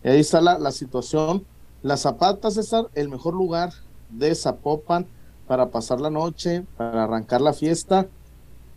ahí 0.04 0.20
está 0.20 0.42
la, 0.42 0.60
la 0.60 0.72
situación. 0.72 1.46
La 1.82 1.98
Zapata, 1.98 2.52
César, 2.52 2.90
el 2.94 3.10
mejor 3.10 3.34
lugar 3.34 3.72
de 4.12 4.36
Zapopan 4.36 5.08
para 5.48 5.70
pasar 5.70 6.00
la 6.00 6.10
noche, 6.10 6.64
para 6.78 7.04
arrancar 7.04 7.42
la 7.42 7.54
fiesta. 7.54 8.08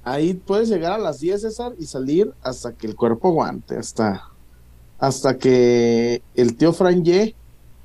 Ahí 0.02 0.34
puedes 0.34 0.68
llegar 0.68 0.92
a 0.92 0.98
las 0.98 1.20
10, 1.20 1.42
César, 1.42 1.74
y 1.78 1.86
salir 1.86 2.32
hasta 2.42 2.72
que 2.72 2.86
el 2.86 2.96
cuerpo 2.96 3.28
aguante, 3.28 3.76
hasta, 3.76 4.28
hasta 4.98 5.38
que 5.38 6.22
el 6.34 6.56
tío 6.56 6.72
Franje 6.72 7.34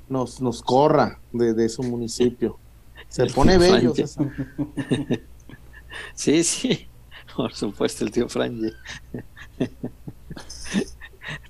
nos, 0.08 0.40
nos 0.40 0.62
corra 0.62 1.20
de, 1.32 1.68
su 1.68 1.82
municipio. 1.82 2.58
Se 3.08 3.26
pone 3.26 3.58
bello. 3.58 3.94
sí, 6.14 6.44
sí, 6.44 6.88
por 7.34 7.54
supuesto, 7.54 8.04
el 8.04 8.10
tío 8.10 8.28
Franje. 8.28 8.72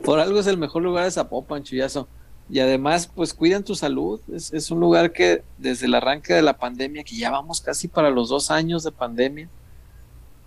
por 0.05 0.21
algo 0.21 0.41
es 0.41 0.47
el 0.47 0.59
mejor 0.59 0.83
lugar 0.83 1.05
de 1.05 1.11
Zapopan, 1.11 1.65
Chuyazo. 1.65 2.07
Y 2.51 2.61
además, 2.61 3.11
pues 3.15 3.33
cuidan 3.33 3.65
tu 3.65 3.75
salud. 3.75 4.21
Es, 4.33 4.53
es, 4.53 4.71
un 4.71 4.81
lugar 4.81 5.13
que 5.13 5.43
desde 5.59 5.87
el 5.87 5.95
arranque 5.95 6.35
de 6.35 6.43
la 6.43 6.59
pandemia, 6.59 7.05
que 7.05 7.17
ya 7.17 7.31
vamos 7.31 7.61
casi 7.61 7.87
para 7.87 8.11
los 8.11 8.29
dos 8.29 8.51
años 8.51 8.83
de 8.83 8.93
pandemia. 8.93 9.49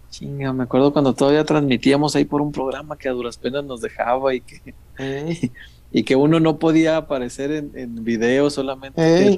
Chinga, 0.10 0.54
me 0.54 0.64
acuerdo 0.64 0.92
cuando 0.94 1.14
todavía 1.14 1.44
transmitíamos 1.44 2.16
ahí 2.16 2.26
por 2.26 2.42
un 2.42 2.52
programa 2.52 2.98
que 2.98 3.10
a 3.10 3.14
duras 3.14 3.38
penas 3.38 3.64
nos 3.64 3.82
dejaba 3.82 4.34
y 4.36 4.42
que, 4.42 4.76
eh 5.00 5.52
y 5.94 6.04
que 6.04 6.16
uno 6.16 6.40
no 6.40 6.58
podía 6.58 6.98
aparecer 6.98 7.52
en, 7.52 7.72
en 7.76 8.04
video 8.04 8.50
solamente 8.50 9.38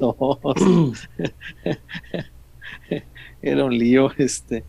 era 3.42 3.64
un 3.64 3.76
lío 3.76 4.10
este 4.16 4.64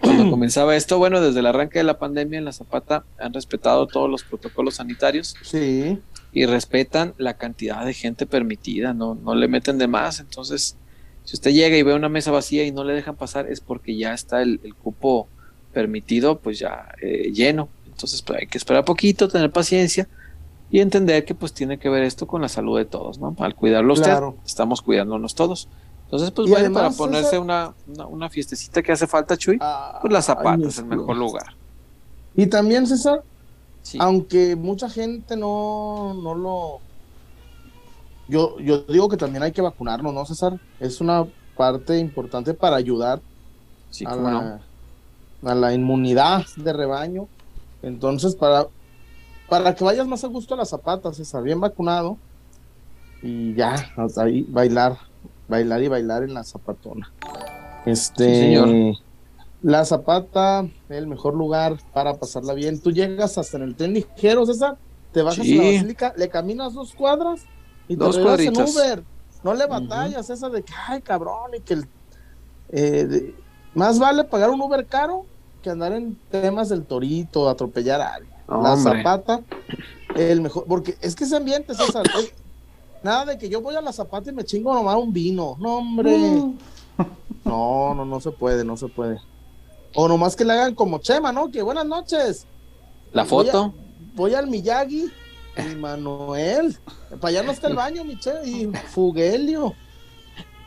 cuando 0.00 0.30
comenzaba 0.30 0.74
esto 0.74 0.96
bueno 0.98 1.20
desde 1.20 1.40
el 1.40 1.46
arranque 1.46 1.80
de 1.80 1.84
la 1.84 1.98
pandemia 1.98 2.38
en 2.38 2.46
la 2.46 2.52
Zapata 2.52 3.04
han 3.18 3.34
respetado 3.34 3.86
todos 3.86 4.08
los 4.10 4.24
protocolos 4.24 4.76
sanitarios 4.76 5.36
sí 5.42 5.98
y 6.32 6.46
respetan 6.46 7.14
la 7.18 7.34
cantidad 7.34 7.84
de 7.84 7.94
gente 7.94 8.26
permitida 8.26 8.94
no 8.94 9.14
no 9.14 9.34
le 9.34 9.48
meten 9.48 9.78
de 9.78 9.88
más 9.88 10.20
entonces 10.20 10.76
si 11.24 11.34
usted 11.34 11.52
llega 11.52 11.76
y 11.76 11.82
ve 11.82 11.94
una 11.94 12.08
mesa 12.08 12.30
vacía 12.30 12.64
y 12.64 12.72
no 12.72 12.84
le 12.84 12.94
dejan 12.94 13.16
pasar 13.16 13.50
es 13.50 13.60
porque 13.60 13.96
ya 13.96 14.14
está 14.14 14.42
el, 14.42 14.60
cupo 14.82 15.28
permitido 15.72 16.38
pues 16.38 16.58
ya 16.58 16.88
eh, 17.02 17.30
lleno 17.32 17.68
entonces 17.86 18.22
pues, 18.22 18.40
hay 18.40 18.46
que 18.46 18.58
esperar 18.58 18.84
poquito 18.84 19.28
tener 19.28 19.50
paciencia 19.50 20.08
y 20.70 20.80
entender 20.80 21.24
que 21.24 21.34
pues 21.34 21.52
tiene 21.52 21.78
que 21.78 21.88
ver 21.88 22.02
esto 22.02 22.26
con 22.26 22.42
la 22.42 22.48
salud 22.48 22.76
de 22.76 22.84
todos, 22.84 23.18
¿no? 23.18 23.34
Al 23.38 23.54
cuidarlo 23.54 23.94
usted, 23.94 24.12
estamos 24.44 24.82
cuidándonos 24.82 25.34
todos. 25.34 25.68
Entonces, 26.04 26.30
pues 26.30 26.48
bueno, 26.48 26.72
para 26.72 26.90
ponerse 26.90 27.38
una, 27.38 27.74
una, 28.08 28.30
fiestecita 28.30 28.82
que 28.82 28.92
hace 28.92 29.06
falta, 29.06 29.36
Chuy, 29.36 29.58
pues 30.00 30.12
la 30.12 30.22
Zapata 30.22 30.66
es 30.66 30.78
el 30.78 30.86
mejor 30.86 31.16
lugar. 31.16 31.54
Y 32.34 32.46
también, 32.46 32.86
César, 32.86 33.22
Aunque 33.98 34.56
mucha 34.56 34.88
gente 34.90 35.36
no, 35.36 36.14
no 36.14 36.34
lo... 36.34 36.80
Yo, 38.28 38.58
yo 38.60 38.82
digo 38.82 39.08
que 39.08 39.16
también 39.16 39.42
hay 39.42 39.52
que 39.52 39.62
vacunarnos, 39.62 40.12
¿no, 40.12 40.24
César? 40.26 40.60
Es 40.78 41.00
una 41.00 41.26
parte 41.56 41.98
importante 41.98 42.52
para 42.54 42.76
ayudar 42.76 43.20
a, 44.04 44.16
la, 44.16 44.60
a 45.42 45.54
la 45.54 45.72
inmunidad 45.72 46.44
de 46.56 46.72
rebaño. 46.72 47.26
Entonces, 47.82 48.34
para, 48.34 48.66
para 49.48 49.74
que 49.74 49.84
vayas 49.84 50.06
más 50.06 50.22
a 50.24 50.28
gusto 50.28 50.54
a 50.54 50.58
las 50.58 50.68
zapatas, 50.68 51.16
César, 51.16 51.42
bien 51.42 51.60
vacunado, 51.60 52.18
y 53.22 53.54
ya, 53.54 53.74
hasta 53.96 54.24
ahí 54.24 54.42
bailar, 54.48 54.98
bailar 55.48 55.82
y 55.82 55.88
bailar 55.88 56.22
en 56.22 56.34
la 56.34 56.44
zapatona. 56.44 57.10
Este, 57.86 58.94
la 59.62 59.84
Zapata, 59.84 60.66
el 60.88 61.06
mejor 61.06 61.34
lugar 61.34 61.78
para 61.92 62.14
pasarla 62.14 62.54
bien. 62.54 62.80
Tú 62.80 62.92
llegas 62.92 63.38
hasta 63.38 63.56
en 63.56 63.64
el 63.64 63.74
tren 63.74 63.94
ligero, 63.94 64.46
César, 64.46 64.76
te 65.12 65.22
bajas 65.22 65.40
a 65.40 65.48
la 65.48 65.56
basílica, 65.56 66.14
le 66.16 66.28
caminas 66.28 66.74
dos 66.74 66.94
cuadras 66.94 67.42
y 67.88 67.96
te 67.96 68.04
regresas 68.04 68.76
en 68.76 68.76
Uber. 68.76 69.04
No 69.42 69.54
le 69.54 69.66
batallas 69.66 70.30
esa 70.30 70.48
de 70.48 70.62
que, 70.62 70.72
ay, 70.86 71.00
cabrón, 71.00 71.52
y 71.56 71.60
que 71.60 71.74
el, 71.74 71.88
eh, 72.70 73.34
más 73.74 73.98
vale 73.98 74.24
pagar 74.24 74.50
un 74.50 74.60
Uber 74.60 74.84
caro 74.86 75.24
que 75.62 75.70
andar 75.70 75.92
en 75.92 76.16
temas 76.30 76.68
del 76.68 76.84
torito, 76.84 77.48
atropellar 77.48 78.00
a 78.00 78.14
alguien. 78.14 78.34
la 78.48 78.76
Zapata, 78.76 79.42
el 80.16 80.40
mejor, 80.40 80.64
porque 80.66 80.96
es 81.00 81.14
que 81.14 81.24
ese 81.24 81.36
ambiente, 81.36 81.74
César, 81.74 82.04
nada 83.02 83.24
de 83.26 83.38
que 83.38 83.48
yo 83.48 83.60
voy 83.60 83.74
a 83.74 83.80
la 83.80 83.92
Zapata 83.92 84.30
y 84.30 84.34
me 84.34 84.44
chingo 84.44 84.72
nomás 84.72 84.96
un 84.96 85.12
vino. 85.12 85.56
No, 85.58 85.78
hombre. 85.78 86.16
Mm. 86.16 86.58
No, 87.44 87.94
no, 87.94 88.04
no 88.04 88.20
se 88.20 88.30
puede, 88.30 88.64
no 88.64 88.76
se 88.76 88.88
puede. 88.88 89.20
O 89.94 90.08
nomás 90.08 90.36
que 90.36 90.44
le 90.44 90.52
hagan 90.52 90.74
como 90.74 90.98
Chema, 90.98 91.32
¿no? 91.32 91.50
Que 91.50 91.62
buenas 91.62 91.86
noches. 91.86 92.46
La 93.12 93.24
foto. 93.24 93.74
Voy, 94.14 94.34
al 94.34 94.48
Miyagi 94.48 95.10
y 95.56 95.74
Manuel. 95.76 96.76
Para 97.20 97.28
allá 97.28 97.42
no 97.42 97.52
está 97.52 97.68
el 97.68 97.76
baño, 97.76 98.04
Michelle. 98.04 98.46
Y 98.46 98.70
Fugelio. 98.90 99.74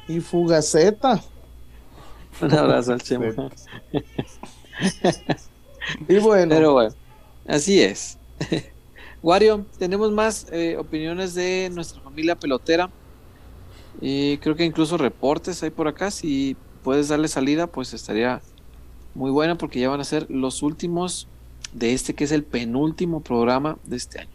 Y 0.08 0.20
Fugaceta. 0.20 1.22
Un 2.42 2.54
abrazo 2.54 2.94
al 2.94 3.02
Chema. 3.02 3.50
y 6.08 6.18
bueno. 6.20 6.56
Pero 6.56 6.74
bueno, 6.74 6.96
así 7.48 7.82
es. 7.82 8.18
Wario, 9.22 9.66
tenemos 9.78 10.12
más 10.12 10.48
eh, 10.52 10.78
opiniones 10.78 11.36
de 11.36 11.70
nuestra 11.72 12.02
familia 12.02 12.36
pelotera. 12.36 12.90
Y 14.00 14.38
creo 14.38 14.56
que 14.56 14.66
incluso 14.66 14.98
reportes 14.98 15.62
hay 15.62 15.70
por 15.70 15.88
acá. 15.88 16.10
Si 16.10 16.56
puedes 16.84 17.10
darle 17.10 17.28
salida, 17.28 17.68
pues 17.68 17.94
estaría 17.94 18.42
muy 19.16 19.32
buena 19.32 19.58
porque 19.58 19.80
ya 19.80 19.90
van 19.90 20.02
a 20.02 20.04
ser 20.04 20.30
los 20.30 20.64
últimos 20.64 21.28
de 21.74 21.94
este 21.94 22.14
que 22.14 22.24
es 22.24 22.32
el 22.32 22.44
penúltimo 22.44 23.22
programa 23.22 23.78
de 23.84 23.96
este 23.98 24.20
año. 24.20 24.30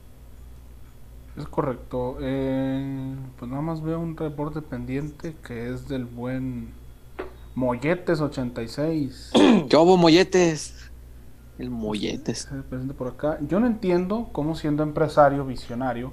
Es 1.36 1.46
correcto. 1.46 2.16
Eh, 2.20 3.16
pues 3.38 3.50
nada 3.50 3.62
más 3.62 3.82
veo 3.82 4.00
un 4.00 4.16
reporte 4.16 4.62
pendiente 4.62 5.34
que 5.46 5.70
es 5.70 5.88
del 5.88 6.04
buen 6.04 6.72
Molletes 7.54 8.20
86. 8.20 9.32
¿Qué 9.68 9.76
hubo 9.76 9.96
Molletes? 9.96 10.90
El 11.58 11.70
Molletes. 11.70 12.48
Presente 12.68 12.94
por 12.94 13.08
acá. 13.08 13.38
Yo 13.46 13.60
no 13.60 13.66
entiendo 13.66 14.28
cómo 14.32 14.54
siendo 14.54 14.82
empresario 14.82 15.44
visionario 15.44 16.12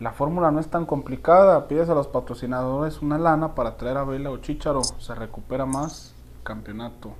la 0.00 0.12
fórmula 0.12 0.52
no 0.52 0.60
es 0.60 0.68
tan 0.68 0.86
complicada. 0.86 1.66
Pides 1.66 1.88
a 1.88 1.94
los 1.94 2.06
patrocinadores 2.06 3.02
una 3.02 3.18
lana 3.18 3.56
para 3.56 3.76
traer 3.76 3.96
a 3.96 4.04
Vela 4.04 4.30
o 4.30 4.38
Chicharo. 4.38 4.82
Se 4.82 5.14
recupera 5.14 5.66
más 5.66 6.14
campeonato. 6.44 7.14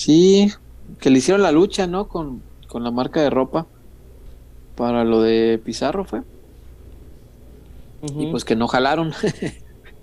Sí, 0.00 0.50
que 0.98 1.10
le 1.10 1.18
hicieron 1.18 1.42
la 1.42 1.52
lucha, 1.52 1.86
¿no? 1.86 2.08
Con, 2.08 2.40
la 2.72 2.90
marca 2.90 3.20
de 3.20 3.28
ropa 3.28 3.66
para 4.74 5.04
lo 5.04 5.20
de 5.20 5.60
Pizarro 5.62 6.06
fue. 6.06 6.22
Y 8.16 8.28
pues 8.30 8.46
que 8.46 8.56
no 8.56 8.66
jalaron. 8.66 9.12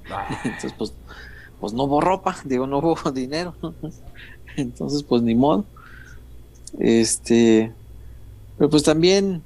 Ah. 0.09 0.39
Entonces, 0.45 0.71
pues, 0.77 0.93
pues 1.59 1.73
no 1.73 1.83
hubo 1.83 1.99
ropa, 1.99 2.37
digo, 2.45 2.65
no 2.65 2.77
hubo 2.77 3.11
dinero. 3.11 3.55
Entonces, 4.55 5.03
pues 5.03 5.21
ni 5.21 5.35
modo. 5.35 5.65
Este, 6.79 7.73
pero 8.57 8.69
pues 8.69 8.83
también 8.83 9.41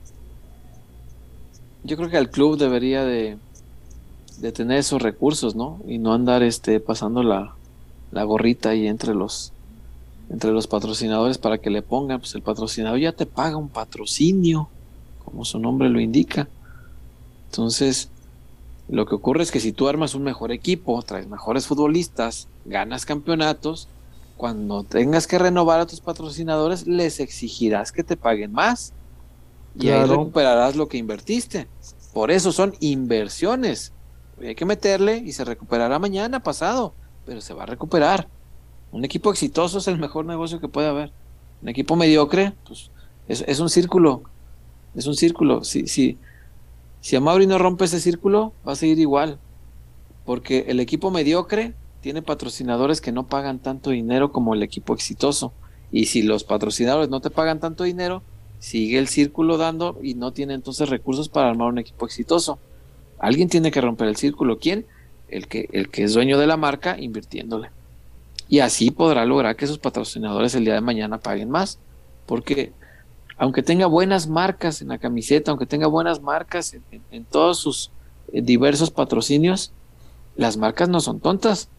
yo 1.83 1.97
creo 1.97 2.11
que 2.11 2.17
el 2.17 2.29
club 2.29 2.59
debería 2.59 3.03
de, 3.03 3.39
de 4.37 4.51
tener 4.51 4.77
esos 4.77 5.01
recursos, 5.01 5.55
¿no? 5.55 5.79
Y 5.87 5.97
no 5.97 6.13
andar 6.13 6.43
este 6.43 6.79
pasando 6.79 7.23
la, 7.23 7.55
la 8.11 8.23
gorrita 8.23 8.69
ahí 8.69 8.85
entre 8.85 9.15
los 9.15 9.51
entre 10.31 10.51
los 10.51 10.65
patrocinadores 10.65 11.37
para 11.37 11.57
que 11.57 11.69
le 11.69 11.81
pongan, 11.81 12.19
pues 12.19 12.33
el 12.35 12.41
patrocinador 12.41 12.99
ya 12.99 13.11
te 13.11 13.25
paga 13.25 13.57
un 13.57 13.67
patrocinio, 13.67 14.69
como 15.25 15.43
su 15.43 15.59
nombre 15.59 15.89
lo 15.89 15.99
indica. 15.99 16.47
Entonces, 17.49 18.09
lo 18.87 19.05
que 19.05 19.15
ocurre 19.15 19.43
es 19.43 19.51
que 19.51 19.59
si 19.59 19.73
tú 19.73 19.89
armas 19.89 20.15
un 20.15 20.23
mejor 20.23 20.53
equipo, 20.53 21.01
traes 21.01 21.27
mejores 21.27 21.67
futbolistas, 21.67 22.47
ganas 22.65 23.05
campeonatos, 23.05 23.89
cuando 24.37 24.83
tengas 24.83 25.27
que 25.27 25.37
renovar 25.37 25.81
a 25.81 25.85
tus 25.85 25.99
patrocinadores, 25.99 26.87
les 26.87 27.19
exigirás 27.19 27.91
que 27.91 28.03
te 28.03 28.15
paguen 28.15 28.53
más. 28.53 28.93
Y 29.77 29.89
ahí 29.89 30.05
recuperarás 30.05 30.77
lo 30.77 30.87
que 30.87 30.97
invertiste. 30.97 31.67
Por 32.13 32.31
eso 32.31 32.53
son 32.53 32.73
inversiones. 32.79 33.91
Hay 34.41 34.55
que 34.55 34.65
meterle 34.65 35.17
y 35.17 35.33
se 35.33 35.43
recuperará 35.43 35.99
mañana, 35.99 36.41
pasado, 36.41 36.93
pero 37.25 37.41
se 37.41 37.53
va 37.53 37.63
a 37.63 37.67
recuperar. 37.67 38.27
Un 38.91 39.05
equipo 39.05 39.31
exitoso 39.31 39.77
es 39.77 39.87
el 39.87 39.97
mejor 39.97 40.25
negocio 40.25 40.59
que 40.59 40.67
puede 40.67 40.87
haber. 40.87 41.11
Un 41.61 41.69
equipo 41.69 41.95
mediocre, 41.95 42.53
pues 42.67 42.89
es, 43.27 43.59
un 43.59 43.69
círculo. 43.69 44.23
Es 44.95 45.07
un 45.07 45.15
círculo. 45.15 45.63
Si, 45.63 45.87
si, 45.87 46.17
si 46.99 47.15
a 47.15 47.21
Mauri 47.21 47.47
no 47.47 47.57
rompe 47.57 47.85
ese 47.85 48.01
círculo, 48.01 48.53
va 48.67 48.73
a 48.73 48.75
seguir 48.75 48.99
igual. 48.99 49.39
Porque 50.25 50.65
el 50.67 50.79
equipo 50.79 51.11
mediocre 51.11 51.73
tiene 52.01 52.21
patrocinadores 52.21 52.99
que 52.99 53.11
no 53.11 53.27
pagan 53.27 53.59
tanto 53.59 53.91
dinero 53.91 54.31
como 54.31 54.53
el 54.53 54.63
equipo 54.63 54.93
exitoso. 54.93 55.53
Y 55.91 56.07
si 56.07 56.23
los 56.23 56.43
patrocinadores 56.43 57.09
no 57.09 57.21
te 57.21 57.29
pagan 57.29 57.59
tanto 57.59 57.83
dinero, 57.83 58.23
sigue 58.59 58.97
el 58.97 59.07
círculo 59.07 59.57
dando 59.57 59.97
y 60.01 60.15
no 60.15 60.33
tiene 60.33 60.53
entonces 60.53 60.89
recursos 60.89 61.29
para 61.29 61.49
armar 61.49 61.69
un 61.69 61.79
equipo 61.79 62.05
exitoso. 62.05 62.59
Alguien 63.19 63.49
tiene 63.49 63.71
que 63.71 63.81
romper 63.81 64.07
el 64.07 64.17
círculo. 64.17 64.59
¿Quién? 64.59 64.85
El 65.29 65.47
que, 65.47 65.69
el 65.71 65.89
que 65.89 66.03
es 66.03 66.13
dueño 66.13 66.37
de 66.37 66.47
la 66.47 66.57
marca 66.57 66.99
invirtiéndole. 66.99 67.69
Y 68.51 68.59
así 68.59 68.91
podrá 68.91 69.25
lograr 69.25 69.55
que 69.55 69.65
sus 69.65 69.77
patrocinadores 69.77 70.53
el 70.55 70.65
día 70.65 70.73
de 70.73 70.81
mañana 70.81 71.19
paguen 71.19 71.49
más. 71.49 71.79
Porque 72.25 72.73
aunque 73.37 73.63
tenga 73.63 73.85
buenas 73.85 74.27
marcas 74.27 74.81
en 74.81 74.89
la 74.89 74.97
camiseta, 74.97 75.51
aunque 75.51 75.65
tenga 75.65 75.87
buenas 75.87 76.21
marcas 76.21 76.75
en, 77.11 77.23
todos 77.23 77.59
sus 77.59 77.91
eh, 78.33 78.41
diversos 78.41 78.91
patrocinios, 78.91 79.71
las 80.35 80.57
marcas 80.57 80.89
no 80.89 80.99
son 80.99 81.21
tontas. 81.21 81.69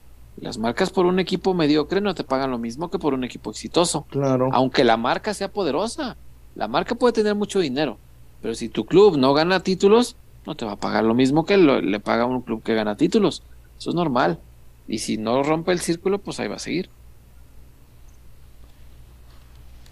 Las 0.40 0.56
marcas 0.56 0.88
por 0.88 1.04
un 1.04 1.18
equipo 1.18 1.52
mediocre 1.52 2.00
no 2.00 2.14
te 2.14 2.24
pagan 2.24 2.50
lo 2.50 2.56
mismo 2.56 2.90
que 2.90 2.98
por 2.98 3.12
un 3.12 3.24
equipo 3.24 3.50
exitoso. 3.50 4.06
Claro. 4.08 4.48
Aunque 4.54 4.82
la 4.82 4.96
marca 4.96 5.34
sea 5.34 5.52
poderosa. 5.52 6.16
La 6.54 6.68
marca 6.68 6.94
puede 6.94 7.12
tener 7.12 7.34
mucho 7.34 7.60
dinero, 7.60 7.98
pero 8.40 8.54
si 8.54 8.70
tu 8.70 8.86
club 8.86 9.18
no 9.18 9.34
gana 9.34 9.60
títulos, 9.60 10.16
no 10.46 10.54
te 10.54 10.64
va 10.64 10.72
a 10.72 10.76
pagar 10.76 11.04
lo 11.04 11.12
mismo 11.12 11.44
que 11.44 11.58
le 11.58 12.00
paga 12.00 12.24
un 12.24 12.40
club 12.40 12.62
que 12.62 12.74
gana 12.74 12.96
títulos. 12.96 13.42
Eso 13.78 13.90
es 13.90 13.94
normal. 13.94 14.38
Y 14.88 14.98
si 14.98 15.16
no 15.16 15.42
rompe 15.42 15.72
el 15.72 15.80
círculo, 15.80 16.18
pues 16.18 16.40
ahí 16.40 16.48
va 16.48 16.56
a 16.56 16.60
seguir. 16.60 16.90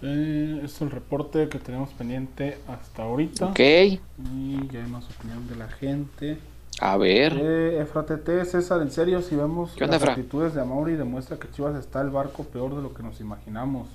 Eh, 0.03 0.63
es 0.65 0.81
el 0.81 0.91
reporte 0.91 1.49
que 1.49 1.59
tenemos 1.59 1.91
pendiente 1.91 2.59
hasta 2.69 3.03
ahorita. 3.03 3.47
Ok. 3.47 3.61
Y 3.61 4.67
ya 4.73 4.83
hay 4.83 4.91
más 4.91 5.05
opinión 5.11 5.47
de 5.49 5.57
la 5.57 5.69
gente. 5.69 6.39
A 6.81 6.97
ver. 6.97 7.37
Eh, 7.39 7.81
Efratete, 7.81 8.45
César, 8.47 8.81
en 8.81 8.91
serio, 8.91 9.21
si 9.21 9.37
vemos 9.37 9.79
las 9.79 10.03
actitudes 10.03 10.55
de 10.55 10.63
Amaury, 10.63 10.95
demuestra 10.97 11.39
que 11.39 11.51
Chivas 11.51 11.77
está 11.77 12.01
el 12.01 12.11
barco 12.11 12.45
peor 12.45 12.75
de 12.75 12.83
lo 12.83 12.95
que 12.95 13.03
nos 13.03 13.21
imaginamos. 13.21 13.89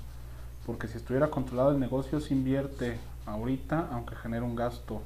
Porque 0.64 0.86
si 0.86 0.96
estuviera 0.96 1.28
controlado 1.28 1.72
el 1.72 1.80
negocio, 1.80 2.20
se 2.20 2.34
invierte 2.34 2.98
ahorita, 3.24 3.88
aunque 3.92 4.14
genera 4.14 4.44
un 4.44 4.54
gasto. 4.54 5.02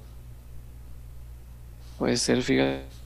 Puede 1.99 2.17
ser, 2.17 2.43
fíjate. 2.43 3.00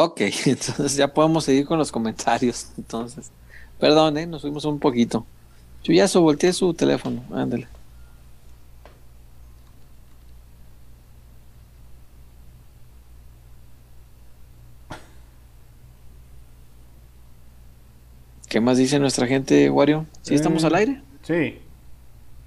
Ok, 0.00 0.20
entonces 0.46 0.94
ya 0.94 1.12
podemos 1.12 1.42
seguir 1.42 1.66
con 1.66 1.76
los 1.76 1.90
comentarios. 1.90 2.68
Entonces, 2.78 3.32
perdón, 3.80 4.16
¿eh? 4.16 4.26
nos 4.28 4.42
fuimos 4.42 4.64
un 4.64 4.78
poquito. 4.78 5.26
Chuyazo, 5.82 6.20
volteé 6.20 6.52
su 6.52 6.72
teléfono, 6.72 7.24
ándale. 7.32 7.66
¿Qué 18.48 18.60
más 18.60 18.78
dice 18.78 19.00
nuestra 19.00 19.26
gente, 19.26 19.68
Wario? 19.68 20.06
¿Sí 20.22 20.34
estamos 20.36 20.62
al 20.62 20.76
aire? 20.76 21.02
Sí. 21.22 21.58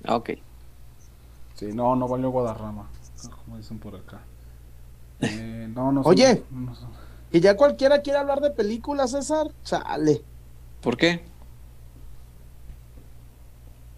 Ah, 0.05 0.15
ok. 0.15 0.31
Sí, 1.55 1.65
no, 1.73 1.97
no 1.97 2.07
valió 2.07 2.29
Guadarrama, 2.31 2.89
como 3.43 3.57
dicen 3.57 3.77
por 3.77 3.97
acá. 3.97 4.21
Eh, 5.19 5.69
no, 5.75 5.91
no 5.91 6.01
Oye, 6.01 6.43
y 7.31 7.39
ya 7.39 7.55
cualquiera 7.55 8.01
quiere 8.01 8.19
hablar 8.19 8.41
de 8.41 8.51
películas, 8.51 9.11
César, 9.11 9.47
chale. 9.63 10.21
¿Por 10.81 10.97
qué? 10.97 11.23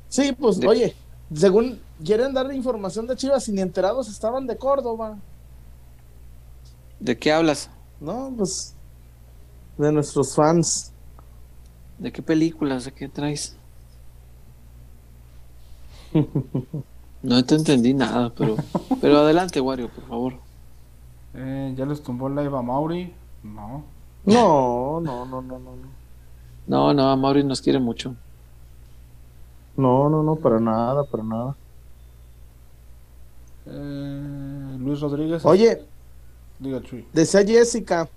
Sí, 0.09 0.31
pues, 0.33 0.63
oye, 0.65 0.93
según 1.33 1.79
quieren 2.03 2.33
dar 2.33 2.53
información 2.53 3.07
de 3.07 3.15
Chivas, 3.15 3.47
y 3.47 3.51
ni 3.51 3.61
enterados 3.61 4.07
estaban 4.07 4.45
de 4.45 4.57
Córdoba. 4.57 5.17
¿De 6.99 7.17
qué 7.17 7.31
hablas? 7.31 7.69
No, 7.99 8.31
pues, 8.37 8.75
de 9.77 9.91
nuestros 9.91 10.35
fans. 10.35 10.91
¿De 11.97 12.11
qué 12.11 12.21
películas? 12.21 12.85
¿De 12.85 12.91
qué 12.91 13.07
traes? 13.09 13.55
no 17.23 17.43
te 17.45 17.55
entendí 17.55 17.95
nada, 17.95 18.31
pero, 18.35 18.57
pero 19.01 19.19
adelante, 19.19 19.59
Wario, 19.59 19.89
por 19.89 20.07
favor. 20.07 20.33
Eh, 21.33 21.73
¿Ya 21.75 21.85
les 21.85 22.03
tumbó 22.03 22.29
la 22.29 22.43
Eva 22.43 22.61
Mauri? 22.61 23.11
No. 23.43 23.83
No, 24.25 25.01
no, 25.01 25.25
no, 25.25 25.41
no, 25.41 25.59
no. 25.59 25.71
No, 26.65 26.93
no, 26.93 27.09
a 27.09 27.15
Mauri 27.15 27.43
nos 27.43 27.61
quiere 27.61 27.79
mucho. 27.79 28.15
No, 29.75 30.09
no, 30.09 30.23
no, 30.23 30.35
para 30.35 30.59
nada, 30.59 31.03
para 31.03 31.23
nada. 31.23 31.55
Eh, 33.65 34.77
Luis 34.79 34.99
Rodríguez. 35.01 35.45
Oye, 35.45 35.81
Diga, 36.59 36.81
Chuy. 36.81 37.05
decía 37.13 37.43
Jessica 37.45 38.09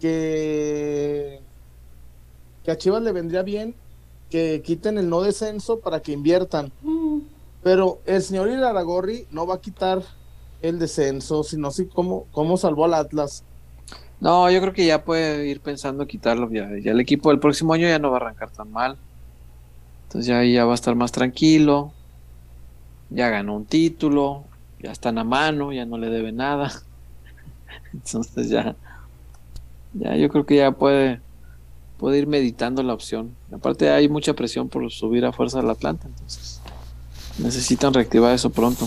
que 0.00 1.40
que 2.64 2.70
a 2.70 2.78
Chivas 2.78 3.02
le 3.02 3.12
vendría 3.12 3.42
bien 3.42 3.74
que 4.30 4.62
quiten 4.62 4.98
el 4.98 5.08
no 5.08 5.20
descenso 5.20 5.78
para 5.80 6.00
que 6.00 6.12
inviertan. 6.12 6.72
Pero 7.62 8.00
el 8.06 8.22
señor 8.22 8.48
Iraragorri 8.48 9.26
no 9.30 9.46
va 9.46 9.54
a 9.56 9.60
quitar 9.60 10.02
el 10.62 10.78
descenso, 10.78 11.44
sino 11.44 11.68
así 11.68 11.86
como, 11.86 12.24
como 12.32 12.56
salvó 12.56 12.86
al 12.86 12.94
Atlas. 12.94 13.44
No, 14.20 14.50
yo 14.50 14.60
creo 14.60 14.72
que 14.72 14.86
ya 14.86 15.04
puede 15.04 15.46
ir 15.46 15.60
pensando 15.60 16.06
quitarlo. 16.06 16.50
Ya, 16.50 16.70
ya 16.78 16.92
el 16.92 17.00
equipo 17.00 17.30
del 17.30 17.40
próximo 17.40 17.74
año 17.74 17.86
ya 17.86 17.98
no 17.98 18.10
va 18.10 18.18
a 18.18 18.20
arrancar 18.20 18.50
tan 18.50 18.70
mal. 18.70 18.96
Entonces 20.04 20.26
ya, 20.26 20.42
ya 20.44 20.64
va 20.64 20.72
a 20.72 20.76
estar 20.76 20.94
más 20.94 21.12
tranquilo. 21.12 21.92
Ya 23.10 23.28
ganó 23.28 23.56
un 23.56 23.66
título. 23.66 24.44
Ya 24.80 24.92
están 24.92 25.18
a 25.18 25.24
mano, 25.24 25.72
ya 25.72 25.84
no 25.84 25.98
le 25.98 26.08
debe 26.08 26.32
nada. 26.32 26.72
Entonces 27.92 28.48
ya, 28.48 28.76
ya 29.94 30.16
yo 30.16 30.28
creo 30.28 30.46
que 30.46 30.56
ya 30.56 30.72
puede 30.72 31.20
puede 31.98 32.18
ir 32.18 32.26
meditando 32.26 32.82
la 32.82 32.92
opción. 32.92 33.34
Aparte 33.52 33.90
hay 33.90 34.08
mucha 34.08 34.34
presión 34.34 34.68
por 34.68 34.90
subir 34.90 35.24
a 35.24 35.32
fuerza 35.32 35.60
al 35.60 35.70
Atlanta, 35.70 36.06
entonces 36.06 36.60
necesitan 37.38 37.94
reactivar 37.94 38.34
eso 38.34 38.50
pronto. 38.50 38.86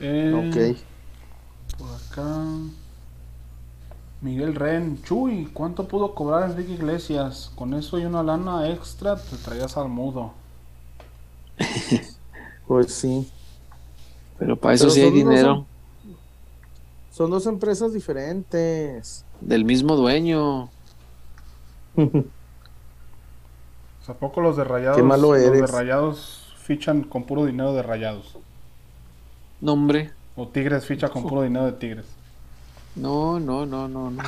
Eh, 0.00 0.32
ok. 0.34 0.93
Acá. 2.14 2.46
Miguel 4.20 4.54
Ren, 4.54 5.02
Chuy, 5.02 5.50
¿cuánto 5.52 5.88
pudo 5.88 6.14
cobrar 6.14 6.48
Enrique 6.48 6.74
Iglesias? 6.74 7.50
Con 7.56 7.74
eso 7.74 7.98
y 7.98 8.04
una 8.04 8.22
lana 8.22 8.70
extra 8.70 9.16
te 9.16 9.36
traías 9.36 9.76
al 9.76 9.88
mudo. 9.88 10.32
pues 12.68 12.94
sí. 12.94 13.28
Pero 14.38 14.54
para 14.54 14.74
eso 14.74 14.90
sí 14.90 15.00
hay 15.00 15.10
dinero. 15.10 15.66
son 17.10 17.32
dos 17.32 17.46
empresas 17.46 17.92
diferentes. 17.92 19.24
Del 19.40 19.64
mismo 19.64 19.96
dueño. 19.96 20.70
¿A 24.06 24.14
poco 24.14 24.40
los 24.40 24.56
de 24.56 24.62
Rayados, 24.62 25.20
los 25.20 25.32
de 25.32 25.66
Rayados 25.66 26.54
fichan 26.58 27.02
con 27.02 27.24
puro 27.24 27.44
dinero 27.44 27.74
de 27.74 27.82
Rayados? 27.82 28.38
Nombre. 29.60 30.12
¿O 30.36 30.48
Tigres 30.48 30.84
ficha 30.84 31.08
con 31.08 31.22
puro 31.22 31.42
dinero 31.42 31.66
de 31.66 31.72
Tigres? 31.72 32.06
No, 32.96 33.38
no, 33.40 33.66
no, 33.66 33.88
no, 33.88 34.10
no. 34.10 34.22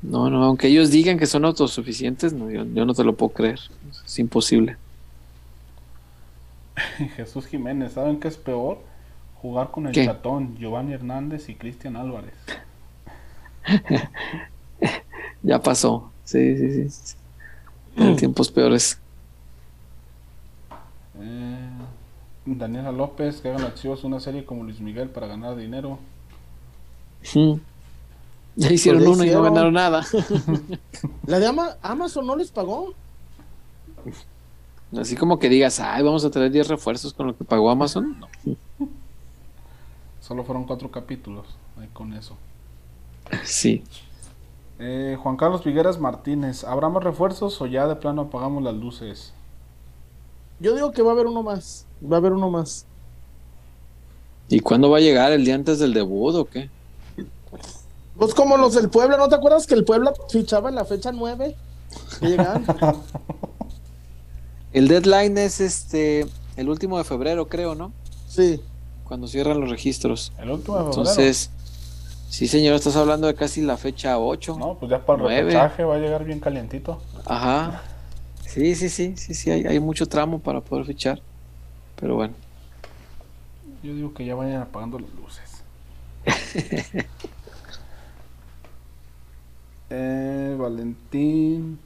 No, 0.00 0.30
no, 0.30 0.44
aunque 0.44 0.68
ellos 0.68 0.90
digan 0.90 1.18
que 1.18 1.26
son 1.26 1.44
autosuficientes, 1.44 2.32
no, 2.32 2.50
yo, 2.50 2.64
yo 2.64 2.84
no 2.84 2.94
te 2.94 3.02
lo 3.02 3.14
puedo 3.16 3.32
creer. 3.32 3.58
Es 4.06 4.18
imposible. 4.18 4.76
Jesús 7.16 7.46
Jiménez, 7.46 7.92
¿saben 7.92 8.20
qué 8.20 8.28
es 8.28 8.36
peor? 8.36 8.78
Jugar 9.42 9.70
con 9.70 9.86
el 9.86 9.94
chatón, 9.94 10.56
Giovanni 10.56 10.92
Hernández 10.92 11.48
y 11.48 11.54
Cristian 11.54 11.96
Álvarez. 11.96 12.34
ya 15.42 15.60
pasó. 15.60 16.10
Sí, 16.24 16.56
sí, 16.56 16.90
sí. 16.90 17.14
En 17.96 18.16
tiempos 18.16 18.50
peores. 18.50 19.00
Eh, 21.20 21.67
Daniela 22.54 22.92
López, 22.92 23.40
que 23.40 23.50
hagan 23.50 23.74
chivas 23.74 24.04
una 24.04 24.20
serie 24.20 24.44
como 24.44 24.64
Luis 24.64 24.80
Miguel 24.80 25.10
para 25.10 25.26
ganar 25.26 25.56
dinero. 25.56 25.98
Ya 28.56 28.72
hicieron 28.72 29.04
pues 29.04 29.16
uno 29.16 29.24
y 29.24 29.30
no 29.30 29.42
ganaron 29.42 29.74
nada. 29.74 30.04
¿La 31.26 31.38
de 31.38 31.46
Amazon 31.82 32.26
no 32.26 32.36
les 32.36 32.50
pagó? 32.50 32.94
Así 34.96 35.16
como 35.16 35.38
que 35.38 35.48
digas, 35.48 35.80
ay, 35.80 36.02
vamos 36.02 36.24
a 36.24 36.30
tener 36.30 36.50
10 36.50 36.68
refuerzos 36.68 37.12
con 37.12 37.26
lo 37.26 37.36
que 37.36 37.44
pagó 37.44 37.70
Amazon. 37.70 38.16
Solo 40.20 40.44
fueron 40.44 40.64
cuatro 40.64 40.90
capítulos 40.90 41.46
con 41.92 42.12
eso. 42.14 42.36
Sí. 43.44 43.84
Eh, 44.78 45.16
Juan 45.20 45.36
Carlos 45.36 45.64
Vigueras 45.64 45.98
Martínez, 45.98 46.64
¿habrá 46.64 46.88
más 46.88 47.02
refuerzos 47.02 47.60
o 47.60 47.66
ya 47.66 47.86
de 47.86 47.96
plano 47.96 48.22
apagamos 48.22 48.62
las 48.62 48.74
luces? 48.74 49.34
Yo 50.60 50.74
digo 50.74 50.92
que 50.92 51.02
va 51.02 51.10
a 51.10 51.14
haber 51.14 51.26
uno 51.26 51.42
más. 51.42 51.86
Va 52.02 52.16
a 52.16 52.18
haber 52.18 52.32
uno 52.32 52.50
más. 52.50 52.86
¿Y 54.48 54.60
cuándo 54.60 54.90
va 54.90 54.98
a 54.98 55.00
llegar? 55.00 55.32
¿El 55.32 55.44
día 55.44 55.54
antes 55.54 55.78
del 55.78 55.92
debut 55.94 56.34
o 56.34 56.44
qué? 56.46 56.70
Pues 58.16 58.34
como 58.34 58.56
los 58.56 58.74
del 58.74 58.88
Puebla, 58.88 59.16
¿no 59.16 59.28
te 59.28 59.36
acuerdas 59.36 59.66
que 59.66 59.74
el 59.74 59.84
Puebla 59.84 60.12
fichaba 60.30 60.68
en 60.70 60.74
la 60.74 60.84
fecha 60.84 61.12
9? 61.12 61.54
el 64.72 64.88
deadline 64.88 65.38
es 65.38 65.60
este 65.60 66.26
el 66.56 66.68
último 66.68 66.98
de 66.98 67.04
febrero, 67.04 67.46
creo, 67.46 67.74
¿no? 67.74 67.92
Sí. 68.26 68.60
Cuando 69.04 69.28
cierran 69.28 69.60
los 69.60 69.70
registros. 69.70 70.32
El 70.38 70.50
último 70.50 70.76
de 70.76 70.84
febrero. 70.84 71.02
Entonces, 71.02 71.50
Sí, 72.28 72.46
señor, 72.46 72.74
estás 72.74 72.94
hablando 72.96 73.26
de 73.26 73.34
casi 73.34 73.62
la 73.62 73.76
fecha 73.76 74.18
8. 74.18 74.56
No, 74.58 74.74
pues 74.74 74.90
ya 74.90 75.04
para 75.04 75.22
el 75.22 75.46
repechaje 75.46 75.82
va 75.82 75.94
a 75.94 75.98
llegar 75.98 76.24
bien 76.24 76.40
calientito. 76.40 77.00
Ajá. 77.24 77.82
Sí, 78.48 78.74
sí, 78.74 78.88
sí, 78.88 79.12
sí, 79.16 79.34
sí, 79.34 79.50
hay, 79.50 79.66
hay 79.66 79.78
mucho 79.78 80.06
tramo 80.06 80.38
para 80.38 80.62
poder 80.62 80.86
fichar. 80.86 81.20
Pero 82.00 82.14
bueno. 82.14 82.32
Yo 83.82 83.94
digo 83.94 84.14
que 84.14 84.24
ya 84.24 84.34
vayan 84.34 84.62
apagando 84.62 84.98
las 84.98 85.10
luces. 85.14 85.62
eh, 89.90 90.56
Valentín. 90.58 91.78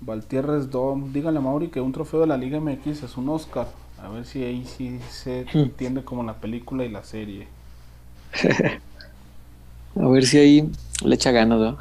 Valtierres 0.00 0.70
Dom. 0.70 1.12
Dígale 1.12 1.38
a 1.38 1.42
Mauri 1.42 1.68
que 1.68 1.82
un 1.82 1.92
trofeo 1.92 2.20
de 2.20 2.26
la 2.26 2.38
Liga 2.38 2.58
MX 2.58 3.02
es 3.02 3.16
un 3.18 3.28
Oscar. 3.28 3.68
A 4.02 4.08
ver 4.08 4.24
si 4.24 4.42
ahí 4.42 4.64
sí 4.64 4.98
se 5.10 5.44
hmm. 5.52 5.58
entiende 5.58 6.02
como 6.02 6.22
la 6.22 6.34
película 6.34 6.86
y 6.86 6.88
la 6.88 7.04
serie. 7.04 7.48
A 10.00 10.06
ver 10.08 10.24
si 10.24 10.38
ahí 10.38 10.70
le 11.04 11.14
echa 11.16 11.32
ganas, 11.32 11.58
¿no? 11.58 11.78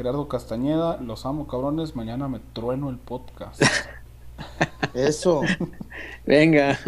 Gerardo 0.00 0.28
Castañeda, 0.28 0.96
los 0.96 1.26
amo 1.26 1.46
cabrones, 1.46 1.94
mañana 1.94 2.26
me 2.26 2.38
trueno 2.54 2.88
el 2.88 2.96
podcast. 2.96 3.62
Eso. 4.94 5.42
Venga. 6.24 6.78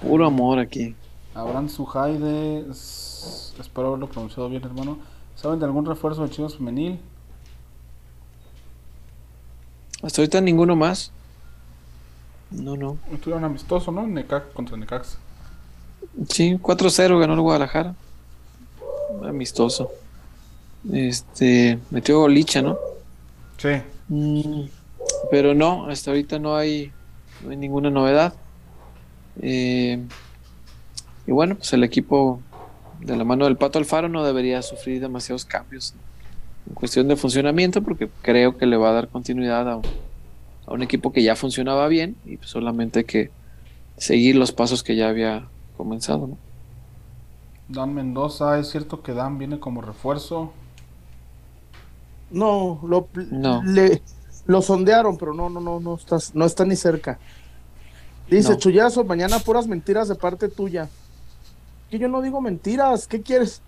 Puro 0.00 0.24
amor 0.24 0.60
aquí. 0.60 0.94
Abraham 1.34 1.68
Sujaide, 1.68 2.70
espero 2.70 3.88
haberlo 3.88 4.08
pronunciado 4.08 4.48
bien, 4.48 4.62
hermano. 4.62 4.98
¿Saben 5.34 5.58
de 5.58 5.64
algún 5.64 5.86
refuerzo 5.86 6.22
de 6.22 6.30
Chivas 6.30 6.54
femenil? 6.54 7.00
Hasta 10.04 10.22
ahorita 10.22 10.40
ninguno 10.40 10.76
más. 10.76 11.10
No, 12.52 12.76
no. 12.76 12.96
Estuvieron 13.10 13.42
amistoso, 13.42 13.90
¿no? 13.90 14.06
Necax 14.06 14.52
contra 14.54 14.76
Necax. 14.76 15.18
Sí, 16.28 16.60
4-0 16.62 17.18
ganó 17.18 17.34
el 17.34 17.40
Guadalajara. 17.40 17.96
Amistoso. 19.24 19.90
Este, 20.92 21.78
metió 21.90 22.20
golicha, 22.20 22.62
¿no? 22.62 22.78
Sí. 23.56 23.70
Mm, 24.08 24.64
pero 25.30 25.54
no, 25.54 25.86
hasta 25.88 26.10
ahorita 26.10 26.38
no 26.38 26.56
hay, 26.56 26.92
no 27.42 27.50
hay 27.50 27.56
ninguna 27.56 27.90
novedad. 27.90 28.34
Eh, 29.40 30.02
Y 31.26 31.32
bueno, 31.32 31.54
pues 31.54 31.72
el 31.72 31.84
equipo 31.84 32.40
de 33.00 33.16
la 33.16 33.24
mano 33.24 33.46
del 33.46 33.56
Pato 33.56 33.78
Alfaro 33.78 34.08
no 34.08 34.24
debería 34.24 34.60
sufrir 34.62 35.00
demasiados 35.00 35.44
cambios 35.44 35.94
en 36.68 36.74
cuestión 36.74 37.08
de 37.08 37.16
funcionamiento, 37.16 37.82
porque 37.82 38.08
creo 38.22 38.56
que 38.56 38.66
le 38.66 38.76
va 38.76 38.90
a 38.90 38.92
dar 38.92 39.08
continuidad 39.08 39.68
a 39.70 39.80
un, 40.66 40.82
equipo 40.82 41.12
que 41.12 41.22
ya 41.22 41.36
funcionaba 41.36 41.88
bien 41.88 42.16
y 42.24 42.36
pues 42.36 42.50
solamente 42.50 43.04
que 43.04 43.30
seguir 43.96 44.36
los 44.36 44.52
pasos 44.52 44.82
que 44.82 44.96
ya 44.96 45.08
había 45.08 45.48
comenzado. 45.76 46.26
¿no? 46.26 46.38
Dan 47.68 47.94
Mendoza, 47.94 48.58
¿es 48.58 48.70
cierto 48.70 49.02
que 49.02 49.12
Dan 49.12 49.38
viene 49.38 49.58
como 49.58 49.82
refuerzo? 49.82 50.52
No, 52.34 52.80
lo, 52.82 53.08
Le, 53.64 54.02
lo 54.46 54.60
sondearon, 54.60 55.16
pero 55.16 55.32
no, 55.32 55.48
no, 55.48 55.60
no, 55.60 55.80
no, 55.80 55.94
estás, 55.94 56.34
no 56.34 56.44
está 56.44 56.64
ni 56.64 56.76
cerca. 56.76 57.18
Dice 58.28 58.56
Chuyazo, 58.56 59.04
mañana 59.04 59.38
puras 59.38 59.66
mentiras 59.66 60.08
de 60.08 60.16
parte 60.16 60.48
tuya. 60.48 60.88
Que 61.90 61.98
yo 61.98 62.08
no 62.08 62.22
digo 62.22 62.40
mentiras, 62.40 63.06
¿qué 63.06 63.22
quieres? 63.22 63.62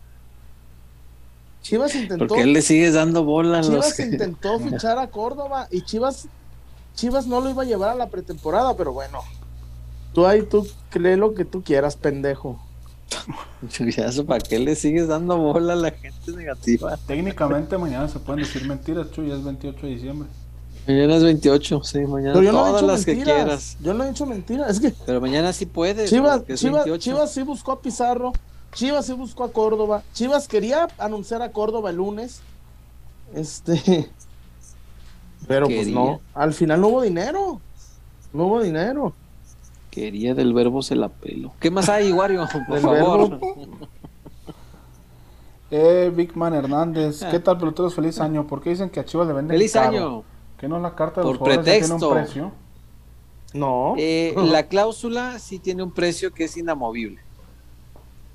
Chivas 1.62 1.94
intentó. 1.94 2.26
Porque 2.26 2.43
él 2.43 2.52
le 2.52 2.62
sigues 2.62 2.94
dando 2.94 3.24
bola 3.24 3.60
Chivas 3.60 3.98
intentó 4.01 4.59
fichar 4.60 4.98
a 4.98 5.09
Córdoba 5.09 5.68
y 5.70 5.82
Chivas, 5.82 6.28
Chivas 6.94 7.26
no 7.26 7.40
lo 7.40 7.51
iba 7.51 7.62
a 7.62 7.66
llevar 7.66 7.90
a 7.90 7.94
la 7.94 8.09
pretemporada, 8.09 8.76
pero 8.76 8.93
bueno. 8.93 9.20
Tú 10.12 10.26
ahí 10.26 10.43
tú 10.43 10.66
cree 10.90 11.16
lo 11.16 11.34
que 11.34 11.44
tú 11.44 11.62
quieras, 11.62 11.97
pendejo. 11.97 12.59
¿para 14.26 14.40
qué 14.40 14.58
le 14.58 14.74
sigues 14.74 15.08
dando 15.08 15.36
bola 15.36 15.74
a 15.74 15.76
la 15.76 15.90
gente 15.90 16.32
negativa? 16.32 16.96
Técnicamente 17.06 17.78
mañana 17.78 18.08
se 18.08 18.18
pueden 18.18 18.42
decir 18.42 18.66
mentiras, 18.66 19.10
Chuy, 19.12 19.30
es 19.30 19.42
28 19.42 19.86
de 19.86 19.92
diciembre. 19.92 20.28
Mañana 20.86 21.16
es 21.16 21.24
28, 21.24 21.82
sí, 21.82 21.98
mañana 22.00 22.34
Pero 22.34 22.44
yo 22.44 22.52
no 22.52 22.64
todas 22.64 22.82
las 22.82 23.04
que 23.04 23.20
quieras. 23.20 23.76
Yo 23.80 23.92
no 23.92 24.04
he 24.04 24.08
dicho 24.08 24.24
mentiras, 24.24 24.70
es 24.70 24.80
que... 24.80 24.94
Pero 25.04 25.20
mañana 25.20 25.52
sí 25.52 25.66
puedes. 25.66 26.08
Chivas, 26.10 26.42
Chivas, 26.98 27.32
sí 27.32 27.42
buscó 27.42 27.72
a 27.72 27.80
Pizarro, 27.80 28.32
Chivas 28.72 29.06
sí 29.06 29.12
buscó 29.12 29.44
a 29.44 29.52
Córdoba, 29.52 30.04
Chivas 30.12 30.46
quería 30.46 30.88
anunciar 30.98 31.42
a 31.42 31.50
Córdoba 31.50 31.90
el 31.90 31.96
lunes, 31.96 32.40
este... 33.34 34.10
Pero 35.48 35.66
pues 35.66 35.86
no, 35.86 36.20
al 36.34 36.52
final 36.54 36.80
no 36.80 36.88
hubo 36.88 37.02
dinero, 37.02 37.60
no 38.32 38.46
hubo 38.46 38.62
dinero. 38.62 39.14
Quería 39.97 40.35
del 40.35 40.52
verbo 40.52 40.82
se 40.82 40.94
la 40.94 41.09
pelo. 41.09 41.55
¿Qué 41.59 41.70
más 41.70 41.89
hay, 41.89 42.12
Wario? 42.12 42.47
Por 42.68 42.81
favor. 42.81 43.40
Eh, 45.70 46.12
Big 46.14 46.36
Man 46.36 46.52
Hernández, 46.52 47.24
¿qué 47.31 47.40
tal 47.40 47.56
peloteros? 47.56 47.94
Feliz 47.94 48.20
año. 48.20 48.47
¿Por 48.47 48.60
qué 48.60 48.68
dicen 48.68 48.90
que 48.90 49.01
a 49.01 49.06
Chivas 49.06 49.27
le 49.27 49.32
venden 49.32 49.56
Feliz 49.56 49.74
año. 49.74 50.23
¿Que 50.59 50.68
no 50.68 50.78
la 50.81 50.94
carta 50.94 51.23
de 51.23 51.27
Por 51.27 51.39
los 51.39 51.48
pretexto. 51.48 51.97
tiene 51.97 52.06
un 52.06 52.12
precio? 52.12 52.52
No. 53.55 53.94
Eh, 53.97 54.35
la 54.36 54.64
cláusula 54.64 55.39
sí 55.39 55.59
tiene 55.59 55.82
un 55.82 55.90
precio 55.90 56.35
que 56.35 56.44
es 56.44 56.59
inamovible. 56.59 57.18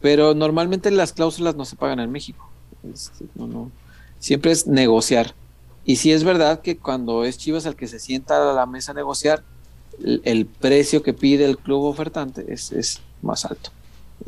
Pero 0.01 0.33
normalmente 0.33 0.89
las 0.89 1.13
cláusulas 1.13 1.55
no 1.55 1.65
se 1.65 1.75
pagan 1.75 1.99
en 1.99 2.11
México. 2.11 2.49
Este, 2.91 3.25
no, 3.35 3.45
no. 3.45 3.69
Siempre 4.17 4.51
es 4.51 4.65
negociar. 4.65 5.35
Y 5.85 5.97
sí 5.97 6.11
es 6.11 6.23
verdad 6.23 6.61
que 6.61 6.79
cuando 6.79 7.23
es 7.23 7.37
Chivas 7.37 7.67
el 7.67 7.75
que 7.75 7.87
se 7.87 7.99
sienta 7.99 8.49
a 8.49 8.53
la 8.55 8.65
mesa 8.65 8.93
a 8.93 8.95
negociar, 8.95 9.43
el, 10.03 10.45
precio 10.45 11.03
que 11.03 11.13
pide 11.13 11.45
el 11.45 11.57
club 11.57 11.83
ofertante 11.83 12.45
es, 12.51 12.71
es 12.71 13.01
más 13.21 13.45
alto. 13.45 13.71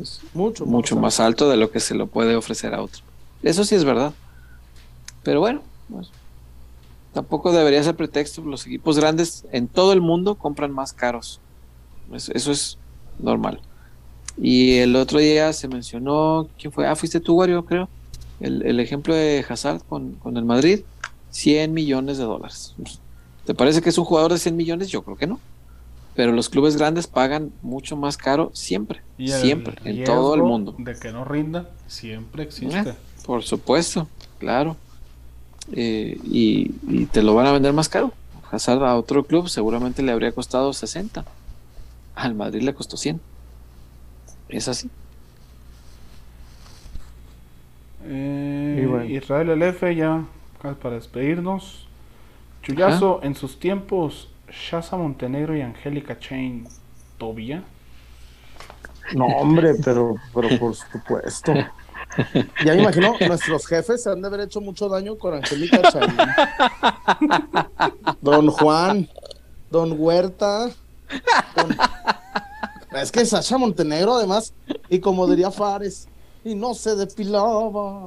Es 0.00 0.20
mucho, 0.34 0.66
mucho 0.66 0.96
más 0.96 1.20
alto 1.20 1.48
de 1.48 1.56
lo 1.56 1.70
que 1.70 1.80
se 1.80 1.94
lo 1.94 2.06
puede 2.06 2.36
ofrecer 2.36 2.74
a 2.74 2.82
otro. 2.82 3.02
Eso 3.42 3.64
sí 3.64 3.74
es 3.74 3.84
verdad. 3.84 4.12
Pero 5.22 5.40
bueno, 5.40 5.62
pues, 5.90 6.10
tampoco 7.12 7.52
debería 7.52 7.82
ser 7.82 7.94
pretexto. 7.94 8.42
Los 8.42 8.66
equipos 8.66 8.98
grandes 8.98 9.44
en 9.52 9.68
todo 9.68 9.92
el 9.92 10.00
mundo 10.00 10.34
compran 10.34 10.72
más 10.72 10.92
caros. 10.92 11.40
Eso, 12.12 12.52
es 12.52 12.78
normal. 13.18 13.60
Y 14.36 14.78
el 14.78 14.96
otro 14.96 15.18
día 15.18 15.52
se 15.52 15.68
mencionó, 15.68 16.48
¿quién 16.58 16.72
fue? 16.72 16.86
Ah, 16.86 16.96
fuiste 16.96 17.20
tú, 17.20 17.34
Wario, 17.36 17.64
creo. 17.64 17.88
El, 18.40 18.78
ejemplo 18.80 19.14
de 19.14 19.44
Hazard 19.48 19.82
con, 19.88 20.14
con, 20.14 20.36
el 20.36 20.44
Madrid, 20.44 20.80
100 21.30 21.72
millones 21.72 22.18
de 22.18 22.24
dólares. 22.24 22.74
¿Te 23.46 23.54
parece 23.54 23.80
que 23.80 23.88
es 23.88 23.96
un 23.96 24.04
jugador 24.04 24.32
de 24.32 24.38
100 24.38 24.56
millones? 24.56 24.88
Yo 24.88 25.02
creo 25.02 25.16
que 25.16 25.26
no. 25.26 25.40
Pero 26.14 26.32
los 26.32 26.48
clubes 26.48 26.76
grandes 26.76 27.06
pagan 27.06 27.52
mucho 27.62 27.96
más 27.96 28.16
caro 28.16 28.50
siempre, 28.54 29.02
siempre, 29.18 29.76
en 29.84 30.04
todo 30.04 30.34
el 30.34 30.42
mundo. 30.42 30.74
De 30.78 30.94
que 30.94 31.10
no 31.10 31.24
rinda, 31.24 31.70
siempre 31.88 32.44
existe. 32.44 32.90
Eh, 32.90 32.94
por 33.26 33.42
supuesto, 33.42 34.08
claro. 34.38 34.76
Eh, 35.72 36.18
y, 36.24 37.06
te 37.06 37.22
lo 37.22 37.34
van 37.34 37.46
a 37.46 37.52
vender 37.52 37.72
más 37.72 37.88
caro. 37.88 38.12
Hazard 38.50 38.84
a 38.84 38.96
otro 38.96 39.24
club 39.24 39.48
seguramente 39.48 40.02
le 40.02 40.12
habría 40.12 40.30
costado 40.30 40.72
60. 40.72 41.24
Al 42.14 42.34
Madrid 42.34 42.62
le 42.62 42.74
costó 42.74 42.96
100. 42.96 43.20
Es 44.48 44.68
así. 44.68 44.88
Eh, 48.06 49.08
Israel 49.10 49.48
LF 49.60 49.82
ya 49.96 50.24
para 50.80 50.94
despedirnos. 50.94 51.88
Chuyazo, 52.62 53.20
en 53.22 53.34
sus 53.34 53.58
tiempos, 53.58 54.28
Shasa 54.50 54.96
Montenegro 54.96 55.56
y 55.56 55.62
Angélica 55.62 56.18
Chain, 56.18 56.66
¿Tobia? 57.18 57.62
No, 59.14 59.26
hombre, 59.26 59.74
pero, 59.84 60.16
pero 60.32 60.58
por 60.58 60.74
supuesto. 60.74 61.52
Ya 62.64 62.74
me 62.74 62.82
imagino, 62.82 63.16
nuestros 63.26 63.66
jefes 63.66 64.02
se 64.02 64.10
han 64.10 64.20
de 64.20 64.28
haber 64.28 64.40
hecho 64.40 64.60
mucho 64.60 64.88
daño 64.88 65.16
con 65.16 65.34
Angélica 65.34 65.82
Chain. 65.90 66.16
Don 68.20 68.48
Juan, 68.48 69.08
Don 69.70 69.94
Huerta. 69.98 70.70
Es 72.92 73.10
que 73.10 73.26
Sasha 73.26 73.58
Montenegro, 73.58 74.14
además, 74.14 74.54
y 74.88 75.00
como 75.00 75.26
diría 75.28 75.50
Fares, 75.50 76.08
y 76.44 76.54
no 76.54 76.74
se 76.74 76.94
depilaba. 76.94 78.04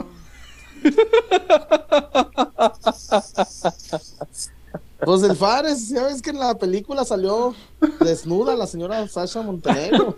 Pues 5.04 5.22
el 5.24 5.36
Fares, 5.36 5.90
ya 5.90 6.04
ves 6.06 6.22
que 6.22 6.32
en 6.32 6.40
la 6.40 6.58
película 6.58 7.06
salió 7.06 7.54
desnuda 8.00 8.56
la 8.56 8.66
señora 8.66 9.08
Sasha 9.08 9.42
Montenegro. 9.42 10.18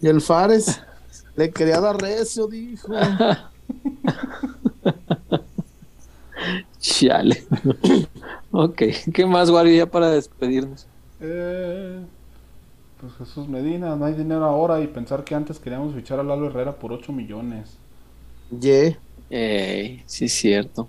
Y, 0.00 0.06
el 0.06 0.20
Fares 0.20 0.80
le 1.36 1.50
quería 1.50 1.80
dar 1.80 2.00
recio, 2.00 2.48
dijo. 2.48 2.92
Chale. 6.80 7.44
ok, 8.50 8.82
¿qué 9.12 9.26
más, 9.26 9.50
Wario, 9.50 9.90
para 9.90 10.10
despedirnos? 10.10 10.86
Eh, 11.20 12.00
pues 13.00 13.12
Jesús 13.14 13.48
Medina, 13.48 13.96
no 13.96 14.04
hay 14.04 14.14
dinero 14.14 14.44
ahora 14.44 14.80
y 14.80 14.86
pensar 14.86 15.24
que 15.24 15.34
antes 15.34 15.58
queríamos 15.58 15.94
fichar 15.94 16.20
a 16.20 16.22
Lalo 16.22 16.46
Herrera 16.48 16.72
por 16.72 16.92
8 16.92 17.12
millones. 17.12 17.76
Ye. 18.50 18.98
Yeah. 19.30 20.02
sí, 20.06 20.26
es 20.26 20.32
cierto. 20.32 20.88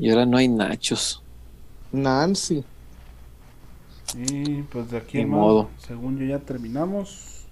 Y 0.00 0.08
ahora 0.08 0.24
no 0.24 0.38
hay 0.38 0.48
nachos. 0.48 1.22
Nancy. 1.92 2.64
Y 4.16 4.62
pues 4.62 4.90
de 4.90 4.96
aquí 4.96 5.20
en 5.20 5.28
modo. 5.28 5.68
según 5.86 6.18
yo 6.18 6.24
ya 6.24 6.38
terminamos. 6.38 7.44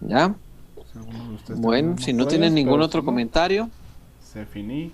¿Ya? 0.00 0.32
bueno, 1.56 1.98
si 1.98 2.12
no 2.12 2.28
tienen 2.28 2.54
ningún 2.54 2.80
otro 2.82 3.04
comentario. 3.04 3.68
Se 4.32 4.46
finí. 4.46 4.92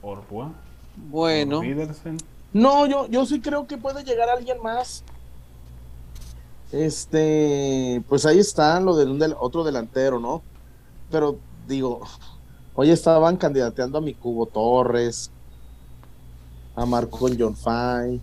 Orboa. 0.00 0.52
Bueno. 1.10 1.60
No, 2.54 2.86
yo, 2.86 3.06
yo 3.08 3.26
sí 3.26 3.40
creo 3.40 3.66
que 3.66 3.76
puede 3.76 4.02
llegar 4.02 4.30
alguien 4.30 4.62
más. 4.62 5.04
Este, 6.72 8.02
pues 8.08 8.24
ahí 8.24 8.38
está 8.38 8.80
lo 8.80 8.96
del, 8.96 9.18
del 9.18 9.34
otro 9.38 9.62
delantero, 9.62 10.18
¿no? 10.18 10.40
Pero 11.10 11.38
digo, 11.68 12.00
hoy 12.74 12.90
estaban 12.90 13.36
candidateando 13.36 13.98
a 13.98 14.00
mi 14.00 14.14
Cubo 14.14 14.46
Torres, 14.46 15.30
a 16.80 16.86
Marcon 16.86 17.36
John 17.38 17.56
Fay. 17.56 18.20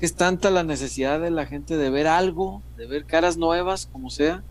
Es 0.00 0.14
tanta 0.14 0.50
la 0.50 0.62
necesidad 0.62 1.20
de 1.20 1.30
la 1.30 1.46
gente 1.46 1.76
de 1.76 1.88
ver 1.88 2.06
algo, 2.06 2.60
de 2.76 2.86
ver 2.86 3.06
caras 3.06 3.38
nuevas, 3.38 3.88
como 3.90 4.10
sea, 4.10 4.42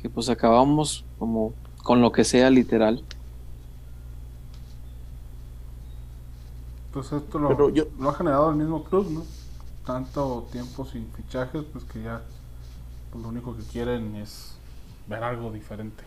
que 0.00 0.08
pues 0.08 0.28
acabamos 0.28 1.04
como 1.18 1.52
con 1.82 2.00
lo 2.00 2.12
que 2.12 2.22
sea 2.22 2.50
literal. 2.50 3.02
Pues 6.92 7.10
esto 7.10 7.38
lo, 7.40 7.50
lo 7.98 8.10
ha 8.10 8.14
generado 8.14 8.50
el 8.50 8.56
mismo 8.56 8.84
club, 8.84 9.10
¿no? 9.10 9.24
Tanto 9.84 10.46
tiempo 10.52 10.86
sin 10.86 11.08
fichajes, 11.12 11.64
pues 11.72 11.84
que 11.84 12.02
ya 12.02 12.22
pues 13.10 13.22
lo 13.22 13.28
único 13.28 13.56
que 13.56 13.64
quieren 13.64 14.14
es 14.14 14.52
ver 15.08 15.24
algo 15.24 15.50
diferente. 15.50 16.04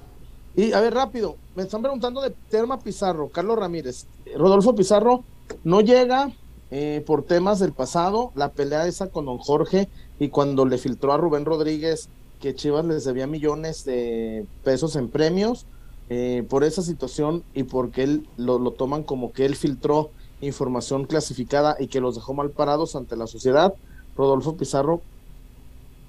Y 0.56 0.72
a 0.72 0.80
ver, 0.80 0.94
rápido, 0.94 1.36
me 1.56 1.64
están 1.64 1.82
preguntando 1.82 2.22
de 2.22 2.30
Terma 2.50 2.80
Pizarro, 2.80 3.28
Carlos 3.28 3.60
Ramírez. 3.60 4.08
Rodolfo 4.36 4.74
Pizarro 4.74 5.24
no 5.64 5.82
llega 5.82 6.32
eh, 6.72 7.04
por 7.06 7.24
temas 7.24 7.60
del 7.60 7.72
pasado, 7.72 8.32
la 8.36 8.50
pelea 8.52 8.88
esa 8.88 9.08
con 9.08 9.26
don 9.26 9.38
Jorge 9.38 9.88
y 10.20 10.30
cuando 10.30 10.66
le 10.66 10.78
filtró 10.78 11.14
a 11.14 11.18
Rubén 11.18 11.46
Rodríguez 11.46 12.10
que 12.42 12.56
Chivas 12.56 12.86
les 12.86 13.06
debía 13.06 13.28
millones 13.28 13.84
de 13.86 14.46
pesos 14.64 14.96
en 14.96 15.10
premios, 15.10 15.66
eh, 16.10 16.46
por 16.50 16.64
esa 16.64 16.82
situación 16.82 17.44
y 17.54 17.64
porque 17.64 18.04
él 18.04 18.28
lo, 18.38 18.72
toman 18.72 19.04
como 19.04 19.32
que 19.32 19.46
él 19.46 19.56
filtró 19.56 20.12
información 20.42 21.06
clasificada 21.06 21.76
y 21.80 21.88
que 21.88 22.00
los 22.00 22.16
dejó 22.16 22.34
mal 22.34 22.52
parados 22.52 22.96
ante 22.96 23.16
la 23.16 23.28
sociedad, 23.28 23.74
Rodolfo 24.16 24.56
Pizarro 24.56 25.02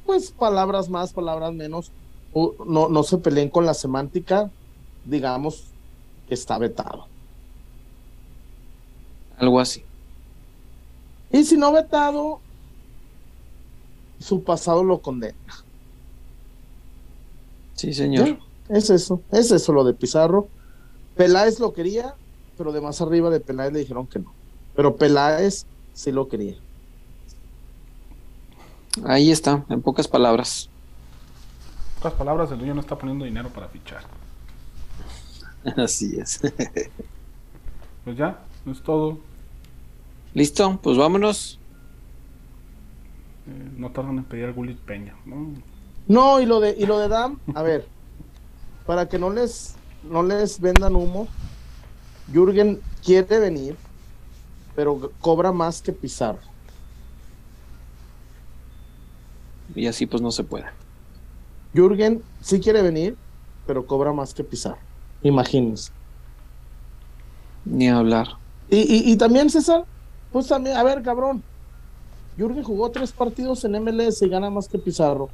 pues 0.07 0.31
palabras 0.31 0.89
más, 0.89 1.13
palabras 1.13 1.53
menos, 1.53 1.93
no, 2.35 2.89
no 2.89 3.03
se 3.03 3.19
peleen 3.19 3.51
con 3.51 3.67
la 3.67 3.75
semántica, 3.75 4.51
digamos 5.05 5.65
está 6.31 6.59
vetado. 6.59 7.07
Algo 9.39 9.61
así. 9.61 9.85
Y 11.31 11.45
si 11.45 11.57
no 11.57 11.73
vetado, 11.73 12.41
su 14.19 14.43
pasado 14.43 14.83
lo 14.83 15.01
condena. 15.01 15.37
Sí, 17.75 17.95
señor. 17.95 18.39
Es 18.69 18.91
eso, 18.91 19.23
es 19.31 19.51
eso 19.51 19.73
lo 19.73 19.85
de 19.85 19.95
Pizarro. 19.95 20.49
Peláez 21.17 21.59
lo 21.61 21.73
quería, 21.73 22.15
pero 22.57 22.73
de 22.73 22.81
más 22.81 23.01
arriba 23.01 23.31
de 23.31 23.41
Peláez 23.41 23.73
le 23.73 23.81
dijeron 23.81 24.07
que 24.07 24.19
no. 24.19 24.33
Pero 24.75 24.97
Peláez 24.97 25.67
sí 25.95 26.13
lo 26.13 26.29
quería. 26.29 26.57
Ahí 29.05 29.31
está, 29.31 29.65
en 29.69 29.81
pocas 29.81 30.09
palabras. 30.09 30.69
En 31.95 32.03
pocas 32.03 32.13
palabras, 32.15 32.51
el 32.51 32.59
dueño 32.59 32.75
no 32.75 32.81
está 32.81 32.97
poniendo 32.97 33.25
dinero 33.25 33.49
para 33.51 33.69
fichar. 33.69 34.03
Así 35.77 36.19
es. 36.19 36.41
pues 38.05 38.17
ya, 38.17 38.41
es 38.67 38.83
todo. 38.83 39.19
Listo, 40.39 40.79
pues 40.81 40.97
vámonos. 40.97 41.59
Eh, 43.49 43.71
no 43.77 43.91
tardan 43.91 44.19
en 44.19 44.25
pedir 44.25 44.45
al 44.45 44.53
Gulit 44.53 44.79
Peña. 44.79 45.17
¿no? 46.07 46.41
y 46.41 46.47
lo 46.47 46.61
de, 46.61 46.77
y 46.79 46.87
lo 46.87 47.01
de 47.01 47.09
Dam, 47.09 47.41
a 47.57 47.63
ver, 47.63 47.89
para 48.87 49.09
que 49.09 49.19
no 49.19 49.31
les, 49.31 49.75
no 50.09 50.23
les 50.23 50.61
vendan 50.61 50.95
humo, 50.95 51.27
Jürgen 52.33 52.81
quiere 53.05 53.41
venir, 53.41 53.75
pero 54.77 55.11
cobra 55.21 55.51
más 55.51 55.83
que 55.83 55.93
Pizarro. 55.93 56.39
Y 59.75 59.89
así 59.89 60.07
pues 60.07 60.23
no 60.23 60.31
se 60.31 60.45
puede. 60.45 60.67
Jürgen 61.75 62.23
sí 62.43 62.61
quiere 62.61 62.83
venir, 62.83 63.17
pero 63.67 63.85
cobra 63.85 64.13
más 64.13 64.33
que 64.33 64.45
Pizarro. 64.45 64.79
Imagínense. 65.25 65.91
Ni 67.65 67.89
hablar. 67.89 68.29
Y, 68.71 69.11
y, 69.11 69.17
también, 69.17 69.51
César, 69.51 69.85
pues 70.33 70.47
también, 70.47 70.77
a 70.77 70.83
ver, 70.83 71.03
cabrón. 71.03 71.43
Jürgen 72.37 72.63
jugó 72.63 72.91
tres 72.91 73.13
partidos 73.13 73.65
en 73.65 73.73
MLS 73.83 74.23
y 74.23 74.29
gana 74.29 74.49
más 74.49 74.69
que 74.69 74.79
Pizarro. 74.79 75.29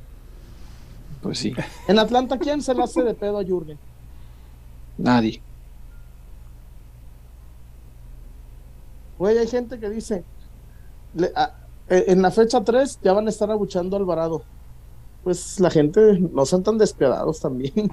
Pues 1.22 1.38
sí. 1.38 1.52
En 1.86 1.98
Atlanta, 1.98 2.38
¿quién 2.38 2.62
se 2.62 2.74
le 2.74 2.82
hace 2.82 3.02
de 3.02 3.14
pedo 3.14 3.38
a 3.38 3.44
Jürgen? 3.44 3.78
Nadie. 4.96 5.42
Güey, 9.18 9.38
hay 9.38 9.46
gente 9.46 9.78
que 9.78 9.90
dice, 9.90 10.24
eh, 11.16 11.28
en 11.88 12.22
la 12.22 12.30
fecha 12.30 12.64
3 12.64 13.00
ya 13.02 13.12
van 13.12 13.26
a 13.26 13.30
estar 13.30 13.50
abuchando 13.50 13.96
a 13.96 14.00
Alvarado. 14.00 14.42
Pues 15.22 15.60
la 15.60 15.70
gente 15.70 16.18
no 16.18 16.46
son 16.46 16.62
tan 16.62 16.78
despiadados 16.78 17.40
también. 17.40 17.90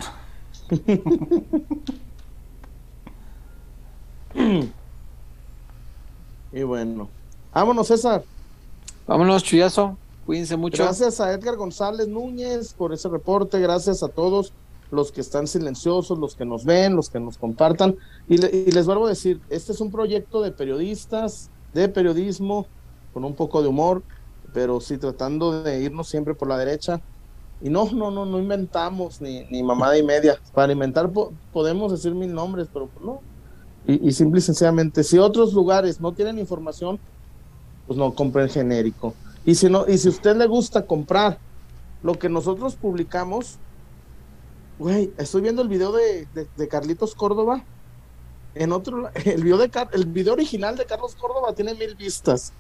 y 6.52 6.64
bueno, 6.64 7.10
vámonos 7.53 7.88
César. 7.88 8.23
Vámonos, 9.07 9.44
Chuyazo. 9.44 9.98
Cuídense 10.26 10.56
mucho. 10.56 10.84
Gracias 10.84 11.19
a 11.19 11.32
Edgar 11.34 11.56
González 11.56 12.07
Núñez 12.07 12.73
por 12.73 12.94
ese 12.94 13.10
reporte. 13.10 13.60
Gracias 13.60 14.03
a 14.03 14.07
todos 14.07 14.53
los 14.91 15.11
que 15.11 15.22
están 15.22 15.48
silenciosos, 15.48 16.19
los 16.19 16.36
que 16.36 16.45
nos 16.45 16.65
ven, 16.65 16.95
los 16.95 17.10
que 17.10 17.19
nos 17.19 17.38
compartan. 17.38 17.95
Y, 18.30 18.38
les 18.38 18.86
vuelvo 18.86 19.07
a 19.07 19.10
decir, 19.10 19.41
este 19.49 19.72
es 19.72 19.82
un 19.82 19.91
proyecto 19.91 20.41
de 20.41 20.52
periodistas, 20.52 21.49
de 21.73 21.90
periodismo, 21.90 22.68
con 23.14 23.26
un 23.26 23.34
poco 23.34 23.61
de 23.61 23.69
humor, 23.69 24.03
pero 24.53 24.80
sí 24.80 24.98
tratando 24.98 25.64
de 25.64 25.82
irnos 25.82 26.07
siempre 26.07 26.34
por 26.34 26.48
la 26.48 26.57
derecha. 26.57 27.02
Y 27.61 27.69
no, 27.69 27.90
no, 27.91 28.11
no, 28.11 28.26
no 28.26 28.40
inventamos 28.40 29.22
ni, 29.22 29.45
ni 29.45 29.64
mamada 29.64 29.98
y 29.98 30.03
media. 30.03 30.40
Para 30.53 30.73
inventar 30.73 31.10
podemos 31.53 31.91
decir 31.91 32.14
mil 32.14 32.34
nombres, 32.34 32.68
pero 32.72 32.90
no. 33.03 33.22
Y, 33.88 34.10
y 34.10 34.12
simple 34.12 34.40
y 34.40 34.44
sencillamente, 34.44 35.03
si 35.03 35.18
otros 35.18 35.53
lugares 35.53 35.99
no 35.99 36.12
tienen 36.14 36.40
información, 36.40 36.99
pues 37.88 37.98
no 37.98 38.14
compren 38.14 38.49
genérico. 38.49 39.14
Y 39.45 39.56
si 39.56 39.70
no, 39.70 39.88
y 39.88 39.98
si 39.98 40.10
usted 40.10 40.36
le 40.36 40.45
gusta 40.45 40.86
comprar 40.86 41.40
lo 42.03 42.18
que 42.18 42.30
nosotros 42.30 42.76
publicamos, 42.76 43.58
güey, 44.80 45.12
estoy 45.18 45.41
viendo 45.41 45.62
el 45.62 45.68
video 45.68 45.91
de, 45.91 46.28
de, 46.56 46.68
Carlitos 46.68 47.16
Córdoba. 47.16 47.64
En 48.56 48.72
otro, 48.72 49.10
el 49.26 49.44
video, 49.44 49.58
de, 49.58 49.72
el 49.94 50.06
video 50.06 50.34
original 50.34 50.78
de 50.78 50.86
Carlos 50.86 51.16
Córdoba 51.16 51.53
tiene 51.53 51.74
mil 51.74 51.95
vistas. 51.95 52.53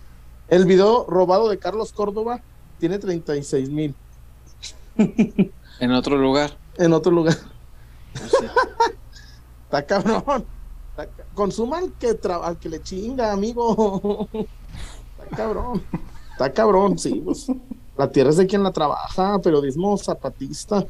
El 0.47 0.65
video 0.65 1.05
robado 1.07 1.49
de 1.49 1.57
Carlos 1.57 1.93
Córdoba 1.93 2.41
tiene 2.79 2.99
36 2.99 3.69
mil. 3.69 3.95
En 5.79 5.93
otro 5.93 6.15
lugar. 6.15 6.51
En 6.77 6.93
otro 6.93 7.11
lugar. 7.11 7.35
Está 9.63 9.83
cabrón. 9.83 10.45
Consuman 11.33 11.91
que, 11.91 12.19
al 12.29 12.57
que 12.59 12.69
le 12.69 12.81
chinga, 12.81 13.31
amigo. 13.31 14.27
Está 15.23 15.35
cabrón. 15.35 15.83
Está 16.31 16.53
cabrón, 16.53 16.99
sí. 16.99 17.21
Pues, 17.23 17.47
la 17.97 18.11
tierra 18.11 18.29
es 18.31 18.37
de 18.37 18.47
quien 18.47 18.63
la 18.63 18.71
trabaja, 18.71 19.39
periodismo 19.39 19.97
zapatista. 19.97 20.85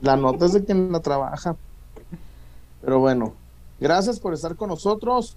La 0.00 0.16
nota 0.16 0.46
es 0.46 0.52
de 0.54 0.64
quien 0.64 0.90
la 0.90 1.00
trabaja. 1.00 1.56
Pero 2.80 2.98
bueno, 2.98 3.34
gracias 3.78 4.18
por 4.18 4.34
estar 4.34 4.56
con 4.56 4.70
nosotros. 4.70 5.36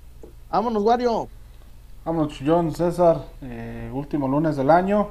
Vámonos, 0.49 0.83
Wario. 0.83 1.27
Vámonos, 2.05 2.33
John 2.45 2.73
César. 2.73 3.25
Eh, 3.41 3.91
último 3.93 4.27
lunes 4.27 4.55
del 4.55 4.69
año. 4.69 5.09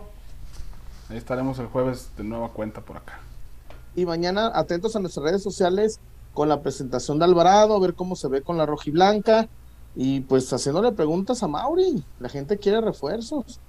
Ahí 1.09 1.17
estaremos 1.19 1.59
el 1.59 1.67
jueves 1.67 2.11
de 2.17 2.25
nueva 2.25 2.49
cuenta 2.49 2.81
por 2.81 2.97
acá. 2.97 3.21
Y 3.95 4.07
mañana 4.07 4.51
atentos 4.55 4.97
a 4.97 5.01
nuestras 5.01 5.25
redes 5.25 5.43
sociales 5.43 6.01
con 6.33 6.49
la 6.49 6.63
presentación 6.63 7.19
de 7.19 7.25
Alvarado, 7.25 7.75
a 7.75 7.81
ver 7.81 7.95
cómo 7.95 8.17
se 8.17 8.29
ve 8.29 8.43
con 8.43 8.57
la 8.57 8.67
rojiblanca 8.67 9.49
y 9.95 10.21
pues 10.21 10.51
haciéndole 10.53 10.93
preguntas 10.93 11.43
a 11.43 11.49
Mauri. 11.49 12.03
La 12.19 12.29
gente 12.29 12.59
quiere 12.59 12.81
refuerzos. 12.81 13.61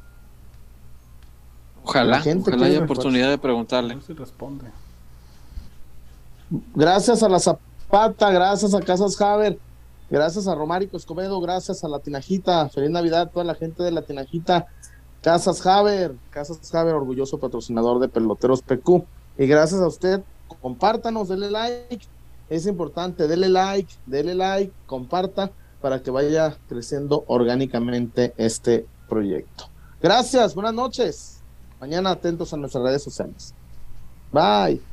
Ojalá, 1.84 2.22
ojalá 2.22 2.66
haya 2.66 2.84
oportunidad 2.84 3.30
de 3.30 3.38
preguntarle. 3.38 4.00
responde. 4.18 4.66
Gracias 6.74 7.24
a 7.24 7.30
la 7.30 7.40
Zapata, 7.40 8.32
gracias 8.32 8.74
a 8.74 8.80
Casas 8.80 9.18
Javer, 9.18 9.58
gracias 10.10 10.48
a 10.48 10.56
Romárico 10.56 10.96
Escobedo, 10.96 11.42
gracias 11.42 11.84
a 11.84 11.90
la 11.90 12.00
Tinajita. 12.00 12.70
Feliz 12.70 12.90
Navidad 12.90 13.22
a 13.22 13.26
toda 13.26 13.44
la 13.44 13.56
gente 13.56 13.84
de 13.84 13.92
la 13.92 14.04
Tinajita. 14.04 14.68
Casas 15.22 15.62
Javer, 15.62 16.16
Casas 16.30 16.70
Javer, 16.72 16.96
orgulloso 16.96 17.38
patrocinador 17.38 18.00
de 18.00 18.08
Peloteros 18.08 18.62
PQ. 18.62 19.04
Y 19.38 19.48
gracias 19.48 19.82
a 19.82 19.88
usted, 19.88 20.22
compártanos, 20.62 21.28
denle 21.28 21.50
like. 21.50 22.08
Es 22.50 22.66
importante, 22.66 23.28
denle 23.28 23.50
like, 23.50 23.94
denle 24.06 24.36
like, 24.36 24.72
comparta 24.86 25.52
para 25.82 26.02
que 26.02 26.12
vaya 26.12 26.58
creciendo 26.68 27.24
orgánicamente 27.28 28.34
este 28.38 28.86
proyecto. 29.10 29.66
Gracias, 30.02 30.56
buenas 30.56 30.74
noches. 30.74 31.42
Mañana 31.80 32.12
atentos 32.12 32.54
a 32.54 32.58
nuestras 32.58 32.84
redes 32.84 33.04
sociales. 33.04 33.54
Bye. 34.32 34.93